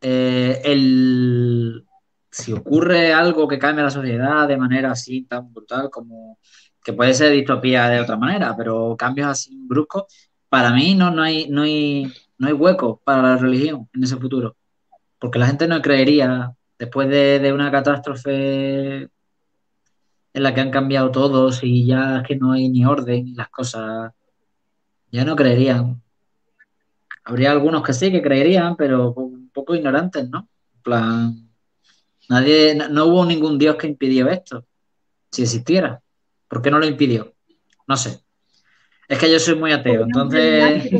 eh, 0.00 0.60
el, 0.64 1.84
si 2.30 2.52
ocurre 2.52 3.12
algo 3.12 3.48
que 3.48 3.58
cambia 3.58 3.84
la 3.84 3.90
sociedad 3.90 4.46
de 4.48 4.56
manera 4.56 4.92
así 4.92 5.22
tan 5.24 5.52
brutal 5.52 5.90
como 5.90 6.38
que 6.84 6.92
puede 6.92 7.12
ser 7.14 7.32
distopía 7.32 7.88
de 7.88 8.00
otra 8.00 8.16
manera, 8.16 8.56
pero 8.56 8.96
cambios 8.96 9.28
así 9.28 9.58
bruscos, 9.66 10.04
para 10.48 10.70
mí 10.72 10.94
no, 10.94 11.10
no, 11.10 11.22
hay, 11.22 11.48
no, 11.50 11.62
hay, 11.62 12.10
no 12.38 12.48
hay 12.48 12.54
hueco 12.54 13.00
para 13.04 13.22
la 13.22 13.36
religión 13.36 13.88
en 13.92 14.04
ese 14.04 14.16
futuro. 14.16 14.56
Porque 15.18 15.38
la 15.38 15.48
gente 15.48 15.68
no 15.68 15.82
creería, 15.82 16.52
después 16.78 17.08
de, 17.08 17.40
de 17.40 17.52
una 17.52 17.70
catástrofe 17.70 19.10
en 20.32 20.42
la 20.42 20.54
que 20.54 20.60
han 20.60 20.70
cambiado 20.70 21.10
todos 21.10 21.62
y 21.62 21.86
ya 21.86 22.18
es 22.18 22.22
que 22.28 22.36
no 22.36 22.52
hay 22.52 22.68
ni 22.68 22.84
orden 22.86 23.28
y 23.28 23.34
las 23.34 23.48
cosas, 23.50 24.12
ya 25.10 25.24
no 25.24 25.36
creerían. 25.36 26.02
Habría 27.28 27.50
algunos 27.50 27.82
que 27.82 27.92
sí, 27.92 28.10
que 28.10 28.22
creerían, 28.22 28.74
pero 28.74 29.12
un 29.12 29.50
poco 29.50 29.74
ignorantes, 29.74 30.30
¿no? 30.30 30.48
En 30.76 30.82
plan, 30.82 31.50
nadie, 32.30 32.74
no, 32.74 33.04
hubo 33.04 33.26
ningún 33.26 33.58
dios 33.58 33.76
que 33.76 33.86
impidió 33.86 34.30
esto, 34.30 34.64
si 35.30 35.42
existiera. 35.42 36.00
¿Por 36.48 36.62
qué 36.62 36.70
no 36.70 36.78
lo 36.78 36.86
impidió? 36.86 37.34
No 37.86 37.98
sé. 37.98 38.20
Es 39.06 39.18
que 39.18 39.30
yo 39.30 39.38
soy 39.38 39.56
muy 39.56 39.72
ateo, 39.72 40.04
entonces... 40.04 40.90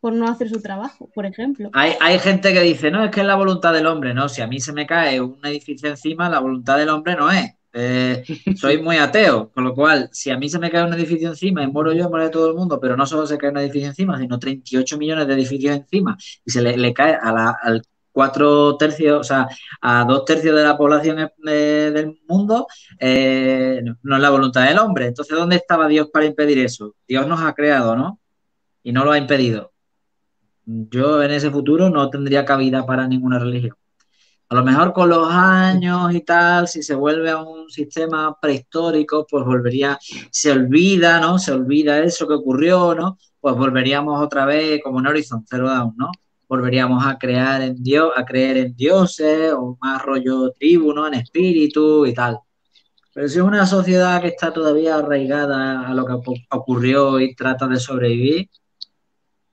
Por 0.00 0.12
no 0.12 0.28
hacer 0.28 0.50
su 0.50 0.60
trabajo, 0.60 1.10
por 1.14 1.24
ejemplo. 1.24 1.70
Hay, 1.72 1.94
hay 1.98 2.18
gente 2.18 2.52
que 2.52 2.60
dice, 2.60 2.90
no, 2.90 3.02
es 3.02 3.10
que 3.10 3.20
es 3.20 3.26
la 3.26 3.36
voluntad 3.36 3.72
del 3.72 3.86
hombre. 3.86 4.12
No, 4.12 4.28
si 4.28 4.42
a 4.42 4.46
mí 4.46 4.60
se 4.60 4.74
me 4.74 4.86
cae 4.86 5.18
un 5.18 5.40
edificio 5.44 5.88
encima, 5.88 6.28
la 6.28 6.40
voluntad 6.40 6.76
del 6.76 6.90
hombre 6.90 7.16
no 7.16 7.30
es. 7.30 7.55
Eh, 7.78 8.24
soy 8.56 8.80
muy 8.80 8.96
ateo, 8.96 9.50
con 9.50 9.64
lo 9.64 9.74
cual, 9.74 10.08
si 10.10 10.30
a 10.30 10.38
mí 10.38 10.48
se 10.48 10.58
me 10.58 10.70
cae 10.70 10.84
un 10.84 10.94
edificio 10.94 11.28
encima 11.28 11.62
y 11.62 11.66
muero 11.66 11.92
yo, 11.92 12.08
muere 12.08 12.30
todo 12.30 12.48
el 12.48 12.54
mundo, 12.54 12.80
pero 12.80 12.96
no 12.96 13.04
solo 13.04 13.26
se 13.26 13.36
cae 13.36 13.50
un 13.50 13.58
edificio 13.58 13.88
encima, 13.88 14.18
sino 14.18 14.38
38 14.38 14.96
millones 14.96 15.26
de 15.26 15.34
edificios 15.34 15.76
encima 15.76 16.16
y 16.44 16.50
se 16.50 16.62
le, 16.62 16.94
cae 16.94 17.18
a 17.20 17.32
la, 17.32 17.56
al 17.62 17.82
cuatro 18.12 18.78
tercios, 18.78 19.20
o 19.20 19.24
sea, 19.24 19.46
a 19.82 20.04
dos 20.06 20.24
tercios 20.24 20.56
de 20.56 20.64
la 20.64 20.78
población 20.78 21.30
del 21.36 22.18
mundo, 22.26 22.66
eh, 22.98 23.82
no 24.02 24.16
es 24.16 24.22
la 24.22 24.30
voluntad 24.30 24.66
del 24.66 24.78
hombre. 24.78 25.08
Entonces, 25.08 25.36
¿dónde 25.36 25.56
estaba 25.56 25.86
Dios 25.86 26.08
para 26.10 26.24
impedir 26.24 26.58
eso? 26.58 26.94
Dios 27.06 27.26
nos 27.26 27.42
ha 27.42 27.52
creado, 27.54 27.94
¿no? 27.94 28.18
Y 28.82 28.92
no 28.92 29.04
lo 29.04 29.12
ha 29.12 29.18
impedido. 29.18 29.72
Yo 30.64 31.22
en 31.22 31.30
ese 31.30 31.50
futuro 31.50 31.90
no 31.90 32.08
tendría 32.08 32.46
cabida 32.46 32.86
para 32.86 33.06
ninguna 33.06 33.38
religión. 33.38 33.76
A 34.48 34.54
lo 34.54 34.62
mejor 34.62 34.92
con 34.92 35.08
los 35.08 35.26
años 35.28 36.14
y 36.14 36.20
tal, 36.20 36.68
si 36.68 36.80
se 36.80 36.94
vuelve 36.94 37.30
a 37.30 37.42
un 37.42 37.68
sistema 37.68 38.38
prehistórico, 38.40 39.26
pues 39.28 39.44
volvería, 39.44 39.98
se 40.30 40.52
olvida, 40.52 41.18
¿no? 41.20 41.38
Se 41.40 41.50
olvida 41.50 41.98
eso 41.98 42.28
que 42.28 42.34
ocurrió, 42.34 42.94
¿no? 42.94 43.18
Pues 43.40 43.56
volveríamos 43.56 44.22
otra 44.22 44.46
vez 44.46 44.80
como 44.84 45.00
en 45.00 45.08
Horizon 45.08 45.44
Zero 45.48 45.68
Dawn, 45.68 45.94
¿no? 45.96 46.12
Volveríamos 46.48 47.04
a 47.04 47.18
crear 47.18 47.60
en 47.60 47.82
Dios, 47.82 48.12
a 48.14 48.24
creer 48.24 48.58
en 48.58 48.76
dioses 48.76 49.52
o 49.52 49.76
más 49.80 50.00
rollo 50.02 50.52
tribu, 50.52 50.92
¿no? 50.92 51.08
En 51.08 51.14
espíritu 51.14 52.06
y 52.06 52.14
tal. 52.14 52.38
Pero 53.12 53.28
si 53.28 53.38
es 53.38 53.44
una 53.44 53.66
sociedad 53.66 54.20
que 54.20 54.28
está 54.28 54.52
todavía 54.52 54.96
arraigada 54.96 55.88
a 55.88 55.94
lo 55.94 56.06
que 56.06 56.12
ocurrió 56.50 57.18
y 57.18 57.34
trata 57.34 57.66
de 57.66 57.80
sobrevivir, 57.80 58.48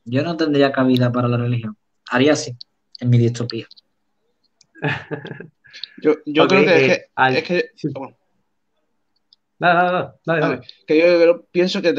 yo 0.06 0.22
no 0.22 0.38
tendría 0.38 0.72
cabida 0.72 1.12
para 1.12 1.28
la 1.28 1.38
religión. 1.38 1.76
Haría 2.12 2.34
así, 2.34 2.56
en 3.00 3.10
mi 3.10 3.18
distopía. 3.18 3.66
Yo, 6.02 6.48
creo 6.48 6.66
que 6.66 7.08
es 7.30 7.44
que. 7.44 7.70
que 10.86 11.00
yo 11.00 11.46
pienso 11.52 11.82
que 11.82 11.90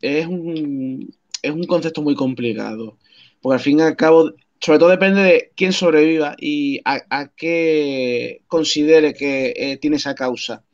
es 0.00 0.26
un, 0.26 1.14
es 1.42 1.50
un 1.50 1.64
concepto 1.64 2.02
muy 2.02 2.14
complicado. 2.14 2.98
Porque 3.40 3.54
al 3.54 3.60
fin 3.60 3.78
y 3.78 3.82
al 3.82 3.96
cabo, 3.96 4.32
sobre 4.60 4.78
todo 4.78 4.88
depende 4.88 5.22
de 5.22 5.52
quién 5.54 5.72
sobreviva 5.72 6.34
y 6.38 6.80
a, 6.84 7.28
qué 7.36 8.42
considere 8.48 9.14
que 9.14 9.54
eh, 9.56 9.76
tiene 9.76 9.96
esa 9.96 10.14
causa. 10.14 10.64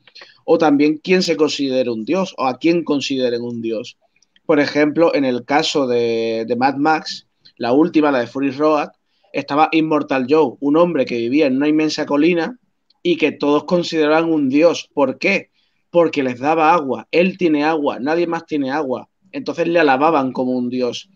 O 0.45 0.57
también 0.57 0.97
quién 0.97 1.21
se 1.21 1.37
considere 1.37 1.89
un 1.89 2.03
dios 2.03 2.33
o 2.37 2.47
a 2.47 2.57
quién 2.57 2.83
consideren 2.83 3.41
un 3.41 3.61
dios. 3.61 3.97
Por 4.45 4.59
ejemplo, 4.59 5.15
en 5.15 5.23
el 5.23 5.45
caso 5.45 5.87
de, 5.87 6.45
de 6.47 6.55
Mad 6.55 6.75
Max, 6.75 7.27
la 7.57 7.71
última, 7.71 8.11
la 8.11 8.19
de 8.19 8.27
Fury 8.27 8.51
Road, 8.51 8.89
estaba 9.33 9.69
Immortal 9.71 10.27
Joe, 10.29 10.55
un 10.61 10.77
hombre 10.77 11.05
que 11.05 11.17
vivía 11.17 11.47
en 11.47 11.57
una 11.57 11.67
inmensa 11.67 12.05
colina 12.05 12.59
y 13.01 13.17
que 13.17 13.31
todos 13.31 13.65
consideraban 13.65 14.31
un 14.31 14.47
dios. 14.47 14.89
¿Por 14.93 15.17
qué? 15.17 15.49
Porque 15.89 16.23
les 16.23 16.39
daba 16.39 16.73
agua. 16.73 17.07
Él 17.11 17.37
tiene 17.37 17.65
agua, 17.65 17.99
nadie 17.99 18.27
más 18.27 18.45
tiene 18.45 18.71
agua. 18.71 19.09
Entonces 19.31 19.67
le 19.67 19.79
alababan 19.79 20.31
como 20.31 20.53
un 20.53 20.69
dios. 20.69 21.09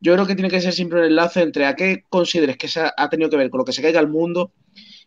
Yo 0.00 0.14
creo 0.14 0.26
que 0.26 0.34
tiene 0.34 0.50
que 0.50 0.60
ser 0.60 0.72
siempre 0.72 1.00
un 1.00 1.06
enlace 1.06 1.40
entre 1.42 1.66
a 1.66 1.74
qué 1.74 2.04
consideres 2.08 2.56
que 2.56 2.68
se 2.68 2.80
ha 2.96 3.08
tenido 3.08 3.30
que 3.30 3.36
ver 3.36 3.50
con 3.50 3.58
lo 3.58 3.64
que 3.64 3.72
se 3.72 3.82
caiga 3.82 4.00
al 4.00 4.08
mundo 4.08 4.52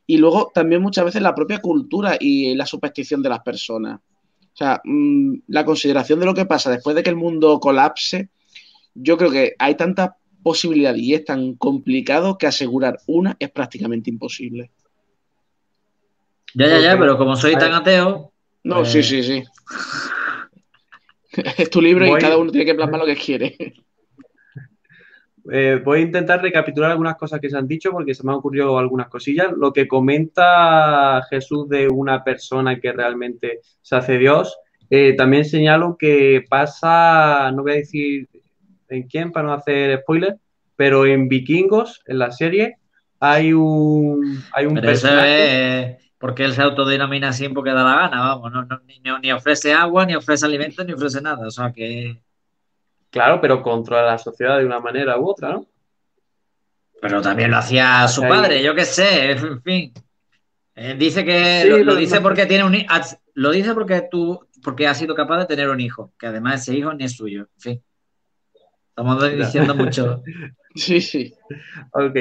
y 0.08 0.18
luego 0.18 0.52
también 0.54 0.82
muchas 0.82 1.06
veces 1.06 1.22
la 1.22 1.36
propia 1.36 1.60
cultura 1.60 2.18
y 2.20 2.54
la 2.56 2.66
superstición 2.66 3.22
de 3.22 3.30
las 3.30 3.42
personas. 3.42 4.00
O 4.54 4.58
sea, 4.58 4.82
mm, 4.84 5.40
la 5.48 5.66
consideración 5.66 6.20
de 6.20 6.26
lo 6.26 6.34
que 6.34 6.46
pasa 6.46 6.72
después 6.72 6.96
de 6.96 7.04
que 7.04 7.10
el 7.10 7.16
mundo 7.16 7.60
colapse, 7.60 8.30
yo 8.94 9.18
creo 9.18 9.32
que 9.32 9.56
hay 9.60 9.76
tantas 9.76 10.12
posibilidad 10.46 10.94
y 10.94 11.16
es 11.16 11.26
tan 11.26 11.56
complicado 11.56 12.38
que 12.38 12.46
asegurar 12.46 13.00
una 13.08 13.36
es 13.40 13.50
prácticamente 13.50 14.12
imposible. 14.12 14.70
Ya, 16.54 16.68
ya, 16.68 16.80
ya, 16.80 17.00
pero 17.00 17.18
como 17.18 17.36
soy 17.36 17.56
tan 17.56 17.74
ateo. 17.74 18.32
No, 18.64 18.76
pues 18.76 18.92
sí, 18.92 19.02
sí, 19.02 19.24
sí. 19.24 19.44
es 21.58 21.68
tu 21.72 21.82
libro 21.82 22.06
y 22.06 22.22
cada 22.22 22.38
uno 22.38 22.52
tiene 22.52 22.64
que 22.64 22.76
plasmar 22.76 23.00
lo 23.00 23.08
que 23.08 23.16
quiere. 23.16 23.56
Eh, 25.52 25.82
voy 25.84 26.00
a 26.00 26.04
intentar 26.04 26.44
recapitular 26.44 26.92
algunas 26.92 27.16
cosas 27.16 27.40
que 27.40 27.50
se 27.50 27.58
han 27.58 27.68
dicho 27.68 27.90
porque 27.92 28.14
se 28.14 28.24
me 28.24 28.32
han 28.32 28.38
ocurrido 28.38 28.78
algunas 28.78 29.08
cosillas. 29.08 29.52
Lo 29.58 29.74
que 29.74 29.88
comenta 29.88 31.24
Jesús 31.28 31.68
de 31.70 31.88
una 31.88 32.24
persona 32.24 32.80
que 32.80 32.92
realmente 32.92 33.62
se 33.82 33.96
hace 33.96 34.20
Dios, 34.20 34.56
eh, 34.92 35.16
también 35.16 35.44
señalo 35.44 35.98
que 35.98 36.46
pasa, 36.48 37.52
no 37.52 37.64
voy 37.64 37.72
a 37.72 37.76
decir 37.78 38.30
en 38.90 39.04
quién 39.08 39.32
para 39.32 39.48
no 39.48 39.54
hacer 39.54 40.02
spoiler, 40.02 40.38
pero 40.76 41.06
en 41.06 41.28
Vikingos, 41.28 42.02
en 42.06 42.20
la 42.20 42.32
serie, 42.32 42.78
hay 43.20 43.54
un, 43.54 44.44
hay 44.54 44.66
un 44.66 44.76
personaje... 44.76 45.98
porque 46.18 46.44
él 46.44 46.54
se 46.54 46.62
autodenomina 46.62 47.30
así 47.30 47.48
porque 47.50 47.72
da 47.72 47.84
la 47.84 47.96
gana, 47.96 48.22
vamos, 48.22 48.52
no, 48.52 48.82
ni, 48.86 49.00
ni, 49.22 49.32
ofrece 49.32 49.74
agua, 49.74 50.06
ni 50.06 50.16
ofrece 50.16 50.46
alimentos, 50.46 50.86
ni 50.86 50.94
ofrece 50.94 51.22
nada, 51.22 51.48
o 51.48 51.52
sea 51.52 51.72
que... 51.72 52.22
Claro, 53.10 53.40
pero 53.40 53.62
controla 53.62 54.04
la 54.04 54.18
sociedad 54.18 54.58
de 54.58 54.66
una 54.66 54.80
manera 54.80 55.18
u 55.18 55.30
otra, 55.30 55.54
¿no? 55.54 55.66
Pero 57.02 57.22
también 57.22 57.52
lo 57.52 57.58
hacía 57.58 58.08
su 58.08 58.22
padre, 58.22 58.64
yo 58.64 58.74
qué 58.74 58.84
sé, 58.84 59.32
en 59.32 59.62
fin. 59.62 59.94
Eh, 60.76 60.96
dice 60.98 61.24
que 61.24 61.84
lo, 61.84 61.96
dice 61.96 62.20
porque 62.20 62.46
tiene 62.46 62.66
un 62.66 62.76
lo 63.36 63.52
dice 63.52 63.74
porque 63.74 64.08
tú 64.12 64.46
porque 64.62 64.88
ha 64.88 64.94
sido 64.94 65.16
capaz 65.16 65.40
de 65.40 65.46
tener 65.46 65.70
un 65.70 65.80
hijo, 65.80 66.12
que 66.20 66.28
además 66.28 66.62
ese 66.62 66.78
hijo 66.78 66.94
ni 66.94 67.06
es 67.06 67.16
suyo. 67.16 67.48
En 67.56 67.62
fin. 67.62 67.84
Estamos 68.98 69.38
diciendo 69.38 69.76
mucho. 69.76 70.24
Sí, 70.78 71.00
sí. 71.00 71.34
Ok. 71.94 72.18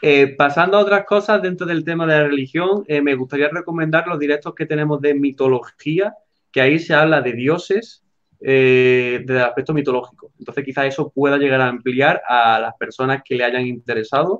Eh, 0.00 0.34
pasando 0.34 0.78
a 0.78 0.80
otras 0.80 1.04
cosas 1.04 1.42
dentro 1.42 1.66
del 1.66 1.84
tema 1.84 2.06
de 2.06 2.14
la 2.14 2.26
religión, 2.26 2.82
eh, 2.88 3.02
me 3.02 3.14
gustaría 3.14 3.50
recomendar 3.50 4.06
los 4.08 4.18
directos 4.18 4.54
que 4.54 4.64
tenemos 4.64 4.98
de 5.02 5.12
mitología, 5.12 6.14
que 6.50 6.62
ahí 6.62 6.78
se 6.78 6.94
habla 6.94 7.20
de 7.20 7.34
dioses 7.34 8.02
eh, 8.40 9.18
desde 9.26 9.40
el 9.40 9.44
aspecto 9.44 9.74
mitológico. 9.74 10.32
Entonces, 10.38 10.64
quizás 10.64 10.86
eso 10.86 11.12
pueda 11.14 11.36
llegar 11.36 11.60
a 11.60 11.68
ampliar 11.68 12.22
a 12.26 12.58
las 12.58 12.74
personas 12.76 13.20
que 13.22 13.34
le 13.34 13.44
hayan 13.44 13.66
interesado 13.66 14.38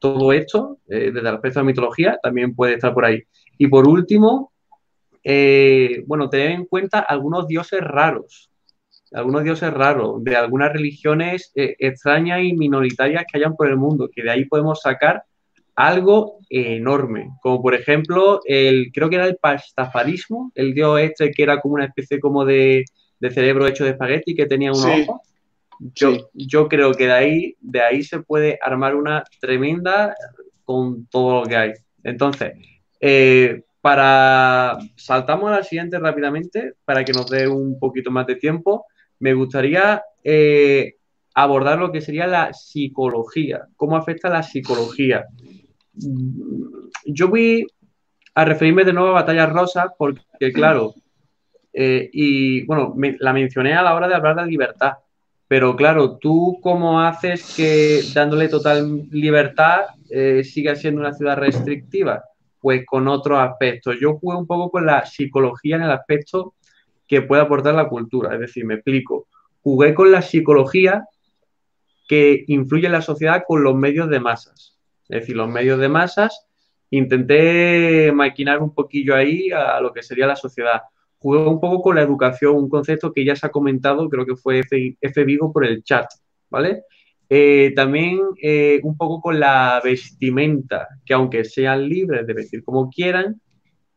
todo 0.00 0.32
esto 0.32 0.78
desde 0.86 1.20
el 1.20 1.26
aspecto 1.26 1.60
de 1.60 1.66
mitología, 1.66 2.18
también 2.22 2.54
puede 2.54 2.76
estar 2.76 2.94
por 2.94 3.04
ahí. 3.04 3.22
Y 3.58 3.66
por 3.66 3.86
último, 3.86 4.54
bueno, 6.06 6.30
tener 6.30 6.52
en 6.52 6.64
cuenta 6.64 7.00
algunos 7.00 7.46
dioses 7.46 7.82
raros 7.82 8.47
algunos 9.12 9.44
dioses 9.44 9.72
raros, 9.72 10.22
de 10.22 10.36
algunas 10.36 10.72
religiones 10.72 11.52
eh, 11.54 11.76
extrañas 11.78 12.40
y 12.42 12.54
minoritarias 12.54 13.24
que 13.30 13.38
hayan 13.38 13.56
por 13.56 13.68
el 13.68 13.76
mundo, 13.76 14.08
que 14.12 14.22
de 14.22 14.30
ahí 14.30 14.44
podemos 14.44 14.80
sacar 14.80 15.22
algo 15.74 16.38
enorme, 16.50 17.30
como 17.40 17.62
por 17.62 17.74
ejemplo, 17.74 18.40
el, 18.44 18.90
creo 18.92 19.08
que 19.08 19.16
era 19.16 19.26
el 19.26 19.36
pastafarismo, 19.36 20.50
el 20.56 20.74
dios 20.74 21.00
este 21.00 21.30
que 21.30 21.42
era 21.42 21.60
como 21.60 21.74
una 21.74 21.84
especie 21.84 22.18
como 22.18 22.44
de, 22.44 22.84
cerebro 23.30 23.66
hecho 23.66 23.84
de 23.84 23.90
espagueti 23.90 24.34
que 24.34 24.46
tenía 24.46 24.72
un 24.72 24.84
ojo. 24.84 25.22
Yo, 25.94 26.30
yo, 26.34 26.68
creo 26.68 26.92
que 26.92 27.06
de 27.06 27.12
ahí, 27.12 27.56
de 27.60 27.80
ahí 27.80 28.02
se 28.02 28.20
puede 28.20 28.58
armar 28.60 28.96
una 28.96 29.22
tremenda 29.40 30.16
con 30.64 31.06
todo 31.06 31.42
lo 31.42 31.46
que 31.46 31.56
hay. 31.56 31.72
Entonces, 32.02 32.54
eh, 33.00 33.62
para 33.80 34.78
saltamos 34.96 35.50
a 35.50 35.58
la 35.58 35.62
siguiente 35.62 35.98
rápidamente 36.00 36.74
para 36.84 37.04
que 37.04 37.12
nos 37.12 37.30
dé 37.30 37.46
un 37.46 37.78
poquito 37.78 38.10
más 38.10 38.26
de 38.26 38.34
tiempo 38.34 38.86
me 39.20 39.34
gustaría 39.34 40.02
eh, 40.24 40.94
abordar 41.34 41.78
lo 41.78 41.92
que 41.92 42.00
sería 42.00 42.26
la 42.26 42.52
psicología, 42.52 43.66
cómo 43.76 43.96
afecta 43.96 44.28
la 44.28 44.42
psicología. 44.42 45.26
Yo 47.04 47.28
voy 47.28 47.66
a 48.34 48.44
referirme 48.44 48.84
de 48.84 48.92
nuevo 48.92 49.10
a 49.10 49.20
Batalla 49.22 49.46
Rosa 49.46 49.94
porque, 49.96 50.52
claro, 50.52 50.94
eh, 51.72 52.08
y 52.12 52.64
bueno, 52.66 52.94
la 53.18 53.32
mencioné 53.32 53.74
a 53.74 53.82
la 53.82 53.94
hora 53.94 54.08
de 54.08 54.14
hablar 54.14 54.36
de 54.36 54.46
libertad, 54.46 54.94
pero 55.46 55.74
claro, 55.76 56.18
tú 56.18 56.58
cómo 56.62 57.00
haces 57.00 57.54
que 57.56 58.02
dándole 58.12 58.48
total 58.48 59.08
libertad 59.10 59.86
eh, 60.10 60.44
siga 60.44 60.76
siendo 60.76 61.00
una 61.00 61.14
ciudad 61.14 61.36
restrictiva? 61.36 62.24
Pues 62.60 62.84
con 62.84 63.06
otros 63.08 63.38
aspectos. 63.38 63.96
Yo 64.00 64.18
jugué 64.18 64.36
un 64.36 64.46
poco 64.46 64.70
con 64.70 64.84
la 64.84 65.06
psicología 65.06 65.76
en 65.76 65.82
el 65.82 65.90
aspecto 65.90 66.54
que 67.08 67.22
puede 67.22 67.42
aportar 67.42 67.74
la 67.74 67.88
cultura. 67.88 68.34
Es 68.34 68.40
decir, 68.40 68.64
me 68.64 68.74
explico. 68.74 69.26
Jugué 69.62 69.94
con 69.94 70.12
la 70.12 70.22
psicología 70.22 71.06
que 72.06 72.44
influye 72.46 72.86
en 72.86 72.92
la 72.92 73.02
sociedad 73.02 73.42
con 73.46 73.64
los 73.64 73.74
medios 73.74 74.08
de 74.08 74.20
masas. 74.20 74.78
Es 75.08 75.20
decir, 75.20 75.36
los 75.36 75.48
medios 75.48 75.80
de 75.80 75.88
masas, 75.88 76.46
intenté 76.90 78.12
maquinar 78.12 78.62
un 78.62 78.74
poquillo 78.74 79.14
ahí 79.14 79.50
a 79.50 79.80
lo 79.80 79.92
que 79.92 80.02
sería 80.02 80.26
la 80.26 80.36
sociedad. 80.36 80.82
Jugué 81.18 81.38
un 81.40 81.60
poco 81.60 81.82
con 81.82 81.96
la 81.96 82.02
educación, 82.02 82.56
un 82.56 82.68
concepto 82.68 83.12
que 83.12 83.24
ya 83.24 83.34
se 83.34 83.46
ha 83.46 83.50
comentado, 83.50 84.08
creo 84.08 84.24
que 84.24 84.36
fue 84.36 84.60
F, 84.60 85.24
Vigo 85.24 85.52
por 85.52 85.66
el 85.66 85.82
chat, 85.82 86.06
¿vale? 86.48 86.84
Eh, 87.28 87.72
también 87.74 88.20
eh, 88.40 88.80
un 88.84 88.96
poco 88.96 89.20
con 89.20 89.38
la 89.38 89.80
vestimenta, 89.84 90.88
que 91.04 91.12
aunque 91.12 91.44
sean 91.44 91.88
libres 91.88 92.26
de 92.26 92.32
vestir 92.32 92.64
como 92.64 92.88
quieran, 92.88 93.40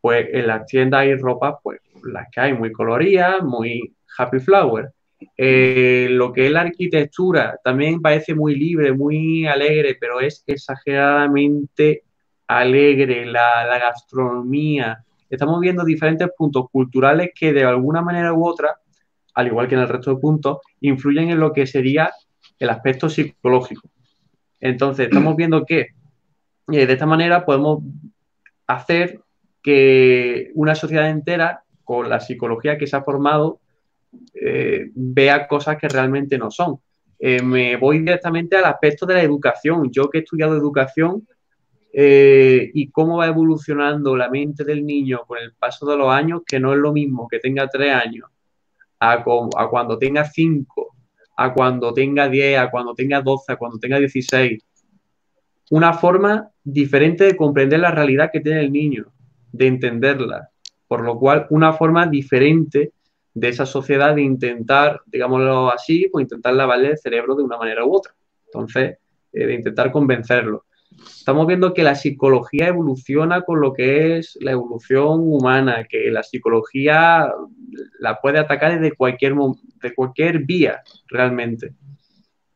pues 0.01 0.27
en 0.33 0.47
las 0.47 0.65
tiendas 0.65 1.01
hay 1.01 1.15
ropa, 1.15 1.59
pues 1.61 1.79
las 2.05 2.27
que 2.31 2.41
hay 2.41 2.53
muy 2.53 2.71
coloridas, 2.71 3.43
muy 3.43 3.93
happy 4.17 4.39
flower. 4.39 4.91
Eh, 5.37 6.07
lo 6.09 6.33
que 6.33 6.47
es 6.47 6.51
la 6.51 6.61
arquitectura 6.61 7.59
también 7.63 8.01
parece 8.01 8.33
muy 8.33 8.55
libre, 8.55 8.93
muy 8.93 9.45
alegre, 9.45 9.97
pero 9.99 10.19
es 10.19 10.43
exageradamente 10.47 12.03
alegre. 12.47 13.25
La, 13.25 13.65
la, 13.65 13.79
gastronomía. 13.79 15.03
Estamos 15.29 15.59
viendo 15.59 15.83
diferentes 15.83 16.29
puntos 16.37 16.65
culturales 16.71 17.31
que 17.33 17.53
de 17.53 17.63
alguna 17.63 18.01
manera 18.01 18.33
u 18.33 18.45
otra, 18.45 18.75
al 19.35 19.47
igual 19.47 19.67
que 19.67 19.75
en 19.75 19.81
el 19.81 19.89
resto 19.89 20.15
de 20.15 20.21
puntos, 20.21 20.57
influyen 20.81 21.29
en 21.29 21.39
lo 21.39 21.53
que 21.53 21.65
sería 21.65 22.11
el 22.59 22.69
aspecto 22.69 23.09
psicológico. 23.09 23.89
Entonces, 24.59 25.07
estamos 25.07 25.35
viendo 25.35 25.65
que 25.65 25.87
eh, 26.71 26.85
de 26.85 26.93
esta 26.93 27.05
manera 27.05 27.45
podemos 27.45 27.83
hacer 28.67 29.19
que 29.61 30.51
una 30.53 30.75
sociedad 30.75 31.09
entera 31.09 31.63
con 31.83 32.09
la 32.09 32.19
psicología 32.19 32.77
que 32.77 32.87
se 32.87 32.95
ha 32.95 33.03
formado 33.03 33.59
eh, 34.33 34.89
vea 34.93 35.47
cosas 35.47 35.77
que 35.77 35.87
realmente 35.87 36.37
no 36.37 36.51
son. 36.51 36.79
Eh, 37.19 37.41
me 37.41 37.75
voy 37.77 37.99
directamente 37.99 38.57
al 38.57 38.65
aspecto 38.65 39.05
de 39.05 39.15
la 39.15 39.21
educación. 39.21 39.89
Yo 39.91 40.09
que 40.09 40.19
he 40.19 40.21
estudiado 40.21 40.55
educación 40.55 41.27
eh, 41.93 42.71
y 42.73 42.89
cómo 42.89 43.17
va 43.17 43.27
evolucionando 43.27 44.15
la 44.15 44.29
mente 44.29 44.63
del 44.63 44.85
niño 44.85 45.21
con 45.27 45.37
el 45.37 45.53
paso 45.53 45.85
de 45.85 45.97
los 45.97 46.09
años, 46.09 46.41
que 46.45 46.59
no 46.59 46.73
es 46.73 46.79
lo 46.79 46.91
mismo 46.91 47.27
que 47.27 47.39
tenga 47.39 47.67
tres 47.67 47.93
años 47.93 48.29
a, 48.99 49.13
a 49.13 49.69
cuando 49.69 49.97
tenga 49.97 50.25
cinco, 50.25 50.95
a 51.37 51.53
cuando 51.53 51.93
tenga 51.93 52.29
diez, 52.29 52.57
a 52.59 52.69
cuando 52.69 52.93
tenga 52.93 53.21
doce, 53.21 53.51
a 53.51 53.55
cuando 53.55 53.77
tenga 53.79 53.99
dieciséis. 53.99 54.63
Una 55.69 55.93
forma 55.93 56.49
diferente 56.63 57.23
de 57.23 57.35
comprender 57.35 57.79
la 57.79 57.91
realidad 57.91 58.29
que 58.31 58.41
tiene 58.41 58.61
el 58.61 58.71
niño, 58.71 59.11
de 59.51 59.67
entenderla. 59.67 60.50
Por 60.91 61.05
lo 61.05 61.17
cual, 61.17 61.47
una 61.51 61.71
forma 61.71 62.05
diferente 62.05 62.91
de 63.33 63.47
esa 63.47 63.65
sociedad 63.65 64.13
de 64.13 64.23
intentar, 64.23 64.99
digámoslo 65.05 65.71
así, 65.71 66.09
pues 66.11 66.23
intentar 66.23 66.53
lavarle 66.53 66.89
el 66.89 66.97
cerebro 66.97 67.33
de 67.33 67.43
una 67.43 67.55
manera 67.57 67.85
u 67.85 67.95
otra. 67.95 68.13
Entonces, 68.47 68.97
eh, 69.31 69.45
de 69.45 69.53
intentar 69.53 69.89
convencerlo. 69.93 70.65
Estamos 70.91 71.47
viendo 71.47 71.73
que 71.73 71.83
la 71.83 71.95
psicología 71.95 72.67
evoluciona 72.67 73.43
con 73.43 73.61
lo 73.61 73.71
que 73.71 74.17
es 74.17 74.37
la 74.41 74.51
evolución 74.51 75.21
humana, 75.21 75.85
que 75.87 76.11
la 76.11 76.23
psicología 76.23 77.31
la 78.01 78.19
puede 78.19 78.39
atacar 78.39 78.77
desde 78.77 78.93
cualquier, 78.93 79.35
de 79.81 79.95
cualquier 79.95 80.39
vía, 80.39 80.81
realmente. 81.07 81.73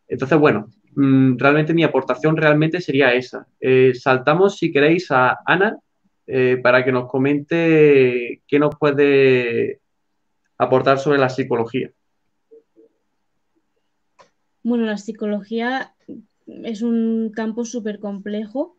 Entonces, 0.10 0.38
bueno, 0.38 0.68
mm, 0.94 1.38
realmente 1.38 1.74
mi 1.74 1.86
aportación 1.86 2.36
realmente 2.36 2.82
sería 2.82 3.14
esa. 3.14 3.48
Eh, 3.62 3.94
saltamos, 3.95 4.57
si 4.57 4.74
queréis, 4.74 5.10
a 5.10 5.38
Ana, 5.45 5.80
eh, 6.27 6.57
para 6.61 6.84
que 6.84 6.91
nos 6.91 7.10
comente 7.10 8.41
qué 8.47 8.60
nos 8.60 8.76
puede 8.76 9.80
aportar 10.57 10.99
sobre 10.99 11.19
la 11.19 11.30
psicología. 11.30 11.91
Bueno, 14.64 14.85
la 14.85 14.97
psicología 14.97 15.93
es 16.47 16.81
un 16.81 17.31
campo 17.34 17.65
súper 17.65 17.99
complejo 17.99 18.77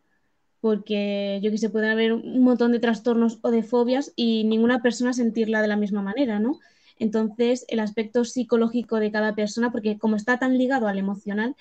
porque 0.59 1.39
yo 1.41 1.51
que 1.51 1.57
sé, 1.57 1.69
pueden 1.69 1.91
haber 1.91 2.13
un 2.13 2.41
montón 2.41 2.71
de 2.71 2.79
trastornos 2.79 3.39
o 3.41 3.51
de 3.51 3.63
fobias 3.63 4.11
y 4.15 4.43
ninguna 4.43 4.81
persona 4.81 5.13
sentirla 5.13 5.61
de 5.61 5.67
la 5.67 5.77
misma 5.77 6.01
manera, 6.01 6.39
¿no? 6.39 6.59
Entonces, 6.99 7.65
el 7.67 7.79
aspecto 7.79 8.25
psicológico 8.25 8.99
de 8.99 9.11
cada 9.11 9.35
persona, 9.35 9.71
porque 9.71 9.97
como 9.97 10.15
está 10.15 10.39
tan 10.39 10.57
ligado 10.57 10.87
al 10.87 10.97
emocional, 10.97 11.55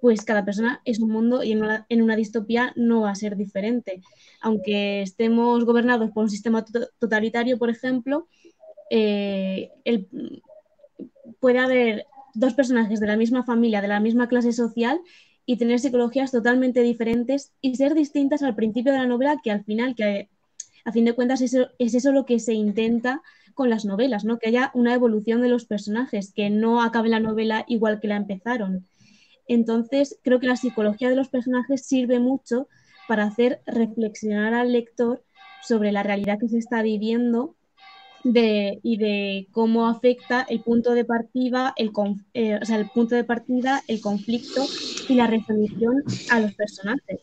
pues 0.00 0.24
cada 0.24 0.44
persona 0.44 0.80
es 0.84 1.00
un 1.00 1.10
mundo 1.10 1.42
y 1.42 1.52
en 1.52 2.02
una, 2.02 2.16
distopía 2.16 2.72
no 2.76 3.02
va 3.02 3.10
a 3.10 3.14
ser 3.14 3.36
diferente. 3.36 4.02
Aunque 4.40 5.02
estemos 5.02 5.64
gobernados 5.64 6.10
por 6.10 6.24
un 6.24 6.30
sistema 6.30 6.64
totalitario, 6.98 7.58
por 7.58 7.70
ejemplo, 7.70 8.28
eh, 8.90 9.70
puede 11.40 11.58
haber 11.58 12.06
dos 12.34 12.54
personajes 12.54 13.00
de 13.00 13.06
la 13.06 13.16
misma 13.16 13.44
familia, 13.44 13.82
de 13.82 13.88
la 13.88 14.00
misma 14.00 14.28
clase 14.28 14.52
social 14.52 15.00
y 15.44 15.56
tener 15.56 15.80
psicologías 15.80 16.30
totalmente 16.30 16.82
diferentes 16.82 17.52
y 17.60 17.74
ser 17.76 17.94
distintas 17.94 18.42
al 18.42 18.54
principio 18.54 18.92
de 18.92 18.98
la 18.98 19.06
novela 19.06 19.40
que 19.42 19.50
al 19.50 19.64
final, 19.64 19.94
que 19.94 20.28
a 20.84 20.92
fin 20.92 21.04
de 21.04 21.14
cuentas 21.14 21.40
es 21.40 21.54
eso 21.78 22.12
lo 22.12 22.24
que 22.24 22.38
se 22.38 22.54
intenta 22.54 23.22
con 23.58 23.70
las 23.70 23.84
novelas, 23.84 24.24
¿no? 24.24 24.38
Que 24.38 24.50
haya 24.50 24.70
una 24.72 24.94
evolución 24.94 25.42
de 25.42 25.48
los 25.48 25.64
personajes, 25.64 26.32
que 26.32 26.48
no 26.48 26.80
acabe 26.80 27.08
la 27.08 27.18
novela 27.18 27.64
igual 27.66 27.98
que 27.98 28.06
la 28.06 28.14
empezaron. 28.14 28.86
Entonces, 29.48 30.20
creo 30.22 30.38
que 30.38 30.46
la 30.46 30.54
psicología 30.54 31.10
de 31.10 31.16
los 31.16 31.28
personajes 31.28 31.84
sirve 31.84 32.20
mucho 32.20 32.68
para 33.08 33.24
hacer 33.24 33.60
reflexionar 33.66 34.54
al 34.54 34.70
lector 34.70 35.24
sobre 35.66 35.90
la 35.90 36.04
realidad 36.04 36.38
que 36.38 36.48
se 36.48 36.58
está 36.58 36.82
viviendo 36.82 37.56
y 38.22 38.96
de 38.96 39.48
cómo 39.50 39.88
afecta 39.88 40.46
el 40.48 40.60
punto 40.60 40.94
de 40.94 41.04
partida, 41.04 41.74
el, 41.76 41.90
eh, 42.34 42.60
el 42.62 42.88
punto 42.90 43.16
de 43.16 43.24
partida, 43.24 43.82
el 43.88 44.00
conflicto 44.00 44.66
y 45.08 45.14
la 45.14 45.26
resolución 45.26 46.04
a 46.30 46.38
los 46.38 46.54
personajes. 46.54 47.22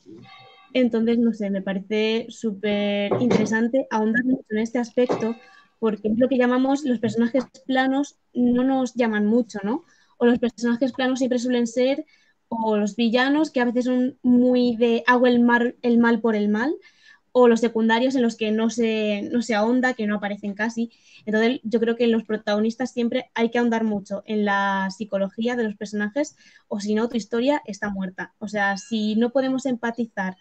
Entonces, 0.74 1.18
no 1.18 1.32
sé, 1.32 1.50
me 1.50 1.62
parece 1.62 2.26
súper 2.28 3.14
interesante 3.22 3.88
ahondar 3.90 4.26
mucho 4.26 4.44
en 4.50 4.58
este 4.58 4.80
aspecto 4.80 5.34
porque 5.80 6.10
es 6.10 6.18
lo 6.18 6.30
que 6.30 6.38
llamamos 6.38 6.84
los 6.86 7.00
personajes 7.00 7.46
planos 7.66 8.18
no 8.34 8.64
nos 8.64 8.94
llaman 8.96 9.26
mucho, 9.26 9.60
¿no? 9.64 9.86
O 10.18 10.26
los 10.26 10.40
personajes 10.40 10.94
planos 10.94 11.20
siempre 11.20 11.40
suelen 11.40 11.68
ser 11.68 12.06
o 12.48 12.78
los 12.78 12.96
villanos 12.96 13.52
que 13.52 13.62
a 13.62 13.66
veces 13.66 13.86
son 13.86 14.18
muy 14.22 14.76
de 14.78 15.04
hago 15.08 15.28
el, 15.28 15.46
el 15.82 15.98
mal 15.98 16.22
por 16.22 16.36
el 16.36 16.50
mal 16.50 16.76
o 17.38 17.50
los 17.50 17.60
secundarios 17.60 18.16
en 18.16 18.22
los 18.22 18.38
que 18.38 18.52
no 18.52 18.70
se, 18.70 19.24
no 19.30 19.42
se 19.42 19.56
ahonda, 19.56 19.94
que 19.94 20.08
no 20.08 20.16
aparecen 20.16 20.54
casi. 20.54 20.90
Entonces, 21.26 21.60
yo 21.64 21.82
creo 21.82 21.98
que 21.98 22.06
en 22.06 22.14
los 22.14 22.24
protagonistas 22.24 22.92
siempre 22.92 23.30
hay 23.34 23.52
que 23.52 23.58
ahondar 23.60 23.84
mucho 23.84 24.24
en 24.26 24.46
la 24.46 24.88
psicología 24.96 25.58
de 25.58 25.66
los 25.66 25.76
personajes, 25.76 26.38
o 26.70 26.80
si 26.80 26.96
no, 26.96 27.10
tu 27.10 27.18
historia 27.18 27.62
está 27.66 27.90
muerta. 27.90 28.34
O 28.40 28.48
sea, 28.48 28.78
si 28.78 29.16
no 29.18 29.32
podemos 29.32 29.66
empatizar 29.66 30.38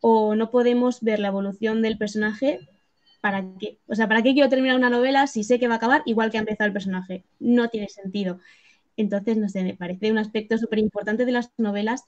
o 0.00 0.36
no 0.36 0.52
podemos 0.52 1.00
ver 1.00 1.18
la 1.18 1.28
evolución 1.28 1.82
del 1.82 1.98
personaje, 1.98 2.60
¿para 3.26 3.44
qué? 3.58 3.80
O 3.88 3.96
sea, 3.96 4.06
¿para 4.06 4.22
qué 4.22 4.34
quiero 4.34 4.48
terminar 4.48 4.76
una 4.76 4.88
novela 4.88 5.26
si 5.26 5.42
sé 5.42 5.58
que 5.58 5.66
va 5.66 5.74
a 5.74 5.76
acabar 5.78 6.02
igual 6.06 6.30
que 6.30 6.36
ha 6.36 6.40
empezado 6.40 6.68
el 6.68 6.72
personaje? 6.72 7.24
No 7.40 7.68
tiene 7.70 7.88
sentido. 7.88 8.38
Entonces, 8.96 9.36
no 9.36 9.48
sé, 9.48 9.64
me 9.64 9.74
parece 9.74 10.12
un 10.12 10.18
aspecto 10.18 10.56
súper 10.58 10.78
importante 10.78 11.24
de 11.24 11.32
las 11.32 11.50
novelas 11.58 12.04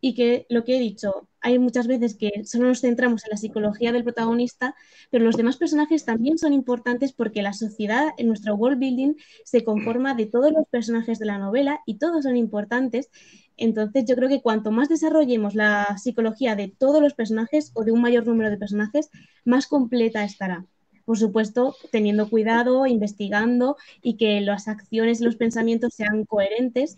y 0.00 0.14
que 0.14 0.46
lo 0.48 0.64
que 0.64 0.76
he 0.76 0.80
dicho, 0.80 1.28
hay 1.44 1.58
muchas 1.58 1.86
veces 1.86 2.16
que 2.16 2.30
solo 2.46 2.68
nos 2.68 2.80
centramos 2.80 3.22
en 3.24 3.30
la 3.30 3.36
psicología 3.36 3.92
del 3.92 4.02
protagonista, 4.02 4.74
pero 5.10 5.26
los 5.26 5.36
demás 5.36 5.58
personajes 5.58 6.06
también 6.06 6.38
son 6.38 6.54
importantes 6.54 7.12
porque 7.12 7.42
la 7.42 7.52
sociedad 7.52 8.08
en 8.16 8.28
nuestro 8.28 8.54
world 8.54 8.78
building 8.78 9.12
se 9.44 9.62
conforma 9.62 10.14
de 10.14 10.24
todos 10.24 10.52
los 10.52 10.66
personajes 10.68 11.18
de 11.18 11.26
la 11.26 11.36
novela 11.36 11.80
y 11.84 11.98
todos 11.98 12.24
son 12.24 12.38
importantes. 12.38 13.10
Entonces 13.58 14.06
yo 14.06 14.16
creo 14.16 14.30
que 14.30 14.40
cuanto 14.40 14.70
más 14.70 14.88
desarrollemos 14.88 15.54
la 15.54 15.98
psicología 15.98 16.56
de 16.56 16.68
todos 16.68 17.02
los 17.02 17.12
personajes 17.12 17.72
o 17.74 17.84
de 17.84 17.92
un 17.92 18.00
mayor 18.00 18.26
número 18.26 18.48
de 18.48 18.56
personajes, 18.56 19.10
más 19.44 19.66
completa 19.66 20.24
estará. 20.24 20.64
Por 21.04 21.18
supuesto, 21.18 21.76
teniendo 21.92 22.30
cuidado, 22.30 22.86
investigando 22.86 23.76
y 24.00 24.16
que 24.16 24.40
las 24.40 24.66
acciones 24.66 25.20
y 25.20 25.24
los 25.24 25.36
pensamientos 25.36 25.92
sean 25.92 26.24
coherentes 26.24 26.96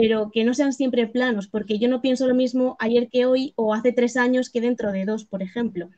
pero 0.00 0.30
que 0.32 0.44
no 0.44 0.54
sean 0.54 0.72
siempre 0.72 1.08
planos, 1.08 1.48
porque 1.48 1.80
yo 1.80 1.88
no 1.88 2.00
pienso 2.00 2.28
lo 2.28 2.34
mismo 2.36 2.76
ayer 2.78 3.08
que 3.08 3.26
hoy 3.26 3.52
o 3.56 3.74
hace 3.74 3.90
tres 3.90 4.16
años 4.16 4.48
que 4.48 4.60
dentro 4.60 4.92
de 4.92 5.04
dos, 5.04 5.24
por 5.24 5.42
ejemplo. 5.42 5.90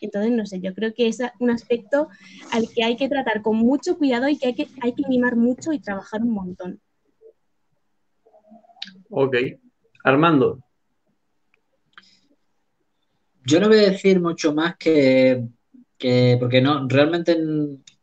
Entonces, 0.00 0.30
no 0.30 0.46
sé, 0.46 0.60
yo 0.60 0.72
creo 0.74 0.94
que 0.94 1.08
es 1.08 1.18
un 1.40 1.50
aspecto 1.50 2.06
al 2.52 2.68
que 2.72 2.84
hay 2.84 2.94
que 2.94 3.08
tratar 3.08 3.42
con 3.42 3.56
mucho 3.56 3.98
cuidado 3.98 4.28
y 4.28 4.38
que 4.38 4.46
hay 4.46 4.54
que, 4.54 4.68
hay 4.80 4.92
que 4.92 5.02
mimar 5.08 5.34
mucho 5.34 5.72
y 5.72 5.80
trabajar 5.80 6.22
un 6.22 6.30
montón. 6.30 6.80
Ok. 9.10 9.34
Armando. 10.04 10.60
Yo 13.44 13.58
no 13.58 13.66
voy 13.66 13.78
a 13.78 13.90
decir 13.90 14.20
mucho 14.20 14.54
más 14.54 14.76
que, 14.76 15.42
que 15.96 16.36
porque 16.38 16.60
no, 16.60 16.86
realmente 16.86 17.36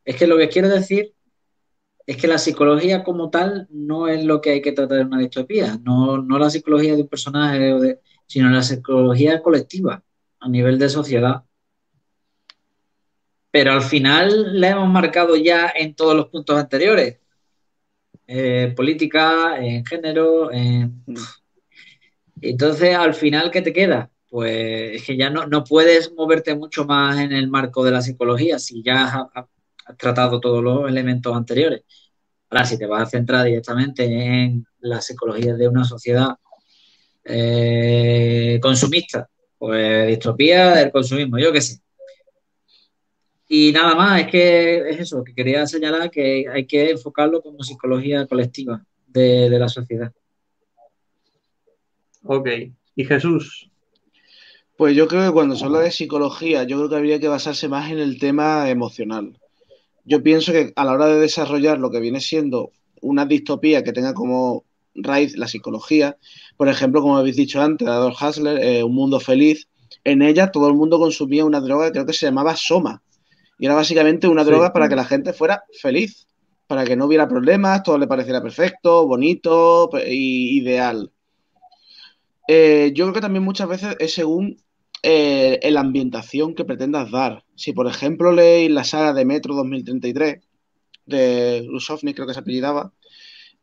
es 0.03 0.17
que 0.17 0.27
lo 0.27 0.37
que 0.37 0.49
quiero 0.49 0.67
decir 0.67 1.14
es 2.05 2.17
que 2.17 2.27
la 2.27 2.37
psicología 2.37 3.03
como 3.03 3.29
tal 3.29 3.67
no 3.71 4.07
es 4.07 4.23
lo 4.23 4.41
que 4.41 4.51
hay 4.51 4.61
que 4.61 4.71
tratar 4.71 4.99
en 4.99 5.07
una 5.07 5.19
distopía, 5.19 5.79
no, 5.83 6.21
la 6.21 6.49
psicología 6.49 6.95
de 6.95 7.01
un 7.01 7.07
personaje, 7.07 7.99
sino 8.27 8.49
la 8.49 8.61
psicología 8.61 9.41
colectiva 9.41 10.03
a 10.39 10.49
nivel 10.49 10.77
de 10.77 10.89
sociedad. 10.89 11.43
Pero 13.49 13.71
al 13.71 13.81
final 13.81 14.59
la 14.59 14.71
hemos 14.71 14.89
marcado 14.89 15.35
ya 15.35 15.71
en 15.75 15.95
todos 15.95 16.15
los 16.15 16.27
puntos 16.27 16.57
anteriores. 16.57 17.19
Eh, 18.27 18.73
política, 18.75 19.57
en 19.59 19.85
género, 19.85 20.51
en... 20.51 21.03
Entonces, 22.41 22.95
al 22.95 23.13
final, 23.13 23.49
¿qué 23.49 23.61
te 23.61 23.71
queda? 23.71 24.11
Pues 24.29 24.95
es 24.95 25.03
que 25.05 25.15
ya 25.15 25.29
no, 25.29 25.47
no 25.47 25.63
puedes 25.63 26.11
moverte 26.13 26.53
mucho 26.53 26.85
más 26.85 27.17
en 27.19 27.31
el 27.31 27.47
marco 27.47 27.83
de 27.83 27.91
la 27.91 28.01
psicología 28.01 28.59
si 28.59 28.83
ya 28.83 29.29
has 29.85 29.97
tratado 29.97 30.39
todos 30.39 30.63
los 30.63 30.89
elementos 30.89 31.35
anteriores. 31.35 31.83
Ahora, 32.49 32.65
si 32.65 32.77
te 32.77 32.85
vas 32.85 33.03
a 33.03 33.09
centrar 33.09 33.45
directamente 33.45 34.05
en 34.05 34.65
la 34.79 35.01
psicología 35.01 35.55
de 35.55 35.67
una 35.67 35.83
sociedad 35.83 36.35
eh, 37.23 38.59
consumista, 38.61 39.29
pues 39.57 40.07
distopía 40.07 40.75
del 40.75 40.91
consumismo, 40.91 41.37
yo 41.37 41.51
qué 41.51 41.61
sé. 41.61 41.79
Y 43.47 43.71
nada 43.71 43.93
más, 43.93 44.21
es 44.21 44.27
que 44.27 44.89
es 44.89 44.99
eso, 44.99 45.23
que 45.23 45.33
quería 45.33 45.67
señalar 45.67 46.09
que 46.09 46.45
hay 46.51 46.65
que 46.65 46.89
enfocarlo 46.91 47.41
como 47.41 47.63
psicología 47.63 48.25
colectiva 48.25 48.83
de, 49.07 49.49
de 49.49 49.59
la 49.59 49.69
sociedad. 49.69 50.11
Ok. 52.23 52.49
¿Y 52.95 53.05
Jesús? 53.05 53.69
Pues 54.77 54.95
yo 54.95 55.07
creo 55.07 55.27
que 55.27 55.33
cuando 55.33 55.55
se 55.55 55.63
habla 55.63 55.79
de 55.79 55.91
psicología, 55.91 56.63
yo 56.63 56.77
creo 56.77 56.89
que 56.89 56.95
habría 56.95 57.19
que 57.19 57.27
basarse 57.27 57.67
más 57.67 57.91
en 57.91 57.99
el 57.99 58.19
tema 58.19 58.69
emocional 58.69 59.37
yo 60.05 60.23
pienso 60.23 60.51
que 60.51 60.71
a 60.75 60.85
la 60.85 60.93
hora 60.93 61.07
de 61.07 61.19
desarrollar 61.19 61.79
lo 61.79 61.91
que 61.91 61.99
viene 61.99 62.21
siendo 62.21 62.71
una 63.01 63.25
distopía 63.25 63.83
que 63.83 63.91
tenga 63.91 64.13
como 64.13 64.63
raíz 64.93 65.35
la 65.37 65.47
psicología, 65.47 66.17
por 66.57 66.69
ejemplo, 66.69 67.01
como 67.01 67.17
habéis 67.17 67.35
dicho 67.35 67.61
antes, 67.61 67.87
Adolf 67.87 68.21
Hasler, 68.21 68.59
eh, 68.63 68.83
Un 68.83 68.95
Mundo 68.95 69.19
Feliz, 69.19 69.67
en 70.03 70.21
ella 70.21 70.51
todo 70.51 70.67
el 70.67 70.75
mundo 70.75 70.99
consumía 70.99 71.45
una 71.45 71.59
droga 71.59 71.87
que 71.87 71.93
creo 71.93 72.05
que 72.05 72.13
se 72.13 72.27
llamaba 72.27 72.55
Soma. 72.55 73.01
Y 73.57 73.65
era 73.65 73.75
básicamente 73.75 74.27
una 74.27 74.43
droga 74.43 74.73
para 74.73 74.87
que 74.87 74.95
la 74.95 75.05
gente 75.05 75.33
fuera 75.33 75.63
feliz, 75.81 76.27
para 76.67 76.83
que 76.83 76.95
no 76.95 77.05
hubiera 77.05 77.27
problemas, 77.27 77.83
todo 77.83 77.97
le 77.97 78.07
pareciera 78.07 78.41
perfecto, 78.41 79.07
bonito 79.07 79.89
y 80.05 80.59
ideal. 80.59 81.11
Eh, 82.47 82.91
yo 82.93 83.05
creo 83.05 83.13
que 83.13 83.21
también 83.21 83.43
muchas 83.43 83.67
veces 83.67 83.95
es 83.99 84.13
según 84.13 84.57
eh, 85.07 85.59
la 85.69 85.81
ambientación 85.81 86.55
que 86.55 86.65
pretendas 86.65 87.11
dar. 87.11 87.43
Si, 87.53 87.73
por 87.73 87.85
ejemplo, 87.85 88.31
leéis 88.31 88.71
la 88.71 88.83
saga 88.83 89.13
de 89.13 89.23
Metro 89.23 89.53
2033 89.53 90.39
de 91.05 91.63
Lusovny, 91.69 92.15
creo 92.15 92.25
que 92.25 92.33
se 92.33 92.39
apellidaba, 92.39 92.91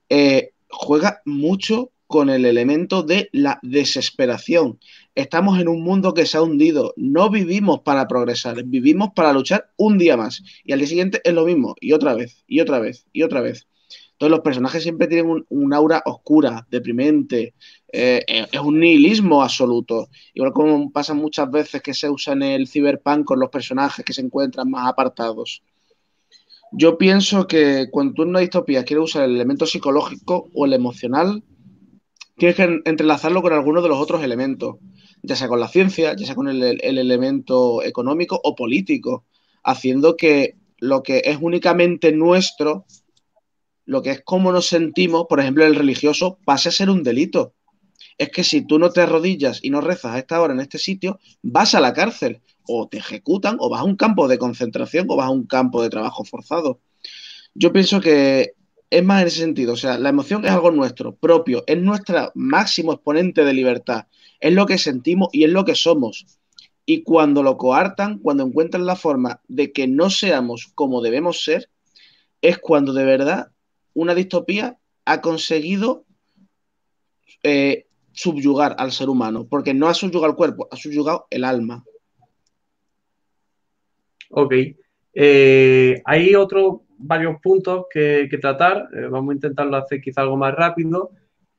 eh, 0.09 0.53
juega 0.69 1.21
mucho 1.25 1.91
con 2.07 2.31
el 2.31 2.45
elemento 2.45 3.03
de 3.03 3.29
la 3.33 3.59
desesperación. 3.63 4.79
Estamos 5.17 5.59
en 5.59 5.67
un 5.67 5.83
mundo 5.83 6.15
que 6.15 6.27
se 6.27 6.37
ha 6.37 6.43
hundido. 6.43 6.95
No 6.97 7.29
vivimos 7.29 7.81
para 7.81 8.07
progresar, 8.07 8.63
vivimos 8.63 9.09
para 9.13 9.33
luchar 9.33 9.73
un 9.77 9.99
día 9.99 10.17
más. 10.17 10.45
Y 10.63 10.73
al 10.73 10.79
día 10.79 10.89
siguiente 10.89 11.21
es 11.25 11.35
lo 11.35 11.45
mismo, 11.45 11.75
y 11.81 11.93
otra 11.93 12.15
vez, 12.15 12.45
y 12.47 12.61
otra 12.61 12.79
vez, 12.79 13.07
y 13.13 13.25
otra 13.25 13.41
vez. 13.41 13.67
Entonces 14.13 14.37
los 14.37 14.45
personajes 14.45 14.85
siempre 14.85 15.09
tienen 15.09 15.45
un, 15.49 15.75
aura 15.75 16.01
oscura, 16.05 16.65
deprimente, 16.71 17.55
eh, 17.93 18.25
eh, 18.27 18.47
es 18.51 18.61
un 18.61 18.81
nihilismo 18.81 19.43
absoluto. 19.43 20.09
Igual 20.35 20.53
como 20.53 20.91
pasa 20.91 21.15
muchas 21.15 21.51
veces 21.51 21.83
que 21.83 21.95
se 21.95 22.09
usa 22.09 22.33
en 22.33 22.43
el 22.43 22.67
cyberpunk 22.67 23.25
con 23.25 23.39
los 23.39 23.51
personajes 23.51 24.05
que 24.05 24.13
se 24.13 24.23
encuentran 24.23 24.71
más 24.71 24.89
apartados. 24.89 25.63
Yo 26.73 26.97
pienso 26.97 27.47
que 27.47 27.89
cuando 27.91 28.15
tú 28.15 28.23
en 28.23 28.31
una 28.31 28.41
distopía 28.41 28.85
quieres 28.85 29.05
usar 29.05 29.25
el 29.25 29.35
elemento 29.35 29.67
psicológico 29.67 30.49
o 30.55 30.65
el 30.65 30.73
emocional, 30.73 31.45
tienes 32.39 32.57
que 32.57 32.81
entrelazarlo 32.87 33.43
con 33.43 33.53
alguno 33.53 33.83
de 33.83 33.89
los 33.89 33.99
otros 33.99 34.25
elementos, 34.25 34.77
ya 35.23 35.37
sea 35.37 35.49
con 35.49 35.61
la 35.61 35.69
ciencia, 35.69 36.17
ya 36.17 36.25
sea 36.25 36.35
con 36.35 36.49
el 36.49 36.63
elemento 36.83 37.83
económico 37.83 38.41
o 38.43 38.55
político, 38.55 39.27
haciendo 39.63 40.17
que 40.17 40.57
lo 40.79 41.03
que 41.03 41.23
es 41.27 41.37
únicamente 41.41 42.11
nuestro 42.11 42.87
lo 43.85 44.03
que 44.03 44.11
es 44.11 44.23
cómo 44.25 44.53
nos 44.53 44.67
sentimos, 44.67 45.27
por 45.29 45.41
ejemplo, 45.41 45.65
el 45.65 45.75
religioso, 45.75 46.39
pase 46.45 46.69
a 46.69 46.73
ser 46.73 46.91
un 46.91 47.03
delito. 47.03 47.55
Es 48.19 48.31
que 48.31 48.45
si 48.45 48.67
tú 48.67 48.79
no 48.79 48.91
te 48.91 49.01
arrodillas 49.01 49.61
y 49.63 49.71
no 49.71 49.81
rezas 49.81 50.13
a 50.13 50.19
esta 50.19 50.41
hora 50.41 50.55
en 50.55 50.61
este 50.61 50.79
sitio, 50.79 51.19
vas 51.43 51.75
a 51.75 51.81
la 51.81 51.93
cárcel, 51.93 52.41
o 52.67 52.89
te 52.89 52.99
ejecutan, 52.99 53.57
o 53.59 53.69
vas 53.69 53.81
a 53.81 53.85
un 53.85 53.97
campo 53.97 54.29
de 54.29 54.39
concentración, 54.39 55.07
o 55.09 55.17
vas 55.17 55.27
a 55.27 55.31
un 55.31 55.47
campo 55.47 55.83
de 55.83 55.91
trabajo 55.91 56.25
forzado. 56.25 56.81
Yo 57.55 57.73
pienso 57.73 58.01
que 58.01 58.55
es 58.91 59.05
más 59.05 59.23
en 59.23 59.29
ese 59.29 59.41
sentido, 59.41 59.73
o 59.73 59.77
sea, 59.77 59.99
la 59.99 60.11
emoción 60.11 60.45
es 60.45 60.51
algo 60.51 60.71
nuestro, 60.71 61.17
propio, 61.17 61.65
es 61.67 61.81
nuestro 61.81 62.31
máximo 62.35 62.93
exponente 62.93 63.45
de 63.45 63.55
libertad, 63.55 64.07
es 64.39 64.53
lo 64.53 64.67
que 64.67 64.77
sentimos 64.77 65.29
y 65.33 65.45
es 65.45 65.51
lo 65.51 65.65
que 65.65 65.75
somos. 65.75 66.27
Y 66.85 67.03
cuando 67.03 67.43
lo 67.43 67.57
coartan, 67.57 68.19
cuando 68.19 68.45
encuentran 68.45 68.85
la 68.85 68.97
forma 68.97 69.41
de 69.49 69.73
que 69.73 69.87
no 69.87 70.11
seamos 70.11 70.71
como 70.75 71.01
debemos 71.01 71.43
ser, 71.43 71.71
es 72.43 72.59
cuando 72.59 72.93
de 72.93 73.05
verdad 73.05 73.53
una 73.95 74.15
distopía 74.15 74.79
ha 75.05 75.21
conseguido 75.21 76.05
eh, 77.43 77.87
subyugar 78.13 78.75
al 78.79 78.93
ser 78.93 79.09
humano, 79.09 79.47
porque 79.49 79.75
no 79.75 79.89
ha 79.89 79.95
subyugado 79.95 80.31
el 80.31 80.37
cuerpo, 80.37 80.69
ha 80.71 80.77
subyugado 80.77 81.27
el 81.31 81.45
alma. 81.45 81.85
Ok. 84.31 84.55
Eh, 85.15 86.03
hay 86.05 86.35
otros 86.35 86.81
varios 86.99 87.41
puntos 87.41 87.87
que, 87.91 88.29
tratar. 88.41 88.89
Eh, 88.95 89.07
vamos 89.11 89.33
a 89.33 89.35
intentarlo 89.35 89.77
hacer 89.77 90.01
quizá 90.01 90.23
algo 90.23 90.37
más 90.37 90.55
rápido. 90.55 91.11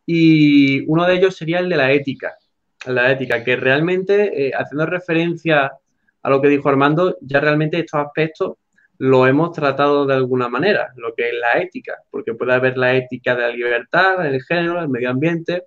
Y 0.05 0.85
uno 0.88 1.05
de 1.05 1.15
ellos 1.15 1.35
sería 1.35 1.59
el 1.59 1.69
de 1.69 1.77
la 1.77 1.91
ética. 1.91 2.35
La 2.85 3.11
ética, 3.11 3.43
que 3.43 3.55
realmente, 3.55 4.51
haciendo 4.53 4.85
referencia 4.85 5.71
a 6.21 6.30
lo 6.30 6.41
que 6.41 6.49
dijo 6.49 6.67
Armando, 6.69 7.17
ya 7.21 7.39
realmente 7.39 7.80
estos 7.80 8.01
aspectos 8.01 8.57
lo 8.97 9.27
hemos 9.27 9.51
tratado 9.51 10.05
de 10.05 10.13
alguna 10.13 10.47
manera, 10.47 10.93
lo 10.95 11.13
que 11.13 11.30
es 11.30 11.35
la 11.35 11.61
ética, 11.61 11.97
porque 12.09 12.34
puede 12.34 12.53
haber 12.53 12.77
la 12.77 12.95
ética 12.95 13.35
de 13.35 13.41
la 13.41 13.49
libertad, 13.49 14.25
el 14.25 14.41
género, 14.43 14.80
el 14.80 14.89
medio 14.89 15.09
ambiente, 15.09 15.63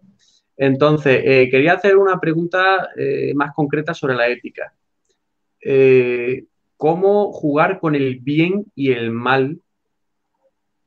Entonces, 0.57 1.21
eh, 1.25 1.49
quería 1.51 1.75
hacer 1.75 1.97
una 1.97 2.19
pregunta 2.19 2.91
eh, 2.97 3.33
más 3.35 3.53
concreta 3.55 3.93
sobre 3.93 4.15
la 4.15 4.29
ética. 4.29 4.73
Eh, 5.61 6.45
¿Cómo 6.77 7.33
jugar 7.33 7.79
con 7.79 7.95
el 7.95 8.21
bien 8.21 8.67
y 8.75 8.93
el 8.93 9.11
mal 9.11 9.61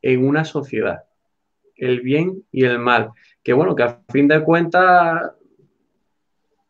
en 0.02 0.26
una 0.26 0.46
sociedad? 0.46 1.04
El 1.76 2.02
bien 2.02 2.44
y 2.52 2.66
el 2.66 2.80
mal. 2.80 3.12
Que 3.44 3.54
bueno, 3.54 3.76
que 3.76 3.84
a 3.84 4.02
fin 4.12 4.28
de 4.28 4.44
cuentas, 4.44 5.32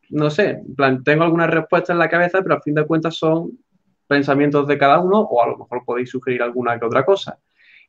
no 0.10 0.30
sé, 0.30 0.62
tengo 1.04 1.24
algunas 1.24 1.50
respuestas 1.50 1.94
en 1.94 2.00
la 2.00 2.10
cabeza, 2.10 2.42
pero 2.42 2.56
a 2.56 2.62
fin 2.62 2.76
de 2.76 2.86
cuentas 2.86 3.16
son 3.16 3.60
pensamientos 4.08 4.68
de 4.68 4.78
cada 4.78 5.00
uno 5.00 5.20
o 5.20 5.42
a 5.42 5.48
lo 5.48 5.58
mejor 5.58 5.84
podéis 5.86 6.10
sugerir 6.10 6.42
alguna 6.42 6.80
que 6.80 6.86
otra 6.86 7.06
cosa. 7.06 7.40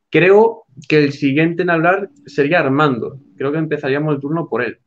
Creo 0.09 0.65
que 0.87 1.03
el 1.03 1.13
siguiente 1.13 1.63
en 1.63 1.69
hablar 1.69 2.09
sería 2.25 2.59
Armando. 2.59 3.19
Creo 3.37 3.51
que 3.51 3.57
empezaríamos 3.57 4.13
el 4.13 4.21
turno 4.21 4.47
por 4.47 4.61
él. 4.61 4.79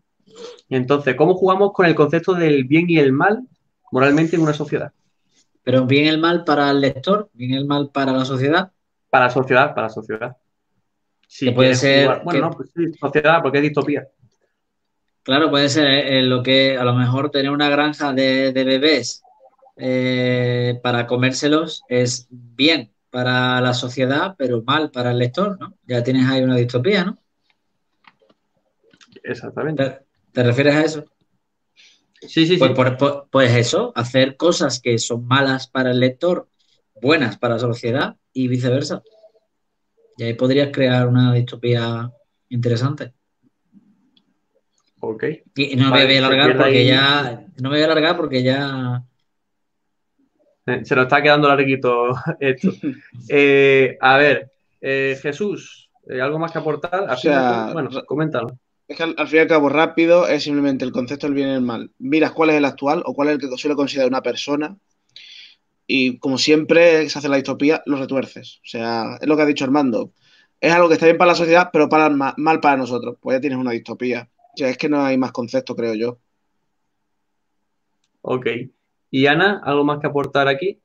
Entonces, 0.68 1.14
¿cómo 1.16 1.34
jugamos 1.34 1.72
con 1.72 1.86
el 1.86 1.94
concepto 1.94 2.34
del 2.34 2.64
bien 2.64 2.88
y 2.88 2.98
el 2.98 3.12
mal 3.12 3.46
moralmente 3.92 4.36
en 4.36 4.42
una 4.42 4.54
sociedad? 4.54 4.92
Pero 5.62 5.86
bien 5.86 6.04
y 6.04 6.08
el 6.08 6.18
mal 6.18 6.44
para 6.44 6.70
el 6.70 6.80
lector, 6.80 7.30
bien 7.32 7.52
y 7.52 7.56
el 7.56 7.66
mal 7.66 7.90
para 7.90 8.12
la 8.12 8.24
sociedad. 8.24 8.70
Para 9.10 9.26
la 9.26 9.30
sociedad, 9.30 9.74
para 9.74 9.86
la 9.86 9.92
sociedad. 9.92 10.36
Sí, 11.26 11.50
puede 11.50 11.74
ser. 11.74 12.20
Bueno, 12.22 12.40
no, 12.40 12.50
pues 12.50 12.70
sí, 12.74 12.92
sociedad, 13.00 13.42
porque 13.42 13.58
es 13.58 13.64
distopía. 13.64 14.06
Claro, 15.22 15.50
puede 15.50 15.70
ser 15.70 15.86
eh, 15.86 16.22
lo 16.22 16.42
que 16.42 16.76
a 16.76 16.84
lo 16.84 16.94
mejor 16.94 17.30
tener 17.30 17.50
una 17.50 17.70
granja 17.70 18.12
de, 18.12 18.52
bebés 18.52 19.22
eh, 19.76 20.78
para 20.82 21.06
comérselos 21.06 21.82
es 21.88 22.28
bien 22.30 22.92
para 23.08 23.60
la 23.62 23.72
sociedad, 23.72 24.34
pero 24.36 24.62
mal 24.62 24.90
para 24.90 25.12
el 25.12 25.18
lector, 25.18 25.58
¿no? 25.58 25.74
Ya 25.86 26.02
tienes 26.02 26.28
ahí 26.28 26.42
una 26.42 26.56
distopía, 26.56 27.04
¿no? 27.04 27.18
Exactamente. 29.22 30.03
¿Te, 30.34 30.42
refieres 30.42 30.74
a 30.74 30.82
eso? 30.82 31.04
Sí, 32.20 32.46
sí, 32.46 32.56
pues, 32.56 32.70
sí. 32.70 32.96
Pues, 32.98 33.12
pues, 33.30 33.56
eso, 33.56 33.92
hacer 33.94 34.36
cosas 34.36 34.80
que 34.80 34.98
son 34.98 35.26
malas 35.26 35.68
para 35.68 35.92
el 35.92 36.00
lector, 36.00 36.48
buenas 37.00 37.38
para 37.38 37.54
la 37.54 37.60
sociedad 37.60 38.16
y 38.32 38.48
viceversa. 38.48 39.02
Y 40.16 40.24
ahí 40.24 40.34
podrías 40.34 40.70
crear 40.72 41.06
una 41.06 41.32
distopía 41.32 42.10
interesante. 42.48 43.12
Ok. 45.00 45.24
Y 45.56 45.76
no 45.76 45.90
me 45.90 46.04
voy 46.04 46.16
a 46.16 46.18
alargar 46.18 46.56
porque 46.56 46.86
ya. 46.86 47.44
No 47.60 47.70
me 47.70 47.76
voy 47.76 47.82
a 47.82 47.84
alargar 47.84 48.16
porque 48.16 48.42
ya. 48.42 49.04
Se 50.66 50.94
nos 50.94 51.04
está 51.04 51.22
quedando 51.22 51.46
larguito 51.46 52.14
esto. 52.40 52.70
Eh, 53.28 53.98
a 54.00 54.16
ver, 54.16 54.50
eh, 54.80 55.18
Jesús, 55.20 55.90
eh, 56.08 56.20
¿algo 56.20 56.38
más 56.38 56.52
que 56.52 56.58
aportar? 56.58 57.10
O 57.10 57.16
sea, 57.16 57.70
bueno, 57.72 57.90
coméntalo. 58.06 58.58
Es 58.94 58.98
que 58.98 59.02
al, 59.02 59.26
fin 59.26 59.38
y 59.38 59.40
al 59.40 59.48
cabo, 59.48 59.68
rápido 59.68 60.28
es 60.28 60.44
simplemente 60.44 60.84
el 60.84 60.92
concepto 60.92 61.26
del 61.26 61.34
bien 61.34 61.48
y 61.48 61.52
el 61.54 61.62
mal. 61.62 61.90
Miras 61.98 62.30
cuál 62.30 62.50
es 62.50 62.56
el 62.56 62.64
actual 62.64 63.02
o 63.04 63.12
cuál 63.12 63.26
es 63.26 63.34
el 63.34 63.40
que 63.40 63.56
suele 63.56 63.74
considerar 63.74 64.08
una 64.08 64.22
persona 64.22 64.76
y 65.88 66.18
como 66.18 66.38
siempre 66.38 67.08
se 67.10 67.18
hace 67.18 67.28
la 67.28 67.34
distopía, 67.34 67.82
lo 67.86 67.96
retuerces. 67.96 68.58
O 68.58 68.66
sea, 68.68 69.18
es 69.20 69.26
lo 69.26 69.34
que 69.34 69.42
ha 69.42 69.46
dicho 69.46 69.64
Armando. 69.64 70.12
Es 70.60 70.72
algo 70.72 70.86
que 70.86 70.94
está 70.94 71.06
bien 71.06 71.18
para 71.18 71.32
la 71.32 71.34
sociedad, 71.34 71.70
pero 71.72 71.88
para, 71.88 72.08
mal 72.08 72.60
para 72.60 72.76
nosotros. 72.76 73.16
Pues 73.20 73.36
ya 73.36 73.40
tienes 73.40 73.58
una 73.58 73.72
distopía. 73.72 74.28
O 74.54 74.56
sea, 74.56 74.68
es 74.68 74.78
que 74.78 74.88
no 74.88 75.02
hay 75.02 75.18
más 75.18 75.32
concepto, 75.32 75.74
creo 75.74 75.94
yo. 75.94 76.18
Ok. 78.22 78.46
¿Y 79.10 79.26
Ana, 79.26 79.60
algo 79.64 79.82
más 79.82 79.98
que 79.98 80.06
aportar 80.06 80.46
aquí? 80.46 80.78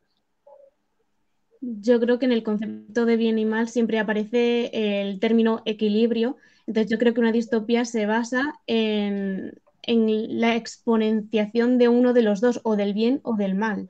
Yo 1.61 1.99
creo 1.99 2.17
que 2.17 2.25
en 2.25 2.31
el 2.31 2.41
concepto 2.41 3.05
de 3.05 3.17
bien 3.17 3.37
y 3.37 3.45
mal 3.45 3.69
siempre 3.69 3.99
aparece 3.99 4.71
el 4.73 5.19
término 5.19 5.61
equilibrio. 5.65 6.37
Entonces 6.69 6.91
yo 6.91 6.99
creo 6.99 7.15
que 7.15 7.19
una 7.19 7.31
distopía 7.31 7.83
se 7.83 8.05
basa 8.05 8.53
en, 8.67 9.59
la 9.87 10.55
exponenciación 10.55 11.79
de 11.79 11.87
uno 11.89 12.13
de 12.13 12.21
los 12.21 12.41
dos, 12.41 12.61
o 12.63 12.75
del 12.75 12.93
bien 12.93 13.21
o 13.23 13.35
del 13.37 13.55
mal 13.55 13.89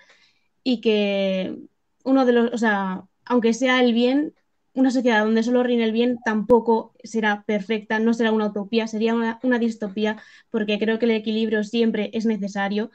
y 0.63 0.79
que 0.79 1.57
uno 2.05 2.25
de 2.25 2.31
los, 2.31 2.53
o 2.53 2.57
sea, 2.57 3.03
aunque 3.25 3.53
sea 3.53 3.83
el 3.83 3.93
bien, 3.93 4.33
una 4.73 4.91
sociedad 4.91 5.25
donde 5.25 5.43
solo 5.43 5.61
reine 5.61 5.83
el 5.83 5.91
bien 5.91 6.19
tampoco 6.23 6.93
será 7.03 7.43
perfecta, 7.43 7.99
no 7.99 8.13
será 8.13 8.31
una 8.31 8.47
utopía, 8.47 8.87
sería 8.87 9.13
una, 9.13 9.59
distopía, 9.59 10.15
porque 10.49 10.79
creo 10.79 10.99
que 10.99 11.05
el 11.05 11.11
equilibrio 11.11 11.65
siempre 11.65 12.11
es 12.13 12.25
necesario. 12.25 12.91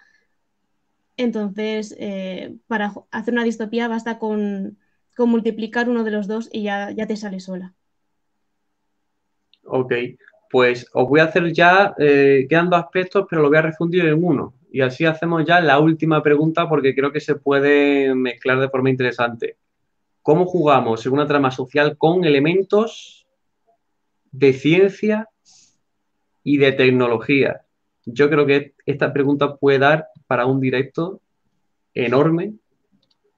Entonces, 1.18 1.94
eh, 1.98 2.56
para 2.68 2.94
hacer 3.10 3.34
una 3.34 3.44
distopía 3.44 3.88
basta 3.88 4.18
con, 4.18 4.78
multiplicar 5.18 5.90
uno 5.90 6.04
de 6.04 6.10
los 6.10 6.26
dos 6.26 6.48
y 6.52 6.62
ya 6.62 6.94
te 7.06 7.16
sale 7.16 7.40
sola. 7.40 7.74
Ok, 9.66 9.92
pues 10.50 10.88
os 10.92 11.08
voy 11.08 11.20
a 11.20 11.24
hacer 11.24 11.52
ya, 11.52 11.94
eh, 11.98 12.46
quedan 12.48 12.70
dos 12.70 12.80
aspectos, 12.80 13.26
pero 13.28 13.42
lo 13.42 13.48
voy 13.48 13.58
a 13.58 13.62
refundir 13.62 14.06
en 14.06 14.22
uno. 14.22 14.54
Y 14.70 14.80
así 14.80 15.04
hacemos 15.04 15.44
ya 15.44 15.60
la 15.60 15.78
última 15.78 16.22
pregunta 16.22 16.68
porque 16.68 16.94
creo 16.94 17.12
que 17.12 17.20
se 17.20 17.36
puede 17.36 18.14
mezclar 18.14 18.60
de 18.60 18.68
forma 18.68 18.90
interesante. 18.90 19.56
¿Cómo 20.22 20.46
jugamos 20.46 21.04
en 21.06 21.12
una 21.12 21.26
trama 21.26 21.50
social 21.50 21.96
con 21.98 22.24
elementos 22.24 23.26
de 24.32 24.52
ciencia 24.52 25.28
y 26.42 26.56
de 26.58 26.72
tecnología? 26.72 27.62
Yo 28.06 28.28
creo 28.30 28.46
que 28.46 28.74
esta 28.86 29.12
pregunta 29.12 29.56
puede 29.56 29.78
dar 29.78 30.08
para 30.26 30.46
un 30.46 30.60
directo 30.60 31.20
enorme, 31.94 32.54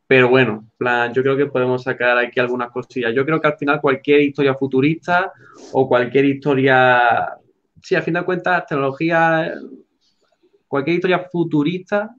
pero 0.07 0.29
bueno, 0.29 0.69
plan, 0.79 1.13
yo 1.13 1.23
creo 1.23 1.37
que 1.37 1.47
podemos 1.47 1.83
sacar 1.83 2.17
aquí 2.19 2.39
algunas 2.39 2.71
cosillas. 2.71 3.13
Yo 3.15 3.25
creo 3.25 3.41
que 3.41 3.49
al 3.49 3.59
final 3.59 3.81
cualquier 3.81 4.21
historia 4.21 4.55
futurista 4.55 5.33
o 5.73 5.89
cualquier 5.89 6.27
historia, 6.27 7.37
sí, 7.83 7.95
al 7.95 8.03
fin 8.03 8.15
de 8.15 8.25
cuentas, 8.25 8.67
tecnología 8.67 9.53
cualquier 10.69 10.97
historia 10.97 11.27
futurista 11.31 12.15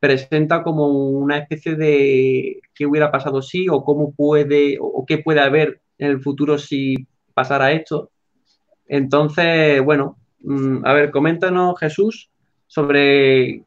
presenta 0.00 0.62
como 0.62 0.88
una 0.88 1.38
especie 1.38 1.74
de 1.74 2.60
qué 2.74 2.86
hubiera 2.86 3.10
pasado 3.10 3.42
si 3.42 3.68
o 3.68 3.82
cómo 3.82 4.12
puede 4.12 4.78
o 4.80 5.04
qué 5.06 5.18
puede 5.18 5.40
haber 5.40 5.80
en 5.98 6.10
el 6.10 6.20
futuro 6.20 6.58
si 6.58 7.08
pasara 7.34 7.72
esto. 7.72 8.10
Entonces, 8.86 9.82
bueno, 9.82 10.18
mm, 10.40 10.86
a 10.86 10.92
ver, 10.92 11.10
coméntanos 11.10 11.78
Jesús 11.80 12.30
sobre 12.66 13.64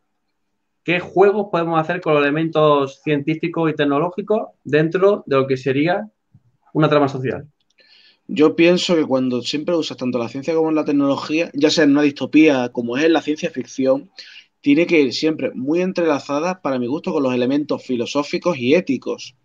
qué 0.83 0.99
juegos 0.99 1.47
podemos 1.51 1.79
hacer 1.79 2.01
con 2.01 2.13
los 2.13 2.23
elementos 2.23 3.01
científicos 3.03 3.71
y 3.71 3.75
tecnológicos 3.75 4.49
dentro 4.63 5.23
de 5.25 5.35
lo 5.35 5.47
que 5.47 5.57
sería 5.57 6.09
una 6.73 6.89
trama 6.89 7.07
social. 7.07 7.47
Yo 8.27 8.55
pienso 8.55 8.95
que 8.95 9.05
cuando 9.05 9.41
siempre 9.41 9.75
usas 9.75 9.97
tanto 9.97 10.17
la 10.17 10.29
ciencia 10.29 10.55
como 10.55 10.71
la 10.71 10.85
tecnología, 10.85 11.51
ya 11.53 11.69
sea 11.69 11.83
en 11.83 11.91
una 11.91 12.03
distopía 12.03 12.69
como 12.69 12.97
es 12.97 13.09
la 13.09 13.21
ciencia 13.21 13.49
ficción, 13.49 14.09
tiene 14.61 14.85
que 14.85 15.01
ir 15.01 15.13
siempre 15.13 15.51
muy 15.53 15.81
entrelazada, 15.81 16.61
para 16.61 16.79
mi 16.79 16.87
gusto, 16.87 17.11
con 17.11 17.23
los 17.23 17.33
elementos 17.33 17.83
filosóficos 17.83 18.57
y 18.57 18.75
éticos. 18.75 19.35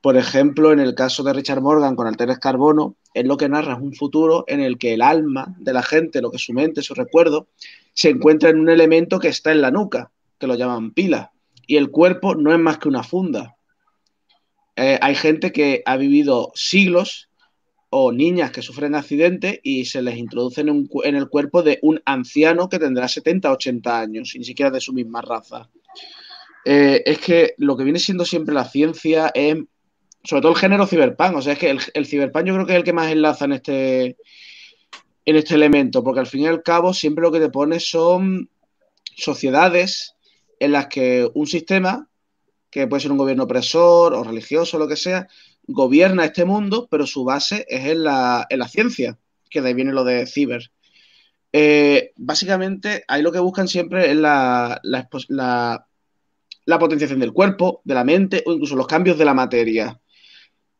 Por 0.00 0.16
ejemplo, 0.16 0.72
en 0.72 0.80
el 0.80 0.94
caso 0.94 1.22
de 1.22 1.32
Richard 1.32 1.62
Morgan 1.62 1.96
con 1.96 2.06
Alteres 2.06 2.38
Carbono, 2.38 2.96
es 3.14 3.24
lo 3.24 3.36
que 3.36 3.48
narra 3.48 3.76
un 3.76 3.94
futuro 3.94 4.44
en 4.46 4.60
el 4.60 4.78
que 4.78 4.94
el 4.94 5.02
alma 5.02 5.54
de 5.58 5.72
la 5.72 5.82
gente, 5.82 6.20
lo 6.20 6.30
que 6.30 6.36
es 6.36 6.44
su 6.44 6.52
mente, 6.52 6.82
su 6.82 6.94
recuerdo, 6.94 7.48
se 7.94 8.10
encuentra 8.10 8.50
en 8.50 8.60
un 8.60 8.68
elemento 8.68 9.18
que 9.18 9.28
está 9.28 9.52
en 9.52 9.62
la 9.62 9.70
nuca, 9.70 10.10
que 10.42 10.48
lo 10.48 10.56
llaman 10.56 10.90
pila, 10.90 11.30
y 11.68 11.76
el 11.76 11.92
cuerpo 11.92 12.34
no 12.34 12.52
es 12.52 12.58
más 12.58 12.78
que 12.78 12.88
una 12.88 13.04
funda. 13.04 13.54
Eh, 14.74 14.98
hay 15.00 15.14
gente 15.14 15.52
que 15.52 15.84
ha 15.86 15.96
vivido 15.96 16.50
siglos 16.56 17.28
o 17.90 18.10
niñas 18.10 18.50
que 18.50 18.60
sufren 18.60 18.96
accidentes 18.96 19.60
y 19.62 19.84
se 19.84 20.02
les 20.02 20.16
introduce 20.16 20.62
en, 20.62 21.14
el 21.14 21.28
cuerpo 21.28 21.62
de 21.62 21.78
un 21.82 22.02
anciano 22.06 22.68
que 22.68 22.80
tendrá 22.80 23.06
70, 23.06 23.52
80 23.52 24.00
años, 24.00 24.34
y 24.34 24.40
ni 24.40 24.44
siquiera 24.44 24.72
de 24.72 24.80
su 24.80 24.92
misma 24.92 25.22
raza. 25.22 25.70
Eh, 26.64 27.04
es 27.06 27.18
que 27.20 27.54
lo 27.58 27.76
que 27.76 27.84
viene 27.84 28.00
siendo 28.00 28.24
siempre 28.24 28.52
la 28.52 28.64
ciencia 28.64 29.30
es, 29.32 29.58
sobre 30.24 30.42
todo 30.42 30.52
el 30.52 30.58
género 30.58 30.88
ciberpunk, 30.88 31.36
o 31.36 31.42
sea, 31.42 31.52
es 31.52 31.58
que 31.60 31.70
el, 31.70 31.78
el 31.94 32.06
ciberpunk 32.06 32.46
yo 32.46 32.54
creo 32.54 32.66
que 32.66 32.72
es 32.72 32.78
el 32.78 32.84
que 32.84 32.92
más 32.92 33.12
enlaza 33.12 33.44
en 33.44 33.52
este, 33.52 34.16
en 35.24 35.36
este 35.36 35.54
elemento, 35.54 36.02
porque 36.02 36.18
al 36.18 36.26
fin 36.26 36.40
y 36.40 36.46
al 36.48 36.64
cabo 36.64 36.92
siempre 36.92 37.22
lo 37.22 37.30
que 37.30 37.38
te 37.38 37.48
pone 37.48 37.78
son 37.78 38.50
sociedades 39.16 40.16
en 40.62 40.70
las 40.70 40.86
que 40.86 41.28
un 41.34 41.48
sistema, 41.48 42.08
que 42.70 42.86
puede 42.86 43.02
ser 43.02 43.10
un 43.10 43.18
gobierno 43.18 43.44
opresor 43.44 44.14
o 44.14 44.22
religioso 44.22 44.78
lo 44.78 44.86
que 44.86 44.96
sea, 44.96 45.26
gobierna 45.66 46.24
este 46.24 46.44
mundo, 46.44 46.86
pero 46.88 47.04
su 47.04 47.24
base 47.24 47.66
es 47.68 47.84
en 47.86 48.04
la, 48.04 48.46
ciencia, 48.68 49.18
que 49.50 49.60
de 49.60 49.68
ahí 49.68 49.74
viene 49.74 49.92
lo 49.92 50.04
de 50.04 50.24
ciber. 50.26 50.70
Eh, 51.52 52.12
básicamente, 52.16 53.04
ahí 53.08 53.22
lo 53.22 53.32
que 53.32 53.40
buscan 53.40 53.66
siempre 53.66 54.12
es 54.12 54.16
la, 54.16 54.80
la, 54.84 56.78
potenciación 56.78 57.18
del 57.18 57.32
cuerpo, 57.32 57.82
de 57.84 57.94
la 57.94 58.04
mente 58.04 58.44
o 58.46 58.52
incluso 58.52 58.76
los 58.76 58.86
cambios 58.86 59.18
de 59.18 59.24
la 59.24 59.34
materia. 59.34 60.00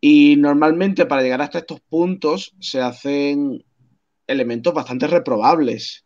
Y 0.01 0.37
normalmente 0.37 1.07
para 1.07 1.23
llegar 1.23 1.43
hasta 1.43 1.59
estos 1.59 1.81
puntos 1.81 2.55
se 2.61 2.81
hacen 2.81 3.65
elementos 4.29 4.73
bastante 4.73 5.09
reprobables. 5.09 6.05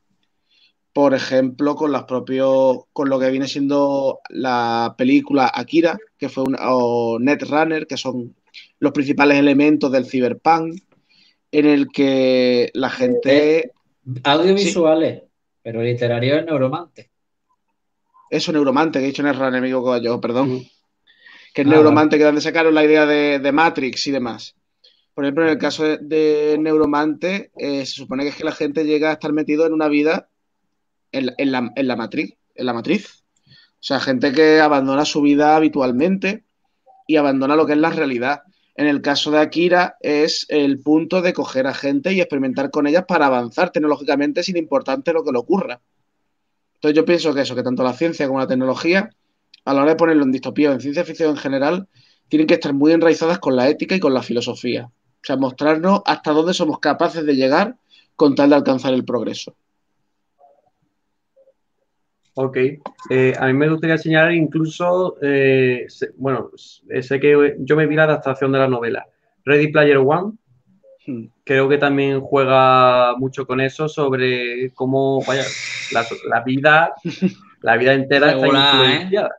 Por 0.97 1.13
ejemplo, 1.13 1.75
con 1.75 1.93
los 1.93 2.05
propios, 2.05 2.85
con 2.95 3.11
lo 3.11 3.19
que 3.19 3.29
viene 3.29 3.47
siendo 3.47 4.21
la 4.31 4.95
película 4.97 5.53
Akira, 5.53 5.99
que 6.17 6.31
fue 6.31 6.45
un, 6.45 6.57
o 6.59 7.19
Netrunner, 7.21 7.87
que 7.87 7.99
son 7.99 8.35
los 8.81 8.93
principales 8.93 9.39
elementos 9.39 9.93
del 9.93 10.07
cyberpunk, 10.07 10.81
en 11.53 11.67
el 11.67 11.89
que 11.89 12.71
la 12.73 12.89
gente... 12.89 13.59
Eh, 13.59 13.73
audiovisuales. 14.25 15.25
Pero 15.63 15.83
literario 15.83 16.39
es 16.39 16.47
neuromante. 16.47 17.11
Eso, 18.31 18.51
neuromante, 18.53 18.99
que 18.99 19.05
he 19.05 19.09
dicho 19.09 19.21
en 19.21 19.29
el 19.29 19.43
enemigo 19.43 19.99
yo, 19.99 20.19
perdón. 20.19 20.51
Mm. 20.51 20.61
Que 21.53 21.61
es 21.61 21.69
Ah, 21.69 21.73
neuromante, 21.73 22.17
que 22.17 22.25
donde 22.25 22.41
sacaron 22.41 22.75
la 22.75 22.85
idea 22.87 23.05
de, 23.05 23.39
de 23.39 23.53
Matrix 23.53 24.07
y 24.07 24.13
demás. 24.13 24.57
Por 25.13 25.27
ejemplo, 25.27 25.45
en 25.45 25.51
el 25.51 25.59
caso 25.59 25.85
de, 25.85 25.99
de 25.99 26.57
neuromante, 26.59 27.51
eh, 27.59 27.85
se 27.85 27.93
supone 27.93 28.23
que 28.23 28.31
es 28.31 28.37
que 28.37 28.45
la 28.45 28.53
gente 28.53 28.87
llega 28.87 29.11
a 29.11 29.13
estar 29.13 29.35
metido 29.35 29.67
en 29.67 29.75
una 29.75 29.89
vida 29.89 30.31
en, 31.17 31.27
la- 31.27 31.35
en 31.39 31.53
la, 31.53 31.73
en 31.75 31.87
la 31.89 31.97
matriz, 31.97 32.35
en 32.55 32.67
la 32.67 32.73
matriz. 32.73 33.25
O 33.45 33.83
sea, 33.87 34.01
gente 34.01 34.33
que 34.33 34.61
abandona 34.61 35.05
su 35.05 35.21
vida 35.23 35.55
habitualmente 35.57 36.45
y 37.07 37.17
abandona 37.17 37.57
lo 37.57 37.67
que 37.67 37.73
es 37.73 37.79
la 37.79 37.91
realidad. 37.91 38.43
En 38.75 38.87
el 38.87 39.01
caso 39.01 39.31
de 39.31 39.39
Akira 39.39 39.97
es 40.01 40.45
el 40.49 40.81
punto 40.81 41.23
de 41.23 41.33
coger 41.33 41.67
a 41.67 41.75
gente 41.75 42.13
y 42.13 42.21
experimentar 42.21 42.71
con 42.71 42.87
ellas 42.87 43.05
para 43.07 43.27
avanzar 43.27 43.71
tecnológicamente 43.71 44.43
sin 44.43 44.57
importarte 44.57 45.13
lo 45.13 45.25
que 45.25 45.33
le 45.33 45.39
ocurra. 45.39 45.81
Entonces 46.75 46.97
yo 46.97 47.05
pienso 47.05 47.33
que 47.35 47.41
eso, 47.43 47.55
que 47.55 47.63
tanto 47.63 47.83
la 47.83 47.95
ciencia 47.95 48.27
como 48.27 48.39
la 48.39 48.47
tecnología, 48.47 49.09
a 49.65 49.73
la 49.75 49.83
hora 49.83 49.91
de 49.93 49.97
ponerlo 49.97 50.25
en 50.25 50.33
distopía 50.33 50.73
en 50.73 50.81
ciencia 50.81 51.05
ficción 51.05 51.31
en 51.31 51.37
general, 51.37 51.89
tienen 52.29 52.47
que 52.47 52.55
estar 52.55 52.73
muy 52.75 52.93
enraizadas 52.93 53.39
con 53.39 53.57
la 53.57 53.69
ética 53.69 53.95
y 53.95 54.01
con 54.01 54.13
la 54.13 54.23
filosofía. 54.23 54.87
O 54.87 55.23
sea, 55.23 55.37
mostrarnos 55.37 56.03
hasta 56.05 56.33
dónde 56.33 56.53
somos 56.55 56.79
capaces 56.79 57.25
de 57.25 57.35
llegar 57.35 57.77
con 58.15 58.35
tal 58.35 58.51
de 58.51 58.57
alcanzar 58.57 58.93
el 58.95 59.05
progreso. 59.05 59.57
Ok. 62.39 62.57
Eh, 63.11 63.35
a 63.39 63.47
mí 63.47 63.53
me 63.55 63.69
gustaría 63.69 63.97
señalar 63.99 64.33
incluso, 64.33 65.17
eh, 65.23 65.87
bueno, 66.17 66.51
sé 66.57 67.19
que 67.19 67.57
yo 67.61 67.77
me 67.77 67.87
vi 67.87 67.97
la 67.97 68.05
adaptación 68.05 68.53
de 68.53 68.59
la 68.59 68.69
novela. 68.69 69.07
Ready 69.45 69.69
Player 69.69 69.99
One, 69.99 70.33
Hmm. 71.09 71.27
creo 71.45 71.69
que 71.69 71.79
también 71.79 72.21
juega 72.21 73.15
mucho 73.17 73.47
con 73.47 73.61
eso 73.61 73.89
sobre 73.89 74.73
cómo, 74.75 75.23
vaya, 75.25 75.45
la, 75.93 76.05
la 76.29 76.41
vida, 76.43 76.95
la 77.61 77.77
vida 77.77 77.93
entera 77.95 78.31
está 78.33 78.41
Regular, 78.43 78.75
¿eh? 78.75 78.87
influenciada. 78.87 79.37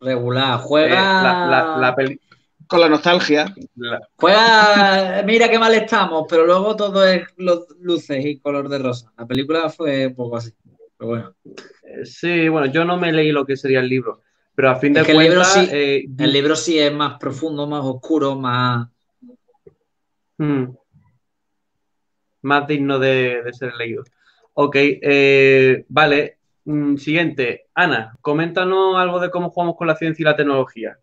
Regular. 0.00 0.54
Eh, 0.54 0.62
Juega. 0.62 1.22
la, 1.22 1.46
la- 1.46 1.76
la 1.78 1.94
peli- 1.94 2.18
Con 2.66 2.80
la 2.80 2.88
nostalgia. 2.88 3.54
la- 3.76 4.00
Juega. 4.16 5.22
Mira 5.26 5.50
qué 5.50 5.58
mal 5.58 5.74
estamos, 5.74 6.24
pero 6.28 6.46
luego 6.46 6.74
todo 6.74 7.06
es 7.06 7.22
luces 7.80 8.24
y 8.24 8.38
color 8.40 8.68
de 8.70 8.78
rosa. 8.78 9.12
La 9.18 9.26
película 9.26 9.68
fue 9.68 10.06
un 10.06 10.14
poco 10.14 10.38
así. 10.38 10.52
Pero 10.96 11.08
bueno. 11.10 11.34
Sí, 12.04 12.48
bueno, 12.48 12.66
yo 12.66 12.84
no 12.84 12.96
me 12.96 13.12
leí 13.12 13.30
lo 13.32 13.46
que 13.46 13.56
sería 13.56 13.80
el 13.80 13.88
libro, 13.88 14.22
pero 14.54 14.70
a 14.70 14.76
fin 14.76 14.92
de 14.92 15.02
que 15.02 15.12
el 15.12 15.18
libro 15.18 15.36
cuentas, 15.42 15.54
sí- 15.54 15.68
eh, 15.72 16.04
El 16.18 16.32
libro 16.32 16.56
sí 16.56 16.78
es 16.78 16.92
más 16.92 17.18
profundo, 17.18 17.66
más 17.66 17.84
oscuro, 17.84 18.34
más. 18.36 18.88
Mm. 20.38 20.64
Más 22.42 22.66
digno 22.66 22.98
de, 22.98 23.42
de 23.42 23.52
ser 23.52 23.74
leído. 23.74 24.04
Ok, 24.54 24.76
eh, 24.78 25.84
vale. 25.88 26.38
Mm, 26.66 26.96
siguiente. 26.96 27.66
Ana, 27.74 28.16
coméntanos 28.20 28.96
algo 28.96 29.20
de 29.20 29.30
cómo 29.30 29.50
jugamos 29.50 29.76
con 29.76 29.86
la 29.86 29.96
ciencia 29.96 30.22
y 30.22 30.24
la 30.24 30.36
tecnología. 30.36 30.98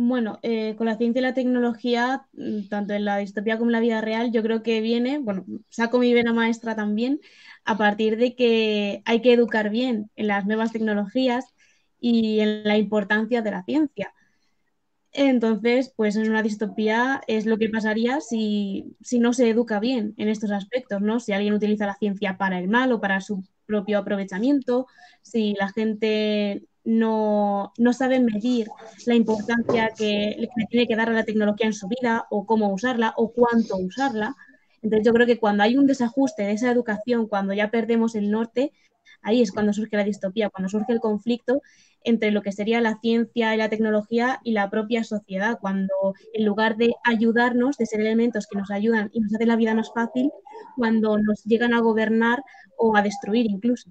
Bueno, 0.00 0.38
eh, 0.42 0.76
con 0.76 0.86
la 0.86 0.96
ciencia 0.96 1.18
y 1.18 1.22
la 1.22 1.34
tecnología, 1.34 2.28
mm, 2.32 2.68
tanto 2.68 2.94
en 2.94 3.04
la 3.04 3.16
distopía 3.18 3.58
como 3.58 3.70
en 3.70 3.72
la 3.72 3.80
vida 3.80 4.00
real, 4.00 4.30
yo 4.30 4.42
creo 4.44 4.62
que 4.62 4.80
viene, 4.80 5.18
bueno, 5.18 5.44
saco 5.70 5.98
mi 5.98 6.14
vena 6.14 6.32
maestra 6.32 6.76
también, 6.76 7.20
a 7.64 7.76
partir 7.76 8.16
de 8.16 8.36
que 8.36 9.02
hay 9.06 9.20
que 9.22 9.32
educar 9.32 9.70
bien 9.70 10.08
en 10.14 10.28
las 10.28 10.46
nuevas 10.46 10.70
tecnologías 10.72 11.46
y 11.98 12.38
en 12.40 12.62
la 12.62 12.78
importancia 12.78 13.42
de 13.42 13.50
la 13.50 13.64
ciencia. 13.64 14.14
Entonces, 15.12 15.92
pues 15.96 16.16
en 16.16 16.30
una 16.30 16.42
distopía 16.42 17.22
es 17.26 17.46
lo 17.46 17.58
que 17.58 17.70
pasaría 17.70 18.20
si, 18.20 18.96
si 19.02 19.18
no 19.18 19.32
se 19.32 19.48
educa 19.50 19.80
bien 19.80 20.14
en 20.18 20.28
estos 20.28 20.50
aspectos, 20.52 21.00
¿no? 21.00 21.18
Si 21.18 21.32
alguien 21.32 21.54
utiliza 21.54 21.86
la 21.86 21.96
ciencia 21.96 22.36
para 22.38 22.58
el 22.60 22.68
mal 22.68 22.92
o 22.92 23.00
para 23.00 23.20
su 23.20 23.44
propio 23.66 23.98
aprovechamiento, 23.98 24.86
si 25.22 25.54
la 25.54 25.70
gente 25.72 26.67
no, 26.88 27.74
no 27.76 27.92
sabe 27.92 28.18
medir 28.18 28.66
la 29.04 29.14
importancia 29.14 29.90
que 29.94 30.48
tiene 30.70 30.86
que 30.86 30.96
dar 30.96 31.10
a 31.10 31.12
la 31.12 31.24
tecnología 31.24 31.66
en 31.66 31.74
su 31.74 31.86
vida 31.86 32.26
o 32.30 32.46
cómo 32.46 32.72
usarla 32.72 33.12
o 33.18 33.30
cuánto 33.30 33.76
usarla. 33.76 34.34
Entonces 34.80 35.06
yo 35.06 35.12
creo 35.12 35.26
que 35.26 35.38
cuando 35.38 35.62
hay 35.64 35.76
un 35.76 35.86
desajuste 35.86 36.44
de 36.44 36.52
esa 36.52 36.70
educación, 36.70 37.26
cuando 37.28 37.52
ya 37.52 37.70
perdemos 37.70 38.14
el 38.14 38.30
norte, 38.30 38.72
ahí 39.20 39.42
es 39.42 39.52
cuando 39.52 39.74
surge 39.74 39.98
la 39.98 40.04
distopía, 40.04 40.48
cuando 40.48 40.70
surge 40.70 40.94
el 40.94 41.00
conflicto 41.00 41.60
entre 42.04 42.30
lo 42.30 42.40
que 42.40 42.52
sería 42.52 42.80
la 42.80 42.98
ciencia 43.00 43.54
y 43.54 43.58
la 43.58 43.68
tecnología 43.68 44.40
y 44.42 44.52
la 44.52 44.70
propia 44.70 45.04
sociedad, 45.04 45.58
cuando 45.60 45.92
en 46.32 46.46
lugar 46.46 46.78
de 46.78 46.94
ayudarnos, 47.04 47.76
de 47.76 47.84
ser 47.84 48.00
elementos 48.00 48.46
que 48.46 48.56
nos 48.56 48.70
ayudan 48.70 49.10
y 49.12 49.20
nos 49.20 49.34
hacen 49.34 49.48
la 49.48 49.56
vida 49.56 49.74
más 49.74 49.92
fácil, 49.92 50.30
cuando 50.74 51.18
nos 51.18 51.44
llegan 51.44 51.74
a 51.74 51.80
gobernar 51.80 52.42
o 52.78 52.96
a 52.96 53.02
destruir 53.02 53.44
incluso. 53.44 53.90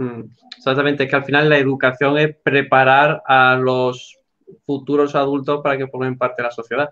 Mm, 0.00 0.30
Exactamente, 0.56 1.04
es 1.04 1.10
que 1.10 1.16
al 1.16 1.24
final 1.24 1.48
la 1.48 1.58
educación 1.58 2.16
es 2.18 2.34
preparar 2.42 3.22
a 3.26 3.56
los 3.56 4.18
futuros 4.64 5.14
adultos 5.14 5.60
para 5.62 5.76
que 5.76 5.88
formen 5.88 6.16
parte 6.16 6.42
de 6.42 6.48
la 6.48 6.50
sociedad. 6.50 6.90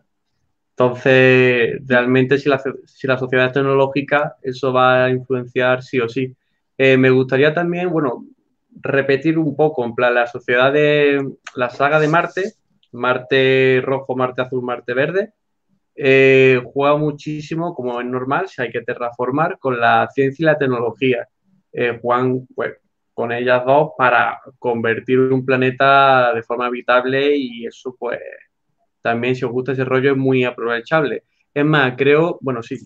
Entonces, 0.70 1.80
realmente 1.86 2.38
si 2.38 2.48
la, 2.48 2.62
si 2.84 3.06
la 3.06 3.18
sociedad 3.18 3.46
es 3.46 3.52
tecnológica, 3.52 4.36
eso 4.42 4.72
va 4.72 5.06
a 5.06 5.10
influenciar 5.10 5.82
sí 5.82 6.00
o 6.00 6.08
sí. 6.08 6.34
Eh, 6.76 6.96
me 6.98 7.10
gustaría 7.10 7.52
también, 7.54 7.90
bueno, 7.90 8.26
repetir 8.80 9.38
un 9.38 9.56
poco, 9.56 9.84
en 9.84 9.94
plan, 9.94 10.14
la 10.14 10.26
sociedad 10.26 10.72
de 10.72 11.26
la 11.56 11.70
saga 11.70 11.98
de 12.00 12.08
Marte, 12.08 12.52
Marte 12.92 13.82
rojo, 13.84 14.16
Marte 14.16 14.42
azul, 14.42 14.62
Marte 14.62 14.92
verde, 14.94 15.32
eh, 15.94 16.60
juega 16.72 16.96
muchísimo, 16.96 17.74
como 17.74 18.00
es 18.00 18.06
normal, 18.06 18.48
si 18.48 18.62
hay 18.62 18.70
que 18.70 18.82
terraformar, 18.82 19.58
con 19.58 19.80
la 19.80 20.08
ciencia 20.12 20.42
y 20.42 20.46
la 20.46 20.58
tecnología. 20.58 21.26
Eh, 21.72 21.98
juegan 22.00 22.46
pues, 22.54 22.76
con 23.18 23.32
ellas 23.32 23.64
dos 23.66 23.94
para 23.98 24.40
convertir 24.60 25.18
un 25.18 25.44
planeta 25.44 26.32
de 26.32 26.44
forma 26.44 26.66
habitable 26.66 27.34
y 27.36 27.66
eso 27.66 27.96
pues 27.98 28.20
también 29.02 29.34
si 29.34 29.44
os 29.44 29.50
gusta 29.50 29.72
ese 29.72 29.84
rollo 29.84 30.12
es 30.12 30.16
muy 30.16 30.44
aprovechable. 30.44 31.24
Es 31.52 31.64
más, 31.64 31.94
creo, 31.96 32.38
bueno, 32.40 32.62
sí, 32.62 32.78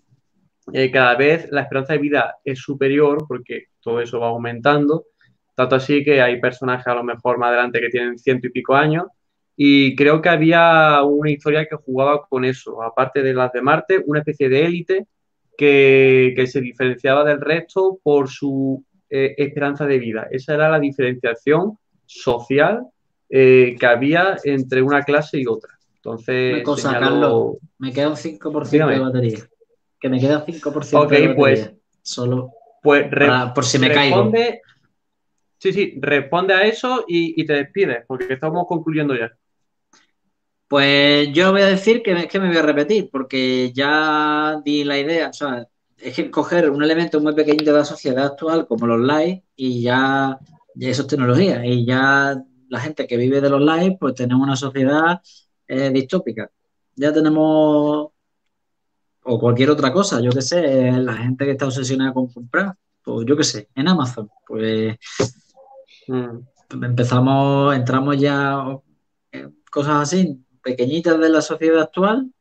eh, 0.72 0.90
cada 0.90 1.16
vez 1.16 1.48
la 1.50 1.60
esperanza 1.60 1.92
de 1.92 1.98
vida 1.98 2.36
es 2.46 2.58
superior 2.58 3.26
porque 3.28 3.66
todo 3.82 4.00
eso 4.00 4.20
va 4.20 4.28
aumentando, 4.28 5.04
tanto 5.54 5.76
así 5.76 6.02
que 6.02 6.22
hay 6.22 6.40
personajes 6.40 6.86
a 6.86 6.94
lo 6.94 7.04
mejor 7.04 7.36
más 7.36 7.48
adelante 7.48 7.80
que 7.80 7.90
tienen 7.90 8.18
ciento 8.18 8.46
y 8.46 8.52
pico 8.52 8.74
años. 8.74 9.08
Y 9.54 9.94
creo 9.96 10.22
que 10.22 10.30
había 10.30 11.02
una 11.02 11.30
historia 11.30 11.66
que 11.66 11.76
jugaba 11.76 12.26
con 12.26 12.46
eso, 12.46 12.82
aparte 12.82 13.22
de 13.22 13.34
las 13.34 13.52
de 13.52 13.60
Marte, 13.60 14.02
una 14.06 14.20
especie 14.20 14.48
de 14.48 14.64
élite 14.64 15.06
que, 15.58 16.32
que 16.34 16.46
se 16.46 16.62
diferenciaba 16.62 17.22
del 17.22 17.42
resto 17.42 17.98
por 18.02 18.30
su 18.30 18.82
eh, 19.12 19.34
esperanza 19.36 19.84
de 19.86 19.98
vida. 19.98 20.26
Esa 20.30 20.54
era 20.54 20.68
la 20.70 20.80
diferenciación 20.80 21.78
social 22.06 22.86
eh, 23.28 23.76
que 23.78 23.86
había 23.86 24.36
entre 24.44 24.80
una 24.82 25.02
clase 25.02 25.38
y 25.38 25.46
otra. 25.46 25.78
Entonces, 25.96 26.54
Una 26.54 26.62
cosa, 26.62 26.88
señalo- 26.90 27.00
Carlos. 27.20 27.56
Me 27.78 27.92
queda 27.92 28.08
un 28.08 28.16
5% 28.16 28.70
Dígame. 28.70 28.94
de 28.94 28.98
batería. 29.00 29.38
Que 30.00 30.08
me 30.08 30.18
queda 30.18 30.44
5% 30.44 31.04
Ok, 31.04 31.10
de 31.10 31.16
batería. 31.28 31.34
pues- 31.36 31.72
Solo 32.02 32.50
Pues 32.82 33.04
para- 33.08 33.54
por 33.54 33.64
si 33.64 33.78
me 33.78 33.90
caigo. 33.92 34.16
responde, 34.16 34.60
Sí, 35.58 35.72
sí, 35.72 35.94
responde 36.00 36.54
a 36.54 36.62
eso 36.62 37.04
y, 37.06 37.40
y 37.40 37.46
te 37.46 37.52
despides, 37.52 38.04
porque 38.08 38.32
estamos 38.34 38.66
concluyendo 38.66 39.14
ya. 39.14 39.30
Pues 40.66 41.28
yo 41.32 41.52
voy 41.52 41.60
a 41.62 41.66
decir 41.66 42.02
que 42.02 42.14
me, 42.14 42.26
que 42.26 42.40
me 42.40 42.48
voy 42.48 42.56
a 42.56 42.62
repetir, 42.62 43.08
porque 43.12 43.70
ya 43.72 44.60
di 44.64 44.84
la 44.84 44.98
idea. 44.98 45.28
O 45.28 45.32
sea, 45.32 45.66
es 46.02 46.16
que 46.16 46.30
coger 46.30 46.70
un 46.70 46.82
elemento 46.82 47.20
muy 47.20 47.34
pequeñito 47.34 47.72
de 47.72 47.78
la 47.78 47.84
sociedad 47.84 48.26
actual, 48.26 48.66
como 48.66 48.86
los 48.86 49.00
likes, 49.00 49.44
y 49.56 49.82
ya, 49.82 50.38
ya 50.74 50.88
eso 50.88 51.02
es 51.02 51.08
tecnología. 51.08 51.64
Y 51.64 51.84
ya 51.86 52.42
la 52.68 52.80
gente 52.80 53.06
que 53.06 53.16
vive 53.16 53.40
de 53.40 53.50
los 53.50 53.60
likes, 53.60 53.96
pues 54.00 54.14
tenemos 54.14 54.42
una 54.42 54.56
sociedad 54.56 55.20
eh, 55.68 55.90
distópica. 55.90 56.50
Ya 56.96 57.12
tenemos. 57.12 58.08
O 59.24 59.38
cualquier 59.38 59.70
otra 59.70 59.92
cosa, 59.92 60.20
yo 60.20 60.32
qué 60.32 60.42
sé, 60.42 60.90
la 60.92 61.14
gente 61.14 61.44
que 61.44 61.52
está 61.52 61.66
obsesionada 61.66 62.12
con 62.12 62.26
comprar, 62.26 62.74
pues 63.04 63.24
yo 63.24 63.36
qué 63.36 63.44
sé, 63.44 63.68
en 63.74 63.86
Amazon, 63.88 64.28
pues 64.46 64.96
Mm, 66.08 66.38
empezamos, 66.84 67.74
entramos 67.74 68.18
ya 68.18 68.64
en 69.30 69.56
cosas 69.70 70.02
así, 70.02 70.44
pequeñitas 70.62 71.18
de 71.18 71.28
la 71.28 71.40
sociedad 71.40 71.82
actual, 71.82 72.32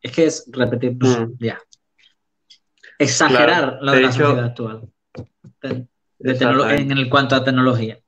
es 0.00 0.12
que 0.12 0.26
es 0.26 0.44
repetirnos 0.50 1.20
Mm. 1.20 1.32
ya. 1.38 1.60
Exagerar 3.02 3.46
Claro, 3.46 3.78
lo 3.82 3.90
de, 3.92 3.96
de 3.98 4.02
la 4.02 4.08
hecho- 4.10 4.18
sociedad 4.26 4.44
actual. 4.44 4.80
De- 5.62 5.86
de 6.18 6.74
en 6.76 6.92
el 6.92 7.08
cuanto 7.10 7.34
a 7.36 7.44
tecnología. 7.44 7.98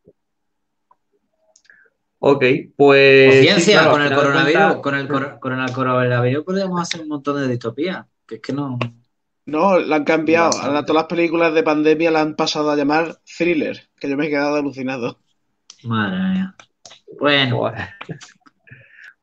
Ok, 2.27 2.43
O 2.43 2.73
pues. 2.77 3.62
sí, 3.62 3.73
claro, 3.73 3.91
con 3.91 4.03
el 4.03 4.09
de 4.09 4.15
coronavirus, 4.16 4.77
con 4.77 4.95
el, 4.95 5.09
cor- 5.09 5.39
con 5.41 5.61
el 5.61 5.73
coronavirus 5.73 6.45
podríamos 6.45 6.81
hacer 6.81 7.03
un 7.03 7.09
montón 7.09 7.37
de 7.37 7.49
distopías. 7.49 8.07
Que 8.27 8.37
es 8.37 8.41
que 8.41 8.53
no. 8.55 8.79
No, 9.47 9.79
la 9.79 9.97
han 9.97 10.05
cambiado. 10.05 10.59
Ahora 10.59 10.87
todas 10.87 11.03
las 11.03 11.09
películas 11.09 11.53
de 11.53 11.62
pandemia 11.62 12.11
la 12.11 12.23
han 12.23 12.35
pasado 12.35 12.71
a 12.71 12.77
llamar 12.77 13.19
thriller, 13.37 13.89
que 14.01 14.09
yo 14.09 14.16
me 14.16 14.27
he 14.27 14.31
quedado 14.31 14.57
alucinado. 14.57 15.19
Madre 15.83 16.19
mía. 16.33 16.55
Bueno. 17.21 17.71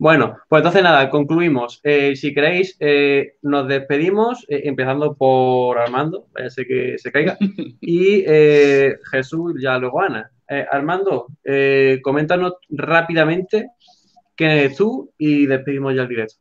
Bueno, 0.02 0.40
pues 0.50 0.62
entonces 0.62 0.82
nada, 0.82 1.12
concluimos. 1.12 1.80
Eh, 1.84 2.16
si 2.16 2.34
queréis, 2.34 2.76
eh, 2.80 3.36
nos 3.44 3.68
despedimos, 3.68 4.44
eh, 4.50 4.64
empezando 4.64 5.14
por 5.14 5.78
Armando, 5.78 6.26
parece 6.34 6.66
que 6.66 6.98
se 6.98 7.12
caiga, 7.12 7.38
y 7.82 8.24
Jesús, 9.12 9.54
ya 9.62 9.78
luego 9.78 10.02
Ana. 10.02 10.32
Armando, 10.72 11.28
coméntanos 12.02 12.54
rápidamente 12.70 13.68
quién 14.36 14.50
eres 14.50 14.76
tú 14.76 15.14
y 15.20 15.46
despedimos 15.46 15.94
ya 15.94 16.02
el 16.02 16.08
directo. 16.08 16.38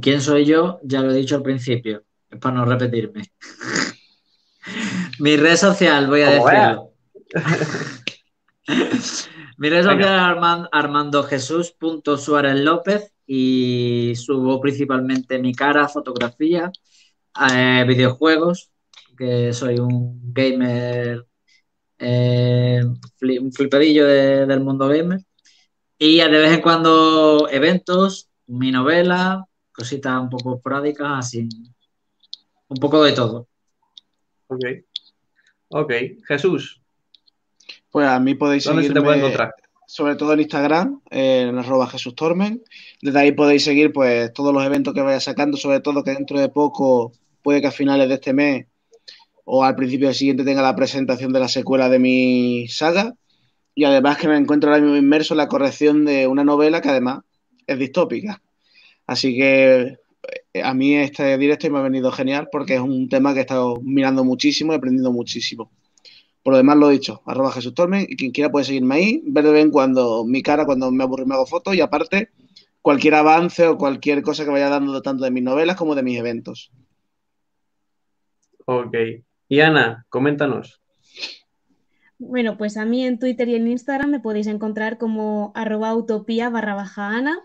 ¿Quién 0.00 0.20
soy 0.20 0.44
yo? 0.44 0.80
Ya 0.82 1.02
lo 1.02 1.12
he 1.12 1.16
dicho 1.16 1.36
al 1.36 1.44
principio, 1.44 2.02
para 2.40 2.56
no 2.56 2.64
repetirme. 2.64 3.22
Mi 5.20 5.36
red 5.36 5.54
social, 5.54 6.08
voy 6.08 6.22
a 6.22 6.30
decirlo. 6.30 6.90
Mi 9.62 9.70
red 9.70 9.84
social 9.84 10.38
es 10.38 10.68
Armando 10.72 11.22
Jesús 11.22 11.76
Suárez 12.18 12.58
López 12.58 13.12
y 13.24 14.12
subo 14.16 14.60
principalmente 14.60 15.38
mi 15.38 15.54
cara, 15.54 15.86
fotografía, 15.88 16.72
eh, 17.48 17.84
videojuegos, 17.86 18.72
que 19.16 19.52
soy 19.52 19.78
un 19.78 20.20
gamer, 20.34 21.28
eh, 21.96 22.80
un 23.40 23.52
flipadillo 23.52 24.04
del 24.04 24.58
mundo 24.64 24.88
gamer. 24.88 25.20
Y 25.96 26.16
de 26.16 26.28
vez 26.28 26.54
en 26.54 26.60
cuando 26.60 27.48
eventos, 27.48 28.30
mi 28.48 28.72
novela, 28.72 29.46
cositas 29.70 30.20
un 30.20 30.28
poco 30.28 30.56
esporádicas, 30.56 31.18
así, 31.20 31.48
un 32.66 32.78
poco 32.78 33.04
de 33.04 33.12
todo. 33.12 33.46
Ok. 34.48 34.64
Ok. 35.68 35.92
Jesús, 36.26 36.81
pues 37.92 38.08
a 38.08 38.18
mí 38.18 38.34
podéis 38.34 38.64
seguirme, 38.64 38.88
se 38.88 38.94
te 38.94 39.02
puede 39.02 39.18
encontrar? 39.18 39.54
Sobre 39.86 40.16
todo 40.16 40.32
en 40.32 40.40
Instagram, 40.40 41.00
en 41.10 41.58
arroba 41.58 41.86
Jesús 41.86 42.14
Tormen. 42.14 42.62
Desde 43.02 43.18
ahí 43.20 43.32
podéis 43.32 43.62
seguir 43.62 43.92
pues 43.92 44.32
todos 44.32 44.52
los 44.52 44.64
eventos 44.64 44.94
que 44.94 45.02
vaya 45.02 45.20
sacando, 45.20 45.58
sobre 45.58 45.80
todo 45.80 46.02
que 46.02 46.12
dentro 46.12 46.40
de 46.40 46.48
poco, 46.48 47.12
puede 47.42 47.60
que 47.60 47.66
a 47.66 47.70
finales 47.70 48.08
de 48.08 48.14
este 48.14 48.32
mes 48.32 48.66
o 49.44 49.62
al 49.62 49.76
principio 49.76 50.06
del 50.06 50.16
siguiente 50.16 50.44
tenga 50.44 50.62
la 50.62 50.74
presentación 50.74 51.32
de 51.32 51.40
la 51.40 51.48
secuela 51.48 51.90
de 51.90 51.98
mi 51.98 52.66
saga. 52.68 53.14
Y 53.74 53.84
además 53.84 54.16
que 54.16 54.28
me 54.28 54.36
encuentro 54.36 54.70
ahora 54.70 54.82
mismo 54.82 54.96
inmerso 54.96 55.34
en 55.34 55.38
la 55.38 55.48
corrección 55.48 56.06
de 56.06 56.26
una 56.26 56.44
novela 56.44 56.80
que 56.80 56.88
además 56.88 57.20
es 57.66 57.78
distópica. 57.78 58.40
Así 59.06 59.36
que 59.36 59.98
eh, 60.54 60.62
a 60.62 60.72
mí 60.72 60.94
este 60.94 61.36
directo 61.36 61.68
me 61.70 61.78
ha 61.78 61.82
venido 61.82 62.10
genial 62.10 62.48
porque 62.50 62.74
es 62.74 62.80
un 62.80 63.08
tema 63.10 63.34
que 63.34 63.40
he 63.40 63.42
estado 63.42 63.76
mirando 63.82 64.24
muchísimo 64.24 64.72
y 64.72 64.76
aprendiendo 64.76 65.12
muchísimo. 65.12 65.70
Por 66.42 66.52
lo 66.52 66.56
demás, 66.56 66.76
lo 66.76 66.90
he 66.90 66.94
dicho, 66.94 67.22
arroba 67.26 67.52
Jesús 67.52 67.74
Tormen, 67.74 68.06
y 68.08 68.16
quien 68.16 68.32
quiera 68.32 68.50
puede 68.50 68.64
seguirme 68.64 68.96
ahí, 68.96 69.22
ver 69.26 69.44
de 69.44 69.52
vez 69.52 69.64
en 69.64 69.70
cuando 69.70 70.24
mi 70.24 70.42
cara 70.42 70.64
cuando 70.66 70.90
me 70.90 71.04
aburro 71.04 71.24
y 71.24 71.26
me 71.26 71.34
hago 71.34 71.46
fotos, 71.46 71.74
y 71.74 71.80
aparte, 71.80 72.30
cualquier 72.80 73.14
avance 73.14 73.66
o 73.68 73.78
cualquier 73.78 74.22
cosa 74.22 74.44
que 74.44 74.50
vaya 74.50 74.68
dando 74.68 75.00
tanto 75.02 75.24
de 75.24 75.30
mis 75.30 75.42
novelas 75.42 75.76
como 75.76 75.94
de 75.94 76.02
mis 76.02 76.18
eventos. 76.18 76.72
Ok. 78.66 78.94
Y 79.48 79.60
Ana, 79.60 80.06
coméntanos. 80.08 80.80
Bueno, 82.18 82.56
pues 82.56 82.76
a 82.76 82.84
mí 82.84 83.04
en 83.04 83.18
Twitter 83.18 83.48
y 83.48 83.56
en 83.56 83.66
Instagram 83.66 84.10
me 84.10 84.20
podéis 84.20 84.46
encontrar 84.46 84.96
como 84.96 85.52
arroba 85.54 85.94
utopía 85.94 86.50
barra 86.50 86.74
baja 86.74 87.08
Ana 87.08 87.40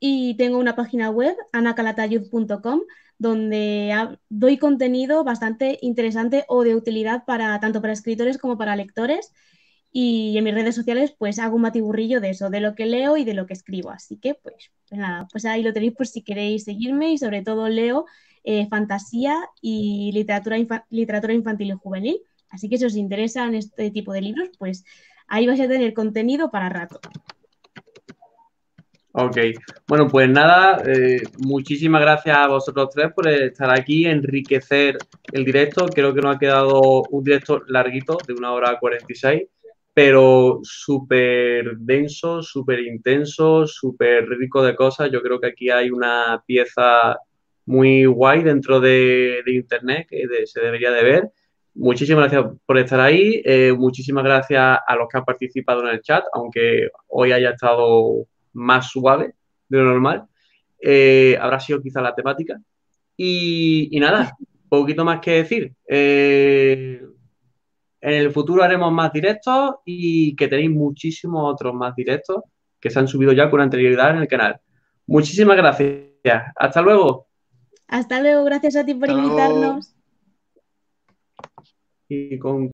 y 0.00 0.36
tengo 0.36 0.58
una 0.58 0.74
página 0.74 1.10
web, 1.10 1.36
anacalatayud.com, 1.52 2.80
donde 3.18 4.16
doy 4.28 4.58
contenido 4.58 5.24
bastante 5.24 5.78
interesante 5.82 6.44
o 6.48 6.64
de 6.64 6.74
utilidad 6.74 7.24
para 7.24 7.58
tanto 7.60 7.80
para 7.80 7.92
escritores 7.92 8.38
como 8.38 8.56
para 8.56 8.76
lectores. 8.76 9.32
Y 9.90 10.36
en 10.36 10.44
mis 10.44 10.54
redes 10.54 10.74
sociales 10.74 11.14
pues 11.18 11.38
hago 11.38 11.56
un 11.56 11.62
matiburrillo 11.62 12.20
de 12.20 12.30
eso, 12.30 12.50
de 12.50 12.60
lo 12.60 12.74
que 12.74 12.86
leo 12.86 13.16
y 13.16 13.24
de 13.24 13.34
lo 13.34 13.46
que 13.46 13.54
escribo. 13.54 13.90
Así 13.90 14.18
que 14.18 14.34
pues, 14.34 14.70
pues 14.88 15.00
nada, 15.00 15.26
pues 15.32 15.44
ahí 15.44 15.62
lo 15.62 15.72
tenéis 15.72 15.94
por 15.94 16.06
si 16.06 16.22
queréis 16.22 16.64
seguirme 16.64 17.12
y 17.12 17.18
sobre 17.18 17.42
todo 17.42 17.68
leo 17.68 18.06
eh, 18.44 18.68
fantasía 18.68 19.36
y 19.60 20.12
literatura, 20.12 20.56
literatura 20.90 21.34
infantil 21.34 21.70
y 21.70 21.72
juvenil. 21.72 22.20
Así 22.50 22.68
que 22.68 22.78
si 22.78 22.84
os 22.84 22.96
interesan 22.96 23.54
este 23.54 23.90
tipo 23.90 24.12
de 24.12 24.22
libros, 24.22 24.50
pues 24.58 24.84
ahí 25.26 25.46
vais 25.46 25.60
a 25.60 25.68
tener 25.68 25.92
contenido 25.92 26.50
para 26.50 26.68
rato. 26.68 27.00
Ok, 29.12 29.36
bueno, 29.88 30.06
pues 30.06 30.28
nada, 30.28 30.82
eh, 30.86 31.22
muchísimas 31.38 32.02
gracias 32.02 32.36
a 32.36 32.46
vosotros 32.46 32.90
tres 32.94 33.10
por 33.12 33.26
estar 33.26 33.70
aquí, 33.70 34.04
enriquecer 34.06 34.98
el 35.32 35.44
directo. 35.44 35.86
Creo 35.86 36.14
que 36.14 36.20
nos 36.20 36.36
ha 36.36 36.38
quedado 36.38 37.02
un 37.10 37.24
directo 37.24 37.62
larguito, 37.68 38.18
de 38.26 38.34
una 38.34 38.52
hora 38.52 38.78
46, 38.78 39.42
pero 39.94 40.60
súper 40.62 41.78
denso, 41.78 42.42
súper 42.42 42.80
intenso, 42.80 43.66
súper 43.66 44.28
rico 44.28 44.62
de 44.62 44.76
cosas. 44.76 45.10
Yo 45.10 45.22
creo 45.22 45.40
que 45.40 45.48
aquí 45.48 45.70
hay 45.70 45.90
una 45.90 46.42
pieza 46.46 47.16
muy 47.64 48.04
guay 48.04 48.42
dentro 48.42 48.78
de, 48.78 49.42
Internet 49.46 50.06
que 50.08 50.26
se 50.46 50.60
debería 50.60 50.90
de 50.90 51.02
ver. 51.02 51.30
Muchísimas 51.74 52.30
gracias 52.30 52.54
por 52.66 52.78
estar 52.78 53.00
ahí, 53.00 53.42
eh, 53.44 53.72
muchísimas 53.76 54.24
gracias 54.24 54.78
a 54.86 54.96
los 54.96 55.08
que 55.08 55.18
han 55.18 55.24
participado 55.24 55.82
en 55.82 55.94
el 55.94 56.02
chat, 56.02 56.24
aunque 56.32 56.90
hoy 57.08 57.32
haya 57.32 57.50
estado 57.50 58.26
más 58.58 58.90
suave 58.90 59.34
de 59.68 59.78
lo 59.78 59.84
normal. 59.84 60.26
Eh, 60.80 61.36
habrá 61.40 61.58
sido 61.60 61.80
quizá 61.80 62.00
la 62.00 62.14
temática. 62.14 62.60
Y, 63.16 63.96
nada, 64.00 64.36
poquito 64.68 65.04
más 65.04 65.20
que 65.20 65.32
decir. 65.32 65.72
Eh, 65.88 67.02
en 68.00 68.14
el 68.14 68.30
futuro 68.30 68.62
haremos 68.62 68.92
más 68.92 69.12
directos 69.12 69.76
y 69.84 70.36
que 70.36 70.48
tenéis 70.48 70.70
muchísimos 70.70 71.52
otros 71.52 71.74
más 71.74 71.94
directos 71.96 72.42
que 72.80 72.90
se 72.90 72.98
han 72.98 73.08
subido 73.08 73.32
ya 73.32 73.50
con 73.50 73.60
anterioridad 73.60 74.10
en 74.10 74.18
el 74.18 74.28
canal. 74.28 74.60
Muchísimas 75.06 75.56
gracias. 75.56 76.08
Hasta 76.54 76.80
luego. 76.80 77.26
Hasta 77.88 78.20
luego. 78.20 78.44
Gracias 78.44 78.76
a 78.76 78.84
ti 78.84 78.94
por 78.94 79.10
invitarnos. 79.10 79.94
Y 82.08 82.38
con 82.38 82.66